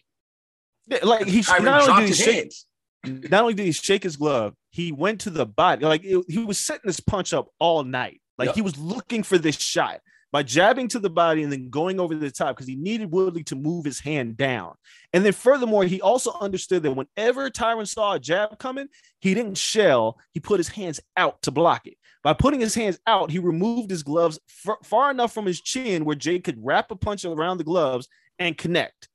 Yeah, 0.86 1.00
like 1.02 1.26
he 1.26 1.40
Tyron 1.42 1.64
not 1.64 1.90
only 1.90 2.06
did 2.06 2.16
he 2.16 2.24
shake, 2.24 3.32
not 3.32 3.42
only 3.42 3.54
did 3.56 3.66
he 3.66 3.72
shake 3.72 4.04
his 4.04 4.18
glove, 4.18 4.54
he 4.70 4.92
went 4.92 5.22
to 5.22 5.32
the 5.32 5.48
body. 5.48 5.84
Like 5.84 6.04
it- 6.04 6.26
he 6.28 6.38
was 6.46 6.60
setting 6.60 6.84
this 6.86 7.00
punch 7.00 7.34
up 7.34 7.48
all 7.60 7.84
night. 7.84 8.22
Like 8.38 8.50
he 8.54 8.62
was 8.62 8.78
looking 8.78 9.24
for 9.24 9.40
this 9.40 9.56
shot 9.56 10.00
by 10.32 10.44
jabbing 10.44 10.90
to 10.90 11.00
the 11.00 11.10
body 11.10 11.42
and 11.42 11.52
then 11.52 11.72
going 11.72 12.00
over 12.00 12.14
the 12.14 12.30
top 12.30 12.56
because 12.56 12.68
he 12.68 12.76
needed 12.76 13.12
Woodley 13.12 13.44
to 13.46 13.56
move 13.56 13.84
his 13.84 14.00
hand 14.00 14.38
down. 14.38 14.76
And 15.12 15.26
then 15.26 15.34
furthermore, 15.34 15.86
he 15.86 16.02
also 16.02 16.34
understood 16.40 16.84
that 16.84 16.92
whenever 16.92 17.50
Tyron 17.50 17.88
saw 17.88 18.14
a 18.14 18.20
jab 18.20 18.60
coming, 18.60 18.90
he 19.22 19.34
didn't 19.34 19.58
shell. 19.58 20.20
He 20.34 20.40
put 20.40 20.60
his 20.60 20.68
hands 20.70 21.00
out 21.18 21.42
to 21.42 21.52
block 21.52 21.88
it. 21.88 21.98
By 22.24 22.34
putting 22.34 22.60
his 22.60 22.76
hands 22.76 23.00
out, 23.08 23.32
he 23.32 23.40
removed 23.40 23.90
his 23.90 24.04
gloves 24.04 24.40
far, 24.48 24.78
far 24.84 25.10
enough 25.12 25.34
from 25.34 25.46
his 25.46 25.60
chin 25.60 26.06
where 26.06 26.16
Jay 26.16 26.40
could 26.40 26.58
wrap 26.64 26.92
a 26.92 26.96
punch 26.96 27.26
around 27.26 27.58
the 27.58 27.64
gloves 27.64 28.08
and 28.38 28.58
connect. 28.58 29.10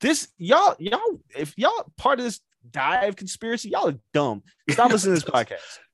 This 0.00 0.28
y'all, 0.38 0.74
y'all, 0.78 1.20
if 1.36 1.52
y'all 1.56 1.92
part 1.96 2.18
of 2.18 2.24
this 2.24 2.40
dive 2.70 3.16
conspiracy, 3.16 3.70
y'all 3.70 3.88
are 3.88 3.98
dumb. 4.14 4.42
Stop 4.70 4.90
listening 4.92 5.18
to 5.18 5.24
this 5.24 5.30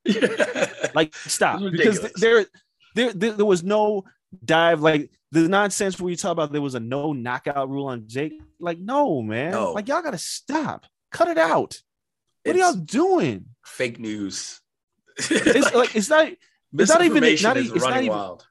podcast. 0.07 0.95
Like, 0.95 1.15
stop 1.15 1.61
because 1.61 2.01
there, 2.13 2.47
there, 2.95 3.13
there, 3.13 3.33
there 3.33 3.47
was 3.47 3.63
no 3.63 4.05
dive. 4.45 4.81
Like 4.81 5.11
the 5.31 5.49
nonsense 5.49 6.01
where 6.01 6.11
you 6.11 6.17
talk 6.17 6.33
about 6.33 6.53
there 6.53 6.61
was 6.61 6.75
a 6.75 6.81
no 6.81 7.13
knockout 7.13 7.69
rule 7.71 7.87
on 7.87 8.05
Jake. 8.07 8.41
Like, 8.61 8.79
no, 8.79 9.23
man. 9.23 9.53
No. 9.53 9.73
Like, 9.73 9.89
y'all 9.89 10.03
gotta 10.03 10.19
stop. 10.19 10.87
Cut 11.11 11.29
it 11.29 11.39
out. 11.39 11.81
What 12.45 12.57
It's 12.57 12.57
are 12.57 12.59
y'all 12.59 12.75
doing? 12.75 13.47
fake 13.65 13.99
news. 14.01 14.61
It's 15.17 15.75
like 15.75 15.95
it's 15.95 16.09
not. 16.11 16.33
It's 16.79 16.91
not 16.91 17.03
even- 17.03 17.23
not 17.23 17.57
is 17.57 17.71
it's 17.71 17.83
not 17.83 17.91
running 17.91 18.05
even- 18.05 18.17
wild. 18.17 18.47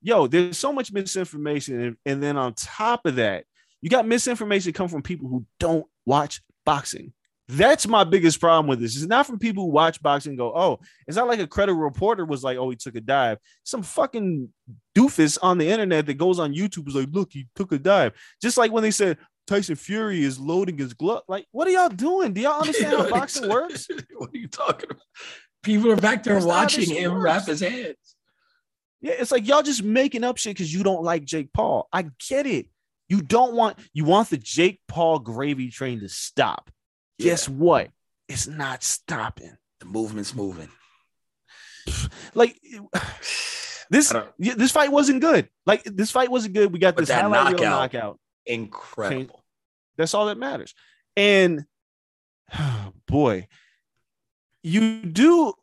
yo, 0.00 0.26
there's 0.26 0.58
so 0.58 0.72
much 0.72 0.92
misinformation, 0.92 1.80
and, 1.80 1.96
and 2.04 2.22
then 2.22 2.36
on 2.36 2.54
top 2.54 3.06
of 3.06 3.16
that, 3.16 3.44
you 3.80 3.90
got 3.90 4.06
misinformation 4.06 4.72
come 4.72 4.88
from 4.88 5.02
people 5.02 5.28
who 5.28 5.44
don't 5.58 5.86
watch 6.06 6.40
boxing. 6.64 7.12
That's 7.48 7.86
my 7.86 8.04
biggest 8.04 8.40
problem 8.40 8.66
with 8.68 8.80
this. 8.80 8.96
It's 8.96 9.06
not 9.06 9.26
from 9.26 9.38
people 9.38 9.64
who 9.64 9.70
watch 9.70 10.00
boxing 10.00 10.30
and 10.30 10.38
go, 10.38 10.52
oh, 10.54 10.78
it's 11.06 11.16
not 11.16 11.26
like 11.26 11.40
a 11.40 11.46
credible 11.46 11.80
reporter 11.80 12.24
was 12.24 12.42
like, 12.44 12.56
oh, 12.56 12.70
he 12.70 12.76
took 12.76 12.94
a 12.94 13.00
dive. 13.00 13.38
Some 13.64 13.82
fucking 13.82 14.48
doofus 14.96 15.38
on 15.42 15.58
the 15.58 15.68
internet 15.68 16.06
that 16.06 16.14
goes 16.14 16.38
on 16.38 16.54
YouTube 16.54 16.88
is 16.88 16.94
like, 16.94 17.08
look, 17.10 17.30
he 17.32 17.48
took 17.56 17.72
a 17.72 17.78
dive. 17.78 18.12
Just 18.40 18.56
like 18.56 18.70
when 18.72 18.82
they 18.84 18.92
said 18.92 19.18
Tyson 19.46 19.74
Fury 19.74 20.22
is 20.22 20.38
loading 20.38 20.78
his 20.78 20.94
glove. 20.94 21.22
Like, 21.28 21.46
what 21.50 21.66
are 21.66 21.72
y'all 21.72 21.88
doing? 21.88 22.32
Do 22.32 22.40
y'all 22.40 22.60
understand 22.60 22.96
how 22.96 23.10
boxing 23.10 23.48
works? 23.48 23.88
what 24.16 24.30
are 24.32 24.38
you 24.38 24.48
talking 24.48 24.90
about? 24.90 25.02
People 25.62 25.90
are 25.92 25.96
back 25.96 26.22
there 26.24 26.34
That's 26.34 26.46
not 26.46 26.54
how 26.54 26.64
this 26.64 26.76
watching 26.78 26.94
him 26.96 27.12
works. 27.12 27.24
wrap 27.24 27.46
his 27.46 27.60
hands. 27.60 27.96
Yeah, 29.00 29.14
it's 29.18 29.32
like 29.32 29.46
y'all 29.46 29.62
just 29.62 29.82
making 29.82 30.24
up 30.24 30.38
shit 30.38 30.56
because 30.56 30.72
you 30.72 30.82
don't 30.82 31.02
like 31.02 31.24
Jake 31.24 31.52
Paul. 31.52 31.88
I 31.92 32.06
get 32.28 32.46
it. 32.46 32.66
You 33.08 33.20
don't 33.20 33.54
want 33.54 33.78
you 33.92 34.04
want 34.04 34.30
the 34.30 34.36
Jake 34.38 34.80
Paul 34.88 35.18
gravy 35.18 35.70
train 35.70 36.00
to 36.00 36.08
stop. 36.08 36.70
Guess 37.18 37.48
what? 37.48 37.90
It's 38.28 38.46
not 38.46 38.82
stopping. 38.82 39.56
The 39.80 39.86
movement's 39.86 40.34
moving. 40.34 40.68
Like 42.34 42.58
this 43.90 44.12
yeah, 44.38 44.54
this 44.56 44.70
fight 44.72 44.90
wasn't 44.92 45.20
good. 45.20 45.48
Like 45.66 45.82
this 45.84 46.10
fight 46.10 46.30
wasn't 46.30 46.54
good. 46.54 46.72
We 46.72 46.78
got 46.78 46.94
But 46.94 47.02
this 47.06 47.10
highlight 47.10 47.52
knockout- 47.52 47.60
knockout. 47.92 48.20
Incredible. 48.46 49.42
That's 49.98 50.14
all 50.14 50.26
that 50.26 50.38
matters. 50.38 50.74
And 51.16 51.64
boy, 53.06 53.48
you 54.62 55.02
do 55.02 55.54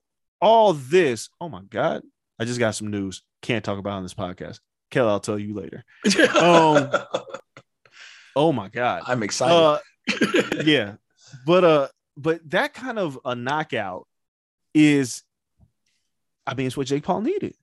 all 0.42 0.74
this. 0.74 1.30
Oh 1.40 1.50
my 1.50 1.62
god. 1.62 2.04
I 2.40 2.46
just 2.46 2.60
got 2.60 2.76
some 2.76 2.90
news. 2.90 3.24
Can't 3.42 3.64
talk 3.64 3.78
about 3.78 3.94
on 3.94 4.04
this 4.04 4.14
podcast. 4.14 4.60
Kel, 4.92 5.10
I'll 5.10 5.20
tell 5.20 5.40
you 5.40 5.54
later. 5.54 5.84
Um, 6.36 6.90
Oh 8.36 8.54
my 8.54 8.70
god. 8.70 9.04
I'm 9.06 9.24
excited. 9.24 9.54
Uh, 9.54 9.80
yeah 10.64 10.96
but 11.46 11.64
uh 11.64 11.88
but 12.18 12.48
that 12.50 12.74
kind 12.74 13.00
of 13.00 13.20
a 13.26 13.36
knockout 13.36 14.08
is 14.74 15.24
i 16.46 16.54
mean 16.54 16.68
it's 16.68 16.78
what 16.78 16.88
jake 16.88 17.04
paul 17.04 17.22
needed 17.22 17.54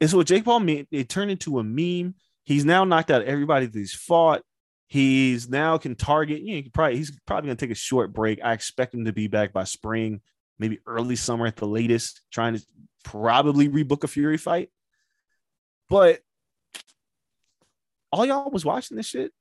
it's 0.00 0.14
what 0.14 0.26
jake 0.26 0.44
paul 0.44 0.60
made 0.60 0.86
it 0.90 1.08
turned 1.08 1.30
into 1.30 1.58
a 1.58 1.64
meme 1.64 2.14
he's 2.44 2.64
now 2.64 2.84
knocked 2.84 3.10
out 3.10 3.22
everybody 3.22 3.66
that 3.66 3.78
he's 3.78 3.94
fought 3.94 4.42
he's 4.86 5.48
now 5.48 5.78
can 5.78 5.94
target 5.94 6.40
you 6.40 6.56
know, 6.56 6.62
he 6.62 6.68
probably 6.68 6.96
he's 6.96 7.12
probably 7.26 7.48
going 7.48 7.56
to 7.56 7.66
take 7.66 7.72
a 7.72 7.78
short 7.78 8.12
break 8.12 8.40
i 8.42 8.52
expect 8.52 8.94
him 8.94 9.04
to 9.04 9.12
be 9.12 9.28
back 9.28 9.52
by 9.52 9.64
spring 9.64 10.20
maybe 10.60 10.78
early 10.86 11.16
summer 11.16 11.46
at 11.46 11.56
the 11.56 11.66
latest 11.66 12.20
trying 12.30 12.54
to 12.54 12.62
probably 13.02 13.68
rebook 13.68 14.04
a 14.04 14.08
fury 14.08 14.36
fight 14.36 14.70
but 15.88 16.20
all 18.12 18.24
y'all 18.24 18.50
was 18.50 18.64
watching 18.64 18.96
this 18.96 19.06
shit 19.06 19.32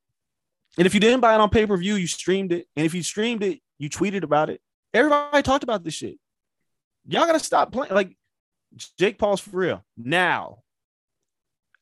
and 0.78 0.86
if 0.86 0.94
you 0.94 1.00
didn't 1.00 1.22
buy 1.22 1.34
it 1.34 1.40
on 1.40 1.50
pay 1.50 1.66
per 1.66 1.76
view, 1.78 1.96
you 1.96 2.08
streamed 2.08 2.52
it. 2.52 2.68
And 2.76 2.86
if 2.86 2.94
you 2.94 3.04
streamed 3.04 3.44
it, 3.44 3.60
you 3.78 3.90
tweeted 3.90 4.24
about 4.24 4.50
it. 4.50 4.62
Everybody 4.94 5.44
talked 5.44 5.64
about 5.64 5.84
this 5.84 5.94
shit. 5.94 6.18
Y'all 7.08 7.26
gotta 7.26 7.40
stop 7.40 7.72
playing. 7.72 7.94
Like 7.94 8.16
Jake 8.98 9.18
Paul's 9.18 9.42
for 9.42 9.58
real. 9.58 9.84
Now, 9.98 10.60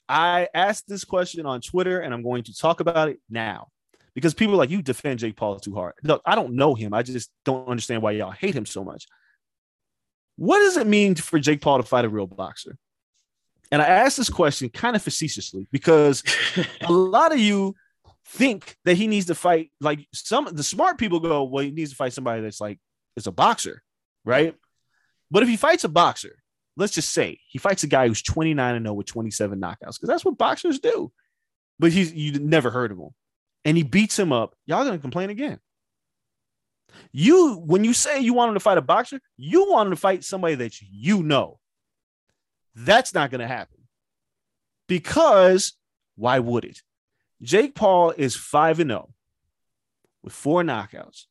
I 0.07 0.47
asked 0.53 0.87
this 0.87 1.03
question 1.03 1.45
on 1.45 1.59
Twitter, 1.61 1.99
and 1.99 2.13
I'm 2.13 2.23
going 2.23 2.43
to 2.45 2.57
talk 2.57 2.79
about 2.79 3.09
it 3.09 3.19
now 3.29 3.67
because 4.15 4.33
people 4.33 4.55
are 4.55 4.57
like 4.57 4.69
you 4.69 4.81
defend 4.81 5.19
Jake 5.19 5.35
Paul 5.35 5.59
too 5.59 5.75
hard. 5.75 5.93
Look, 6.03 6.21
I 6.25 6.35
don't 6.35 6.53
know 6.53 6.75
him. 6.75 6.93
I 6.93 7.03
just 7.03 7.29
don't 7.43 7.67
understand 7.67 8.01
why 8.01 8.11
y'all 8.11 8.31
hate 8.31 8.55
him 8.55 8.65
so 8.65 8.83
much. 8.83 9.05
What 10.37 10.59
does 10.59 10.77
it 10.77 10.87
mean 10.87 11.15
for 11.15 11.39
Jake 11.39 11.61
Paul 11.61 11.77
to 11.77 11.83
fight 11.83 12.05
a 12.05 12.09
real 12.09 12.27
boxer? 12.27 12.77
And 13.71 13.81
I 13.81 13.85
asked 13.85 14.17
this 14.17 14.29
question 14.29 14.69
kind 14.69 14.95
of 14.95 15.01
facetiously 15.01 15.67
because 15.71 16.23
a 16.81 16.91
lot 16.91 17.33
of 17.33 17.39
you 17.39 17.75
think 18.25 18.77
that 18.85 18.95
he 18.95 19.07
needs 19.07 19.25
to 19.27 19.35
fight 19.35 19.71
like 19.81 20.07
some 20.13 20.47
the 20.51 20.63
smart 20.63 20.97
people 20.97 21.19
go, 21.19 21.43
well, 21.43 21.63
he 21.63 21.71
needs 21.71 21.91
to 21.91 21.95
fight 21.95 22.13
somebody 22.13 22.41
that's 22.41 22.61
like 22.61 22.79
is 23.15 23.27
a 23.27 23.31
boxer, 23.31 23.81
right? 24.23 24.55
But 25.31 25.43
if 25.43 25.49
he 25.49 25.57
fights 25.57 25.83
a 25.83 25.89
boxer, 25.89 26.37
let's 26.77 26.93
just 26.93 27.09
say 27.09 27.39
he 27.47 27.57
fights 27.57 27.83
a 27.83 27.87
guy 27.87 28.07
who's 28.07 28.21
29 28.21 28.75
and 28.75 28.85
0 28.85 28.93
with 28.93 29.07
27 29.07 29.59
knockouts, 29.59 29.97
because 29.97 30.07
that's 30.07 30.23
what 30.23 30.37
boxers 30.37 30.79
do. 30.79 31.11
But 31.79 31.91
he's 31.91 32.13
you 32.13 32.33
never 32.39 32.69
heard 32.69 32.91
of 32.91 32.97
him, 32.97 33.09
and 33.65 33.75
he 33.75 33.83
beats 33.83 34.17
him 34.17 34.31
up, 34.31 34.55
y'all 34.65 34.85
gonna 34.85 34.99
complain 34.99 35.29
again. 35.29 35.59
You 37.11 37.55
when 37.65 37.83
you 37.83 37.93
say 37.93 38.19
you 38.19 38.33
want 38.33 38.49
him 38.49 38.55
to 38.55 38.59
fight 38.59 38.77
a 38.77 38.81
boxer, 38.81 39.19
you 39.35 39.69
want 39.69 39.87
him 39.87 39.91
to 39.93 39.99
fight 39.99 40.23
somebody 40.23 40.55
that 40.55 40.81
you 40.81 41.23
know. 41.23 41.59
That's 42.75 43.13
not 43.13 43.31
gonna 43.31 43.47
happen. 43.47 43.77
Because 44.87 45.73
why 46.15 46.39
would 46.39 46.65
it? 46.65 46.81
Jake 47.41 47.75
Paul 47.75 48.13
is 48.17 48.35
5 48.35 48.79
and 48.79 48.89
0 48.89 49.09
with 50.23 50.33
four 50.33 50.63
knockouts. 50.63 51.25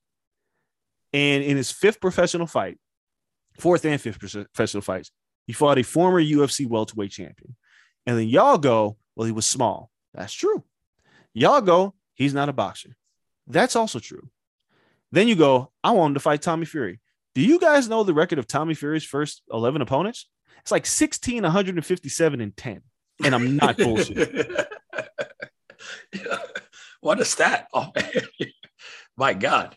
And 1.12 1.42
in 1.42 1.56
his 1.56 1.70
fifth 1.70 2.00
professional 2.00 2.46
fight, 2.46 2.78
fourth 3.58 3.84
and 3.84 4.00
fifth 4.00 4.18
professional 4.18 4.82
fights, 4.82 5.10
he 5.46 5.52
fought 5.52 5.78
a 5.78 5.82
former 5.82 6.22
UFC 6.22 6.66
welterweight 6.66 7.10
champion. 7.10 7.56
And 8.06 8.18
then 8.18 8.28
y'all 8.28 8.58
go, 8.58 8.96
well, 9.14 9.26
he 9.26 9.32
was 9.32 9.46
small. 9.46 9.90
That's 10.14 10.32
true. 10.32 10.64
Y'all 11.34 11.60
go, 11.60 11.94
he's 12.14 12.34
not 12.34 12.48
a 12.48 12.52
boxer. 12.52 12.96
That's 13.46 13.76
also 13.76 13.98
true. 13.98 14.28
Then 15.12 15.28
you 15.28 15.36
go, 15.36 15.72
I 15.84 15.92
want 15.92 16.10
him 16.10 16.14
to 16.14 16.20
fight 16.20 16.42
Tommy 16.42 16.66
Fury. 16.66 17.00
Do 17.34 17.42
you 17.42 17.60
guys 17.60 17.88
know 17.88 18.02
the 18.02 18.14
record 18.14 18.38
of 18.38 18.46
Tommy 18.46 18.74
Fury's 18.74 19.04
first 19.04 19.42
11 19.50 19.82
opponents? 19.82 20.28
It's 20.60 20.70
like 20.70 20.86
16, 20.86 21.42
157, 21.42 22.40
and 22.40 22.56
10. 22.56 22.82
And 23.24 23.34
I'm 23.34 23.56
not 23.56 23.76
bullshit. 23.78 24.68
What 27.00 27.20
a 27.20 27.24
stat. 27.24 27.68
Oh. 27.72 27.92
My 29.16 29.32
God. 29.32 29.76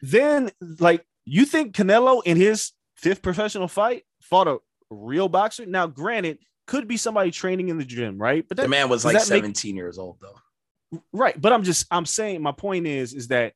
Then, 0.00 0.50
like, 0.60 1.04
you 1.24 1.44
think 1.44 1.74
Canelo 1.74 2.22
in 2.24 2.36
his 2.36 2.72
fifth 2.96 3.22
professional 3.22 3.68
fight 3.68 4.04
fought 4.20 4.48
a 4.48 4.58
real 4.90 5.28
boxer? 5.28 5.66
Now, 5.66 5.86
granted, 5.86 6.38
could 6.66 6.86
be 6.86 6.96
somebody 6.96 7.30
training 7.30 7.68
in 7.68 7.78
the 7.78 7.84
gym, 7.84 8.16
right? 8.16 8.46
But 8.46 8.58
that, 8.58 8.64
the 8.64 8.68
man 8.68 8.88
was 8.88 9.04
like 9.04 9.18
17 9.18 9.74
make... 9.74 9.76
years 9.76 9.98
old, 9.98 10.18
though. 10.20 11.00
Right. 11.12 11.40
But 11.40 11.52
I'm 11.52 11.62
just, 11.62 11.86
I'm 11.90 12.06
saying, 12.06 12.42
my 12.42 12.52
point 12.52 12.86
is, 12.86 13.12
is 13.12 13.28
that 13.28 13.54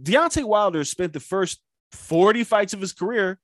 Deontay 0.00 0.44
Wilder 0.44 0.84
spent 0.84 1.12
the 1.12 1.20
first 1.20 1.60
40 1.92 2.44
fights 2.44 2.72
of 2.72 2.80
his 2.80 2.92
career 2.92 3.38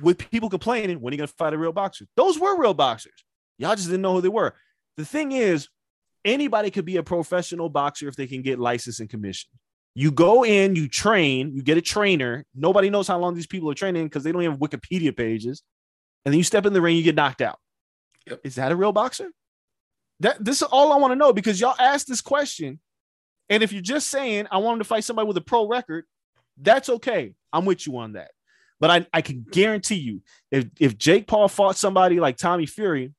with 0.00 0.18
people 0.30 0.48
complaining 0.48 1.00
when 1.00 1.12
he 1.12 1.16
gonna 1.16 1.26
fight 1.26 1.52
a 1.52 1.58
real 1.58 1.72
boxer. 1.72 2.06
Those 2.16 2.38
were 2.38 2.58
real 2.58 2.74
boxers. 2.74 3.24
Y'all 3.58 3.74
just 3.74 3.88
didn't 3.88 4.02
know 4.02 4.14
who 4.14 4.20
they 4.20 4.28
were. 4.28 4.54
The 4.96 5.04
thing 5.04 5.32
is, 5.32 5.68
anybody 6.24 6.70
could 6.70 6.84
be 6.84 6.96
a 6.96 7.02
professional 7.02 7.68
boxer 7.68 8.08
if 8.08 8.16
they 8.16 8.26
can 8.26 8.42
get 8.42 8.58
license 8.58 9.00
and 9.00 9.08
commission. 9.08 9.50
You 9.94 10.10
go 10.10 10.44
in, 10.44 10.74
you 10.74 10.88
train, 10.88 11.54
you 11.54 11.62
get 11.62 11.76
a 11.76 11.82
trainer. 11.82 12.46
Nobody 12.54 12.88
knows 12.88 13.06
how 13.06 13.18
long 13.18 13.34
these 13.34 13.46
people 13.46 13.70
are 13.70 13.74
training 13.74 14.06
because 14.06 14.24
they 14.24 14.32
don't 14.32 14.42
have 14.42 14.58
Wikipedia 14.58 15.14
pages. 15.14 15.62
And 16.24 16.32
then 16.32 16.38
you 16.38 16.44
step 16.44 16.64
in 16.64 16.72
the 16.72 16.80
ring, 16.80 16.96
you 16.96 17.02
get 17.02 17.14
knocked 17.14 17.42
out. 17.42 17.58
Yep. 18.26 18.40
Is 18.44 18.54
that 18.54 18.72
a 18.72 18.76
real 18.76 18.92
boxer? 18.92 19.30
That 20.20 20.42
this 20.42 20.62
is 20.62 20.62
all 20.62 20.92
I 20.92 20.96
want 20.96 21.12
to 21.12 21.16
know 21.16 21.32
because 21.32 21.60
y'all 21.60 21.74
asked 21.78 22.08
this 22.08 22.20
question. 22.20 22.80
And 23.48 23.62
if 23.62 23.72
you're 23.72 23.82
just 23.82 24.08
saying 24.08 24.46
I 24.50 24.58
want 24.58 24.74
him 24.74 24.78
to 24.80 24.84
fight 24.84 25.04
somebody 25.04 25.28
with 25.28 25.36
a 25.36 25.42
pro 25.42 25.66
record, 25.66 26.04
that's 26.56 26.88
okay. 26.88 27.34
I'm 27.52 27.64
with 27.64 27.86
you 27.86 27.98
on 27.98 28.12
that. 28.12 28.30
But 28.80 28.90
I, 28.90 29.06
I 29.12 29.20
can 29.22 29.46
guarantee 29.48 29.96
you, 29.96 30.22
if, 30.50 30.66
if 30.80 30.98
Jake 30.98 31.28
Paul 31.28 31.48
fought 31.48 31.76
somebody 31.76 32.18
like 32.18 32.36
Tommy 32.36 32.66
Fury, 32.66 33.12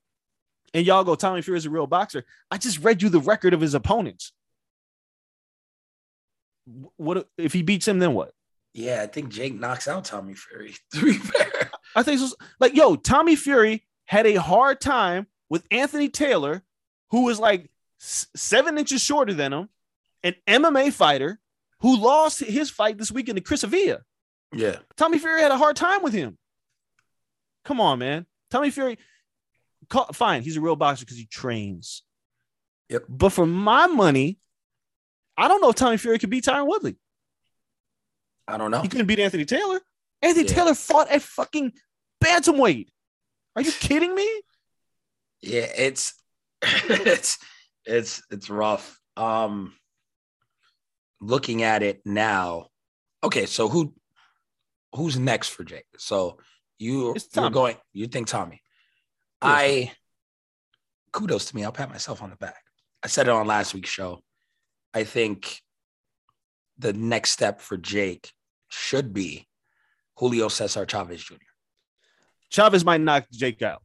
and 0.73 0.85
y'all 0.85 1.03
go, 1.03 1.15
Tommy 1.15 1.41
Fury 1.41 1.57
is 1.57 1.65
a 1.65 1.69
real 1.69 1.87
boxer, 1.87 2.25
I 2.51 2.57
just 2.57 2.79
read 2.79 3.01
you 3.01 3.09
the 3.09 3.19
record 3.19 3.53
of 3.53 3.61
his 3.61 3.73
opponents. 3.73 4.33
What 6.97 7.29
if 7.37 7.53
he 7.53 7.61
beats 7.61 7.87
him? 7.87 7.99
Then 7.99 8.13
what? 8.13 8.33
Yeah, 8.73 9.01
I 9.03 9.07
think 9.07 9.29
Jake 9.29 9.57
knocks 9.57 9.87
out 9.87 10.05
Tommy 10.05 10.33
Fury. 10.33 10.75
To 10.93 11.05
be 11.05 11.13
fair, 11.13 11.69
I 11.95 12.03
think 12.03 12.19
so. 12.19 12.29
Like, 12.59 12.75
yo, 12.75 12.95
Tommy 12.95 13.35
Fury 13.35 13.85
had 14.05 14.25
a 14.25 14.35
hard 14.35 14.81
time 14.81 15.27
with 15.49 15.65
Anthony 15.71 16.09
Taylor, 16.09 16.63
who 17.11 17.23
was 17.23 17.39
like 17.39 17.69
seven 17.99 18.77
inches 18.77 19.01
shorter 19.01 19.33
than 19.33 19.53
him, 19.53 19.69
an 20.23 20.35
MMA 20.47 20.93
fighter 20.93 21.39
who 21.81 21.97
lost 21.97 22.39
his 22.39 22.69
fight 22.69 22.97
this 22.97 23.11
weekend 23.11 23.37
to 23.37 23.43
Chris 23.43 23.63
Avila. 23.63 23.99
Yeah. 24.53 24.77
Tommy 24.95 25.19
Fury 25.19 25.41
had 25.41 25.51
a 25.51 25.57
hard 25.57 25.75
time 25.75 26.03
with 26.03 26.13
him. 26.13 26.37
Come 27.65 27.81
on, 27.81 27.99
man. 27.99 28.25
Tommy 28.51 28.71
Fury, 28.71 28.97
fine, 30.13 30.43
he's 30.43 30.57
a 30.57 30.61
real 30.61 30.75
boxer 30.75 31.05
because 31.05 31.17
he 31.17 31.25
trains. 31.25 32.03
Yep. 32.89 33.05
But 33.09 33.29
for 33.29 33.45
my 33.45 33.87
money, 33.87 34.37
I 35.37 35.47
don't 35.47 35.61
know 35.61 35.69
if 35.69 35.75
Tommy 35.75 35.97
Fury 35.97 36.19
could 36.19 36.29
beat 36.29 36.45
Tyron 36.45 36.67
Woodley. 36.67 36.95
I 38.47 38.57
don't 38.57 38.71
know. 38.71 38.81
He 38.81 38.87
couldn't 38.87 39.07
beat 39.07 39.19
Anthony 39.19 39.45
Taylor. 39.45 39.81
Anthony 40.21 40.45
yeah. 40.47 40.53
Taylor 40.53 40.75
fought 40.75 41.09
at 41.09 41.21
fucking 41.21 41.73
bantamweight. 42.23 42.87
Are 43.55 43.61
you 43.61 43.71
kidding 43.71 44.13
me? 44.13 44.41
Yeah, 45.41 45.67
it's 45.75 46.13
it's 46.61 47.37
it's 47.85 48.21
it's 48.29 48.49
rough. 48.49 48.99
Um 49.17 49.73
looking 51.27 51.63
at 51.63 51.83
it 51.83 52.01
now. 52.05 52.67
Okay, 53.23 53.45
so 53.45 53.69
who 53.69 53.93
who's 54.93 55.17
next 55.17 55.49
for 55.49 55.63
Jake? 55.63 55.85
So 55.97 56.37
you 56.77 57.15
you're 57.35 57.49
going 57.49 57.77
you 57.93 58.07
think 58.07 58.27
Tommy. 58.27 58.61
I 59.41 59.91
kudos 61.11 61.45
to 61.45 61.55
me. 61.55 61.63
I'll 61.63 61.71
pat 61.71 61.89
myself 61.89 62.21
on 62.21 62.29
the 62.29 62.35
back. 62.35 62.63
I 63.03 63.07
said 63.07 63.27
it 63.27 63.31
on 63.31 63.47
last 63.47 63.73
week's 63.73 63.89
show. 63.89 64.21
I 64.93 65.03
think 65.03 65.61
the 66.77 66.93
next 66.93 67.31
step 67.31 67.61
for 67.61 67.77
Jake 67.77 68.31
should 68.69 69.13
be 69.13 69.47
Julio 70.17 70.47
Cesar 70.47 70.85
Chavez 70.85 71.23
Jr. 71.23 71.35
Chavez 72.49 72.85
might 72.85 73.01
knock 73.01 73.25
Jake 73.31 73.61
out. 73.61 73.81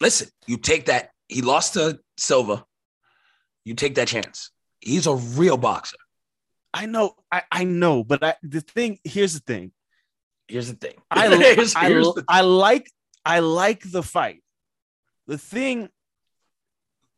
Listen, 0.00 0.28
you 0.46 0.56
take 0.56 0.86
that. 0.86 1.10
He 1.28 1.42
lost 1.42 1.74
to 1.74 1.98
Silva. 2.16 2.64
You 3.64 3.74
take 3.74 3.96
that 3.96 4.08
chance. 4.08 4.50
He's 4.80 5.06
a 5.06 5.14
real 5.14 5.56
boxer. 5.56 5.96
I 6.72 6.86
know, 6.86 7.14
I, 7.32 7.42
I 7.50 7.64
know, 7.64 8.04
but 8.04 8.22
I, 8.22 8.34
the 8.42 8.60
thing 8.60 8.98
here's 9.04 9.34
the 9.34 9.40
thing. 9.40 9.72
Here's 10.48 10.68
the 10.68 10.76
thing. 10.76 10.94
I, 11.10 11.28
here's, 11.36 11.74
I, 11.74 11.88
here's 11.88 12.12
the 12.14 12.24
I 12.28 12.42
like 12.42 12.90
I 13.24 13.40
like 13.40 13.82
the 13.90 14.02
fight. 14.02 14.42
The 15.26 15.38
thing, 15.38 15.88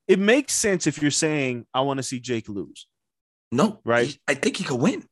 it 0.07 0.19
makes 0.19 0.55
sense 0.55 0.87
if 0.87 1.03
you're 1.03 1.11
saying 1.11 1.67
I 1.75 1.83
want 1.83 1.99
to 1.99 2.03
see 2.03 2.21
Jake 2.21 2.49
lose. 2.49 2.87
No, 3.53 3.81
right? 3.85 4.09
He, 4.09 4.21
I 4.27 4.35
think 4.35 4.57
he 4.57 4.65
could 4.65 4.81
win. 4.81 5.05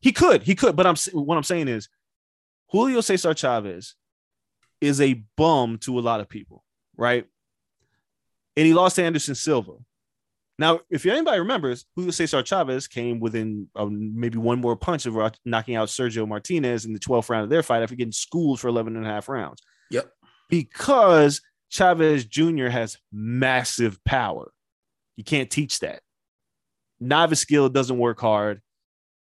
He 0.00 0.12
could, 0.12 0.42
he 0.42 0.54
could, 0.54 0.74
but 0.74 0.86
I'm 0.86 0.96
what 1.12 1.36
I'm 1.36 1.44
saying 1.44 1.68
is 1.68 1.88
Julio 2.70 3.00
Cesar 3.00 3.34
Chavez 3.34 3.94
is 4.80 5.00
a 5.00 5.22
bum 5.36 5.78
to 5.78 5.98
a 5.98 6.00
lot 6.00 6.20
of 6.20 6.28
people, 6.28 6.64
right? 6.96 7.24
And 8.56 8.66
he 8.66 8.74
lost 8.74 8.96
to 8.96 9.04
Anderson 9.04 9.34
Silva. 9.34 9.74
Now, 10.58 10.80
if 10.90 11.06
anybody 11.06 11.38
remembers, 11.38 11.86
Julio 11.96 12.10
Cesar 12.10 12.42
Chavez 12.42 12.86
came 12.86 13.20
within 13.20 13.68
um, 13.74 14.18
maybe 14.18 14.38
one 14.38 14.60
more 14.60 14.76
punch 14.76 15.06
of 15.06 15.16
knocking 15.44 15.76
out 15.76 15.88
Sergio 15.88 16.28
Martinez 16.28 16.84
in 16.84 16.92
the 16.92 16.98
12th 16.98 17.30
round 17.30 17.44
of 17.44 17.50
their 17.50 17.62
fight 17.62 17.82
after 17.82 17.94
getting 17.94 18.12
schooled 18.12 18.60
for 18.60 18.68
11 18.68 18.96
and 18.96 19.06
a 19.06 19.08
half 19.08 19.28
rounds. 19.28 19.62
Yep. 19.90 20.10
Because 20.50 21.40
Chavez 21.70 22.26
Jr. 22.26 22.66
has 22.66 22.98
massive 23.10 24.02
power. 24.04 24.52
You 25.16 25.24
can't 25.24 25.50
teach 25.50 25.80
that. 25.80 26.02
Novice 27.00 27.40
skill 27.40 27.68
doesn't 27.68 27.98
work 27.98 28.20
hard. 28.20 28.60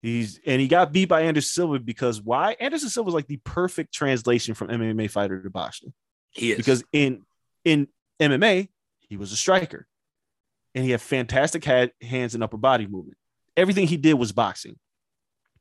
He's 0.00 0.38
and 0.46 0.60
he 0.60 0.68
got 0.68 0.92
beat 0.92 1.08
by 1.08 1.22
Anderson 1.22 1.48
Silva 1.48 1.80
because 1.80 2.22
why? 2.22 2.56
Anderson 2.60 2.88
Silva 2.88 3.06
was 3.06 3.14
like 3.14 3.26
the 3.26 3.38
perfect 3.38 3.92
translation 3.92 4.54
from 4.54 4.68
MMA 4.68 5.10
fighter 5.10 5.42
to 5.42 5.50
boxer. 5.50 5.88
He 6.30 6.52
is 6.52 6.56
because 6.56 6.84
in 6.92 7.22
in 7.64 7.88
MMA 8.20 8.68
he 9.08 9.16
was 9.16 9.32
a 9.32 9.36
striker 9.36 9.87
and 10.74 10.84
he 10.84 10.90
had 10.90 11.00
fantastic 11.00 11.64
had, 11.64 11.92
hands 12.00 12.34
and 12.34 12.42
upper 12.42 12.56
body 12.56 12.86
movement. 12.86 13.16
Everything 13.56 13.86
he 13.86 13.96
did 13.96 14.14
was 14.14 14.32
boxing. 14.32 14.76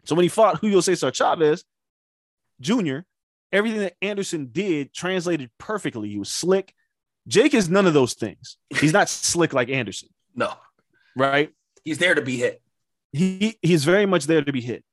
So 0.06 0.16
when 0.16 0.24
he 0.24 0.30
fought 0.30 0.60
Julio 0.60 0.80
Cesar 0.82 1.12
Chavez 1.12 1.64
Jr., 2.62 3.00
everything 3.52 3.82
that 3.82 3.96
Anderson 4.02 4.50
did 4.52 4.94
translated 4.94 5.50
perfectly. 5.58 6.10
He 6.10 6.20
was 6.20 6.30
slick. 6.30 6.74
Jake 7.28 7.54
is 7.54 7.70
none 7.70 7.86
of 7.86 7.94
those 7.94 8.14
things. 8.14 8.58
He's 8.70 8.94
not 8.94 9.10
slick 9.10 9.54
like 9.54 9.70
Anderson. 9.70 10.10
No. 10.36 10.54
Right? 11.16 11.52
He's 11.84 11.98
there 11.98 12.16
to 12.16 12.22
be 12.22 12.38
hit. 12.38 12.62
He 13.12 13.58
he's 13.62 13.86
very 13.86 14.06
much 14.06 14.26
there 14.26 14.44
to 14.44 14.52
be 14.52 14.62
hit. 14.62 14.84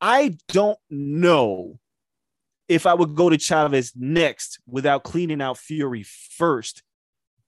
I 0.00 0.36
don't 0.48 0.78
know 0.90 1.78
if 2.68 2.86
I 2.86 2.94
would 2.94 3.14
go 3.14 3.30
to 3.30 3.38
Chavez 3.38 3.92
next 3.96 4.60
without 4.66 5.04
cleaning 5.04 5.40
out 5.40 5.58
Fury 5.58 6.02
first 6.02 6.82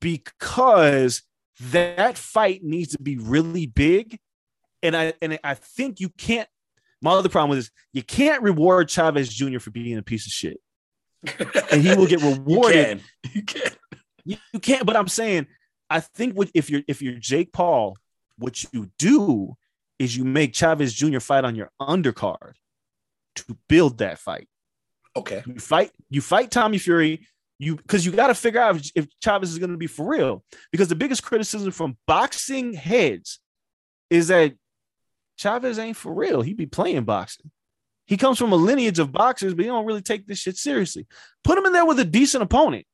because 0.00 1.22
that 1.60 2.16
fight 2.16 2.62
needs 2.62 2.92
to 2.92 3.02
be 3.02 3.16
really 3.16 3.66
big. 3.66 4.18
And 4.82 4.96
I 4.96 5.14
and 5.20 5.38
I 5.42 5.54
think 5.54 6.00
you 6.00 6.08
can't. 6.10 6.48
My 7.02 7.12
other 7.12 7.28
problem 7.28 7.58
is 7.58 7.70
you 7.92 8.02
can't 8.02 8.42
reward 8.42 8.88
Chavez 8.90 9.28
Jr. 9.28 9.58
for 9.58 9.70
being 9.70 9.98
a 9.98 10.02
piece 10.02 10.26
of 10.26 10.32
shit, 10.32 10.58
and 11.72 11.82
he 11.82 11.94
will 11.94 12.06
get 12.06 12.22
rewarded. 12.22 13.02
You 13.32 13.42
can. 13.42 13.72
You 14.24 14.36
can. 14.36 14.38
You 14.52 14.60
can't. 14.60 14.86
But 14.86 14.96
I'm 14.96 15.08
saying, 15.08 15.46
I 15.90 16.00
think 16.00 16.34
what 16.34 16.50
if 16.54 16.70
you're 16.70 16.82
if 16.86 17.02
you're 17.02 17.14
Jake 17.14 17.52
Paul, 17.52 17.96
what 18.36 18.64
you 18.72 18.90
do 18.98 19.56
is 19.98 20.16
you 20.16 20.24
make 20.24 20.54
Chavez 20.54 20.94
Jr. 20.94 21.18
fight 21.18 21.44
on 21.44 21.56
your 21.56 21.70
undercard 21.80 22.52
to 23.36 23.56
build 23.68 23.98
that 23.98 24.18
fight. 24.18 24.48
Okay. 25.16 25.42
You 25.46 25.58
fight. 25.58 25.90
You 26.08 26.20
fight 26.20 26.50
Tommy 26.50 26.78
Fury 26.78 27.26
you 27.58 27.76
because 27.76 28.06
you 28.06 28.12
got 28.12 28.28
to 28.28 28.34
figure 28.34 28.60
out 28.60 28.76
if, 28.76 28.90
if 28.94 29.06
Chavez 29.22 29.50
is 29.50 29.58
going 29.58 29.70
to 29.70 29.76
be 29.76 29.86
for 29.86 30.06
real. 30.08 30.44
Because 30.70 30.88
the 30.88 30.94
biggest 30.94 31.22
criticism 31.22 31.70
from 31.72 31.96
boxing 32.06 32.72
heads 32.74 33.40
is 34.10 34.28
that 34.28 34.54
Chavez 35.36 35.78
ain't 35.78 35.96
for 35.96 36.12
real. 36.12 36.42
He 36.42 36.54
be 36.54 36.66
playing 36.66 37.04
boxing. 37.04 37.50
He 38.06 38.16
comes 38.16 38.38
from 38.38 38.52
a 38.52 38.56
lineage 38.56 38.98
of 38.98 39.12
boxers, 39.12 39.54
but 39.54 39.64
he 39.64 39.68
don't 39.68 39.84
really 39.84 40.00
take 40.00 40.26
this 40.26 40.38
shit 40.38 40.56
seriously. 40.56 41.06
Put 41.44 41.58
him 41.58 41.66
in 41.66 41.72
there 41.72 41.84
with 41.84 41.98
a 41.98 42.04
decent 42.04 42.42
opponent. 42.42 42.86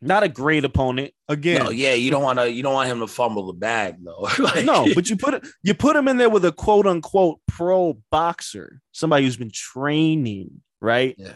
Not 0.00 0.24
a 0.24 0.28
great 0.28 0.64
opponent. 0.64 1.12
Again, 1.28 1.64
No, 1.64 1.70
yeah, 1.70 1.94
you 1.94 2.10
don't 2.10 2.22
want 2.22 2.38
to. 2.38 2.50
You 2.50 2.62
don't 2.62 2.74
want 2.74 2.90
him 2.90 3.00
to 3.00 3.06
fumble 3.06 3.46
the 3.46 3.54
bag 3.54 3.96
though. 4.02 4.28
like, 4.38 4.64
no, 4.64 4.86
but 4.94 5.08
you 5.08 5.16
put 5.16 5.34
it 5.34 5.46
you 5.62 5.72
put 5.74 5.96
him 5.96 6.06
in 6.08 6.18
there 6.18 6.28
with 6.28 6.44
a 6.44 6.52
quote 6.52 6.86
unquote 6.86 7.40
pro 7.48 7.98
boxer, 8.10 8.80
somebody 8.92 9.24
who's 9.24 9.38
been 9.38 9.50
training, 9.50 10.60
right? 10.80 11.14
yeah, 11.16 11.32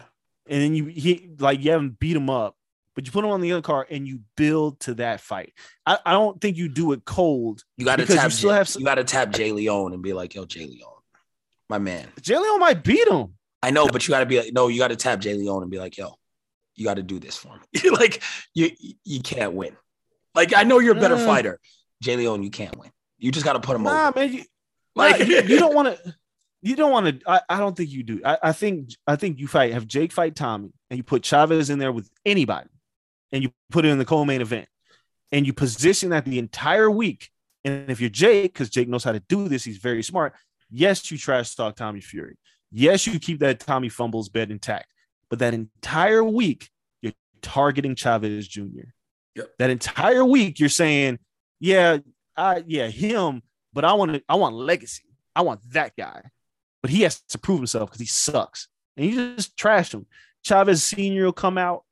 And 0.46 0.62
then 0.62 0.74
you 0.74 0.86
he 0.86 1.30
like 1.38 1.64
you 1.64 1.70
haven't 1.70 1.98
beat 1.98 2.16
him 2.16 2.28
up, 2.28 2.54
but 2.94 3.06
you 3.06 3.12
put 3.12 3.24
him 3.24 3.30
on 3.30 3.40
the 3.40 3.52
other 3.52 3.62
card 3.62 3.86
and 3.90 4.06
you 4.06 4.20
build 4.36 4.80
to 4.80 4.94
that 4.94 5.20
fight. 5.20 5.52
I, 5.86 5.98
I 6.04 6.12
don't 6.12 6.40
think 6.40 6.56
you 6.56 6.68
do 6.68 6.92
it 6.92 7.04
cold. 7.04 7.62
you 7.76 7.84
got 7.84 7.96
to 7.96 8.06
tap. 8.06 8.24
you 8.24 8.30
still 8.30 8.50
Jay- 8.50 8.56
have 8.56 8.68
some- 8.68 8.80
you 8.80 8.86
got 8.86 8.96
to 8.96 9.04
tap 9.04 9.30
Jay 9.32 9.52
Leone 9.52 9.92
and 9.92 10.02
be 10.02 10.12
like, 10.12 10.34
"Yo, 10.34 10.44
Jay 10.44 10.66
Leone, 10.66 11.00
my 11.68 11.78
man." 11.78 12.08
Jay 12.20 12.36
Leon 12.38 12.60
might 12.60 12.82
beat 12.84 13.06
him. 13.08 13.34
I 13.62 13.70
know, 13.70 13.86
but 13.88 14.06
you 14.08 14.12
got 14.12 14.20
to 14.20 14.26
be 14.26 14.38
like, 14.40 14.52
no, 14.52 14.68
you 14.68 14.78
got 14.78 14.88
to 14.88 14.96
tap 14.96 15.20
Jay 15.20 15.34
Leone 15.34 15.62
and 15.62 15.70
be 15.70 15.78
like, 15.78 15.96
"Yo, 15.98 16.14
you 16.74 16.84
got 16.84 16.94
to 16.94 17.02
do 17.02 17.18
this 17.18 17.36
for 17.36 17.54
me." 17.74 17.90
like 17.90 18.22
you, 18.54 18.70
you 19.04 19.20
can't 19.20 19.52
win. 19.54 19.76
Like 20.34 20.54
I 20.56 20.62
know 20.64 20.78
you're 20.78 20.96
a 20.96 21.00
better 21.00 21.16
Uh. 21.16 21.26
fighter, 21.26 21.60
Jay 22.02 22.16
Leone. 22.16 22.42
You 22.42 22.50
can't 22.50 22.76
win. 22.78 22.90
You 23.18 23.30
just 23.32 23.44
got 23.44 23.52
to 23.54 23.60
put 23.60 23.76
him 23.76 23.82
Nah, 23.82 24.08
over. 24.08 24.18
man, 24.20 24.32
you, 24.32 24.44
Like 24.96 25.18
like 25.20 25.28
you, 25.28 25.42
you 25.42 25.58
don't 25.58 25.74
want 25.74 25.88
to. 25.88 26.14
You 26.62 26.76
don't 26.76 26.90
want 26.90 27.06
to. 27.20 27.30
I, 27.30 27.40
I 27.48 27.58
don't 27.58 27.76
think 27.76 27.90
you 27.90 28.02
do. 28.02 28.20
I, 28.24 28.38
I 28.42 28.52
think 28.52 28.90
I 29.06 29.16
think 29.16 29.38
you 29.38 29.46
fight 29.46 29.72
have 29.72 29.86
Jake 29.86 30.12
fight 30.12 30.34
Tommy, 30.36 30.72
and 30.90 30.96
you 30.98 31.02
put 31.04 31.22
Chavez 31.22 31.70
in 31.70 31.78
there 31.78 31.92
with 31.92 32.10
anybody, 32.26 32.68
and 33.32 33.42
you 33.42 33.52
put 33.70 33.84
it 33.84 33.88
in 33.88 33.98
the 33.98 34.04
co-main 34.04 34.40
event, 34.40 34.68
and 35.32 35.46
you 35.46 35.52
position 35.52 36.10
that 36.10 36.24
the 36.24 36.38
entire 36.38 36.90
week. 36.90 37.30
And 37.64 37.90
if 37.90 38.00
you're 38.00 38.10
Jake, 38.10 38.52
because 38.54 38.70
Jake 38.70 38.88
knows 38.88 39.04
how 39.04 39.12
to 39.12 39.20
do 39.20 39.48
this, 39.48 39.64
he's 39.64 39.78
very 39.78 40.02
smart. 40.02 40.34
Yes, 40.70 41.10
you 41.10 41.18
trash 41.18 41.54
talk 41.54 41.76
Tommy 41.76 42.00
Fury. 42.00 42.38
Yes, 42.70 43.06
you 43.06 43.18
keep 43.18 43.40
that 43.40 43.60
Tommy 43.60 43.88
fumbles 43.88 44.28
bed 44.28 44.50
intact. 44.50 44.86
But 45.28 45.40
that 45.40 45.54
entire 45.54 46.24
week, 46.24 46.70
you're 47.02 47.12
targeting 47.42 47.94
Chavez 47.94 48.48
Jr. 48.48 48.90
Yep. 49.34 49.50
That 49.58 49.70
entire 49.70 50.24
week, 50.24 50.58
you're 50.58 50.68
saying, 50.68 51.18
"Yeah, 51.58 51.98
I 52.36 52.64
yeah 52.66 52.88
him," 52.88 53.42
but 53.72 53.84
I 53.84 53.92
want 53.92 54.14
to. 54.14 54.22
I 54.28 54.36
want 54.36 54.54
legacy. 54.54 55.04
I 55.34 55.42
want 55.42 55.60
that 55.72 55.96
guy. 55.96 56.22
But 56.82 56.90
he 56.90 57.02
has 57.02 57.20
to 57.20 57.38
prove 57.38 57.58
himself 57.58 57.90
because 57.90 58.00
he 58.00 58.06
sucks. 58.06 58.68
And 58.96 59.06
you 59.06 59.34
just 59.36 59.56
trash 59.56 59.92
him. 59.92 60.06
Chavez 60.42 60.82
Senior 60.82 61.26
will 61.26 61.32
come 61.32 61.58
out, 61.58 61.84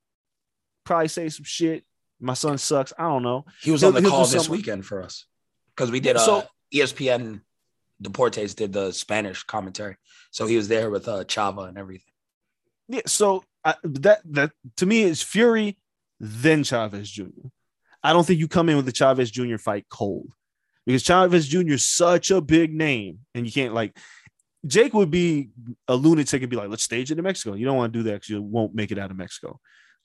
probably 0.88 1.08
say 1.08 1.28
some 1.28 1.44
shit. 1.44 1.84
My 2.18 2.34
son 2.34 2.58
sucks. 2.58 2.92
I 2.98 3.02
don't 3.04 3.22
know. 3.22 3.44
He 3.62 3.70
was 3.70 3.82
He'll- 3.82 3.94
on 3.96 4.02
the 4.02 4.08
call 4.08 4.26
this 4.26 4.48
weekend 4.48 4.84
for 4.84 5.02
us 5.02 5.26
because 5.76 5.90
we 5.92 6.00
did 6.00 6.16
uh, 6.16 6.20
So- 6.20 6.44
ESPN. 6.74 7.42
Deportes 8.00 8.54
did 8.54 8.72
the 8.72 8.92
Spanish 8.92 9.42
commentary, 9.42 9.96
so 10.30 10.46
he 10.46 10.56
was 10.56 10.68
there 10.68 10.88
with 10.88 11.08
uh, 11.08 11.24
Chava 11.24 11.68
and 11.68 11.76
everything. 11.76 12.12
Yeah, 12.86 13.00
so 13.06 13.42
I, 13.64 13.74
that 13.82 14.20
that 14.32 14.52
to 14.76 14.86
me 14.86 15.02
is 15.02 15.20
Fury, 15.20 15.76
then 16.20 16.62
Chavez 16.62 17.10
Jr. 17.10 17.24
I 18.04 18.12
don't 18.12 18.24
think 18.24 18.38
you 18.38 18.46
come 18.46 18.68
in 18.68 18.76
with 18.76 18.86
the 18.86 18.92
Chavez 18.92 19.32
Jr. 19.32 19.56
fight 19.56 19.86
cold 19.90 20.32
because 20.86 21.02
Chavez 21.02 21.48
Jr. 21.48 21.72
is 21.72 21.84
such 21.84 22.30
a 22.30 22.40
big 22.40 22.72
name, 22.72 23.18
and 23.34 23.44
you 23.44 23.50
can't 23.50 23.74
like 23.74 23.98
Jake 24.64 24.94
would 24.94 25.10
be 25.10 25.48
a 25.88 25.96
lunatic 25.96 26.40
and 26.40 26.48
be 26.50 26.56
like, 26.56 26.68
"Let's 26.68 26.84
stage 26.84 27.10
it 27.10 27.18
in 27.18 27.24
Mexico." 27.24 27.54
You 27.56 27.66
don't 27.66 27.76
want 27.76 27.92
to 27.92 27.98
do 27.98 28.04
that 28.04 28.12
because 28.12 28.28
you 28.28 28.40
won't 28.40 28.76
make 28.76 28.92
it 28.92 28.98
out 29.00 29.10
of 29.10 29.16
Mexico. 29.16 29.58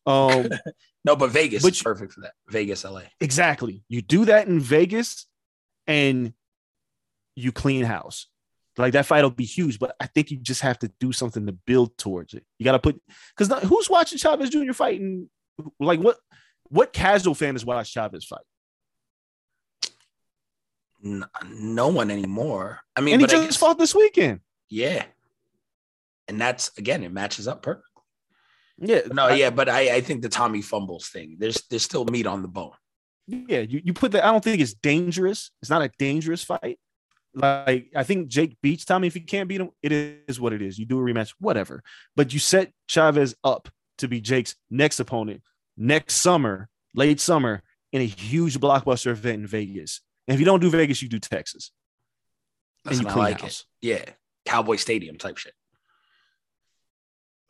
Um, 0.06 0.50
No, 1.06 1.16
but 1.18 1.32
Vegas 1.32 1.62
But 1.64 1.74
is 1.74 1.80
you- 1.80 1.84
perfect 1.84 2.14
for 2.14 2.22
that. 2.22 2.34
Vegas, 2.50 2.86
LA. 2.86 3.02
exactly. 3.20 3.84
You 3.90 4.02
do 4.02 4.24
that 4.26 4.48
in 4.48 4.60
Vegas, 4.60 5.26
and 5.86 6.34
you 7.36 7.52
clean 7.52 7.84
house. 7.84 8.28
Like 8.78 8.94
that 8.94 9.06
fight 9.06 9.22
will 9.24 9.30
be 9.30 9.44
huge, 9.46 9.80
but 9.80 9.96
I 10.00 10.08
think 10.08 10.32
you 10.32 10.38
just 10.38 10.62
have 10.62 10.80
to 10.80 10.92
do 11.00 11.12
something 11.12 11.46
to 11.46 11.52
build 11.52 11.98
towards 11.98 12.34
it. 12.34 12.44
You 12.58 12.64
got 12.64 12.72
to 12.72 12.80
put 12.80 13.02
because 13.38 13.64
who's 13.68 13.90
watching 13.90 14.18
Chavez 14.18 14.50
Jr. 14.50 14.72
fighting? 14.74 15.30
Like 15.80 16.00
what? 16.00 16.18
What 16.70 16.92
casual 16.94 17.36
fan 17.36 17.54
has 17.56 17.66
watched 17.66 17.94
Chavez 17.94 18.24
fight? 18.26 18.40
No 21.02 21.90
one 21.90 22.10
anymore. 22.10 22.80
I 22.96 23.02
mean, 23.02 23.16
And 23.16 23.22
he 23.22 23.28
just 23.28 23.44
guess- 23.46 23.58
fought 23.58 23.78
this 23.78 23.94
weekend. 23.94 24.40
yeah, 24.70 25.06
and 26.30 26.40
that's 26.40 26.72
again, 26.78 27.04
it 27.04 27.12
matches 27.12 27.48
up 27.48 27.62
perfect. 27.62 27.86
Yeah, 28.80 29.02
No, 29.12 29.28
I- 29.28 29.36
yeah, 29.36 29.50
but 29.50 29.70
I, 29.70 29.96
I 29.96 30.02
think 30.02 30.22
the 30.22 30.30
Tommy 30.30 30.62
fumbles 30.62 31.08
thing. 31.10 31.38
There's 31.40 31.62
there's 31.70 31.84
still 31.84 32.06
meat 32.06 32.26
on 32.28 32.42
the 32.42 32.48
bone. 32.48 32.72
yeah. 33.28 33.60
You, 33.60 33.82
you 33.84 33.94
put 33.94 34.12
that. 34.14 34.26
I 34.26 34.32
don't 34.32 34.44
think 34.44 34.62
it's 34.62 34.74
dangerous. 34.74 35.52
It's 35.62 35.70
not 35.70 35.82
a 35.82 35.92
dangerous 36.00 36.44
fight. 36.44 36.80
Like 37.36 37.92
I 37.96 38.04
think 38.04 38.28
Jake 38.28 38.58
beats 38.62 38.86
Tommy. 38.86 39.08
If 39.08 39.14
he 39.16 39.22
can't 39.22 39.48
beat 39.50 39.62
him, 39.62 39.70
it 39.82 39.92
is 39.92 40.40
what 40.40 40.54
it 40.54 40.62
is. 40.62 40.78
You 40.78 40.86
do 40.86 41.00
a 41.00 41.02
rematch, 41.04 41.34
whatever. 41.40 41.82
But 42.16 42.32
you 42.34 42.40
set 42.40 42.72
Chavez 42.88 43.36
up 43.44 43.70
to 44.00 44.08
be 44.08 44.22
Jake's 44.22 44.56
next 44.70 45.00
opponent 45.00 45.42
next 45.78 46.16
summer, 46.16 46.70
late 46.94 47.20
summer, 47.20 47.64
in 47.92 48.02
a 48.02 48.06
huge 48.06 48.60
blockbuster 48.60 49.08
event 49.12 49.42
in 49.42 49.48
Vegas. 49.48 50.02
And 50.28 50.36
if 50.36 50.40
you 50.40 50.46
don't 50.46 50.60
do 50.60 50.70
Vegas, 50.70 51.02
you 51.02 51.10
do 51.10 51.20
Texas. 51.20 51.72
Listen, 52.86 53.00
and 53.00 53.08
you 53.08 53.14
clean 53.14 53.26
like 53.26 53.42
house. 53.42 53.66
it. 53.82 53.88
Yeah, 53.88 54.06
Cowboy 54.46 54.76
Stadium 54.76 55.18
type 55.18 55.38
shit. 55.38 55.54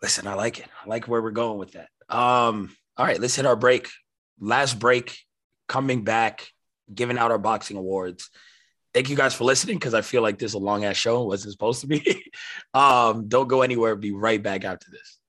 Listen, 0.04 0.28
I 0.28 0.34
like 0.34 0.60
it. 0.60 0.68
I 0.84 0.90
like 0.90 1.08
where 1.08 1.22
we're 1.22 1.32
going 1.32 1.58
with 1.58 1.72
that. 1.72 1.88
Um, 2.10 2.76
all 2.98 3.06
right, 3.06 3.22
let's 3.22 3.38
hit 3.38 3.46
our 3.46 3.56
break. 3.56 3.88
Last 4.38 4.78
break, 4.78 5.18
coming 5.70 6.04
back, 6.04 6.46
giving 6.94 7.18
out 7.18 7.32
our 7.32 7.38
boxing 7.38 7.78
awards. 7.78 8.30
Thank 8.94 9.10
you 9.10 9.16
guys 9.16 9.34
for 9.34 9.46
listening 9.46 9.78
because 9.78 9.94
I 9.94 10.02
feel 10.02 10.22
like 10.22 10.40
this 10.40 10.52
is 10.52 10.56
a 10.56 10.60
long 10.60 10.84
ass 10.84 10.98
show. 10.98 11.24
It 11.24 11.28
wasn't 11.28 11.54
supposed 11.54 11.80
to 11.82 11.88
be. 11.88 12.22
um, 12.74 13.30
don't 13.30 13.48
go 13.48 13.62
anywhere. 13.62 13.96
Be 13.96 14.12
right 14.12 14.44
back 14.44 14.66
after 14.66 14.88
this. 14.92 15.20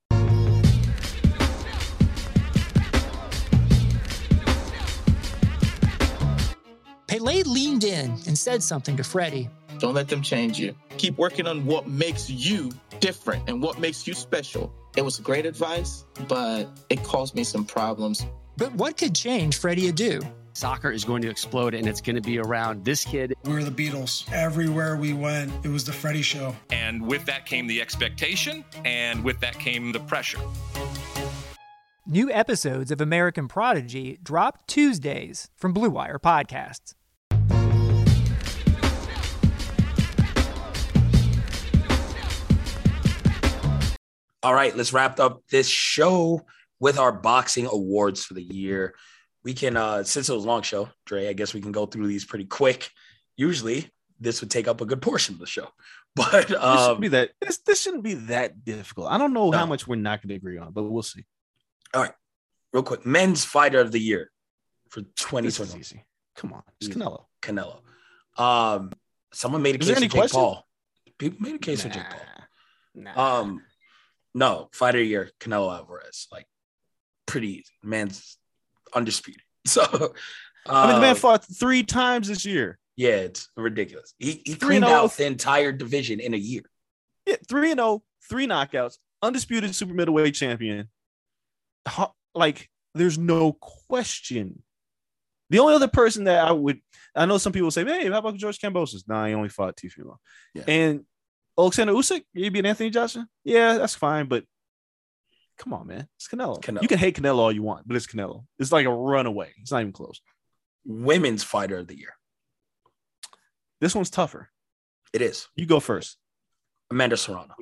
Pele 7.06 7.44
leaned 7.44 7.84
in 7.84 8.10
and 8.26 8.36
said 8.36 8.60
something 8.60 8.96
to 8.96 9.04
Freddie. 9.04 9.48
Don't 9.78 9.94
let 9.94 10.08
them 10.08 10.20
change 10.20 10.58
you. 10.58 10.74
Keep 10.98 11.16
working 11.16 11.46
on 11.46 11.64
what 11.64 11.86
makes 11.86 12.28
you 12.28 12.72
different 13.04 13.46
and 13.50 13.60
what 13.60 13.78
makes 13.78 14.06
you 14.06 14.14
special. 14.14 14.72
It 14.96 15.04
was 15.04 15.20
great 15.20 15.44
advice, 15.44 16.06
but 16.26 16.66
it 16.88 17.04
caused 17.04 17.34
me 17.34 17.44
some 17.44 17.66
problems. 17.66 18.24
But 18.56 18.72
what 18.76 18.96
could 18.96 19.14
change 19.14 19.58
Freddie 19.58 19.92
Adu? 19.92 20.26
Soccer 20.54 20.90
is 20.90 21.04
going 21.04 21.20
to 21.20 21.28
explode 21.28 21.74
and 21.74 21.86
it's 21.86 22.00
going 22.00 22.16
to 22.16 22.22
be 22.22 22.38
around 22.38 22.82
this 22.82 23.04
kid. 23.04 23.34
We 23.44 23.52
were 23.52 23.62
the 23.62 23.70
Beatles. 23.70 24.32
Everywhere 24.32 24.96
we 24.96 25.12
went, 25.12 25.52
it 25.66 25.68
was 25.68 25.84
the 25.84 25.92
Freddie 25.92 26.22
show. 26.22 26.56
And 26.70 27.06
with 27.06 27.26
that 27.26 27.44
came 27.44 27.66
the 27.66 27.82
expectation, 27.82 28.64
and 28.86 29.22
with 29.22 29.38
that 29.40 29.58
came 29.58 29.92
the 29.92 30.00
pressure. 30.00 30.40
New 32.06 32.30
episodes 32.30 32.90
of 32.90 33.02
American 33.02 33.48
Prodigy 33.48 34.18
drop 34.22 34.66
Tuesdays 34.66 35.50
from 35.56 35.74
Blue 35.74 35.90
Wire 35.90 36.18
Podcasts. 36.18 36.94
All 44.44 44.52
right, 44.52 44.76
let's 44.76 44.92
wrap 44.92 45.18
up 45.20 45.40
this 45.48 45.66
show 45.66 46.42
with 46.78 46.98
our 46.98 47.10
boxing 47.12 47.64
awards 47.64 48.22
for 48.26 48.34
the 48.34 48.42
year. 48.42 48.94
We 49.42 49.54
can, 49.54 49.74
uh, 49.74 50.04
since 50.04 50.28
it 50.28 50.34
was 50.34 50.44
a 50.44 50.46
long 50.46 50.60
show, 50.60 50.90
Dre, 51.06 51.28
I 51.28 51.32
guess 51.32 51.54
we 51.54 51.62
can 51.62 51.72
go 51.72 51.86
through 51.86 52.08
these 52.08 52.26
pretty 52.26 52.44
quick. 52.44 52.90
Usually, 53.38 53.90
this 54.20 54.42
would 54.42 54.50
take 54.50 54.68
up 54.68 54.82
a 54.82 54.84
good 54.84 55.00
portion 55.00 55.34
of 55.34 55.40
the 55.40 55.46
show, 55.46 55.68
but 56.14 56.30
This 56.30 56.42
shouldn't 56.48 56.62
um, 56.62 57.00
be 57.00 57.08
that. 57.08 57.30
This, 57.40 57.56
this 57.66 57.80
shouldn't 57.80 58.02
be 58.02 58.14
that 58.14 58.66
difficult. 58.66 59.10
I 59.10 59.16
don't 59.16 59.32
know 59.32 59.48
No. 59.48 59.56
how 59.56 59.64
much 59.64 59.86
we're 59.86 59.96
not 59.96 60.20
going 60.20 60.28
to 60.28 60.34
agree 60.34 60.58
on, 60.58 60.72
but 60.72 60.82
we'll 60.82 61.02
see. 61.02 61.24
All 61.94 62.02
right, 62.02 62.12
real 62.74 62.82
quick, 62.82 63.06
men's 63.06 63.46
fighter 63.46 63.80
of 63.80 63.92
the 63.92 63.98
year 64.00 64.30
for 64.90 65.00
This 65.00 65.08
is 65.08 65.70
2020, 65.70 65.80
easy. 65.80 66.04
Come 66.36 66.52
on, 66.52 66.62
it's 66.80 66.90
Easy. 66.90 67.00
Canelo. 67.00 67.24
Canelo. 67.40 67.78
Um, 68.38 68.92
someone 69.32 69.62
made 69.62 69.76
a 69.76 69.78
Is 69.78 69.86
case 69.88 69.94
for 69.94 70.00
Jake 70.02 70.10
question? 70.10 70.38
Paul. 70.38 70.66
People 71.16 71.38
made 71.40 71.54
a 71.54 71.58
case 71.58 71.80
for 71.82 71.88
Jake 71.88 72.02
Paul. 72.10 72.20
Nah. 72.94 73.40
Um, 73.40 73.62
no, 74.34 74.68
fighter 74.72 74.98
of 74.98 75.04
the 75.04 75.08
year, 75.08 75.30
Canelo 75.40 75.74
Alvarez. 75.74 76.26
Like, 76.32 76.46
pretty 77.26 77.52
easy. 77.52 77.72
Man's 77.82 78.36
undisputed. 78.94 79.42
So, 79.66 80.12
I 80.66 80.86
mean, 80.88 80.96
the 80.96 81.00
man 81.00 81.10
um, 81.12 81.16
fought 81.16 81.42
three 81.42 81.84
times 81.84 82.28
this 82.28 82.44
year. 82.44 82.78
Yeah, 82.96 83.16
it's 83.16 83.48
ridiculous. 83.56 84.12
He, 84.18 84.42
he 84.44 84.56
cleaned 84.56 84.84
oh. 84.84 84.88
out 84.88 85.16
the 85.16 85.24
entire 85.24 85.72
division 85.72 86.20
in 86.20 86.34
a 86.34 86.36
year. 86.36 86.64
Yeah, 87.24 87.36
three 87.48 87.70
and 87.70 87.80
oh, 87.80 88.02
three 88.28 88.46
knockouts, 88.46 88.98
undisputed 89.22 89.74
super 89.74 89.94
middleweight 89.94 90.34
champion. 90.34 90.90
Like, 92.34 92.68
there's 92.94 93.16
no 93.16 93.52
question. 93.54 94.62
The 95.48 95.60
only 95.60 95.74
other 95.74 95.88
person 95.88 96.24
that 96.24 96.46
I 96.46 96.52
would, 96.52 96.80
I 97.16 97.24
know 97.24 97.38
some 97.38 97.52
people 97.54 97.70
say, 97.70 97.84
hey, 97.84 98.10
how 98.10 98.18
about 98.18 98.36
George 98.36 98.58
Kambosos? 98.58 99.08
Nah, 99.08 99.24
he 99.26 99.32
only 99.32 99.48
fought 99.48 99.76
Teofimo 99.76 100.04
Lopez. 100.04 100.18
Yeah. 100.54 100.64
And 100.66 101.04
Alexander 101.58 101.92
Usyk, 101.92 102.24
you 102.32 102.50
beat 102.50 102.66
Anthony 102.66 102.90
Johnson? 102.90 103.28
Yeah, 103.44 103.78
that's 103.78 103.94
fine, 103.94 104.26
but 104.26 104.44
come 105.58 105.72
on, 105.72 105.86
man, 105.86 106.08
it's 106.16 106.28
Canelo. 106.28 106.60
Canelo. 106.60 106.82
You 106.82 106.88
can 106.88 106.98
hate 106.98 107.16
Canelo 107.16 107.38
all 107.38 107.52
you 107.52 107.62
want, 107.62 107.86
but 107.86 107.96
it's 107.96 108.06
Canelo. 108.06 108.44
It's 108.58 108.72
like 108.72 108.86
a 108.86 108.92
runaway. 108.94 109.52
It's 109.60 109.70
not 109.70 109.80
even 109.80 109.92
close. 109.92 110.20
Women's 110.84 111.44
fighter 111.44 111.78
of 111.78 111.86
the 111.86 111.96
year. 111.98 112.14
This 113.80 113.94
one's 113.94 114.10
tougher. 114.10 114.50
It 115.12 115.22
is 115.22 115.48
You 115.54 115.66
go 115.66 115.78
first. 115.80 116.16
Amanda 116.90 117.16
Serrano. 117.16 117.54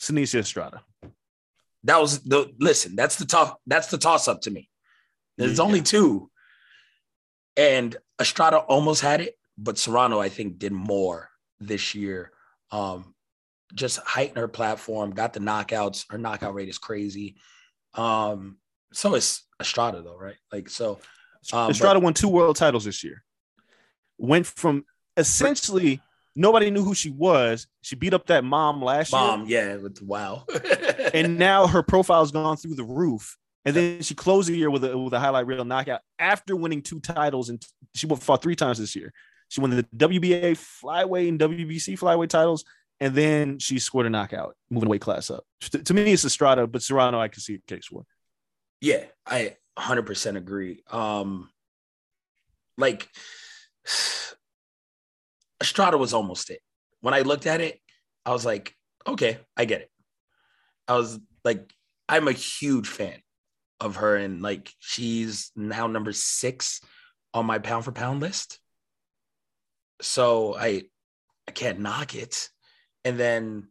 Seniesa 0.00 0.40
Estrada. 0.40 0.82
That 1.84 2.00
was 2.00 2.20
the 2.22 2.52
listen. 2.58 2.96
That's 2.96 3.16
the 3.16 3.24
tough. 3.24 3.54
That's 3.66 3.86
the 3.88 3.98
toss 3.98 4.28
up 4.28 4.40
to 4.42 4.50
me. 4.50 4.68
There's 5.38 5.58
Yeah. 5.58 5.64
only 5.64 5.80
two. 5.82 6.30
And 7.56 7.96
Estrada 8.20 8.58
almost 8.58 9.00
had 9.00 9.20
it, 9.20 9.38
but 9.56 9.78
Serrano, 9.78 10.20
I 10.20 10.28
think, 10.28 10.58
did 10.58 10.72
more 10.72 11.30
this 11.60 11.94
year. 11.94 12.32
Um, 12.70 13.14
just 13.74 13.98
heightened 13.98 14.38
her 14.38 14.48
platform, 14.48 15.12
got 15.12 15.32
the 15.32 15.40
knockouts. 15.40 16.10
Her 16.10 16.18
knockout 16.18 16.54
rate 16.54 16.68
is 16.68 16.78
crazy. 16.78 17.36
Um, 17.94 18.58
so 18.92 19.14
it's 19.14 19.46
Estrada, 19.60 20.02
though, 20.02 20.16
right? 20.18 20.36
Like, 20.52 20.68
so 20.68 20.98
um, 21.52 21.70
Estrada 21.70 22.00
but- 22.00 22.04
won 22.04 22.14
two 22.14 22.28
world 22.28 22.56
titles 22.56 22.84
this 22.84 23.04
year. 23.04 23.22
Went 24.18 24.46
from 24.46 24.84
essentially 25.16 26.00
nobody 26.36 26.70
knew 26.70 26.84
who 26.84 26.94
she 26.94 27.10
was. 27.10 27.66
She 27.82 27.96
beat 27.96 28.14
up 28.14 28.26
that 28.26 28.44
mom 28.44 28.82
last 28.82 29.12
mom, 29.12 29.46
year, 29.46 29.62
Mom, 29.62 29.70
yeah, 29.70 29.82
with 29.82 30.02
wow. 30.02 30.44
and 31.14 31.38
now 31.38 31.66
her 31.66 31.82
profile's 31.82 32.32
gone 32.32 32.56
through 32.56 32.74
the 32.74 32.84
roof. 32.84 33.36
And 33.64 33.76
then 33.76 34.02
she 34.02 34.14
closed 34.14 34.48
the 34.48 34.56
year 34.56 34.70
with 34.70 34.84
a 34.84 34.96
with 34.96 35.12
a 35.12 35.20
highlight 35.20 35.46
reel 35.46 35.64
knockout 35.66 36.00
after 36.18 36.56
winning 36.56 36.80
two 36.80 36.98
titles, 36.98 37.50
and 37.50 37.62
she 37.94 38.08
fought 38.08 38.42
three 38.42 38.56
times 38.56 38.78
this 38.78 38.96
year. 38.96 39.12
She 39.50 39.60
won 39.60 39.70
the 39.70 39.82
WBA 39.96 40.52
flyweight 40.52 41.28
and 41.28 41.38
WBC 41.40 41.98
flyweight 41.98 42.28
titles, 42.28 42.64
and 43.00 43.14
then 43.14 43.58
she 43.58 43.80
scored 43.80 44.06
a 44.06 44.10
knockout, 44.10 44.54
moving 44.70 44.88
weight 44.88 45.00
class 45.00 45.28
up. 45.28 45.44
To, 45.72 45.92
me, 45.92 46.12
it's 46.12 46.24
Estrada, 46.24 46.68
but 46.68 46.82
Serrano, 46.82 47.20
I 47.20 47.26
can 47.26 47.40
see 47.40 47.56
a 47.56 47.58
case 47.66 47.86
for. 47.86 48.04
Yeah, 48.80 49.04
I 49.26 49.56
100% 49.76 50.36
agree. 50.36 50.82
Um 50.90 51.50
like 52.78 53.08
Estrada 55.60 55.98
was 55.98 56.14
almost 56.14 56.48
it. 56.50 56.60
When 57.00 57.12
I 57.12 57.20
looked 57.20 57.46
at 57.46 57.60
it, 57.60 57.80
I 58.24 58.30
was 58.30 58.46
like, 58.46 58.74
okay, 59.04 59.40
I 59.56 59.64
get 59.64 59.80
it. 59.80 59.90
I 60.86 60.94
was 60.94 61.18
like, 61.44 61.72
I'm 62.08 62.28
a 62.28 62.32
huge 62.32 62.86
fan 62.88 63.20
of 63.80 63.96
her, 63.96 64.16
and 64.16 64.42
like 64.42 64.72
she's 64.78 65.50
now 65.56 65.88
number 65.88 66.12
six 66.12 66.80
on 67.34 67.46
my 67.46 67.58
pound 67.58 67.84
for 67.84 67.92
pound 67.92 68.20
list. 68.20 68.60
So 70.00 70.56
I 70.56 70.82
I 71.48 71.52
can't 71.52 71.80
knock 71.80 72.14
it. 72.14 72.48
And 73.04 73.18
then 73.18 73.68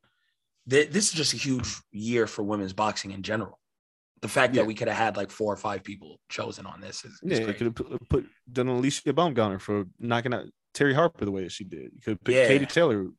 th- 0.70 0.90
this 0.90 1.08
is 1.08 1.14
just 1.14 1.34
a 1.34 1.38
huge 1.38 1.68
year 1.92 2.28
for 2.28 2.44
women's 2.44 2.74
boxing 2.74 3.12
in 3.12 3.22
general. 3.24 3.60
The 4.22 4.28
fact 4.28 4.54
Yeah. 4.54 4.62
that 4.62 4.68
we 4.68 4.74
could 4.74 4.88
have 4.90 4.98
had 4.98 5.18
like 5.18 5.32
four 5.32 5.54
or 5.54 5.58
five 5.58 5.84
people 5.84 6.20
chosen 6.30 6.66
on 6.66 6.82
this 6.82 7.06
is, 7.06 7.20
is 7.24 7.40
Yeah, 7.40 7.48
you 7.48 7.54
could 7.54 7.68
have 7.68 7.76
put, 7.76 8.10
put 8.10 8.26
done 8.52 8.68
Alycia 8.68 9.14
Baumgardner 9.14 9.62
for 9.62 9.86
knocking 10.00 10.34
out 10.34 10.46
Terri 10.74 10.94
Harper 10.94 11.26
the 11.26 11.32
way 11.32 11.44
that 11.44 11.52
she 11.52 11.64
did. 11.64 11.92
You 11.96 12.02
could 12.04 12.12
have 12.12 12.24
picked 12.24 12.38
Yeah. 12.38 12.48
Katie 12.48 12.66
Taylor. 12.66 13.04
You 13.04 13.16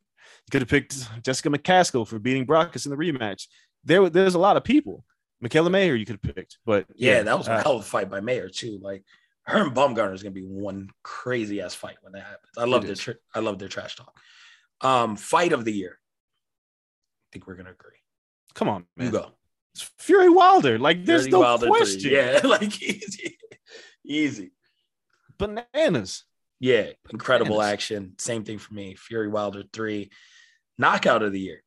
could 0.51 0.63
have 0.63 0.69
picked 0.69 1.23
Jessica 1.23 1.49
McCaskill 1.49 2.07
for 2.07 2.19
beating 2.19 2.47
Braekhus 2.47 2.85
in 2.87 2.91
the 2.91 2.97
rematch. 2.97 3.47
There, 3.85 4.11
there's 4.11 4.35
a 4.35 4.39
lot 4.39 4.57
of 4.57 4.65
people. 4.65 5.05
Mikaela 5.43 5.71
Mayer, 5.71 5.95
you 5.95 6.05
could 6.05 6.19
have 6.23 6.35
picked, 6.35 6.59
but 6.67 6.85
Yeah, 6.95 7.23
that 7.23 7.39
was 7.39 7.49
a 7.49 7.53
uh, 7.53 7.63
hell 7.63 7.77
of 7.77 7.81
a 7.81 7.85
fight 7.85 8.11
by 8.11 8.21
Mayer 8.21 8.51
too. 8.51 8.79
Like 8.83 9.05
her 9.47 9.63
and 9.63 9.75
Baumgardner 9.75 10.15
is 10.15 10.23
gonna 10.23 10.33
be 10.35 10.45
one 10.45 10.89
crazy 11.03 11.61
ass 11.61 11.75
fight 11.75 11.97
when 12.03 12.13
that 12.13 12.23
happens. 12.25 12.53
I 12.57 12.65
love 12.65 12.83
It 12.85 12.87
their 12.87 12.93
is. 12.93 13.01
tr- 13.01 13.11
I 13.35 13.41
love 13.41 13.59
their 13.59 13.69
trash 13.69 13.97
talk. 13.97 14.19
Um, 14.81 15.17
fight 15.17 15.53
of 15.53 15.65
the 15.65 15.73
year. 15.73 15.99
I 15.99 17.27
think 17.33 17.47
we're 17.47 17.55
gonna 17.57 17.71
agree. 17.73 17.97
Come 18.55 18.69
on, 18.69 18.87
man. 18.97 19.07
You 19.07 19.13
go. 19.13 19.33
It's 19.75 19.91
Fury 19.99 20.29
Wilder. 20.29 20.79
Like 20.79 21.05
there's 21.05 21.23
Fury 21.23 21.33
no 21.33 21.41
Wilder 21.41 21.67
three. 21.67 21.77
question. 21.77 22.11
Yeah, 22.13 22.41
like 22.45 22.83
easy, 22.83 23.39
easy. 24.05 24.53
Bananas. 25.39 26.25
Yeah, 26.59 26.91
incredible 27.11 27.57
Bananas. 27.57 27.73
action. 27.73 28.15
Same 28.19 28.45
thing 28.45 28.59
for 28.59 28.75
me. 28.75 28.95
Fury 28.97 29.29
Wilder 29.29 29.63
three, 29.73 30.11
knockout 30.79 31.23
of 31.23 31.33
the 31.33 31.41
year. 31.41 31.63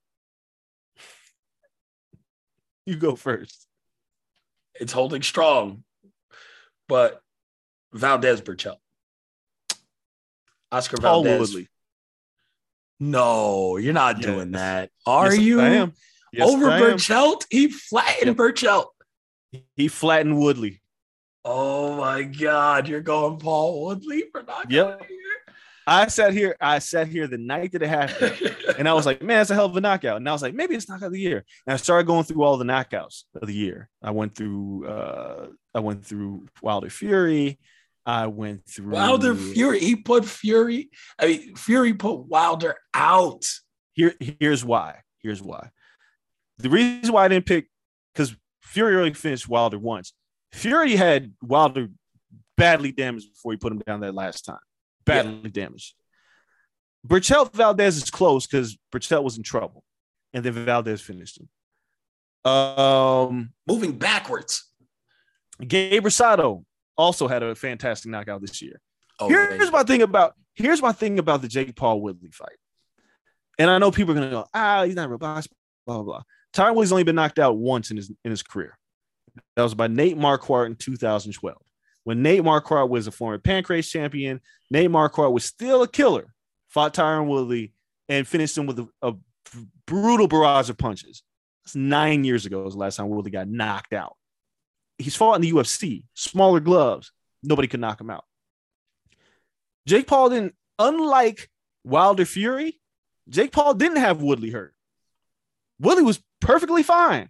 You 2.85 2.95
go 2.97 3.15
first. 3.15 3.67
It's 4.75 4.91
holding 4.91 5.21
strong, 5.21 5.83
but 6.89 7.21
Valdez 7.93 8.41
Berchelt. 8.41 8.77
Oscar 10.71 10.97
Paul 10.97 11.23
Valdez. 11.23 11.39
Woodley. 11.39 11.67
No, 12.99 13.77
you're 13.77 13.93
not 13.93 14.17
Yes. 14.17 14.25
doing 14.25 14.51
that. 14.51 14.89
Are 15.05 15.33
Yes, 15.33 15.39
you? 15.43 15.61
I 15.61 15.69
am. 15.69 15.93
Yes, 16.31 16.49
Over 16.49 16.69
I 16.71 16.79
am. 16.79 16.97
He 17.49 17.67
flattened 17.69 18.27
Yep. 18.27 18.35
Berchelt. 18.37 18.87
He 19.75 19.87
flattened 19.87 20.39
Woodley. 20.39 20.81
Oh 21.45 21.95
my 21.97 22.23
God, 22.23 22.87
you're 22.87 23.01
going 23.01 23.37
Paul 23.37 23.85
Woodley 23.85 24.23
for 24.31 24.41
knockout 24.43 24.71
Yep. 24.71 24.99
the 24.99 25.05
I 25.85 26.07
sat 26.07 26.31
here. 26.31 26.55
I 26.61 26.79
sat 26.79 27.09
here 27.09 27.27
the 27.27 27.37
night 27.37 27.73
that 27.73 27.81
it 27.83 27.89
happened. 27.89 28.39
And 28.79 28.89
I 28.89 28.93
was 28.93 29.05
like, 29.05 29.21
man, 29.21 29.41
it's 29.41 29.51
a 29.51 29.53
hell 29.53 29.65
of 29.65 29.75
a 29.77 29.81
knockout. 29.81 30.17
And 30.17 30.27
I 30.27 30.31
was 30.31 30.41
like, 30.41 30.55
maybe 30.55 30.73
it's 30.73 30.89
knockout 30.89 31.07
of 31.07 31.13
the 31.13 31.19
year. 31.19 31.43
And 31.67 31.73
I 31.73 31.77
started 31.77 32.07
going 32.07 32.23
through 32.23 32.41
all 32.41 32.57
the 32.57 32.63
knockouts 32.65 33.25
of 33.39 33.47
the 33.47 33.53
year. 33.53 33.87
I 34.01 34.09
went 34.11 34.33
through 34.35 34.87
uh 34.87 35.47
I 35.75 35.79
went 35.81 36.03
through 36.05 36.47
Wilder 36.61 36.89
Fury. 36.89 37.59
I 38.05 38.27
went 38.27 38.67
through 38.67 38.93
Wilder 38.93 39.33
Fury. 39.35 39.79
He 39.79 39.95
put 39.95 40.25
Fury. 40.25 40.89
I 41.17 41.27
mean, 41.27 41.55
Fury 41.55 41.93
put 41.93 42.25
Wilder 42.25 42.75
out. 42.93 43.45
Here, 43.93 44.13
here's 44.39 44.65
why. 44.65 45.01
Here's 45.19 45.41
why. 45.41 45.69
The 46.57 46.69
reason 46.69 47.13
why 47.13 47.25
I 47.25 47.27
didn't 47.29 47.45
pick 47.45 47.69
because 48.13 48.35
Fury 48.61 48.97
only 48.97 49.13
finished 49.13 49.47
Wilder 49.47 49.79
once. 49.79 50.13
Fury 50.51 50.95
had 50.95 51.33
Wilder 51.41 51.87
badly 52.57 52.91
damaged 52.91 53.31
before 53.33 53.53
he 53.53 53.57
put 53.57 53.71
him 53.71 53.79
down 53.79 54.01
that 54.01 54.13
last 54.13 54.45
time. 54.45 54.59
Badly 55.05 55.49
damaged. 55.49 55.95
Berchelt 57.05 57.53
Valdez 57.53 57.97
is 57.97 58.09
close 58.09 58.47
because 58.47 58.77
Berchelt 58.93 59.23
was 59.23 59.37
in 59.37 59.43
trouble, 59.43 59.83
and 60.33 60.43
then 60.43 60.53
Valdez 60.53 61.01
finished 61.01 61.39
him. 61.39 62.51
Um, 62.51 63.53
Moving 63.67 63.97
backwards. 63.97 64.69
Gabe 65.65 66.03
Rosado 66.03 66.63
also 66.97 67.27
had 67.27 67.43
a 67.43 67.55
fantastic 67.55 68.11
knockout 68.11 68.41
this 68.41 68.61
year. 68.61 68.79
Oh, 69.19 69.27
here's 69.27 69.71
my 69.71 69.83
thing 69.83 70.01
about 70.01 70.35
here's 70.55 70.81
my 70.81 70.91
thing 70.91 71.19
about 71.19 71.41
the 71.41 71.47
Jake 71.47 71.75
Paul 71.75 72.01
Woodley 72.01 72.31
fight. 72.31 72.57
And 73.59 73.69
I 73.69 73.77
know 73.77 73.91
people 73.91 74.13
are 74.13 74.15
gonna 74.15 74.31
go, 74.31 74.45
ah, 74.53 74.83
he's 74.83 74.95
not 74.95 75.09
real 75.09 75.17
boss, 75.17 75.47
blah 75.85 75.95
blah 75.95 76.03
blah. 76.03 76.21
Tyron 76.53 76.75
Woodley's 76.75 76.91
only 76.91 77.03
been 77.03 77.15
knocked 77.15 77.39
out 77.39 77.57
once 77.57 77.91
in 77.91 77.97
his 77.97 78.11
in 78.23 78.31
his 78.31 78.43
career. 78.43 78.77
That 79.55 79.63
was 79.63 79.73
by 79.73 79.87
Nate 79.87 80.17
Marquardt 80.17 80.67
in 80.67 80.75
2012. 80.75 81.57
When 82.03 82.21
Nate 82.21 82.43
Marquardt 82.43 82.89
was 82.89 83.07
a 83.07 83.11
former 83.11 83.39
Pancrase 83.39 83.89
champion, 83.89 84.41
Nate 84.69 84.89
Marquardt 84.89 85.31
was 85.31 85.45
still 85.45 85.81
a 85.83 85.87
killer, 85.87 86.33
fought 86.67 86.93
Tyron 86.93 87.27
Woodley 87.27 87.73
and 88.09 88.27
finished 88.27 88.57
him 88.57 88.65
with 88.65 88.79
a, 88.79 88.87
a 89.01 89.13
brutal 89.85 90.27
barrage 90.27 90.69
of 90.69 90.77
punches. 90.77 91.23
That's 91.63 91.75
nine 91.75 92.23
years 92.23 92.45
ago 92.45 92.63
was 92.63 92.73
the 92.73 92.79
last 92.79 92.97
time 92.97 93.09
Woodley 93.09 93.31
got 93.31 93.47
knocked 93.47 93.93
out. 93.93 94.17
He's 94.97 95.15
fought 95.15 95.35
in 95.35 95.41
the 95.41 95.51
UFC, 95.51 96.03
smaller 96.13 96.59
gloves. 96.59 97.11
Nobody 97.41 97.67
could 97.67 97.79
knock 97.79 97.99
him 97.99 98.09
out. 98.09 98.25
Jake 99.85 100.07
Paul 100.07 100.29
didn't, 100.29 100.55
unlike 100.79 101.49
Wilder 101.83 102.25
Fury, 102.25 102.79
Jake 103.27 103.51
Paul 103.51 103.73
didn't 103.73 103.97
have 103.97 104.21
Woodley 104.21 104.49
hurt. 104.49 104.73
Woodley 105.79 106.03
was 106.03 106.21
perfectly 106.39 106.83
fine. 106.83 107.29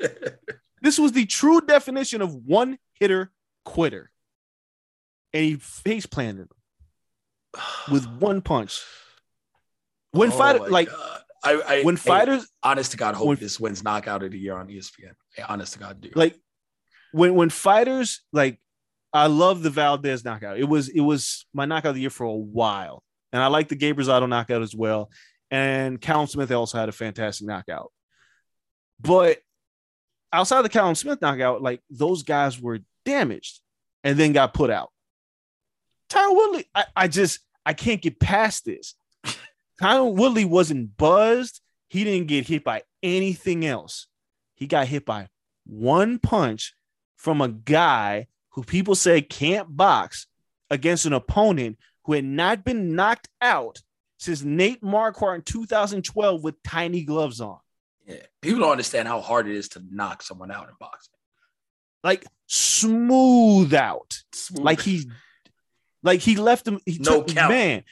this 0.80 0.98
was 0.98 1.12
the 1.12 1.26
true 1.26 1.60
definition 1.60 2.22
of 2.22 2.34
one 2.34 2.78
hitter 2.94 3.30
quitter. 3.64 4.10
And 5.34 5.44
he 5.44 5.54
face 5.56 6.06
planted 6.06 6.48
him 6.48 7.60
with 7.92 8.06
one 8.06 8.40
punch. 8.40 8.80
When 10.12 10.32
Oh 10.32 10.36
fighter 10.38 10.58
like 10.70 10.88
God. 10.88 11.20
I, 11.44 11.52
I 11.66 11.82
when 11.82 11.96
fighters 11.96 12.48
honest 12.62 12.92
to 12.92 12.96
God, 12.96 13.14
hope 13.14 13.28
when- 13.28 13.36
this 13.38 13.60
wins 13.60 13.84
knockout 13.84 14.22
of 14.22 14.30
the 14.32 14.38
year 14.38 14.56
on 14.56 14.68
ESPN. 14.68 15.12
Hey, 15.34 15.44
honest 15.46 15.74
to 15.74 15.78
God, 15.78 16.00
do. 16.00 16.10
like 16.14 16.38
when 17.12 17.34
when 17.34 17.50
fighters 17.50 18.22
like 18.32 18.58
I 19.12 19.28
love 19.28 19.62
the 19.62 19.70
Valdez 19.70 20.24
knockout. 20.24 20.58
It 20.58 20.68
was 20.68 20.88
it 20.88 21.00
was 21.00 21.46
my 21.54 21.64
knockout 21.64 21.90
of 21.90 21.94
the 21.94 22.02
year 22.02 22.10
for 22.10 22.24
a 22.24 22.32
while, 22.32 23.02
and 23.32 23.42
I 23.42 23.46
like 23.46 23.68
the 23.68 23.76
Rosado 23.76 24.28
knockout 24.28 24.62
as 24.62 24.74
well. 24.74 25.10
And 25.50 26.00
Callum 26.00 26.26
Smith 26.26 26.50
also 26.50 26.78
had 26.78 26.88
a 26.88 26.92
fantastic 26.92 27.46
knockout, 27.46 27.92
but 29.00 29.38
outside 30.32 30.62
the 30.62 30.68
Callum 30.68 30.94
Smith 30.94 31.22
knockout, 31.22 31.62
like 31.62 31.80
those 31.88 32.24
guys 32.24 32.60
were 32.60 32.80
damaged 33.04 33.60
and 34.04 34.18
then 34.18 34.32
got 34.32 34.52
put 34.52 34.70
out. 34.70 34.90
Tyron 36.10 36.36
Woodley, 36.36 36.66
I, 36.74 36.84
I 36.94 37.08
just 37.08 37.40
I 37.64 37.72
can't 37.72 38.02
get 38.02 38.20
past 38.20 38.64
this. 38.64 38.94
Tyron 39.80 40.14
Woodley 40.14 40.44
wasn't 40.44 40.96
buzzed. 40.96 41.60
He 41.88 42.04
didn't 42.04 42.28
get 42.28 42.46
hit 42.46 42.64
by 42.64 42.82
anything 43.02 43.64
else. 43.64 44.08
He 44.56 44.66
got 44.66 44.88
hit 44.88 45.06
by 45.06 45.28
one 45.64 46.18
punch 46.18 46.74
from 47.16 47.40
a 47.40 47.48
guy 47.48 48.28
who 48.50 48.62
people 48.62 48.94
say 48.94 49.20
can't 49.20 49.76
box 49.76 50.26
against 50.70 51.06
an 51.06 51.12
opponent 51.12 51.78
who 52.04 52.12
had 52.12 52.24
not 52.24 52.64
been 52.64 52.94
knocked 52.94 53.28
out 53.40 53.80
since 54.18 54.42
Nate 54.42 54.82
Marquardt 54.82 55.36
in 55.36 55.42
2012 55.42 56.42
with 56.42 56.62
tiny 56.62 57.02
gloves 57.02 57.40
on. 57.40 57.58
Yeah. 58.06 58.16
People 58.40 58.60
don't 58.60 58.70
understand 58.72 59.08
how 59.08 59.20
hard 59.20 59.48
it 59.48 59.56
is 59.56 59.68
to 59.70 59.82
knock 59.90 60.22
someone 60.22 60.50
out 60.50 60.68
in 60.68 60.74
boxing. 60.78 61.12
Like 62.04 62.24
smooth 62.46 63.74
out. 63.74 64.18
Smooth. 64.32 64.64
Like 64.64 64.80
he 64.80 65.10
like 66.02 66.20
he 66.20 66.36
left 66.36 66.68
him 66.68 66.78
he 66.86 66.98
No 66.98 67.22
took 67.22 67.34
count. 67.34 67.50
man. 67.52 67.84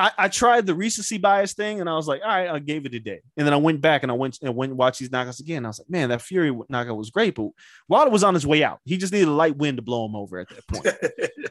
I, 0.00 0.12
I 0.16 0.28
tried 0.28 0.64
the 0.64 0.74
recency 0.74 1.18
bias 1.18 1.52
thing, 1.52 1.80
and 1.80 1.88
I 1.88 1.94
was 1.94 2.08
like, 2.08 2.22
all 2.22 2.28
right, 2.28 2.48
I 2.48 2.58
gave 2.58 2.86
it 2.86 2.94
a 2.94 3.00
day, 3.00 3.20
and 3.36 3.46
then 3.46 3.52
I 3.52 3.58
went 3.58 3.82
back 3.82 4.02
and 4.02 4.10
I 4.10 4.14
went 4.14 4.38
and 4.40 4.56
went 4.56 4.70
and 4.70 4.78
watched 4.78 4.98
these 4.98 5.10
knockouts 5.10 5.40
again. 5.40 5.66
I 5.66 5.68
was 5.68 5.78
like, 5.78 5.90
man, 5.90 6.08
that 6.08 6.22
Fury 6.22 6.56
knockout 6.70 6.96
was 6.96 7.10
great, 7.10 7.34
but 7.34 7.50
Wilder 7.86 8.10
was 8.10 8.24
on 8.24 8.32
his 8.32 8.46
way 8.46 8.64
out. 8.64 8.80
He 8.84 8.96
just 8.96 9.12
needed 9.12 9.28
a 9.28 9.32
light 9.32 9.56
wind 9.56 9.76
to 9.76 9.82
blow 9.82 10.06
him 10.06 10.16
over 10.16 10.38
at 10.38 10.48
that 10.48 10.66
point, 10.66 10.86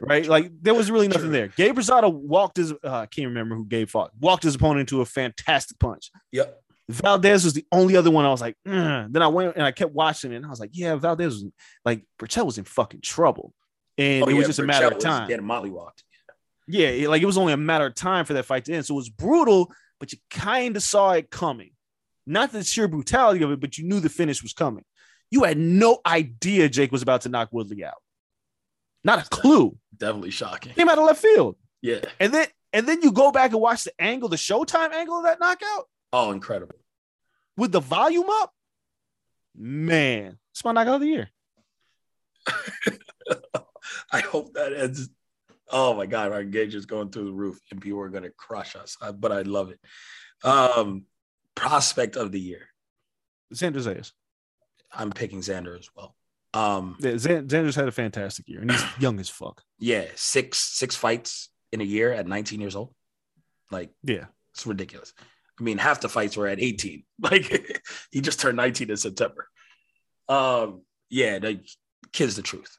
right? 0.00 0.26
Like 0.26 0.50
there 0.60 0.74
was 0.74 0.90
really 0.90 1.06
nothing 1.06 1.30
there. 1.30 1.46
Gabe 1.48 1.76
Rosado 1.76 2.12
walked 2.12 2.56
his, 2.56 2.72
uh, 2.72 2.76
I 2.82 3.06
can't 3.06 3.28
remember 3.28 3.54
who 3.54 3.66
Gabe 3.66 3.88
fought, 3.88 4.10
walked 4.18 4.42
his 4.42 4.56
opponent 4.56 4.80
into 4.80 5.00
a 5.00 5.06
fantastic 5.06 5.78
punch. 5.78 6.10
Yep. 6.32 6.60
Valdez 6.88 7.44
was 7.44 7.52
the 7.54 7.64
only 7.70 7.96
other 7.96 8.10
one 8.10 8.24
I 8.24 8.30
was 8.30 8.40
like, 8.40 8.56
"Mm." 8.66 9.12
then 9.12 9.22
I 9.22 9.28
went 9.28 9.54
and 9.54 9.64
I 9.64 9.70
kept 9.70 9.92
watching 9.92 10.32
it, 10.32 10.36
and 10.36 10.46
I 10.46 10.48
was 10.48 10.58
like, 10.58 10.70
yeah, 10.72 10.96
Valdez 10.96 11.34
was 11.34 11.44
like, 11.84 12.04
Berchelt 12.18 12.46
was 12.46 12.58
in 12.58 12.64
fucking 12.64 13.00
trouble, 13.00 13.54
and 13.96 14.24
Oh, 14.24 14.28
it 14.28 14.34
was 14.34 14.42
yeah, 14.42 14.46
just 14.48 14.58
a 14.58 14.64
matter 14.64 14.88
of 14.88 14.98
time. 14.98 15.28
Getting 15.28 15.46
mollywopped. 15.46 16.02
Yeah, 16.72 17.08
like 17.08 17.22
it 17.22 17.26
was 17.26 17.38
only 17.38 17.52
a 17.52 17.56
matter 17.56 17.86
of 17.86 17.94
time 17.94 18.24
for 18.24 18.34
that 18.34 18.44
fight 18.44 18.64
to 18.66 18.72
end. 18.74 18.86
So 18.86 18.94
it 18.94 18.96
was 18.96 19.08
brutal, 19.08 19.72
but 19.98 20.12
you 20.12 20.18
kind 20.30 20.76
of 20.76 20.82
saw 20.82 21.12
it 21.12 21.30
coming. 21.30 21.70
Not 22.26 22.52
the 22.52 22.62
sheer 22.62 22.86
brutality 22.86 23.42
of 23.42 23.50
it, 23.50 23.60
but 23.60 23.76
you 23.78 23.84
knew 23.88 23.98
the 23.98 24.08
finish 24.08 24.42
was 24.42 24.52
coming. 24.52 24.84
You 25.30 25.44
had 25.44 25.58
no 25.58 25.98
idea 26.06 26.68
Jake 26.68 26.92
was 26.92 27.02
about 27.02 27.22
to 27.22 27.28
knock 27.28 27.48
Woodley 27.52 27.84
out. 27.84 27.94
Not 29.02 29.24
a 29.26 29.28
clue. 29.30 29.76
Definitely 29.96 30.30
shocking. 30.30 30.72
Came 30.74 30.88
out 30.88 30.98
of 30.98 31.04
left 31.04 31.22
field. 31.22 31.56
Yeah. 31.82 32.00
And 32.20 32.32
then 32.32 32.46
and 32.72 32.86
then 32.86 33.02
you 33.02 33.10
go 33.10 33.32
back 33.32 33.52
and 33.52 33.60
watch 33.60 33.84
the 33.84 33.92
angle, 33.98 34.28
the 34.28 34.36
showtime 34.36 34.92
angle 34.92 35.18
of 35.18 35.24
that 35.24 35.40
knockout 35.40 35.88
Oh, 36.12 36.30
incredible. 36.32 36.76
with 37.56 37.72
the 37.72 37.80
volume 37.80 38.28
up. 38.28 38.52
Man, 39.56 40.38
it's 40.52 40.64
my 40.64 40.72
knockout 40.72 40.96
of 40.96 41.00
the 41.00 41.06
year. 41.08 41.30
I 44.12 44.20
hope 44.20 44.54
that 44.54 44.72
ends. 44.72 45.08
Oh 45.72 45.94
my 45.94 46.06
God, 46.06 46.32
our 46.32 46.40
engage 46.40 46.74
is 46.74 46.86
going 46.86 47.10
through 47.10 47.26
the 47.26 47.32
roof 47.32 47.58
and 47.70 47.80
people 47.80 48.00
are 48.00 48.08
going 48.08 48.24
to 48.24 48.30
crush 48.30 48.74
us. 48.76 48.96
I- 49.00 49.12
but 49.12 49.32
I 49.32 49.42
love 49.42 49.70
it. 49.70 49.78
Um, 50.44 51.04
prospect 51.54 52.16
of 52.16 52.32
the 52.32 52.40
year. 52.40 52.68
Xander 53.54 53.76
Zayas. 53.76 54.12
I'm 54.92 55.10
picking 55.10 55.40
Xander 55.40 55.78
as 55.78 55.88
well. 55.96 56.16
Um, 56.54 56.96
Yeah, 56.98 57.12
Xander's 57.12 57.76
had 57.76 57.86
a 57.88 57.92
fantastic 57.92 58.48
year, 58.48 58.60
and 58.60 58.70
he's 58.70 58.84
young 58.98 59.20
as 59.20 59.28
fuck. 59.28 59.62
yeah, 59.78 60.06
six 60.16 60.58
six 60.58 60.96
fights 60.96 61.48
in 61.72 61.80
a 61.80 61.84
year 61.84 62.12
at 62.12 62.26
19 62.26 62.60
years 62.60 62.74
old. 62.74 62.92
Like 63.70 63.90
Yeah. 64.02 64.26
it's 64.54 64.66
ridiculous. 64.66 65.12
I 65.58 65.62
mean, 65.62 65.78
half 65.78 66.00
the 66.00 66.08
fights 66.08 66.36
were 66.36 66.48
at 66.48 66.58
18. 66.60 67.04
Like 67.20 67.80
he 68.10 68.20
just 68.20 68.40
turned 68.40 68.56
19 68.56 68.90
in 68.90 68.96
September. 68.96 69.46
Um, 70.28 70.82
yeah, 71.10 71.38
the 71.38 71.60
kid's 72.12 72.34
the 72.36 72.42
truth. 72.42 72.76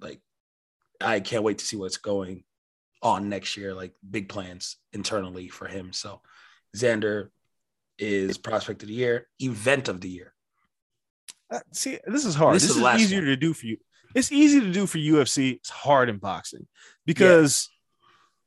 Like, 0.00 0.20
I 1.00 1.20
can't 1.20 1.42
wait 1.44 1.58
to 1.58 1.64
see 1.64 1.76
what's 1.76 1.96
going 1.98 2.44
on 3.02 3.28
next 3.28 3.56
year. 3.56 3.74
Like 3.74 3.92
big 4.08 4.28
plans 4.28 4.76
internally 4.92 5.48
for 5.48 5.66
him. 5.66 5.92
So 5.92 6.20
Xander 6.76 7.28
is 7.98 8.38
prospect 8.38 8.82
of 8.82 8.88
the 8.88 8.94
year, 8.94 9.28
event 9.40 9.88
of 9.88 10.00
the 10.00 10.08
year. 10.08 10.32
Uh, 11.50 11.60
see, 11.72 11.98
this 12.06 12.24
is 12.24 12.34
hard. 12.34 12.56
This 12.56 12.62
This, 12.62 12.76
is 12.76 12.82
is, 12.82 13.00
easier 13.02 13.18
one. 13.20 13.26
to 13.26 13.36
do 13.36 13.52
for 13.52 13.66
you. 13.66 13.76
It's 14.14 14.32
easy 14.32 14.60
to 14.60 14.72
do 14.72 14.86
for 14.86 14.98
UFC. 14.98 15.54
It's 15.56 15.70
hard 15.70 16.08
in 16.08 16.18
boxing 16.18 16.66
because 17.04 17.68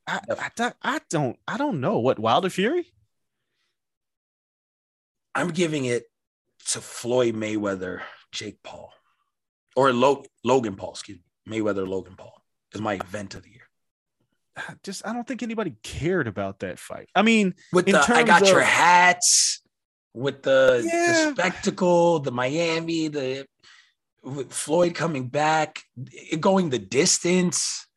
I, 0.07 0.19
I, 0.29 0.49
don't- 0.55 0.75
I 0.81 1.01
don't 1.09 1.37
I 1.47 1.57
don't 1.57 1.79
know 1.81 1.99
what 1.99 2.17
Wilder 2.19 2.49
Fury. 2.49 2.87
I'm 5.35 5.49
giving 5.49 5.85
it 5.85 6.05
to 6.71 6.81
Floyd 6.81 7.35
Mayweather, 7.35 8.01
Jake 8.31 8.63
Paul, 8.63 8.91
or 9.75 9.93
Lo- 9.93 10.25
Logan 10.43 10.75
Paul. 10.75 10.91
Excuse 10.91 11.19
me, 11.19 11.23
Mayweather, 11.47 11.87
Logan 11.87 12.15
Paul 12.17 12.41
is 12.73 12.81
my 12.81 12.95
event 12.95 13.35
of 13.35 13.43
the 13.43 13.49
year. 13.49 13.69
I 14.55 14.75
Just 14.83 15.05
I 15.07 15.13
don't 15.13 15.27
think 15.27 15.43
anybody 15.43 15.75
cared 15.83 16.27
about 16.27 16.59
that 16.59 16.79
fight. 16.79 17.09
I 17.15 17.21
mean, 17.21 17.55
With 17.73 17.87
in 17.87 17.93
the 17.93 18.05
I 18.09 18.23
got 18.23 18.47
your 18.47 18.61
hats, 18.61 19.61
with 20.13 20.43
the, 20.43 20.81
the 20.83 21.31
spectacle, 21.31 22.19
the 22.19 22.31
Miami, 22.31 23.07
the 23.07 23.45
with 24.23 24.51
Floyd 24.51 24.95
coming 24.95 25.27
back, 25.27 25.83
it 26.11 26.41
going 26.41 26.69
the 26.69 26.79
distance. 26.79 27.87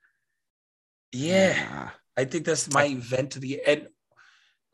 Yeah, 1.13 1.67
Nah. 1.69 1.91
I 2.17 2.25
think 2.25 2.45
that's 2.45 2.73
my 2.73 2.85
event 2.85 3.35
of 3.35 3.43
the 3.43 3.49
year. 3.49 3.61
And 3.67 3.89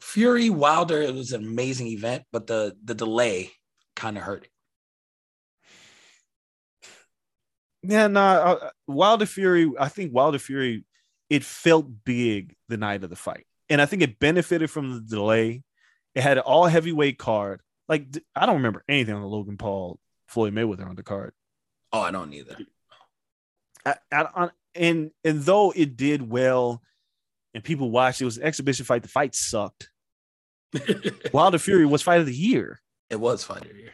Fury 0.00 0.50
Wilder, 0.50 1.00
it 1.00 1.14
was 1.14 1.32
an 1.32 1.42
amazing 1.44 1.86
event, 1.88 2.24
but 2.32 2.46
the 2.46 2.76
the 2.84 2.94
delay 2.94 3.52
kind 3.94 4.18
of 4.18 4.24
hurt 4.24 4.44
it. 4.44 4.50
Yeah, 7.86 8.06
no, 8.08 8.20
uh, 8.20 8.70
Wilder 8.86 9.26
Fury. 9.26 9.70
I 9.78 9.88
think 9.88 10.14
Wilder 10.14 10.38
Fury. 10.38 10.84
It 11.28 11.42
felt 11.44 11.86
big 12.04 12.54
the 12.68 12.76
night 12.76 13.02
of 13.02 13.10
the 13.10 13.16
fight, 13.16 13.46
and 13.68 13.82
I 13.82 13.86
think 13.86 14.02
it 14.02 14.18
benefited 14.18 14.70
from 14.70 14.94
the 14.94 15.00
delay. 15.00 15.62
It 16.14 16.22
had 16.22 16.38
an 16.38 16.44
all 16.44 16.66
heavyweight 16.66 17.18
card. 17.18 17.60
Like 17.88 18.06
I 18.34 18.46
don't 18.46 18.56
remember 18.56 18.84
anything 18.88 19.14
on 19.14 19.22
the 19.22 19.28
Logan 19.28 19.56
Paul 19.56 19.98
Floyd 20.28 20.54
Mayweather 20.54 20.88
on 20.88 20.96
the 20.96 21.02
card. 21.02 21.32
Oh, 21.92 22.00
I 22.00 22.10
don't 22.10 22.32
either. 22.32 22.56
I, 23.84 23.96
I, 24.12 24.26
on- 24.34 24.50
and 24.74 25.10
and 25.24 25.42
though 25.42 25.72
it 25.74 25.96
did 25.96 26.28
well, 26.28 26.82
and 27.54 27.62
people 27.64 27.90
watched, 27.90 28.20
it 28.20 28.24
was 28.24 28.38
an 28.38 28.44
exhibition 28.44 28.84
fight. 28.84 29.02
The 29.02 29.08
fight 29.08 29.34
sucked. 29.34 29.90
Wilder 31.32 31.58
Fury 31.58 31.86
was 31.86 32.02
fight 32.02 32.20
of 32.20 32.26
the 32.26 32.34
year. 32.34 32.80
It 33.10 33.20
was 33.20 33.44
fight 33.44 33.62
of 33.62 33.68
the 33.68 33.78
year. 33.78 33.92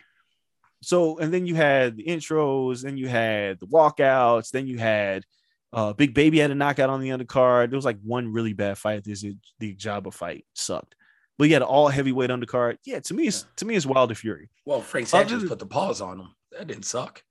So 0.82 1.18
and 1.18 1.32
then 1.32 1.46
you 1.46 1.54
had 1.54 1.96
the 1.96 2.04
intros, 2.04 2.82
then 2.82 2.96
you 2.96 3.08
had 3.08 3.58
the 3.60 3.66
walkouts, 3.66 4.50
then 4.50 4.66
you 4.66 4.78
had 4.78 5.24
uh 5.72 5.92
Big 5.94 6.12
Baby 6.12 6.38
had 6.38 6.50
a 6.50 6.54
knockout 6.54 6.90
on 6.90 7.00
the 7.00 7.10
undercard. 7.10 7.70
There 7.70 7.76
was 7.78 7.84
like 7.84 7.98
one 8.04 8.32
really 8.32 8.52
bad 8.52 8.76
fight. 8.78 9.04
This 9.04 9.24
the 9.58 9.74
Jabba 9.76 10.12
fight 10.12 10.44
sucked. 10.54 10.94
But 11.38 11.44
you 11.48 11.54
had 11.54 11.62
an 11.62 11.68
all 11.68 11.88
heavyweight 11.88 12.30
undercard. 12.30 12.76
Yeah, 12.84 13.00
to 13.00 13.14
me, 13.14 13.26
it's 13.28 13.46
to 13.56 13.64
me, 13.64 13.74
it's 13.74 13.86
Wilder 13.86 14.14
Fury. 14.14 14.50
Well, 14.66 14.80
Frank 14.82 15.06
Sanchez 15.08 15.40
than- 15.40 15.48
put 15.48 15.58
the 15.58 15.66
pause 15.66 16.00
on 16.00 16.18
him. 16.20 16.28
That 16.50 16.66
didn't 16.66 16.84
suck. 16.84 17.22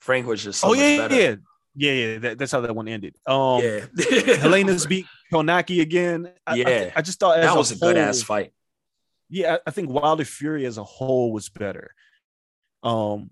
Frank 0.00 0.26
was 0.26 0.42
just 0.42 0.60
so 0.60 0.70
oh 0.70 0.72
yeah, 0.72 0.88
yeah, 0.88 0.96
better. 1.08 1.14
yeah, 1.14 1.34
yeah, 1.74 1.92
yeah. 1.92 2.18
That, 2.18 2.38
that's 2.38 2.50
how 2.52 2.60
that 2.62 2.74
one 2.74 2.88
ended. 2.88 3.16
Um, 3.26 3.62
yeah. 3.62 3.80
Helenius 3.96 4.88
beat 4.88 5.06
Kownacki 5.32 5.80
again. 5.80 6.30
I, 6.46 6.52
I, 6.52 6.54
Yeah. 6.54 6.90
I 6.96 7.02
just 7.02 7.20
thought 7.20 7.36
that 7.36 7.54
was 7.56 7.70
a 7.72 7.76
good 7.76 7.96
ass 7.96 8.22
fight. 8.22 8.52
yeah, 9.28 9.54
I- 9.56 9.60
I 9.66 9.70
think 9.70 9.90
Wilder 9.90 10.24
Fury 10.24 10.64
as 10.66 10.78
a 10.78 10.84
whole 10.84 11.32
was 11.32 11.48
better. 11.50 11.94
Um, 12.82 13.30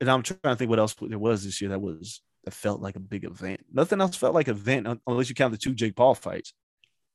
and 0.00 0.10
I'm 0.10 0.22
trying 0.22 0.38
to 0.42 0.56
think 0.56 0.68
what 0.68 0.78
else 0.78 0.94
there 1.00 1.18
was 1.18 1.44
this 1.44 1.60
year 1.60 1.70
that 1.70 1.80
was 1.80 2.20
that 2.44 2.52
felt 2.52 2.80
like 2.80 2.96
a 2.96 3.00
big 3.00 3.24
event. 3.24 3.60
Nothing 3.72 4.00
else 4.00 4.16
felt 4.16 4.34
like 4.34 4.48
an 4.48 4.56
event 4.56 5.00
unless 5.06 5.28
you 5.28 5.34
count 5.34 5.52
the 5.52 5.58
two 5.58 5.74
Jake 5.74 5.94
Paul 5.94 6.14
fights. 6.14 6.52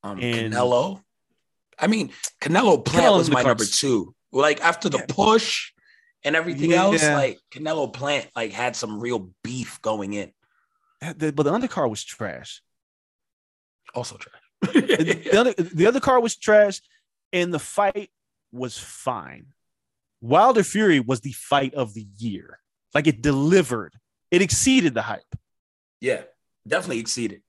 Um, 0.03 0.19
And- 0.21 0.53
Canelo. 0.53 1.01
I 1.79 1.87
mean, 1.87 2.11
Canelo 2.41 2.83
Plant 2.83 3.05
Canelo 3.05 3.17
was 3.17 3.29
my 3.29 3.43
number 3.43 3.65
two. 3.65 4.15
Like 4.31 4.61
after 4.61 4.89
the 4.89 5.05
push 5.07 5.73
and 6.23 6.35
everything 6.35 6.73
else, 6.73 7.03
like 7.03 7.39
Canelo 7.51 7.91
Plant 7.93 8.27
like 8.35 8.51
had 8.51 8.75
some 8.75 8.99
real 8.99 9.31
beef 9.43 9.79
going 9.81 10.13
in. 10.13 10.31
But 11.01 11.19
the 11.19 11.33
undercard 11.51 11.89
was 11.89 12.03
trash. 12.03 12.61
Also 13.93 14.17
trash. 14.17 14.41
the, 14.73 15.37
other, 15.37 15.53
the 15.53 15.85
other 15.85 15.99
card 15.99 16.23
was 16.23 16.35
trash, 16.35 16.81
and 17.31 17.53
the 17.53 17.59
fight 17.59 18.09
was 18.51 18.77
fine. 18.77 19.47
Wilder 20.21 20.63
Fury 20.63 20.99
was 20.99 21.21
the 21.21 21.31
fight 21.33 21.73
of 21.73 21.93
the 21.93 22.07
year. 22.17 22.59
Like 22.93 23.07
it 23.07 23.21
delivered. 23.21 23.93
It 24.31 24.41
exceeded 24.41 24.93
the 24.93 25.01
hype. 25.03 25.35
yeah, 26.01 26.23
definitely 26.67 26.99
exceeded. 26.99 27.41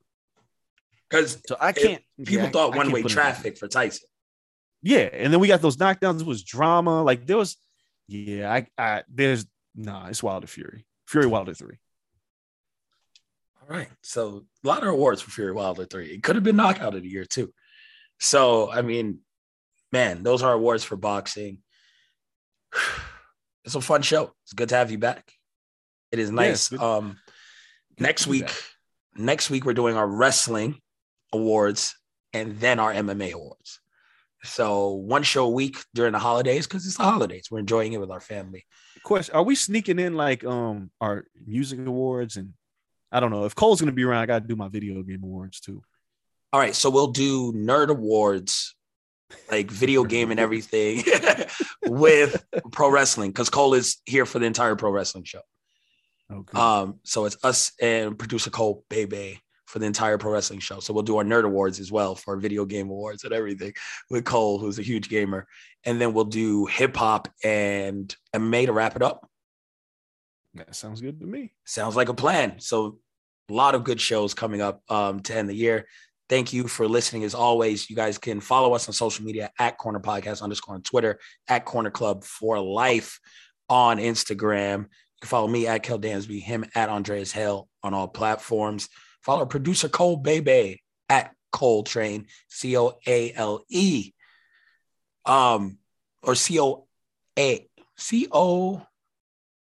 Because 1.08 1.40
So 1.46 1.56
I 1.60 1.72
can't. 1.72 2.02
people 2.24 2.44
yeah, 2.44 2.50
thought 2.50 2.76
one 2.76 2.92
way 2.92 3.02
put 3.02 3.12
it 3.12 3.14
down. 3.14 3.24
traffic 3.24 3.56
for 3.58 3.66
Tyson. 3.68 4.06
Yeah, 4.82 5.08
and 5.12 5.32
then 5.32 5.40
we 5.40 5.48
got 5.48 5.60
those 5.62 5.76
knockdowns. 5.76 6.20
It 6.20 6.26
was 6.26 6.44
drama. 6.44 7.02
Like 7.02 7.26
there 7.26 7.36
was, 7.38 7.56
yeah. 8.06 8.52
I, 8.52 8.66
I 8.76 9.02
there's 9.12 9.46
nah. 9.74 10.06
It's 10.08 10.22
Wilder 10.22 10.46
Fury. 10.46 10.86
Fury 11.08 11.26
Wilder 11.26 11.54
three. 11.54 11.78
All 13.62 13.76
right. 13.76 13.88
So 14.02 14.44
a 14.64 14.68
lot 14.68 14.82
of 14.82 14.88
awards 14.90 15.20
for 15.20 15.30
Fury 15.30 15.52
Wilder 15.52 15.84
3. 15.84 16.06
It 16.06 16.22
could 16.22 16.36
have 16.36 16.44
been 16.44 16.56
knockout 16.56 16.94
of 16.94 17.02
the 17.02 17.08
year 17.08 17.24
too. 17.24 17.52
So 18.20 18.70
I 18.70 18.82
mean, 18.82 19.20
man, 19.92 20.22
those 20.22 20.42
are 20.42 20.52
awards 20.52 20.84
for 20.84 20.96
boxing. 20.96 21.58
It's 23.64 23.74
a 23.74 23.82
fun 23.82 24.00
show. 24.00 24.32
It's 24.44 24.54
good 24.54 24.70
to 24.70 24.76
have 24.76 24.90
you 24.90 24.96
back. 24.96 25.30
It 26.10 26.18
is 26.18 26.30
nice. 26.30 26.70
good- 26.70 26.80
um 26.80 27.18
next 27.98 28.26
week, 28.26 28.46
back. 28.46 28.54
next 29.14 29.50
week 29.50 29.66
we're 29.66 29.74
doing 29.74 29.94
our 29.94 30.06
wrestling 30.06 30.80
awards 31.34 31.94
and 32.32 32.58
then 32.60 32.78
our 32.78 32.94
MMA 32.94 33.32
awards. 33.32 33.80
So 34.42 34.92
one 34.92 35.22
show 35.22 35.44
a 35.44 35.50
week 35.50 35.76
during 35.94 36.12
the 36.12 36.18
holidays 36.18 36.66
because 36.66 36.86
it's 36.86 36.96
the 36.96 37.02
holidays. 37.02 37.48
We're 37.50 37.58
enjoying 37.58 37.92
it 37.92 38.00
with 38.00 38.10
our 38.10 38.20
family. 38.20 38.64
Question: 39.02 39.34
Are 39.34 39.42
we 39.42 39.54
sneaking 39.54 39.98
in 39.98 40.14
like 40.14 40.44
um 40.44 40.90
our 41.00 41.26
music 41.44 41.78
awards 41.80 42.36
and 42.36 42.54
I 43.12 43.20
don't 43.20 43.30
know 43.30 43.44
if 43.44 43.54
Cole's 43.54 43.80
gonna 43.80 43.92
be 43.92 44.04
around. 44.04 44.22
I 44.22 44.26
got 44.26 44.42
to 44.42 44.48
do 44.48 44.56
my 44.56 44.68
video 44.68 45.02
game 45.02 45.22
awards 45.22 45.60
too. 45.60 45.82
All 46.52 46.60
right, 46.60 46.74
so 46.74 46.88
we'll 46.88 47.08
do 47.08 47.52
nerd 47.52 47.88
awards, 47.88 48.74
like 49.50 49.70
video 49.70 50.04
game 50.14 50.30
and 50.30 50.40
everything, 50.40 51.04
with 51.86 52.44
pro 52.72 52.90
wrestling 52.90 53.30
because 53.30 53.50
Cole 53.50 53.74
is 53.74 54.00
here 54.06 54.26
for 54.26 54.38
the 54.38 54.46
entire 54.46 54.76
pro 54.76 54.90
wrestling 54.90 55.24
show. 55.24 55.40
Okay. 56.30 56.58
Um, 56.58 57.00
so 57.04 57.24
it's 57.24 57.36
us 57.42 57.72
and 57.80 58.18
producer 58.18 58.50
Cole 58.50 58.84
Bebe 58.90 59.40
for 59.66 59.78
the 59.78 59.86
entire 59.86 60.16
pro 60.18 60.32
wrestling 60.32 60.60
show. 60.60 60.80
So 60.80 60.92
we'll 60.92 61.02
do 61.02 61.18
our 61.18 61.24
nerd 61.24 61.44
awards 61.44 61.78
as 61.78 61.92
well 61.92 62.14
for 62.14 62.36
video 62.36 62.64
game 62.64 62.88
awards 62.88 63.24
and 63.24 63.34
everything 63.34 63.74
with 64.10 64.24
Cole, 64.24 64.58
who's 64.58 64.78
a 64.78 64.82
huge 64.82 65.08
gamer. 65.08 65.46
And 65.84 66.00
then 66.00 66.14
we'll 66.14 66.24
do 66.24 66.66
hip 66.66 66.96
hop 66.96 67.28
and 67.44 68.14
MMA 68.34 68.66
to 68.66 68.72
wrap 68.72 68.96
it 68.96 69.02
up. 69.02 69.28
That 70.54 70.74
sounds 70.74 71.00
good 71.00 71.20
to 71.20 71.26
me. 71.26 71.52
Sounds 71.64 71.96
like 71.96 72.08
a 72.08 72.14
plan. 72.14 72.60
So 72.60 72.98
a 73.50 73.52
lot 73.52 73.74
of 73.74 73.84
good 73.84 74.00
shows 74.00 74.34
coming 74.34 74.60
up 74.60 74.82
um, 74.88 75.20
to 75.20 75.36
end 75.36 75.48
the 75.48 75.54
year. 75.54 75.86
Thank 76.28 76.52
you 76.52 76.68
for 76.68 76.86
listening. 76.86 77.24
As 77.24 77.34
always, 77.34 77.88
you 77.88 77.96
guys 77.96 78.18
can 78.18 78.40
follow 78.40 78.74
us 78.74 78.86
on 78.86 78.92
social 78.92 79.24
media 79.24 79.50
at 79.58 79.78
Corner 79.78 80.00
Podcast 80.00 80.42
underscore 80.42 80.74
on 80.74 80.82
Twitter, 80.82 81.18
at 81.48 81.64
Corner 81.64 81.90
Club 81.90 82.22
for 82.22 82.60
Life 82.60 83.18
on 83.68 83.96
Instagram. 83.98 84.80
You 84.80 85.20
can 85.22 85.28
follow 85.28 85.48
me 85.48 85.66
at 85.66 85.82
Kel 85.82 85.98
Dansby, 85.98 86.42
him 86.42 86.64
at 86.74 86.90
Andreas 86.90 87.32
Hale 87.32 87.68
on 87.82 87.94
all 87.94 88.08
platforms. 88.08 88.88
Follow 89.22 89.46
producer 89.46 89.88
Cole 89.88 90.16
Bebe 90.16 90.82
at 91.08 91.34
Cole 91.50 91.82
Train, 91.82 92.26
C 92.48 92.76
O 92.76 92.98
A 93.06 93.32
L 93.32 93.64
E, 93.70 94.12
um, 95.24 95.78
or 96.22 96.34
C 96.34 96.60
O 96.60 96.86
A 97.38 97.66
C 97.96 98.28
O, 98.30 98.82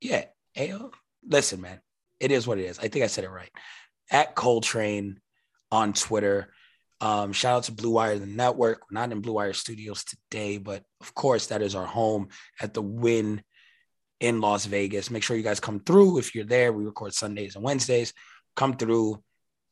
yeah, 0.01 0.24
A 0.57 0.73
O. 0.73 0.91
Listen, 1.27 1.61
man, 1.61 1.81
it 2.20 2.31
is 2.31 2.47
what 2.47 2.59
it 2.59 2.65
is. 2.65 2.78
I 2.78 2.89
think 2.89 3.05
I 3.05 3.09
said 3.09 3.24
it 3.24 3.31
right. 3.31 3.51
At 4.11 4.35
Cole 4.35 4.61
Train 4.61 5.20
on 5.74 5.92
Twitter. 5.92 6.55
Um, 7.01 7.32
shout 7.32 7.56
out 7.56 7.64
to 7.64 7.72
Blue 7.72 7.90
Wire, 7.90 8.18
the 8.18 8.26
network. 8.26 8.82
We're 8.82 9.01
not 9.01 9.10
in 9.10 9.20
Blue 9.20 9.32
Wire 9.32 9.52
Studios 9.52 10.05
today, 10.05 10.56
but 10.59 10.84
of 11.01 11.12
course, 11.14 11.48
that 11.48 11.62
is 11.62 11.74
our 11.74 11.84
home 11.84 12.28
at 12.60 12.72
the 12.72 12.80
Wynn 12.80 13.42
in 14.20 14.40
Las 14.40 14.66
Vegas. 14.66 15.10
Make 15.10 15.24
sure 15.24 15.36
you 15.36 15.42
guys 15.42 15.59
come 15.59 15.80
through. 15.80 16.18
If 16.18 16.34
you're 16.34 16.44
there, 16.44 16.72
we 16.72 16.84
record 16.84 17.12
Sundays 17.12 17.56
and 17.56 17.64
Wednesdays. 17.64 18.14
Come 18.55 18.76
through, 18.76 19.20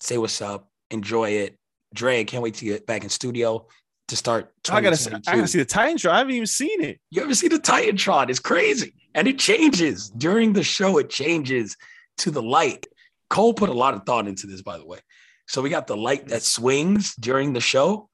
say 0.00 0.18
what's 0.18 0.42
up, 0.42 0.68
enjoy 0.90 1.30
it. 1.30 1.56
Dre, 1.94 2.24
can't 2.24 2.42
wait 2.42 2.54
to 2.54 2.64
get 2.64 2.84
back 2.84 3.04
in 3.04 3.08
studio 3.08 3.68
to 4.08 4.16
start. 4.16 4.52
I 4.68 4.80
gotta, 4.80 4.96
see, 4.96 5.12
I 5.28 5.36
gotta 5.36 5.46
see 5.46 5.60
the 5.60 5.64
Titantron. 5.64 6.10
I 6.10 6.18
haven't 6.18 6.34
even 6.34 6.46
seen 6.46 6.82
it. 6.82 6.98
You 7.10 7.22
ever 7.22 7.34
see 7.34 7.48
the 7.48 7.60
Titantron? 7.60 8.28
It's 8.28 8.40
crazy, 8.40 8.94
and 9.14 9.28
it 9.28 9.38
changes 9.38 10.10
during 10.10 10.52
the 10.52 10.64
show. 10.64 10.98
It 10.98 11.10
changes 11.10 11.76
to 12.18 12.32
the 12.32 12.42
light. 12.42 12.86
Cole 13.30 13.54
put 13.54 13.70
a 13.70 13.72
lot 13.72 13.94
of 13.94 14.04
thought 14.04 14.26
into 14.26 14.48
this, 14.48 14.62
by 14.62 14.78
the 14.78 14.84
way. 14.84 14.98
So 15.47 15.62
we 15.62 15.70
got 15.70 15.86
the 15.86 15.97
light 15.97 16.28
that 16.28 16.43
swings 16.43 17.14
during 17.16 17.52
the 17.52 17.60
show, 17.60 18.09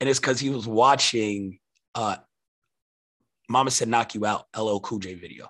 and 0.00 0.08
it's 0.08 0.20
because 0.20 0.40
he 0.40 0.50
was 0.50 0.66
watching 0.66 1.58
uh 1.94 2.16
Mama 3.48 3.70
said 3.70 3.88
knock 3.88 4.14
you 4.14 4.26
out 4.26 4.46
LL 4.56 4.78
Cool 4.78 4.98
J 4.98 5.14
video. 5.14 5.48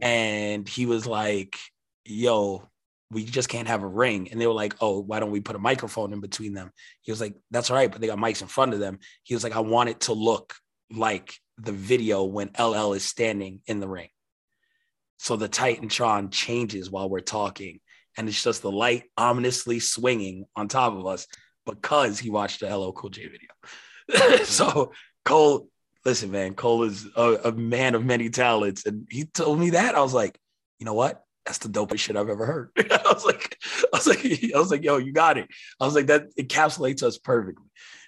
And 0.00 0.68
he 0.68 0.86
was 0.86 1.06
like, 1.06 1.56
yo, 2.04 2.68
we 3.10 3.24
just 3.24 3.48
can't 3.48 3.68
have 3.68 3.82
a 3.82 3.88
ring. 3.88 4.28
And 4.30 4.40
they 4.40 4.46
were 4.46 4.52
like, 4.52 4.74
oh, 4.80 5.00
why 5.00 5.20
don't 5.20 5.30
we 5.30 5.40
put 5.40 5.56
a 5.56 5.60
microphone 5.60 6.12
in 6.12 6.20
between 6.20 6.54
them? 6.54 6.72
He 7.02 7.12
was 7.12 7.20
like, 7.20 7.34
that's 7.50 7.70
all 7.70 7.76
right, 7.76 7.90
but 7.90 8.00
they 8.00 8.06
got 8.06 8.18
mics 8.18 8.42
in 8.42 8.48
front 8.48 8.74
of 8.74 8.80
them. 8.80 8.98
He 9.22 9.34
was 9.34 9.44
like, 9.44 9.54
I 9.54 9.60
want 9.60 9.90
it 9.90 10.00
to 10.02 10.12
look 10.12 10.54
like 10.90 11.34
the 11.58 11.72
video 11.72 12.24
when 12.24 12.50
LL 12.58 12.94
is 12.94 13.04
standing 13.04 13.60
in 13.66 13.80
the 13.80 13.88
ring. 13.88 14.08
So 15.18 15.36
the 15.36 15.48
Titantron 15.48 16.32
changes 16.32 16.90
while 16.90 17.08
we're 17.08 17.20
talking. 17.20 17.80
And 18.16 18.28
it's 18.28 18.42
just 18.42 18.62
the 18.62 18.70
light 18.70 19.04
ominously 19.16 19.80
swinging 19.80 20.46
on 20.54 20.68
top 20.68 20.92
of 20.92 21.06
us 21.06 21.26
because 21.66 22.18
he 22.18 22.30
watched 22.30 22.60
the 22.60 22.76
LL 22.76 22.92
Cool 22.92 23.10
J 23.10 23.28
video. 23.28 24.44
so 24.44 24.92
Cole, 25.24 25.68
listen, 26.04 26.30
man, 26.30 26.54
Cole 26.54 26.84
is 26.84 27.06
a, 27.16 27.38
a 27.44 27.52
man 27.52 27.94
of 27.94 28.04
many 28.04 28.28
talents. 28.30 28.84
And 28.86 29.06
he 29.10 29.24
told 29.24 29.58
me 29.58 29.70
that. 29.70 29.94
I 29.94 30.00
was 30.00 30.14
like, 30.14 30.38
you 30.78 30.86
know 30.86 30.94
what? 30.94 31.22
that's 31.44 31.58
the 31.58 31.68
dopest 31.68 31.98
shit 31.98 32.16
I've 32.16 32.28
ever 32.28 32.46
heard. 32.46 32.70
I 32.78 33.12
was 33.12 33.24
like, 33.24 33.58
I 33.92 33.96
was 33.96 34.06
like, 34.06 34.24
I 34.54 34.58
was 34.58 34.70
like, 34.70 34.84
yo, 34.84 34.98
you 34.98 35.12
got 35.12 35.38
it. 35.38 35.48
I 35.80 35.84
was 35.84 35.94
like, 35.94 36.06
that 36.06 36.34
encapsulates 36.36 37.02
us 37.02 37.18
perfectly. 37.18 37.66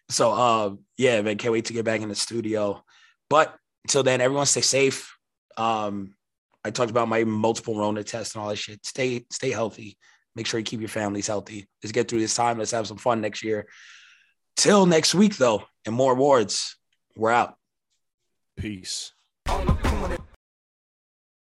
So, 0.09 0.32
um, 0.32 0.81
yeah, 0.97 1.20
man, 1.22 1.39
can't 1.39 1.52
wait 1.52 1.66
to 1.66 1.72
get 1.72 1.85
back 1.85 2.01
in 2.01 2.09
the 2.09 2.14
studio. 2.14 2.85
But 3.31 3.55
until 3.85 4.02
then, 4.02 4.20
everyone 4.20 4.47
stay 4.47 4.60
safe. 4.60 5.16
Um, 5.56 6.14
I 6.64 6.70
talked 6.70 6.90
about 6.90 7.08
my 7.08 7.24
multiple 7.24 7.78
Rona 7.78 8.02
tests 8.02 8.34
and 8.34 8.42
all 8.42 8.48
that 8.48 8.56
shit. 8.56 8.84
Stay, 8.86 9.26
stay 9.30 9.50
healthy. 9.50 9.98
Make 10.34 10.46
sure 10.46 10.58
you 10.58 10.64
keep 10.64 10.80
your 10.80 10.88
families 10.88 11.26
healthy. 11.26 11.68
Let's 11.82 11.92
get 11.92 12.08
through 12.08 12.20
this 12.20 12.34
time. 12.34 12.58
Let's 12.58 12.72
have 12.72 12.86
some 12.86 12.96
fun 12.96 13.20
next 13.20 13.44
year. 13.44 13.66
Till 14.56 14.86
next 14.86 15.14
week, 15.14 15.36
though, 15.36 15.64
and 15.84 15.94
more 15.94 16.12
awards. 16.12 16.76
We're 17.16 17.30
out. 17.30 17.54
Peace. 18.56 19.12
On 19.48 19.66
the 19.66 19.74
corner. 19.74 20.16